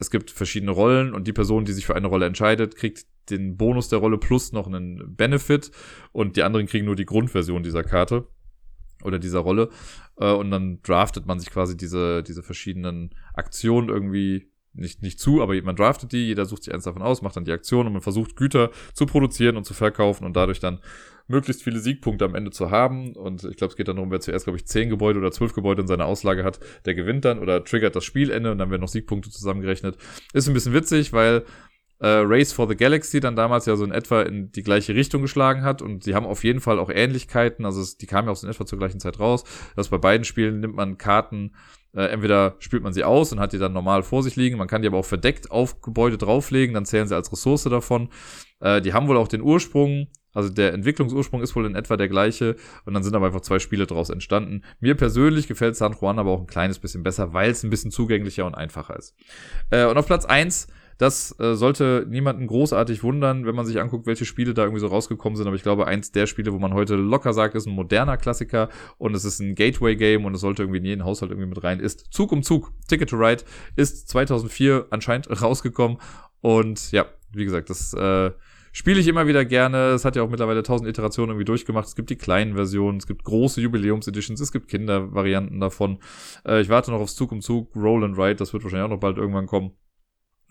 es 0.00 0.10
gibt 0.10 0.32
verschiedene 0.32 0.72
Rollen 0.72 1.14
und 1.14 1.28
die 1.28 1.32
Person, 1.32 1.64
die 1.64 1.72
sich 1.72 1.86
für 1.86 1.94
eine 1.94 2.08
Rolle 2.08 2.26
entscheidet, 2.26 2.74
kriegt 2.74 3.06
den 3.30 3.56
Bonus 3.56 3.88
der 3.88 4.00
Rolle 4.00 4.18
plus 4.18 4.50
noch 4.50 4.66
einen 4.66 5.14
Benefit 5.14 5.70
und 6.10 6.34
die 6.34 6.42
anderen 6.42 6.66
kriegen 6.66 6.86
nur 6.86 6.96
die 6.96 7.06
Grundversion 7.06 7.62
dieser 7.62 7.84
Karte 7.84 8.26
oder 9.04 9.20
dieser 9.20 9.38
Rolle. 9.38 9.70
Äh, 10.16 10.32
und 10.32 10.50
dann 10.50 10.82
draftet 10.82 11.24
man 11.26 11.38
sich 11.38 11.50
quasi 11.50 11.76
diese, 11.76 12.24
diese 12.24 12.42
verschiedenen 12.42 13.14
Aktionen 13.32 13.90
irgendwie 13.90 14.50
nicht, 14.72 15.02
nicht 15.02 15.20
zu, 15.20 15.40
aber 15.40 15.54
man 15.62 15.76
draftet 15.76 16.10
die, 16.10 16.26
jeder 16.26 16.46
sucht 16.46 16.64
sich 16.64 16.74
eins 16.74 16.82
davon 16.82 17.02
aus, 17.02 17.22
macht 17.22 17.36
dann 17.36 17.44
die 17.44 17.52
Aktion 17.52 17.86
und 17.86 17.92
man 17.92 18.02
versucht 18.02 18.34
Güter 18.34 18.72
zu 18.92 19.06
produzieren 19.06 19.56
und 19.56 19.64
zu 19.64 19.72
verkaufen 19.72 20.24
und 20.24 20.34
dadurch 20.34 20.58
dann 20.58 20.80
möglichst 21.26 21.62
viele 21.62 21.78
Siegpunkte 21.78 22.24
am 22.24 22.34
Ende 22.34 22.50
zu 22.50 22.70
haben. 22.70 23.14
Und 23.16 23.44
ich 23.44 23.56
glaube, 23.56 23.70
es 23.70 23.76
geht 23.76 23.88
dann 23.88 23.96
darum, 23.96 24.10
wer 24.10 24.20
zuerst, 24.20 24.44
glaube 24.44 24.58
ich, 24.58 24.66
zehn 24.66 24.88
Gebäude 24.88 25.18
oder 25.18 25.32
zwölf 25.32 25.54
Gebäude 25.54 25.82
in 25.82 25.88
seiner 25.88 26.06
Auslage 26.06 26.44
hat, 26.44 26.60
der 26.84 26.94
gewinnt 26.94 27.24
dann 27.24 27.38
oder 27.38 27.64
triggert 27.64 27.96
das 27.96 28.04
Spielende 28.04 28.52
und 28.52 28.58
dann 28.58 28.70
werden 28.70 28.82
noch 28.82 28.88
Siegpunkte 28.88 29.30
zusammengerechnet. 29.30 29.96
Ist 30.32 30.48
ein 30.48 30.54
bisschen 30.54 30.74
witzig, 30.74 31.12
weil 31.12 31.44
äh, 32.00 32.08
Race 32.08 32.52
for 32.52 32.68
the 32.68 32.76
Galaxy 32.76 33.20
dann 33.20 33.36
damals 33.36 33.66
ja 33.66 33.76
so 33.76 33.84
in 33.84 33.92
etwa 33.92 34.22
in 34.22 34.52
die 34.52 34.62
gleiche 34.62 34.94
Richtung 34.94 35.22
geschlagen 35.22 35.62
hat 35.62 35.80
und 35.80 36.04
sie 36.04 36.14
haben 36.14 36.26
auf 36.26 36.44
jeden 36.44 36.60
Fall 36.60 36.78
auch 36.78 36.90
Ähnlichkeiten. 36.90 37.64
Also 37.64 37.80
es, 37.80 37.96
die 37.96 38.06
kamen 38.06 38.28
ja 38.28 38.32
auch 38.32 38.36
so 38.36 38.46
in 38.46 38.52
etwa 38.52 38.66
zur 38.66 38.78
gleichen 38.78 39.00
Zeit 39.00 39.20
raus. 39.20 39.44
Dass 39.76 39.88
bei 39.88 39.98
beiden 39.98 40.24
Spielen 40.24 40.60
nimmt 40.60 40.74
man 40.74 40.98
Karten 40.98 41.52
äh, 41.94 42.06
entweder 42.06 42.56
spielt 42.58 42.82
man 42.82 42.92
sie 42.92 43.04
aus 43.04 43.32
und 43.32 43.40
hat 43.40 43.52
die 43.52 43.58
dann 43.58 43.72
normal 43.72 44.02
vor 44.02 44.22
sich 44.22 44.36
liegen, 44.36 44.58
man 44.58 44.66
kann 44.66 44.82
die 44.82 44.88
aber 44.88 44.98
auch 44.98 45.04
verdeckt 45.04 45.50
auf 45.50 45.80
Gebäude 45.80 46.18
drauflegen, 46.18 46.74
dann 46.74 46.84
zählen 46.84 47.06
sie 47.06 47.14
als 47.14 47.30
Ressource 47.30 47.64
davon. 47.64 48.08
Äh, 48.60 48.80
die 48.80 48.92
haben 48.92 49.06
wohl 49.06 49.16
auch 49.16 49.28
den 49.28 49.42
Ursprung, 49.42 50.08
also 50.34 50.50
der 50.50 50.74
Entwicklungsursprung 50.74 51.42
ist 51.42 51.56
wohl 51.56 51.66
in 51.66 51.74
etwa 51.74 51.96
der 51.96 52.08
gleiche 52.08 52.56
und 52.84 52.94
dann 52.94 53.02
sind 53.02 53.14
aber 53.14 53.26
einfach 53.26 53.40
zwei 53.40 53.58
Spiele 53.58 53.86
daraus 53.86 54.10
entstanden. 54.10 54.62
Mir 54.80 54.94
persönlich 54.96 55.48
gefällt 55.48 55.76
San 55.76 55.96
Juan 55.98 56.18
aber 56.18 56.30
auch 56.30 56.40
ein 56.40 56.46
kleines 56.46 56.78
bisschen 56.78 57.02
besser, 57.02 57.32
weil 57.32 57.50
es 57.50 57.62
ein 57.62 57.70
bisschen 57.70 57.90
zugänglicher 57.90 58.44
und 58.44 58.54
einfacher 58.54 58.96
ist. 58.96 59.14
Äh, 59.70 59.86
und 59.86 59.96
auf 59.96 60.06
Platz 60.06 60.24
eins 60.26 60.68
das 60.98 61.38
äh, 61.40 61.54
sollte 61.54 62.06
niemanden 62.08 62.46
großartig 62.46 63.02
wundern, 63.02 63.46
wenn 63.46 63.54
man 63.54 63.66
sich 63.66 63.80
anguckt, 63.80 64.06
welche 64.06 64.24
Spiele 64.24 64.54
da 64.54 64.62
irgendwie 64.62 64.80
so 64.80 64.86
rausgekommen 64.86 65.36
sind. 65.36 65.46
Aber 65.46 65.56
ich 65.56 65.62
glaube, 65.62 65.86
eins 65.86 66.12
der 66.12 66.26
Spiele, 66.26 66.52
wo 66.52 66.58
man 66.58 66.72
heute 66.72 66.94
locker 66.94 67.32
sagt, 67.32 67.54
ist 67.54 67.66
ein 67.66 67.74
moderner 67.74 68.16
Klassiker 68.16 68.68
und 68.98 69.14
es 69.14 69.24
ist 69.24 69.40
ein 69.40 69.54
Gateway-Game 69.54 70.24
und 70.24 70.34
es 70.34 70.40
sollte 70.40 70.62
irgendwie 70.62 70.78
in 70.78 70.84
jeden 70.84 71.04
Haushalt 71.04 71.32
irgendwie 71.32 71.48
mit 71.48 71.62
rein, 71.64 71.80
ist 71.80 72.12
Zug 72.12 72.32
um 72.32 72.42
Zug. 72.42 72.72
Ticket 72.88 73.10
to 73.10 73.16
Ride 73.16 73.42
ist 73.76 74.08
2004 74.08 74.86
anscheinend 74.90 75.28
rausgekommen 75.42 75.98
und 76.40 76.92
ja, 76.92 77.06
wie 77.32 77.44
gesagt, 77.44 77.70
das 77.70 77.92
äh, 77.94 78.30
spiele 78.74 79.00
ich 79.00 79.08
immer 79.08 79.26
wieder 79.26 79.44
gerne. 79.44 79.92
Es 79.92 80.04
hat 80.04 80.16
ja 80.16 80.22
auch 80.22 80.28
mittlerweile 80.28 80.62
tausend 80.62 80.90
Iterationen 80.90 81.30
irgendwie 81.30 81.46
durchgemacht. 81.46 81.86
Es 81.86 81.94
gibt 81.94 82.10
die 82.10 82.16
kleinen 82.16 82.54
Versionen, 82.54 82.98
es 82.98 83.06
gibt 83.06 83.22
große 83.24 83.60
Jubiläums-Editions, 83.60 84.40
es 84.40 84.52
gibt 84.52 84.68
Kindervarianten 84.68 85.60
davon. 85.60 86.00
Äh, 86.44 86.60
ich 86.60 86.68
warte 86.68 86.90
noch 86.90 87.00
aufs 87.00 87.14
Zug 87.14 87.32
um 87.32 87.40
Zug, 87.40 87.74
Roll 87.76 88.04
and 88.04 88.18
Ride, 88.18 88.34
das 88.34 88.52
wird 88.52 88.64
wahrscheinlich 88.64 88.84
auch 88.84 88.94
noch 88.94 89.00
bald 89.00 89.16
irgendwann 89.16 89.46
kommen. 89.46 89.72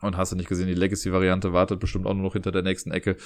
Und 0.01 0.17
hast 0.17 0.31
du 0.31 0.35
nicht 0.37 0.49
gesehen, 0.49 0.67
die 0.67 0.73
Legacy-Variante 0.73 1.53
wartet 1.53 1.79
bestimmt 1.79 2.07
auch 2.07 2.13
nur 2.13 2.23
noch 2.23 2.33
hinter 2.33 2.51
der 2.51 2.63
nächsten 2.63 2.91
Ecke. 2.91 3.17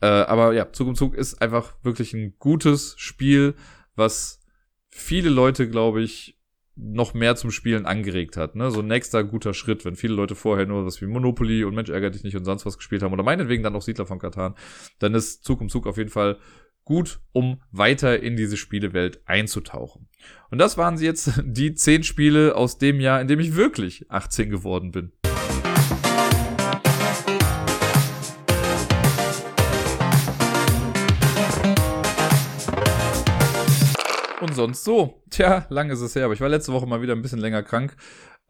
Äh, 0.00 0.06
aber 0.06 0.54
ja, 0.54 0.72
Zug 0.72 0.88
um 0.88 0.94
Zug 0.94 1.14
ist 1.14 1.42
einfach 1.42 1.74
wirklich 1.82 2.14
ein 2.14 2.36
gutes 2.38 2.94
Spiel, 2.98 3.54
was 3.96 4.40
viele 4.88 5.28
Leute, 5.28 5.68
glaube 5.68 6.02
ich, 6.02 6.35
noch 6.76 7.14
mehr 7.14 7.36
zum 7.36 7.50
Spielen 7.50 7.86
angeregt 7.86 8.36
hat. 8.36 8.54
Ne? 8.54 8.70
So 8.70 8.80
ein 8.80 8.86
nächster 8.86 9.24
guter 9.24 9.54
Schritt, 9.54 9.84
wenn 9.84 9.96
viele 9.96 10.14
Leute 10.14 10.34
vorher 10.34 10.66
nur 10.66 10.84
was 10.84 11.00
wie 11.00 11.06
Monopoly 11.06 11.64
und 11.64 11.74
Mensch 11.74 11.88
ärgert 11.88 12.14
dich 12.14 12.22
nicht 12.22 12.36
und 12.36 12.44
sonst 12.44 12.66
was 12.66 12.76
gespielt 12.76 13.02
haben 13.02 13.12
oder 13.12 13.22
meinetwegen 13.22 13.62
dann 13.62 13.74
auch 13.74 13.82
Siedler 13.82 14.06
von 14.06 14.18
Katan, 14.18 14.54
dann 14.98 15.14
ist 15.14 15.42
Zug 15.42 15.60
um 15.60 15.70
Zug 15.70 15.86
auf 15.86 15.96
jeden 15.96 16.10
Fall 16.10 16.38
gut, 16.84 17.20
um 17.32 17.60
weiter 17.72 18.22
in 18.22 18.36
diese 18.36 18.56
Spielewelt 18.56 19.20
einzutauchen. 19.26 20.08
Und 20.50 20.58
das 20.58 20.78
waren 20.78 20.96
sie 20.96 21.04
jetzt 21.04 21.40
die 21.44 21.74
zehn 21.74 22.02
Spiele 22.02 22.54
aus 22.54 22.78
dem 22.78 23.00
Jahr, 23.00 23.20
in 23.20 23.28
dem 23.28 23.40
ich 23.40 23.56
wirklich 23.56 24.10
18 24.10 24.50
geworden 24.50 24.92
bin. 24.92 25.12
Und 34.46 34.54
sonst 34.54 34.84
so. 34.84 35.22
Tja, 35.30 35.66
lang 35.70 35.90
ist 35.90 36.00
es 36.00 36.14
her, 36.14 36.24
aber 36.24 36.34
ich 36.34 36.40
war 36.40 36.48
letzte 36.48 36.72
Woche 36.72 36.86
mal 36.86 37.02
wieder 37.02 37.14
ein 37.14 37.22
bisschen 37.22 37.38
länger 37.38 37.62
krank. 37.62 37.96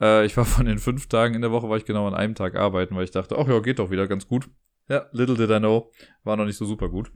Äh, 0.00 0.26
ich 0.26 0.36
war 0.36 0.44
von 0.44 0.66
den 0.66 0.78
fünf 0.78 1.08
Tagen 1.08 1.34
in 1.34 1.40
der 1.40 1.50
Woche, 1.50 1.68
war 1.68 1.76
ich 1.76 1.84
genau 1.84 2.06
an 2.06 2.14
einem 2.14 2.34
Tag 2.34 2.54
arbeiten, 2.54 2.94
weil 2.96 3.04
ich 3.04 3.10
dachte, 3.10 3.36
ach 3.38 3.48
ja, 3.48 3.60
geht 3.60 3.78
doch 3.78 3.90
wieder 3.90 4.06
ganz 4.06 4.26
gut. 4.26 4.48
Ja, 4.88 5.06
little 5.12 5.36
did 5.36 5.50
I 5.50 5.58
know, 5.58 5.90
war 6.22 6.36
noch 6.36 6.44
nicht 6.44 6.56
so 6.56 6.64
super 6.64 6.88
gut. 6.88 7.10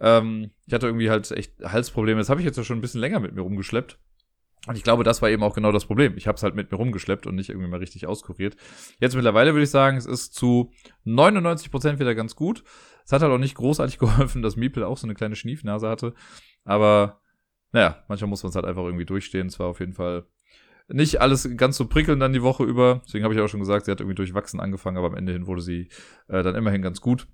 Ähm, 0.00 0.50
ich 0.66 0.72
hatte 0.72 0.86
irgendwie 0.86 1.10
halt 1.10 1.30
echt 1.30 1.54
Halsprobleme. 1.62 2.20
Das 2.20 2.30
habe 2.30 2.40
ich 2.40 2.46
jetzt 2.46 2.56
ja 2.56 2.64
schon 2.64 2.78
ein 2.78 2.80
bisschen 2.80 3.00
länger 3.00 3.20
mit 3.20 3.34
mir 3.34 3.42
rumgeschleppt. 3.42 3.98
Und 4.66 4.76
ich 4.76 4.82
glaube, 4.82 5.04
das 5.04 5.20
war 5.20 5.28
eben 5.28 5.42
auch 5.42 5.54
genau 5.54 5.72
das 5.72 5.84
Problem. 5.84 6.16
Ich 6.16 6.26
habe 6.26 6.36
es 6.36 6.42
halt 6.42 6.54
mit 6.54 6.70
mir 6.70 6.78
rumgeschleppt 6.78 7.26
und 7.26 7.34
nicht 7.34 7.50
irgendwie 7.50 7.68
mal 7.68 7.80
richtig 7.80 8.06
auskuriert. 8.06 8.56
Jetzt 8.98 9.14
mittlerweile 9.14 9.52
würde 9.52 9.64
ich 9.64 9.70
sagen, 9.70 9.98
es 9.98 10.06
ist 10.06 10.34
zu 10.34 10.72
99 11.04 11.70
Prozent 11.70 11.98
wieder 12.00 12.14
ganz 12.14 12.34
gut. 12.34 12.64
Es 13.04 13.12
hat 13.12 13.20
halt 13.20 13.32
auch 13.32 13.38
nicht 13.38 13.56
großartig 13.56 13.98
geholfen, 13.98 14.40
dass 14.40 14.56
Miepel 14.56 14.82
auch 14.84 14.96
so 14.96 15.06
eine 15.06 15.14
kleine 15.14 15.36
Schniefnase 15.36 15.88
hatte. 15.88 16.14
Aber 16.64 17.20
naja, 17.74 18.04
manchmal 18.06 18.30
muss 18.30 18.44
man 18.44 18.50
es 18.50 18.56
halt 18.56 18.64
einfach 18.64 18.84
irgendwie 18.84 19.04
durchstehen. 19.04 19.48
Es 19.48 19.58
war 19.58 19.66
auf 19.66 19.80
jeden 19.80 19.94
Fall 19.94 20.26
nicht 20.86 21.20
alles 21.20 21.48
ganz 21.56 21.76
so 21.76 21.88
prickelnd 21.88 22.22
dann 22.22 22.32
die 22.32 22.42
Woche 22.42 22.62
über. 22.62 23.02
Deswegen 23.04 23.24
habe 23.24 23.34
ich 23.34 23.40
auch 23.40 23.48
schon 23.48 23.58
gesagt, 23.58 23.84
sie 23.84 23.90
hat 23.90 24.00
irgendwie 24.00 24.14
durchwachsen 24.14 24.60
angefangen, 24.60 24.96
aber 24.96 25.08
am 25.08 25.16
Ende 25.16 25.32
hin 25.32 25.48
wurde 25.48 25.60
sie 25.60 25.88
äh, 26.28 26.44
dann 26.44 26.54
immerhin 26.54 26.82
ganz 26.82 27.00
gut. 27.00 27.26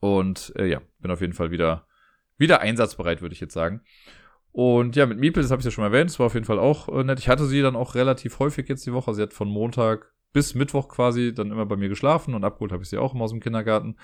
Und 0.00 0.52
äh, 0.56 0.66
ja, 0.66 0.82
bin 0.98 1.12
auf 1.12 1.20
jeden 1.20 1.34
Fall 1.34 1.52
wieder, 1.52 1.86
wieder 2.36 2.60
einsatzbereit, 2.62 3.22
würde 3.22 3.32
ich 3.32 3.40
jetzt 3.40 3.54
sagen. 3.54 3.82
Und 4.50 4.96
ja, 4.96 5.06
mit 5.06 5.20
Miepel, 5.20 5.42
das 5.42 5.52
habe 5.52 5.60
ich 5.60 5.64
ja 5.64 5.70
schon 5.70 5.84
erwähnt, 5.84 6.10
das 6.10 6.18
war 6.18 6.26
auf 6.26 6.34
jeden 6.34 6.46
Fall 6.46 6.58
auch 6.58 6.88
äh, 6.88 7.04
nett. 7.04 7.20
Ich 7.20 7.28
hatte 7.28 7.46
sie 7.46 7.62
dann 7.62 7.76
auch 7.76 7.94
relativ 7.94 8.40
häufig 8.40 8.68
jetzt 8.68 8.84
die 8.84 8.92
Woche. 8.92 9.14
Sie 9.14 9.22
hat 9.22 9.32
von 9.32 9.48
Montag 9.48 10.12
bis 10.32 10.56
Mittwoch 10.56 10.88
quasi 10.88 11.32
dann 11.32 11.52
immer 11.52 11.64
bei 11.64 11.76
mir 11.76 11.88
geschlafen 11.88 12.34
und 12.34 12.42
abgeholt 12.42 12.72
habe 12.72 12.82
ich 12.82 12.88
sie 12.88 12.98
auch 12.98 13.14
immer 13.14 13.22
aus 13.22 13.30
dem 13.30 13.40
Kindergarten. 13.40 13.98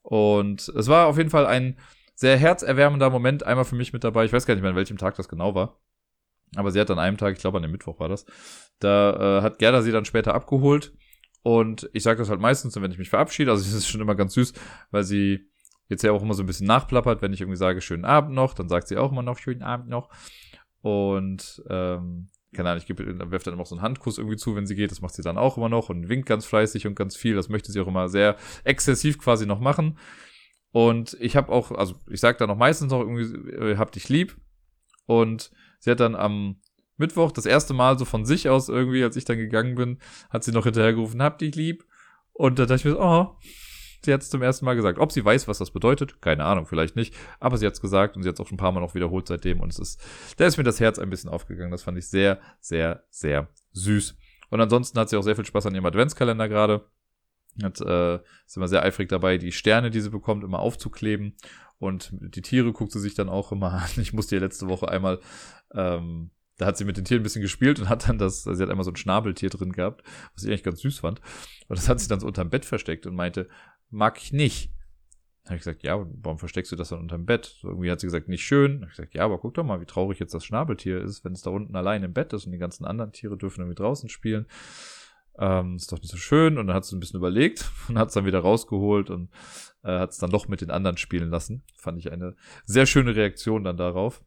Und 0.00 0.70
es 0.70 0.88
war 0.88 1.06
auf 1.06 1.18
jeden 1.18 1.28
Fall 1.28 1.44
ein 1.44 1.76
sehr 2.20 2.36
herzerwärmender 2.36 3.08
Moment 3.08 3.44
einmal 3.44 3.64
für 3.64 3.76
mich 3.76 3.94
mit 3.94 4.04
dabei. 4.04 4.26
Ich 4.26 4.32
weiß 4.34 4.44
gar 4.44 4.52
nicht 4.52 4.60
mehr, 4.60 4.70
an 4.70 4.76
welchem 4.76 4.98
Tag 4.98 5.16
das 5.16 5.26
genau 5.26 5.54
war. 5.54 5.80
Aber 6.54 6.70
sie 6.70 6.78
hat 6.78 6.90
an 6.90 6.98
einem 6.98 7.16
Tag, 7.16 7.32
ich 7.32 7.40
glaube 7.40 7.56
an 7.56 7.62
dem 7.62 7.72
Mittwoch 7.72 7.98
war 7.98 8.10
das, 8.10 8.26
da 8.78 9.38
äh, 9.38 9.42
hat 9.42 9.58
Gerda 9.58 9.80
sie 9.80 9.90
dann 9.90 10.04
später 10.04 10.34
abgeholt. 10.34 10.92
Und 11.42 11.88
ich 11.94 12.02
sage 12.02 12.18
das 12.18 12.28
halt 12.28 12.38
meistens, 12.38 12.78
wenn 12.78 12.90
ich 12.90 12.98
mich 12.98 13.08
verabschiede. 13.08 13.50
Also 13.50 13.62
es 13.66 13.72
ist 13.72 13.88
schon 13.88 14.02
immer 14.02 14.16
ganz 14.16 14.34
süß, 14.34 14.52
weil 14.90 15.02
sie 15.02 15.48
jetzt 15.88 16.02
ja 16.02 16.12
auch 16.12 16.20
immer 16.20 16.34
so 16.34 16.42
ein 16.42 16.46
bisschen 16.46 16.66
nachplappert, 16.66 17.22
wenn 17.22 17.32
ich 17.32 17.40
irgendwie 17.40 17.56
sage, 17.56 17.80
schönen 17.80 18.04
Abend 18.04 18.34
noch, 18.34 18.52
dann 18.52 18.68
sagt 18.68 18.88
sie 18.88 18.98
auch 18.98 19.12
immer 19.12 19.22
noch 19.22 19.38
schönen 19.38 19.62
Abend 19.62 19.88
noch. 19.88 20.10
Und 20.82 21.62
ähm, 21.70 22.28
keine 22.54 22.68
Ahnung, 22.68 22.84
ich 22.86 22.98
werft 23.30 23.46
dann 23.46 23.54
immer 23.54 23.64
so 23.64 23.76
einen 23.76 23.82
Handkuss 23.82 24.18
irgendwie 24.18 24.36
zu, 24.36 24.56
wenn 24.56 24.66
sie 24.66 24.74
geht. 24.74 24.90
Das 24.90 25.00
macht 25.00 25.14
sie 25.14 25.22
dann 25.22 25.38
auch 25.38 25.56
immer 25.56 25.70
noch 25.70 25.88
und 25.88 26.10
winkt 26.10 26.28
ganz 26.28 26.44
fleißig 26.44 26.86
und 26.86 26.96
ganz 26.96 27.16
viel. 27.16 27.34
Das 27.34 27.48
möchte 27.48 27.72
sie 27.72 27.80
auch 27.80 27.86
immer 27.86 28.10
sehr 28.10 28.36
exzessiv 28.64 29.18
quasi 29.18 29.46
noch 29.46 29.60
machen. 29.60 29.96
Und 30.72 31.16
ich 31.20 31.36
habe 31.36 31.50
auch, 31.50 31.72
also 31.72 31.96
ich 32.08 32.20
sage 32.20 32.38
dann 32.38 32.48
noch 32.48 32.56
meistens 32.56 32.92
noch 32.92 33.00
irgendwie, 33.00 33.50
äh, 33.50 33.76
hab 33.76 33.92
dich 33.92 34.08
lieb. 34.08 34.36
Und 35.06 35.50
sie 35.80 35.90
hat 35.90 36.00
dann 36.00 36.14
am 36.14 36.60
Mittwoch 36.96 37.32
das 37.32 37.46
erste 37.46 37.74
Mal 37.74 37.98
so 37.98 38.04
von 38.04 38.24
sich 38.24 38.48
aus 38.48 38.68
irgendwie, 38.68 39.02
als 39.02 39.16
ich 39.16 39.24
dann 39.24 39.38
gegangen 39.38 39.74
bin, 39.74 39.98
hat 40.28 40.44
sie 40.44 40.52
noch 40.52 40.64
hinterhergerufen, 40.64 41.22
hab 41.22 41.38
dich 41.38 41.54
lieb. 41.54 41.84
Und 42.32 42.58
da 42.58 42.66
dachte 42.66 42.76
ich 42.76 42.84
mir 42.84 42.92
so, 42.92 43.00
oh, 43.00 43.36
Sie 44.02 44.14
hat 44.14 44.22
es 44.22 44.30
zum 44.30 44.42
ersten 44.42 44.64
Mal 44.64 44.76
gesagt. 44.76 44.98
Ob 44.98 45.12
sie 45.12 45.24
weiß, 45.24 45.46
was 45.46 45.58
das 45.58 45.70
bedeutet, 45.70 46.22
keine 46.22 46.44
Ahnung, 46.44 46.66
vielleicht 46.66 46.96
nicht. 46.96 47.14
Aber 47.38 47.58
sie 47.58 47.66
hat 47.66 47.74
es 47.74 47.80
gesagt 47.80 48.16
und 48.16 48.22
sie 48.22 48.28
hat 48.28 48.34
es 48.36 48.40
auch 48.40 48.46
schon 48.46 48.54
ein 48.54 48.58
paar 48.58 48.72
Mal 48.72 48.80
noch 48.80 48.94
wiederholt 48.94 49.26
seitdem. 49.26 49.60
Und 49.60 49.70
es 49.70 49.78
ist, 49.78 50.00
da 50.38 50.46
ist 50.46 50.56
mir 50.56 50.64
das 50.64 50.80
Herz 50.80 50.98
ein 50.98 51.10
bisschen 51.10 51.30
aufgegangen. 51.30 51.70
Das 51.70 51.82
fand 51.82 51.98
ich 51.98 52.08
sehr, 52.08 52.40
sehr, 52.60 53.04
sehr 53.10 53.48
süß. 53.72 54.16
Und 54.48 54.60
ansonsten 54.60 54.98
hat 54.98 55.10
sie 55.10 55.16
auch 55.16 55.22
sehr 55.22 55.36
viel 55.36 55.44
Spaß 55.44 55.66
an 55.66 55.74
ihrem 55.74 55.86
Adventskalender 55.86 56.48
gerade. 56.48 56.86
Hat, 57.62 57.80
äh, 57.80 58.16
ist 58.46 58.56
immer 58.56 58.68
sehr 58.68 58.82
eifrig 58.82 59.08
dabei, 59.08 59.38
die 59.38 59.52
Sterne, 59.52 59.90
die 59.90 60.00
sie 60.00 60.10
bekommt, 60.10 60.44
immer 60.44 60.60
aufzukleben. 60.60 61.34
Und 61.78 62.10
die 62.12 62.42
Tiere 62.42 62.72
guckt 62.72 62.92
sie 62.92 63.00
sich 63.00 63.14
dann 63.14 63.28
auch 63.28 63.52
immer 63.52 63.72
an. 63.82 63.90
Ich 63.96 64.12
musste 64.12 64.34
ihr 64.36 64.40
letzte 64.40 64.68
Woche 64.68 64.88
einmal 64.88 65.20
ähm, 65.74 66.30
da 66.60 66.66
hat 66.66 66.76
sie 66.76 66.84
mit 66.84 66.96
den 66.96 67.04
Tieren 67.04 67.20
ein 67.20 67.24
bisschen 67.24 67.42
gespielt 67.42 67.80
und 67.80 67.88
hat 67.88 68.08
dann 68.08 68.18
das, 68.18 68.44
sie 68.44 68.62
hat 68.62 68.68
einmal 68.68 68.84
so 68.84 68.90
ein 68.90 68.96
Schnabeltier 68.96 69.48
drin 69.48 69.72
gehabt, 69.72 70.02
was 70.34 70.44
ich 70.44 70.50
eigentlich 70.50 70.62
ganz 70.62 70.80
süß 70.80 70.98
fand. 70.98 71.20
Und 71.68 71.78
das 71.78 71.88
hat 71.88 72.00
sie 72.00 72.08
dann 72.08 72.20
so 72.20 72.26
unterm 72.26 72.50
Bett 72.50 72.66
versteckt 72.66 73.06
und 73.06 73.14
meinte, 73.14 73.48
mag 73.88 74.18
ich 74.18 74.32
nicht. 74.32 74.70
Dann 75.44 75.52
habe 75.52 75.56
ich 75.56 75.60
gesagt, 75.62 75.82
ja, 75.82 76.06
warum 76.22 76.38
versteckst 76.38 76.70
du 76.70 76.76
das 76.76 76.90
dann 76.90 77.00
unterm 77.00 77.24
Bett? 77.24 77.56
So 77.60 77.68
irgendwie 77.68 77.90
hat 77.90 78.00
sie 78.00 78.06
gesagt, 78.06 78.28
nicht 78.28 78.44
schön. 78.44 78.72
Dann 78.72 78.80
habe 78.82 78.90
ich 78.90 78.96
gesagt, 78.96 79.14
ja, 79.14 79.24
aber 79.24 79.38
guck 79.38 79.54
doch 79.54 79.64
mal, 79.64 79.80
wie 79.80 79.86
traurig 79.86 80.18
jetzt 80.18 80.34
das 80.34 80.44
Schnabeltier 80.44 81.00
ist, 81.00 81.24
wenn 81.24 81.32
es 81.32 81.40
da 81.40 81.50
unten 81.50 81.74
allein 81.74 82.02
im 82.02 82.12
Bett 82.12 82.34
ist 82.34 82.44
und 82.44 82.52
die 82.52 82.58
ganzen 82.58 82.84
anderen 82.84 83.12
Tiere 83.12 83.38
dürfen 83.38 83.62
irgendwie 83.62 83.82
draußen 83.82 84.10
spielen. 84.10 84.46
Ähm, 85.38 85.76
ist 85.76 85.90
doch 85.92 86.00
nicht 86.00 86.10
so 86.10 86.16
schön. 86.16 86.58
Und 86.58 86.66
dann 86.66 86.76
hat 86.76 86.84
sie 86.84 86.96
ein 86.96 87.00
bisschen 87.00 87.18
überlegt 87.18 87.70
und 87.88 87.98
hat 87.98 88.08
es 88.08 88.14
dann 88.14 88.26
wieder 88.26 88.40
rausgeholt 88.40 89.10
und 89.10 89.30
äh, 89.82 89.98
hat 89.98 90.10
es 90.10 90.18
dann 90.18 90.30
doch 90.30 90.48
mit 90.48 90.60
den 90.60 90.70
anderen 90.70 90.96
spielen 90.96 91.30
lassen. 91.30 91.62
Fand 91.76 91.98
ich 91.98 92.12
eine 92.12 92.36
sehr 92.64 92.86
schöne 92.86 93.16
Reaktion 93.16 93.64
dann 93.64 93.76
darauf. 93.76 94.22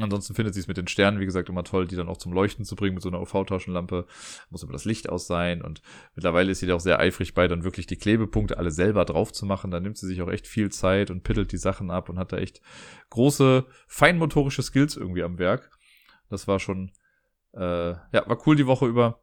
Ansonsten 0.00 0.34
findet 0.34 0.54
sie 0.54 0.60
es 0.60 0.66
mit 0.66 0.76
den 0.76 0.88
Sternen, 0.88 1.20
wie 1.20 1.24
gesagt, 1.24 1.48
immer 1.48 1.62
toll, 1.62 1.86
die 1.86 1.94
dann 1.94 2.08
auch 2.08 2.16
zum 2.16 2.32
Leuchten 2.32 2.64
zu 2.64 2.74
bringen 2.74 2.94
mit 2.94 3.02
so 3.02 3.10
einer 3.10 3.20
UV-Taschenlampe. 3.20 4.06
Muss 4.50 4.64
aber 4.64 4.72
das 4.72 4.84
Licht 4.84 5.08
aus 5.08 5.28
sein. 5.28 5.62
Und 5.62 5.82
mittlerweile 6.16 6.50
ist 6.50 6.58
sie 6.58 6.66
da 6.66 6.74
auch 6.74 6.80
sehr 6.80 6.98
eifrig 6.98 7.32
bei, 7.34 7.46
dann 7.46 7.62
wirklich 7.62 7.86
die 7.86 7.96
Klebepunkte 7.96 8.58
alle 8.58 8.72
selber 8.72 9.04
drauf 9.04 9.32
zu 9.32 9.46
machen. 9.46 9.70
Da 9.70 9.78
nimmt 9.78 9.96
sie 9.96 10.08
sich 10.08 10.20
auch 10.20 10.30
echt 10.30 10.48
viel 10.48 10.70
Zeit 10.70 11.12
und 11.12 11.22
pittelt 11.22 11.52
die 11.52 11.58
Sachen 11.58 11.92
ab 11.92 12.08
und 12.08 12.18
hat 12.18 12.32
da 12.32 12.38
echt 12.38 12.60
große 13.10 13.66
feinmotorische 13.86 14.62
Skills 14.62 14.96
irgendwie 14.96 15.22
am 15.22 15.38
Werk. 15.38 15.70
Das 16.28 16.48
war 16.48 16.58
schon, 16.58 16.90
äh, 17.52 17.90
ja, 17.90 18.26
war 18.26 18.38
cool 18.46 18.56
die 18.56 18.66
Woche 18.66 18.86
über. 18.86 19.20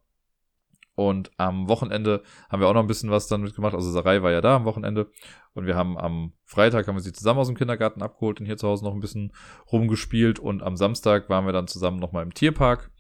Und 1.10 1.32
am 1.38 1.68
Wochenende 1.68 2.22
haben 2.50 2.62
wir 2.62 2.68
auch 2.68 2.74
noch 2.74 2.82
ein 2.82 2.88
bisschen 2.88 3.10
was 3.10 3.28
dann 3.28 3.42
mitgemacht. 3.42 3.74
Also 3.74 3.90
Sarai 3.90 4.22
war 4.22 4.32
ja 4.32 4.42
da 4.42 4.58
am 4.58 4.66
Wochenende. 4.66 5.10
Und 5.54 5.66
wir 5.66 5.76
haben 5.76 5.98
am 5.98 6.34
Freitag 6.46 6.88
haben 6.88 6.96
wir 6.96 7.02
sie 7.02 7.12
zusammen 7.12 7.40
aus 7.40 7.48
dem 7.48 7.58
Kindergarten 7.58 8.04
abgeholt 8.04 8.40
und 8.40 8.46
hier 8.46 8.58
zu 8.58 8.68
Hause 8.68 8.86
noch 8.86 8.94
ein 8.94 9.00
bisschen 9.00 9.34
rumgespielt. 9.72 10.38
Und 10.38 10.62
am 10.62 10.78
Samstag 10.78 11.28
waren 11.28 11.46
wir 11.46 11.54
dann 11.54 11.68
zusammen 11.68 11.98
nochmal 11.98 12.24
im 12.24 12.36
Tierpark 12.36 12.92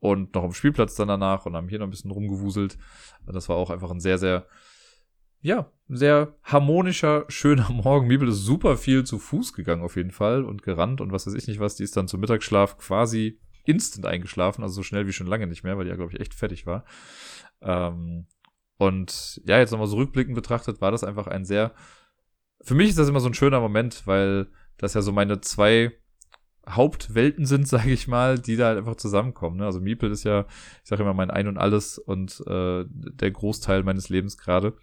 und 0.00 0.34
noch 0.34 0.42
am 0.42 0.52
Spielplatz 0.52 0.96
dann 0.96 1.08
danach 1.08 1.46
und 1.46 1.54
haben 1.54 1.68
hier 1.68 1.78
noch 1.78 1.86
ein 1.86 1.90
bisschen 1.90 2.10
rumgewuselt. 2.10 2.76
Das 3.26 3.48
war 3.48 3.56
auch 3.56 3.70
einfach 3.70 3.92
ein 3.92 4.00
sehr, 4.00 4.18
sehr, 4.18 4.46
ja, 5.40 5.70
sehr 5.88 6.34
harmonischer, 6.42 7.24
schöner 7.28 7.70
Morgen. 7.70 8.08
Mibel 8.08 8.28
ist 8.28 8.44
super 8.44 8.76
viel 8.76 9.04
zu 9.04 9.18
Fuß 9.18 9.52
gegangen 9.52 9.82
auf 9.82 9.94
jeden 9.94 10.12
Fall 10.12 10.44
und 10.44 10.62
gerannt 10.62 11.00
und 11.00 11.12
was 11.12 11.26
weiß 11.26 11.34
ich 11.34 11.46
nicht 11.46 11.60
was. 11.60 11.76
Die 11.76 11.84
ist 11.84 11.96
dann 11.96 12.08
zum 12.08 12.20
Mittagsschlaf 12.20 12.78
quasi 12.78 13.38
instant 13.68 14.06
eingeschlafen, 14.06 14.62
also 14.62 14.76
so 14.76 14.82
schnell 14.82 15.06
wie 15.06 15.12
schon 15.12 15.26
lange 15.26 15.46
nicht 15.46 15.62
mehr, 15.62 15.76
weil 15.76 15.84
die 15.84 15.90
ja, 15.90 15.96
glaube 15.96 16.12
ich, 16.12 16.20
echt 16.20 16.34
fertig 16.34 16.66
war. 16.66 16.84
Ähm, 17.60 18.26
und 18.78 19.40
ja, 19.44 19.58
jetzt 19.58 19.72
nochmal 19.72 19.88
so 19.88 19.96
rückblickend 19.96 20.34
betrachtet, 20.34 20.80
war 20.80 20.90
das 20.90 21.04
einfach 21.04 21.26
ein 21.26 21.44
sehr, 21.44 21.74
für 22.62 22.74
mich 22.74 22.88
ist 22.88 22.98
das 22.98 23.08
immer 23.08 23.20
so 23.20 23.28
ein 23.28 23.34
schöner 23.34 23.60
Moment, 23.60 24.06
weil 24.06 24.48
das 24.78 24.94
ja 24.94 25.02
so 25.02 25.12
meine 25.12 25.40
zwei 25.40 25.92
Hauptwelten 26.68 27.44
sind, 27.44 27.68
sage 27.68 27.90
ich 27.90 28.08
mal, 28.08 28.38
die 28.38 28.56
da 28.56 28.68
halt 28.68 28.78
einfach 28.78 28.96
zusammenkommen. 28.96 29.58
Ne? 29.58 29.66
Also 29.66 29.80
Miepel 29.80 30.10
ist 30.10 30.24
ja, 30.24 30.46
ich 30.82 30.88
sage 30.88 31.02
immer, 31.02 31.14
mein 31.14 31.30
Ein 31.30 31.48
und 31.48 31.58
Alles 31.58 31.98
und 31.98 32.40
äh, 32.46 32.84
der 32.88 33.30
Großteil 33.30 33.82
meines 33.82 34.08
Lebens 34.08 34.38
gerade. 34.38 34.76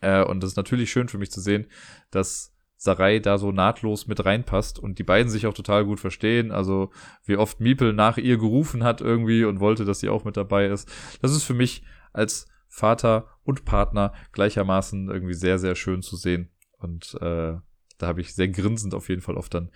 Äh, 0.00 0.24
und 0.24 0.42
das 0.42 0.50
ist 0.50 0.56
natürlich 0.56 0.90
schön 0.90 1.08
für 1.08 1.18
mich 1.18 1.30
zu 1.30 1.40
sehen, 1.40 1.66
dass 2.10 2.53
Sarai 2.84 3.18
da 3.18 3.38
so 3.38 3.50
nahtlos 3.50 4.06
mit 4.06 4.24
reinpasst 4.24 4.78
und 4.78 4.98
die 4.98 5.04
beiden 5.04 5.30
sich 5.30 5.46
auch 5.46 5.54
total 5.54 5.86
gut 5.86 6.00
verstehen. 6.00 6.52
Also 6.52 6.90
wie 7.24 7.36
oft 7.36 7.58
Miepel 7.58 7.94
nach 7.94 8.18
ihr 8.18 8.36
gerufen 8.36 8.84
hat 8.84 9.00
irgendwie 9.00 9.44
und 9.44 9.58
wollte, 9.58 9.86
dass 9.86 10.00
sie 10.00 10.10
auch 10.10 10.24
mit 10.24 10.36
dabei 10.36 10.66
ist. 10.66 10.88
Das 11.22 11.32
ist 11.32 11.44
für 11.44 11.54
mich 11.54 11.82
als 12.12 12.46
Vater 12.68 13.28
und 13.42 13.64
Partner 13.64 14.12
gleichermaßen 14.32 15.08
irgendwie 15.08 15.34
sehr, 15.34 15.58
sehr 15.58 15.74
schön 15.76 16.02
zu 16.02 16.16
sehen. 16.16 16.50
Und 16.78 17.14
äh, 17.22 17.54
da 17.98 18.06
habe 18.06 18.20
ich 18.20 18.34
sehr 18.34 18.48
grinsend 18.48 18.94
auf 18.94 19.08
jeden 19.08 19.22
Fall 19.22 19.36
oft 19.36 19.54
dann 19.54 19.70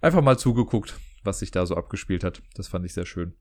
einfach 0.00 0.22
mal 0.22 0.38
zugeguckt, 0.38 0.98
was 1.24 1.40
sich 1.40 1.50
da 1.50 1.66
so 1.66 1.76
abgespielt 1.76 2.24
hat. 2.24 2.42
Das 2.54 2.68
fand 2.68 2.86
ich 2.86 2.94
sehr 2.94 3.06
schön. 3.06 3.34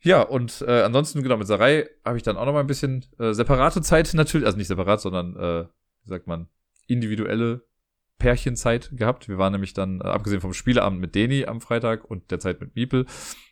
Ja, 0.00 0.22
und 0.22 0.64
äh, 0.66 0.82
ansonsten, 0.82 1.22
genau, 1.22 1.36
mit 1.36 1.46
Sarai 1.46 1.88
habe 2.04 2.16
ich 2.16 2.22
dann 2.22 2.38
auch 2.38 2.46
noch 2.46 2.54
mal 2.54 2.60
ein 2.60 2.66
bisschen 2.66 3.04
äh, 3.18 3.34
separate 3.34 3.82
Zeit 3.82 4.14
natürlich, 4.14 4.46
also 4.46 4.56
nicht 4.56 4.68
separat, 4.68 5.00
sondern, 5.00 5.36
äh, 5.36 5.66
wie 6.04 6.08
sagt 6.08 6.26
man, 6.26 6.48
individuelle 6.88 7.64
Pärchenzeit 8.18 8.90
gehabt. 8.92 9.28
Wir 9.28 9.36
waren 9.36 9.52
nämlich 9.52 9.74
dann, 9.74 10.00
äh, 10.00 10.04
abgesehen 10.04 10.40
vom 10.40 10.52
Spieleabend 10.52 11.00
mit 11.00 11.14
Deni 11.14 11.44
am 11.44 11.60
Freitag 11.60 12.04
und 12.04 12.30
der 12.30 12.38
Zeit 12.38 12.60
mit 12.60 12.76
Miepel, 12.76 13.06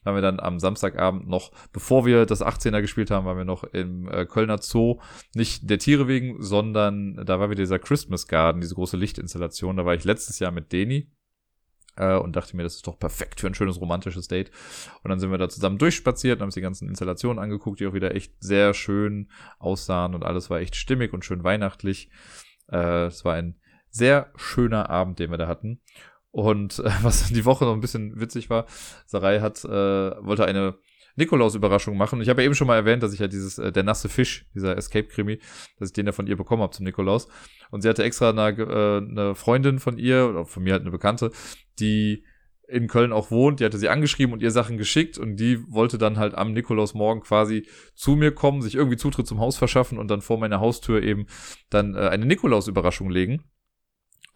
haben 0.04 0.14
wir 0.14 0.22
dann 0.22 0.38
am 0.38 0.60
Samstagabend 0.60 1.28
noch, 1.28 1.50
bevor 1.72 2.06
wir 2.06 2.24
das 2.24 2.40
18er 2.40 2.80
gespielt 2.80 3.10
haben, 3.10 3.26
waren 3.26 3.36
wir 3.36 3.44
noch 3.44 3.64
im 3.64 4.08
äh, 4.08 4.26
Kölner 4.26 4.58
Zoo, 4.58 5.00
nicht 5.34 5.68
der 5.68 5.78
Tiere 5.78 6.06
wegen, 6.06 6.40
sondern 6.40 7.16
da 7.26 7.40
war 7.40 7.50
wieder 7.50 7.62
dieser 7.62 7.80
Christmas 7.80 8.28
Garden, 8.28 8.60
diese 8.60 8.76
große 8.76 8.96
Lichtinstallation. 8.96 9.76
Da 9.76 9.84
war 9.84 9.94
ich 9.94 10.04
letztes 10.04 10.38
Jahr 10.38 10.52
mit 10.52 10.72
Deni 10.72 11.10
äh, 11.96 12.14
und 12.14 12.36
dachte 12.36 12.56
mir, 12.56 12.62
das 12.62 12.76
ist 12.76 12.86
doch 12.86 12.98
perfekt 12.98 13.40
für 13.40 13.48
ein 13.48 13.54
schönes 13.54 13.80
romantisches 13.80 14.28
Date. 14.28 14.52
Und 15.02 15.08
dann 15.08 15.18
sind 15.18 15.32
wir 15.32 15.38
da 15.38 15.48
zusammen 15.48 15.78
durchspaziert 15.78 16.36
und 16.36 16.42
haben 16.42 16.48
uns 16.48 16.54
die 16.54 16.60
ganzen 16.60 16.88
Installationen 16.88 17.42
angeguckt, 17.42 17.80
die 17.80 17.88
auch 17.88 17.94
wieder 17.94 18.14
echt 18.14 18.34
sehr 18.38 18.72
schön 18.72 19.30
aussahen 19.58 20.14
und 20.14 20.24
alles 20.24 20.48
war 20.48 20.60
echt 20.60 20.76
stimmig 20.76 21.12
und 21.12 21.24
schön 21.24 21.42
weihnachtlich. 21.42 22.08
Es 22.72 23.24
war 23.24 23.34
ein 23.34 23.59
sehr 23.90 24.32
schöner 24.36 24.90
Abend, 24.90 25.18
den 25.18 25.30
wir 25.30 25.38
da 25.38 25.46
hatten. 25.46 25.80
Und 26.30 26.78
äh, 26.78 26.90
was 27.02 27.28
die 27.28 27.44
Woche 27.44 27.64
noch 27.64 27.74
ein 27.74 27.80
bisschen 27.80 28.20
witzig 28.20 28.50
war, 28.50 28.66
Sarai 29.06 29.40
hat, 29.40 29.64
äh, 29.64 29.68
wollte 29.68 30.44
eine 30.44 30.76
Nikolaus-Überraschung 31.16 31.96
machen. 31.96 32.20
Ich 32.20 32.28
habe 32.28 32.42
ja 32.42 32.46
eben 32.46 32.54
schon 32.54 32.66
mal 32.66 32.76
erwähnt, 32.76 33.02
dass 33.02 33.12
ich 33.12 33.20
ja 33.20 33.28
dieses, 33.28 33.58
äh, 33.58 33.72
der 33.72 33.82
nasse 33.82 34.08
Fisch, 34.08 34.46
dieser 34.54 34.76
Escape-Krimi, 34.76 35.38
dass 35.78 35.90
ich 35.90 35.92
den 35.92 36.06
ja 36.06 36.12
von 36.12 36.26
ihr 36.26 36.36
bekommen 36.36 36.62
habe 36.62 36.72
zum 36.72 36.84
Nikolaus. 36.84 37.28
Und 37.70 37.82
sie 37.82 37.88
hatte 37.88 38.04
extra 38.04 38.30
eine, 38.30 38.50
äh, 38.50 38.96
eine 38.98 39.34
Freundin 39.34 39.78
von 39.78 39.98
ihr, 39.98 40.28
oder 40.28 40.44
von 40.46 40.62
mir 40.62 40.72
halt 40.72 40.82
eine 40.82 40.90
Bekannte, 40.90 41.30
die 41.78 42.24
in 42.68 42.86
Köln 42.86 43.12
auch 43.12 43.32
wohnt, 43.32 43.58
die 43.58 43.64
hatte 43.64 43.78
sie 43.78 43.88
angeschrieben 43.88 44.32
und 44.32 44.42
ihr 44.42 44.52
Sachen 44.52 44.78
geschickt 44.78 45.18
und 45.18 45.36
die 45.36 45.58
wollte 45.68 45.98
dann 45.98 46.18
halt 46.18 46.36
am 46.36 46.52
Nikolausmorgen 46.52 47.22
quasi 47.22 47.66
zu 47.94 48.14
mir 48.14 48.32
kommen, 48.32 48.62
sich 48.62 48.76
irgendwie 48.76 48.96
Zutritt 48.96 49.26
zum 49.26 49.40
Haus 49.40 49.56
verschaffen 49.56 49.98
und 49.98 50.08
dann 50.08 50.20
vor 50.20 50.38
meiner 50.38 50.60
Haustür 50.60 51.02
eben 51.02 51.26
dann 51.68 51.96
äh, 51.96 52.08
eine 52.08 52.26
Nikolaus-Überraschung 52.26 53.10
legen. 53.10 53.42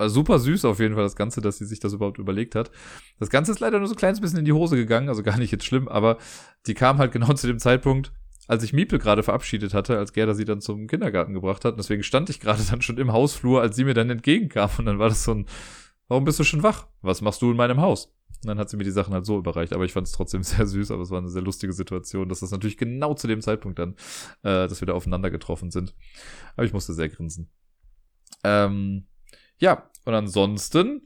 Also 0.04 0.14
super 0.14 0.38
süß 0.38 0.64
auf 0.64 0.80
jeden 0.80 0.94
Fall 0.94 1.02
das 1.02 1.16
Ganze, 1.16 1.40
dass 1.40 1.58
sie 1.58 1.64
sich 1.64 1.80
das 1.80 1.92
überhaupt 1.92 2.18
überlegt 2.18 2.54
hat. 2.54 2.70
Das 3.18 3.30
Ganze 3.30 3.52
ist 3.52 3.60
leider 3.60 3.78
nur 3.78 3.88
so 3.88 3.94
ein 3.94 3.98
kleines 3.98 4.20
bisschen 4.20 4.38
in 4.38 4.44
die 4.44 4.52
Hose 4.52 4.76
gegangen, 4.76 5.08
also 5.08 5.22
gar 5.22 5.38
nicht 5.38 5.50
jetzt 5.50 5.64
schlimm, 5.64 5.88
aber 5.88 6.18
die 6.66 6.74
kam 6.74 6.98
halt 6.98 7.12
genau 7.12 7.32
zu 7.34 7.46
dem 7.46 7.58
Zeitpunkt, 7.58 8.12
als 8.46 8.62
ich 8.62 8.72
Miepel 8.72 8.98
gerade 8.98 9.22
verabschiedet 9.22 9.74
hatte, 9.74 9.98
als 9.98 10.12
Gerda 10.12 10.34
sie 10.34 10.44
dann 10.44 10.60
zum 10.60 10.86
Kindergarten 10.86 11.32
gebracht 11.32 11.64
hat. 11.64 11.72
Und 11.72 11.78
deswegen 11.78 12.02
stand 12.02 12.30
ich 12.30 12.40
gerade 12.40 12.62
dann 12.70 12.82
schon 12.82 12.98
im 12.98 13.12
Hausflur, 13.12 13.60
als 13.60 13.76
sie 13.76 13.84
mir 13.84 13.94
dann 13.94 14.10
entgegenkam. 14.10 14.70
Und 14.78 14.86
dann 14.86 14.98
war 14.98 15.08
das 15.08 15.24
so 15.24 15.32
ein, 15.32 15.46
warum 16.08 16.24
bist 16.24 16.38
du 16.38 16.44
schon 16.44 16.62
wach? 16.62 16.86
Was 17.00 17.22
machst 17.22 17.40
du 17.42 17.50
in 17.50 17.56
meinem 17.56 17.80
Haus? 17.80 18.14
Und 18.42 18.48
dann 18.48 18.58
hat 18.58 18.68
sie 18.68 18.76
mir 18.76 18.84
die 18.84 18.90
Sachen 18.90 19.14
halt 19.14 19.24
so 19.24 19.38
überreicht. 19.38 19.72
Aber 19.72 19.84
ich 19.84 19.92
fand 19.92 20.06
es 20.06 20.12
trotzdem 20.12 20.42
sehr 20.44 20.66
süß, 20.66 20.90
aber 20.90 21.02
es 21.02 21.10
war 21.10 21.18
eine 21.18 21.30
sehr 21.30 21.42
lustige 21.42 21.72
Situation, 21.72 22.28
dass 22.28 22.40
das 22.40 22.50
natürlich 22.50 22.76
genau 22.76 23.14
zu 23.14 23.26
dem 23.26 23.40
Zeitpunkt 23.40 23.78
dann, 23.78 23.94
äh, 24.42 24.68
dass 24.68 24.82
wir 24.82 24.86
da 24.86 24.92
aufeinander 24.92 25.30
getroffen 25.30 25.70
sind. 25.70 25.94
Aber 26.54 26.66
ich 26.66 26.72
musste 26.74 26.92
sehr 26.92 27.08
grinsen. 27.08 27.50
Ähm, 28.42 29.06
ja, 29.58 29.88
und 30.04 30.14
ansonsten 30.14 31.02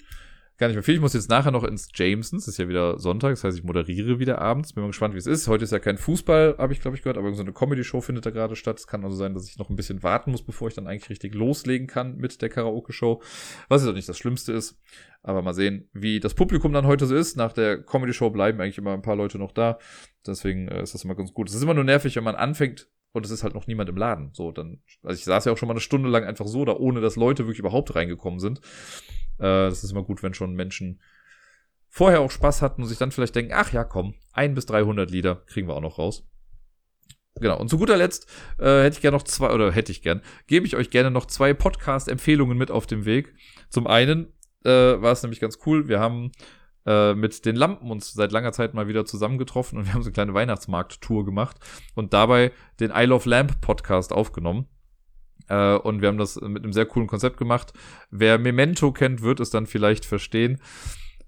gar 0.59 0.67
nicht 0.67 0.75
mehr 0.75 0.83
viel. 0.83 0.97
Ich 0.97 1.01
muss 1.01 1.15
jetzt 1.15 1.31
nachher 1.31 1.53
noch 1.53 1.63
ins 1.63 1.89
Jamesons. 1.95 2.43
Es 2.43 2.49
ist 2.55 2.59
ja 2.59 2.69
wieder 2.69 2.99
Sonntag, 2.99 3.31
das 3.31 3.45
heißt, 3.45 3.57
ich 3.57 3.65
moderiere 3.65 4.19
wieder 4.19 4.41
abends. 4.41 4.73
Bin 4.73 4.83
mal 4.83 4.89
gespannt, 4.89 5.15
wie 5.15 5.19
es 5.19 5.27
ist. 5.27 5.47
Heute 5.47 5.63
ist 5.63 5.71
ja 5.71 5.79
kein 5.79 5.97
Fußball, 5.97 6.57
habe 6.59 6.73
ich, 6.73 6.81
glaube 6.81 6.97
ich, 6.97 7.03
gehört, 7.03 7.17
aber 7.17 7.33
so 7.33 7.43
eine 7.43 7.53
Comedy-Show 7.53 8.01
findet 8.01 8.27
da 8.27 8.31
gerade 8.31 8.57
statt. 8.57 8.79
Es 8.79 8.89
kann 8.89 9.05
also 9.05 9.17
sein, 9.17 9.35
dass 9.35 9.49
ich 9.49 9.57
noch 9.59 9.71
ein 9.71 9.77
bisschen 9.77 10.03
warten 10.03 10.33
muss, 10.33 10.43
bevor 10.43 10.67
ich 10.67 10.75
dann 10.75 10.89
eigentlich 10.89 11.11
richtig 11.11 11.35
loslegen 11.35 11.87
kann 11.87 12.17
mit 12.17 12.43
der 12.43 12.49
Karaoke-Show. 12.49 13.23
Was 13.69 13.87
auch 13.87 13.93
nicht 13.93 14.09
das 14.09 14.19
Schlimmste 14.19 14.53
ist. 14.53 14.81
Aber 15.23 15.43
mal 15.43 15.55
sehen, 15.55 15.89
wie 15.93 16.19
das 16.19 16.35
Publikum 16.35 16.73
dann 16.73 16.87
heute 16.87 17.07
so 17.07 17.15
ist. 17.15 17.37
Nach 17.37 17.53
der 17.53 17.81
Comedy-Show 17.81 18.31
bleiben 18.31 18.61
eigentlich 18.61 18.79
immer 18.79 18.95
ein 18.95 19.03
paar 19.03 19.17
Leute 19.17 19.39
noch 19.39 19.53
da. 19.53 19.79
Deswegen 20.27 20.67
äh, 20.67 20.83
ist 20.83 20.93
das 20.93 21.05
immer 21.05 21.15
ganz 21.15 21.33
gut. 21.33 21.49
Es 21.49 21.55
ist 21.55 21.63
immer 21.63 21.75
nur 21.75 21.85
nervig, 21.85 22.17
wenn 22.17 22.25
man 22.25 22.35
anfängt, 22.35 22.89
und 23.13 23.25
es 23.25 23.31
ist 23.31 23.43
halt 23.43 23.55
noch 23.55 23.67
niemand 23.67 23.89
im 23.89 23.97
Laden. 23.97 24.31
So, 24.33 24.53
dann, 24.53 24.83
also 25.03 25.19
ich 25.19 25.25
saß 25.25 25.45
ja 25.45 25.53
auch 25.53 25.59
schon 25.59 25.69
mal 25.69 25.75
eine 25.75 25.81
Stunde 25.81 26.09
lang 26.09 26.25
einfach 26.25 26.47
so 26.47 26.65
da, 26.65 26.73
ohne 26.73 27.01
dass 27.01 27.17
Leute 27.17 27.45
wirklich 27.45 27.59
überhaupt 27.59 27.95
reingekommen 27.95 28.41
sind. 28.41 28.59
Äh, 29.39 29.69
das 29.69 29.85
ist 29.85 29.91
immer 29.91 30.05
gut, 30.05 30.23
wenn 30.23 30.35
schon 30.35 30.55
Menschen 30.55 31.01
vorher 31.89 32.21
auch 32.21 32.31
Spaß 32.31 32.63
hatten 32.63 32.83
und 32.83 32.89
sich 32.89 32.99
dann 32.99 33.11
vielleicht 33.11 33.35
denken, 33.35 33.53
ach 33.55 33.73
ja, 33.73 33.85
komm, 33.85 34.15
ein 34.33 34.55
bis 34.55 34.67
300 34.67 35.11
Lieder 35.11 35.37
kriegen 35.47 35.69
wir 35.69 35.75
auch 35.75 35.81
noch 35.81 35.99
raus. 35.99 36.29
Genau. 37.41 37.59
Und 37.59 37.69
zu 37.69 37.79
guter 37.79 37.97
Letzt 37.97 38.29
äh, 38.59 38.83
hätte 38.83 38.97
ich 38.97 39.01
gerne 39.01 39.17
noch 39.17 39.23
zwei, 39.23 39.51
oder 39.51 39.73
hätte 39.73 39.93
ich 39.93 40.03
gern, 40.03 40.23
gebe 40.47 40.67
ich 40.67 40.77
euch 40.77 40.91
gerne 40.91 41.11
noch 41.11 41.27
zwei 41.27 41.55
Podcast-Empfehlungen 41.55 42.59
mit 42.59 42.71
auf 42.71 42.87
dem 42.87 43.05
Weg. 43.05 43.35
Zum 43.71 43.87
einen 43.87 44.33
äh, 44.65 44.71
war 44.71 45.13
es 45.13 45.23
nämlich 45.23 45.41
ganz 45.41 45.59
cool. 45.67 45.89
Wir 45.89 46.01
haben 46.01 46.33
äh, 46.89 47.15
mit 47.15 47.45
den 47.45 47.55
Lampen 47.55 47.91
uns 47.91 48.15
seit 48.15 48.33
langer 48.33 48.53
Zeit 48.53 48.73
mal 48.73 48.89
wieder 48.89 49.05
zusammengetroffen 49.05 49.79
und 49.79 49.85
wir 49.85 49.93
haben 49.93 50.03
so 50.03 50.09
eine 50.09 50.15
kleine 50.15 50.33
Weihnachtsmarkt-Tour 50.33 51.27
gemacht 51.27 51.59
und 51.95 52.15
dabei 52.15 52.51
den 52.81 52.91
I 52.91 53.05
Love 53.05 53.29
Lamp 53.29 53.61
Podcast 53.61 54.11
aufgenommen. 54.11 54.67
Äh, 55.49 55.75
und 55.75 56.01
wir 56.01 56.09
haben 56.09 56.17
das 56.17 56.41
mit 56.41 56.65
einem 56.65 56.73
sehr 56.73 56.87
coolen 56.87 57.07
Konzept 57.07 57.37
gemacht. 57.37 57.75
Wer 58.11 58.39
Memento 58.39 58.91
kennt, 58.93 59.21
wird 59.21 59.39
es 59.39 59.51
dann 59.51 59.67
vielleicht 59.67 60.07
verstehen. 60.07 60.63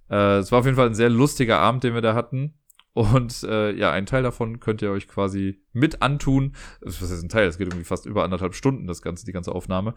Äh, 0.09 0.39
es 0.39 0.51
war 0.51 0.61
auf 0.61 0.65
jeden 0.65 0.77
Fall 0.78 0.87
ein 0.87 0.95
sehr 0.95 1.11
lustiger 1.11 1.59
Abend, 1.59 1.85
den 1.85 1.93
wir 1.93 2.01
da 2.01 2.15
hatten. 2.15 2.55
Und 2.93 3.43
äh, 3.43 3.70
ja, 3.73 3.93
ein 3.93 4.07
Teil 4.07 4.23
davon 4.23 4.61
könnt 4.61 4.81
ihr 4.81 4.91
euch 4.91 5.09
quasi 5.09 5.62
mit 5.73 6.01
antun. 6.01 6.57
Was 6.81 7.03
ist 7.03 7.23
ein 7.23 7.28
Teil? 7.28 7.47
Es 7.47 7.59
geht 7.59 7.69
irgendwie 7.69 7.85
fast 7.85 8.07
über 8.07 8.24
anderthalb 8.24 8.55
Stunden, 8.55 8.87
das 8.87 9.03
Ganze, 9.03 9.27
die 9.27 9.32
ganze 9.32 9.53
Aufnahme. 9.53 9.95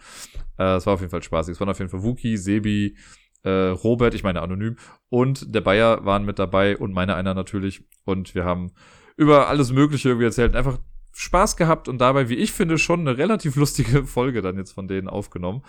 Äh, 0.60 0.76
es 0.76 0.86
war 0.86 0.94
auf 0.94 1.00
jeden 1.00 1.10
Fall 1.10 1.24
spaßig. 1.24 1.54
Es 1.54 1.60
waren 1.60 1.70
auf 1.70 1.80
jeden 1.80 1.90
Fall 1.90 2.04
Wookie, 2.04 2.38
Sebi, 2.38 2.96
äh, 3.44 3.50
Robert, 3.50 4.14
ich 4.14 4.24
meine 4.24 4.42
anonym, 4.42 4.78
und 5.10 5.54
der 5.54 5.62
Bayer 5.62 6.06
waren 6.06 6.26
mit 6.26 6.40
dabei 6.40 6.78
und 6.78 6.94
meine 6.94 7.16
einer 7.16 7.34
natürlich. 7.34 7.86
Und 8.06 8.36
wir 8.36 8.46
haben 8.46 8.72
über 9.16 9.48
alles 9.48 9.72
Mögliche 9.72 10.10
irgendwie 10.10 10.26
erzählt. 10.26 10.56
Einfach 10.56 10.80
Spaß 11.16 11.58
gehabt 11.58 11.88
und 11.88 12.00
dabei, 12.00 12.30
wie 12.30 12.36
ich 12.36 12.52
finde, 12.52 12.78
schon 12.78 13.02
eine 13.02 13.18
relativ 13.18 13.56
lustige 13.56 14.04
Folge 14.06 14.42
dann 14.42 14.58
jetzt 14.58 14.72
von 14.72 14.88
denen 14.88 15.08
aufgenommen. 15.08 15.62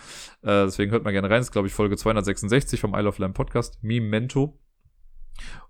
Äh, 0.43 0.65
deswegen 0.65 0.91
hört 0.91 1.05
mal 1.05 1.13
gerne 1.13 1.29
rein. 1.29 1.39
Das 1.39 1.49
ist, 1.49 1.53
glaube 1.53 1.69
ich, 1.69 1.75
Folge 1.75 1.97
266 1.97 2.81
vom 2.81 2.95
Isle 2.95 3.09
of 3.09 3.19
Lamb 3.19 3.35
Podcast, 3.35 3.83
Memento. 3.83 4.59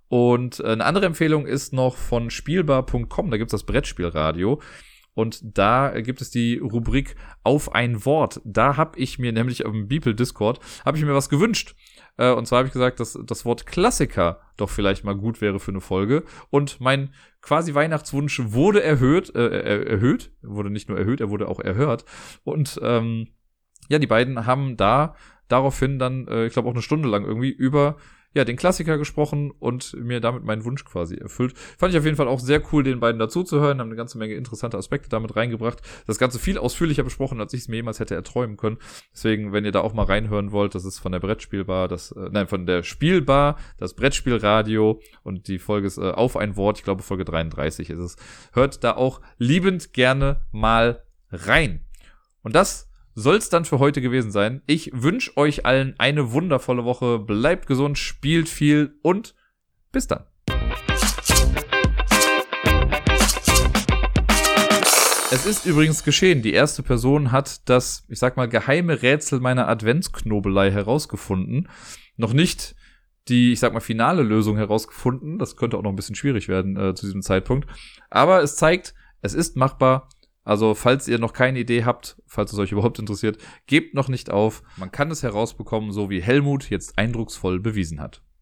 Und 0.08 0.60
äh, 0.60 0.68
eine 0.68 0.84
andere 0.84 1.06
Empfehlung 1.06 1.46
ist 1.46 1.72
noch 1.72 1.96
von 1.96 2.30
spielbar.com, 2.30 3.30
da 3.30 3.36
gibt's 3.36 3.52
das 3.52 3.64
Brettspielradio. 3.64 4.60
Und 5.14 5.40
da 5.56 6.00
gibt 6.00 6.20
es 6.20 6.30
die 6.30 6.58
Rubrik 6.58 7.14
auf 7.44 7.72
ein 7.72 8.04
Wort. 8.04 8.40
Da 8.44 8.76
habe 8.76 8.98
ich 8.98 9.18
mir 9.18 9.32
nämlich 9.32 9.60
im 9.60 9.86
Beeple 9.86 10.14
Discord, 10.14 10.58
habe 10.84 10.98
ich 10.98 11.04
mir 11.04 11.14
was 11.14 11.28
gewünscht. 11.28 11.76
Äh, 12.16 12.32
und 12.32 12.46
zwar 12.46 12.58
habe 12.58 12.68
ich 12.68 12.72
gesagt, 12.72 13.00
dass 13.00 13.18
das 13.24 13.44
Wort 13.44 13.66
Klassiker 13.66 14.40
doch 14.56 14.70
vielleicht 14.70 15.04
mal 15.04 15.16
gut 15.16 15.40
wäre 15.40 15.58
für 15.58 15.72
eine 15.72 15.80
Folge. 15.80 16.24
Und 16.50 16.80
mein 16.80 17.12
quasi 17.42 17.74
Weihnachtswunsch 17.74 18.40
wurde 18.44 18.82
erhöht, 18.82 19.34
äh, 19.34 19.46
äh, 19.46 19.90
erhöht, 19.90 20.32
wurde 20.42 20.70
nicht 20.70 20.88
nur 20.88 20.98
erhöht, 20.98 21.20
er 21.20 21.30
wurde 21.30 21.48
auch 21.48 21.60
erhört. 21.60 22.04
Und 22.44 22.80
ähm, 22.82 23.28
ja, 23.88 23.98
die 23.98 24.06
beiden 24.06 24.46
haben 24.46 24.76
da 24.76 25.14
daraufhin 25.48 25.98
dann, 25.98 26.26
äh, 26.28 26.46
ich 26.46 26.52
glaube 26.52 26.68
auch 26.68 26.74
eine 26.74 26.82
Stunde 26.82 27.08
lang 27.08 27.24
irgendwie 27.24 27.50
über 27.50 27.96
ja, 28.34 28.44
den 28.44 28.56
Klassiker 28.56 28.98
gesprochen 28.98 29.52
und 29.52 29.94
mir 29.94 30.20
damit 30.20 30.44
meinen 30.44 30.64
Wunsch 30.64 30.84
quasi 30.84 31.14
erfüllt. 31.16 31.56
Fand 31.78 31.92
ich 31.92 31.98
auf 31.98 32.04
jeden 32.04 32.16
Fall 32.16 32.28
auch 32.28 32.40
sehr 32.40 32.62
cool, 32.72 32.82
den 32.82 33.00
beiden 33.00 33.18
dazu 33.18 33.44
zu 33.44 33.60
hören, 33.60 33.78
haben 33.78 33.88
eine 33.88 33.96
ganze 33.96 34.18
Menge 34.18 34.34
interessante 34.34 34.76
Aspekte 34.76 35.08
damit 35.08 35.36
reingebracht. 35.36 35.80
Das 36.06 36.18
Ganze 36.18 36.38
viel 36.38 36.58
ausführlicher 36.58 37.04
besprochen, 37.04 37.40
als 37.40 37.54
ich 37.54 37.62
es 37.62 37.68
mir 37.68 37.76
jemals 37.76 38.00
hätte 38.00 38.14
erträumen 38.14 38.56
können. 38.56 38.78
Deswegen, 39.12 39.52
wenn 39.52 39.64
ihr 39.64 39.72
da 39.72 39.80
auch 39.80 39.94
mal 39.94 40.04
reinhören 40.04 40.50
wollt, 40.50 40.74
das 40.74 40.84
ist 40.84 40.98
von 40.98 41.12
der 41.12 41.20
Brettspielbar, 41.20 41.86
das, 41.86 42.10
äh, 42.12 42.28
nein, 42.30 42.48
von 42.48 42.66
der 42.66 42.82
Spielbar, 42.82 43.56
das 43.78 43.94
Brettspielradio 43.94 45.00
und 45.22 45.46
die 45.46 45.60
Folge 45.60 45.86
ist 45.86 45.98
äh, 45.98 46.10
auf 46.10 46.36
ein 46.36 46.56
Wort, 46.56 46.78
ich 46.78 46.84
glaube 46.84 47.02
Folge 47.02 47.24
33 47.24 47.90
ist 47.90 47.98
es. 47.98 48.16
Hört 48.52 48.82
da 48.82 48.96
auch 48.96 49.20
liebend 49.38 49.92
gerne 49.92 50.40
mal 50.50 51.04
rein. 51.30 51.84
Und 52.42 52.54
das 52.54 52.90
soll 53.14 53.36
es 53.36 53.48
dann 53.48 53.64
für 53.64 53.78
heute 53.78 54.00
gewesen 54.00 54.30
sein. 54.30 54.62
Ich 54.66 54.90
wünsche 54.92 55.36
euch 55.36 55.64
allen 55.64 55.94
eine 55.98 56.32
wundervolle 56.32 56.84
Woche. 56.84 57.18
Bleibt 57.18 57.66
gesund, 57.66 57.96
spielt 57.96 58.48
viel 58.48 58.98
und 59.02 59.34
bis 59.92 60.08
dann. 60.08 60.24
Es 65.30 65.46
ist 65.46 65.66
übrigens 65.66 66.04
geschehen. 66.04 66.42
Die 66.42 66.52
erste 66.52 66.82
Person 66.82 67.32
hat 67.32 67.68
das, 67.68 68.04
ich 68.08 68.18
sag 68.18 68.36
mal, 68.36 68.48
geheime 68.48 69.02
Rätsel 69.02 69.40
meiner 69.40 69.68
Adventsknobelei 69.68 70.70
herausgefunden. 70.70 71.68
Noch 72.16 72.32
nicht 72.32 72.76
die, 73.28 73.52
ich 73.52 73.60
sag 73.60 73.72
mal, 73.72 73.80
finale 73.80 74.22
Lösung 74.22 74.56
herausgefunden. 74.56 75.38
Das 75.38 75.56
könnte 75.56 75.76
auch 75.76 75.82
noch 75.82 75.90
ein 75.90 75.96
bisschen 75.96 76.14
schwierig 76.14 76.48
werden 76.48 76.76
äh, 76.76 76.94
zu 76.94 77.06
diesem 77.06 77.22
Zeitpunkt. 77.22 77.68
Aber 78.10 78.42
es 78.42 78.56
zeigt, 78.56 78.94
es 79.22 79.34
ist 79.34 79.56
machbar. 79.56 80.08
Also, 80.44 80.74
falls 80.74 81.08
ihr 81.08 81.18
noch 81.18 81.32
keine 81.32 81.58
Idee 81.58 81.84
habt, 81.84 82.20
falls 82.26 82.52
es 82.52 82.58
euch 82.58 82.72
überhaupt 82.72 82.98
interessiert, 82.98 83.38
gebt 83.66 83.94
noch 83.94 84.08
nicht 84.08 84.30
auf. 84.30 84.62
Man 84.76 84.92
kann 84.92 85.10
es 85.10 85.22
herausbekommen, 85.22 85.92
so 85.92 86.10
wie 86.10 86.22
Helmut 86.22 86.68
jetzt 86.68 86.98
eindrucksvoll 86.98 87.60
bewiesen 87.60 88.00
hat. 88.00 88.22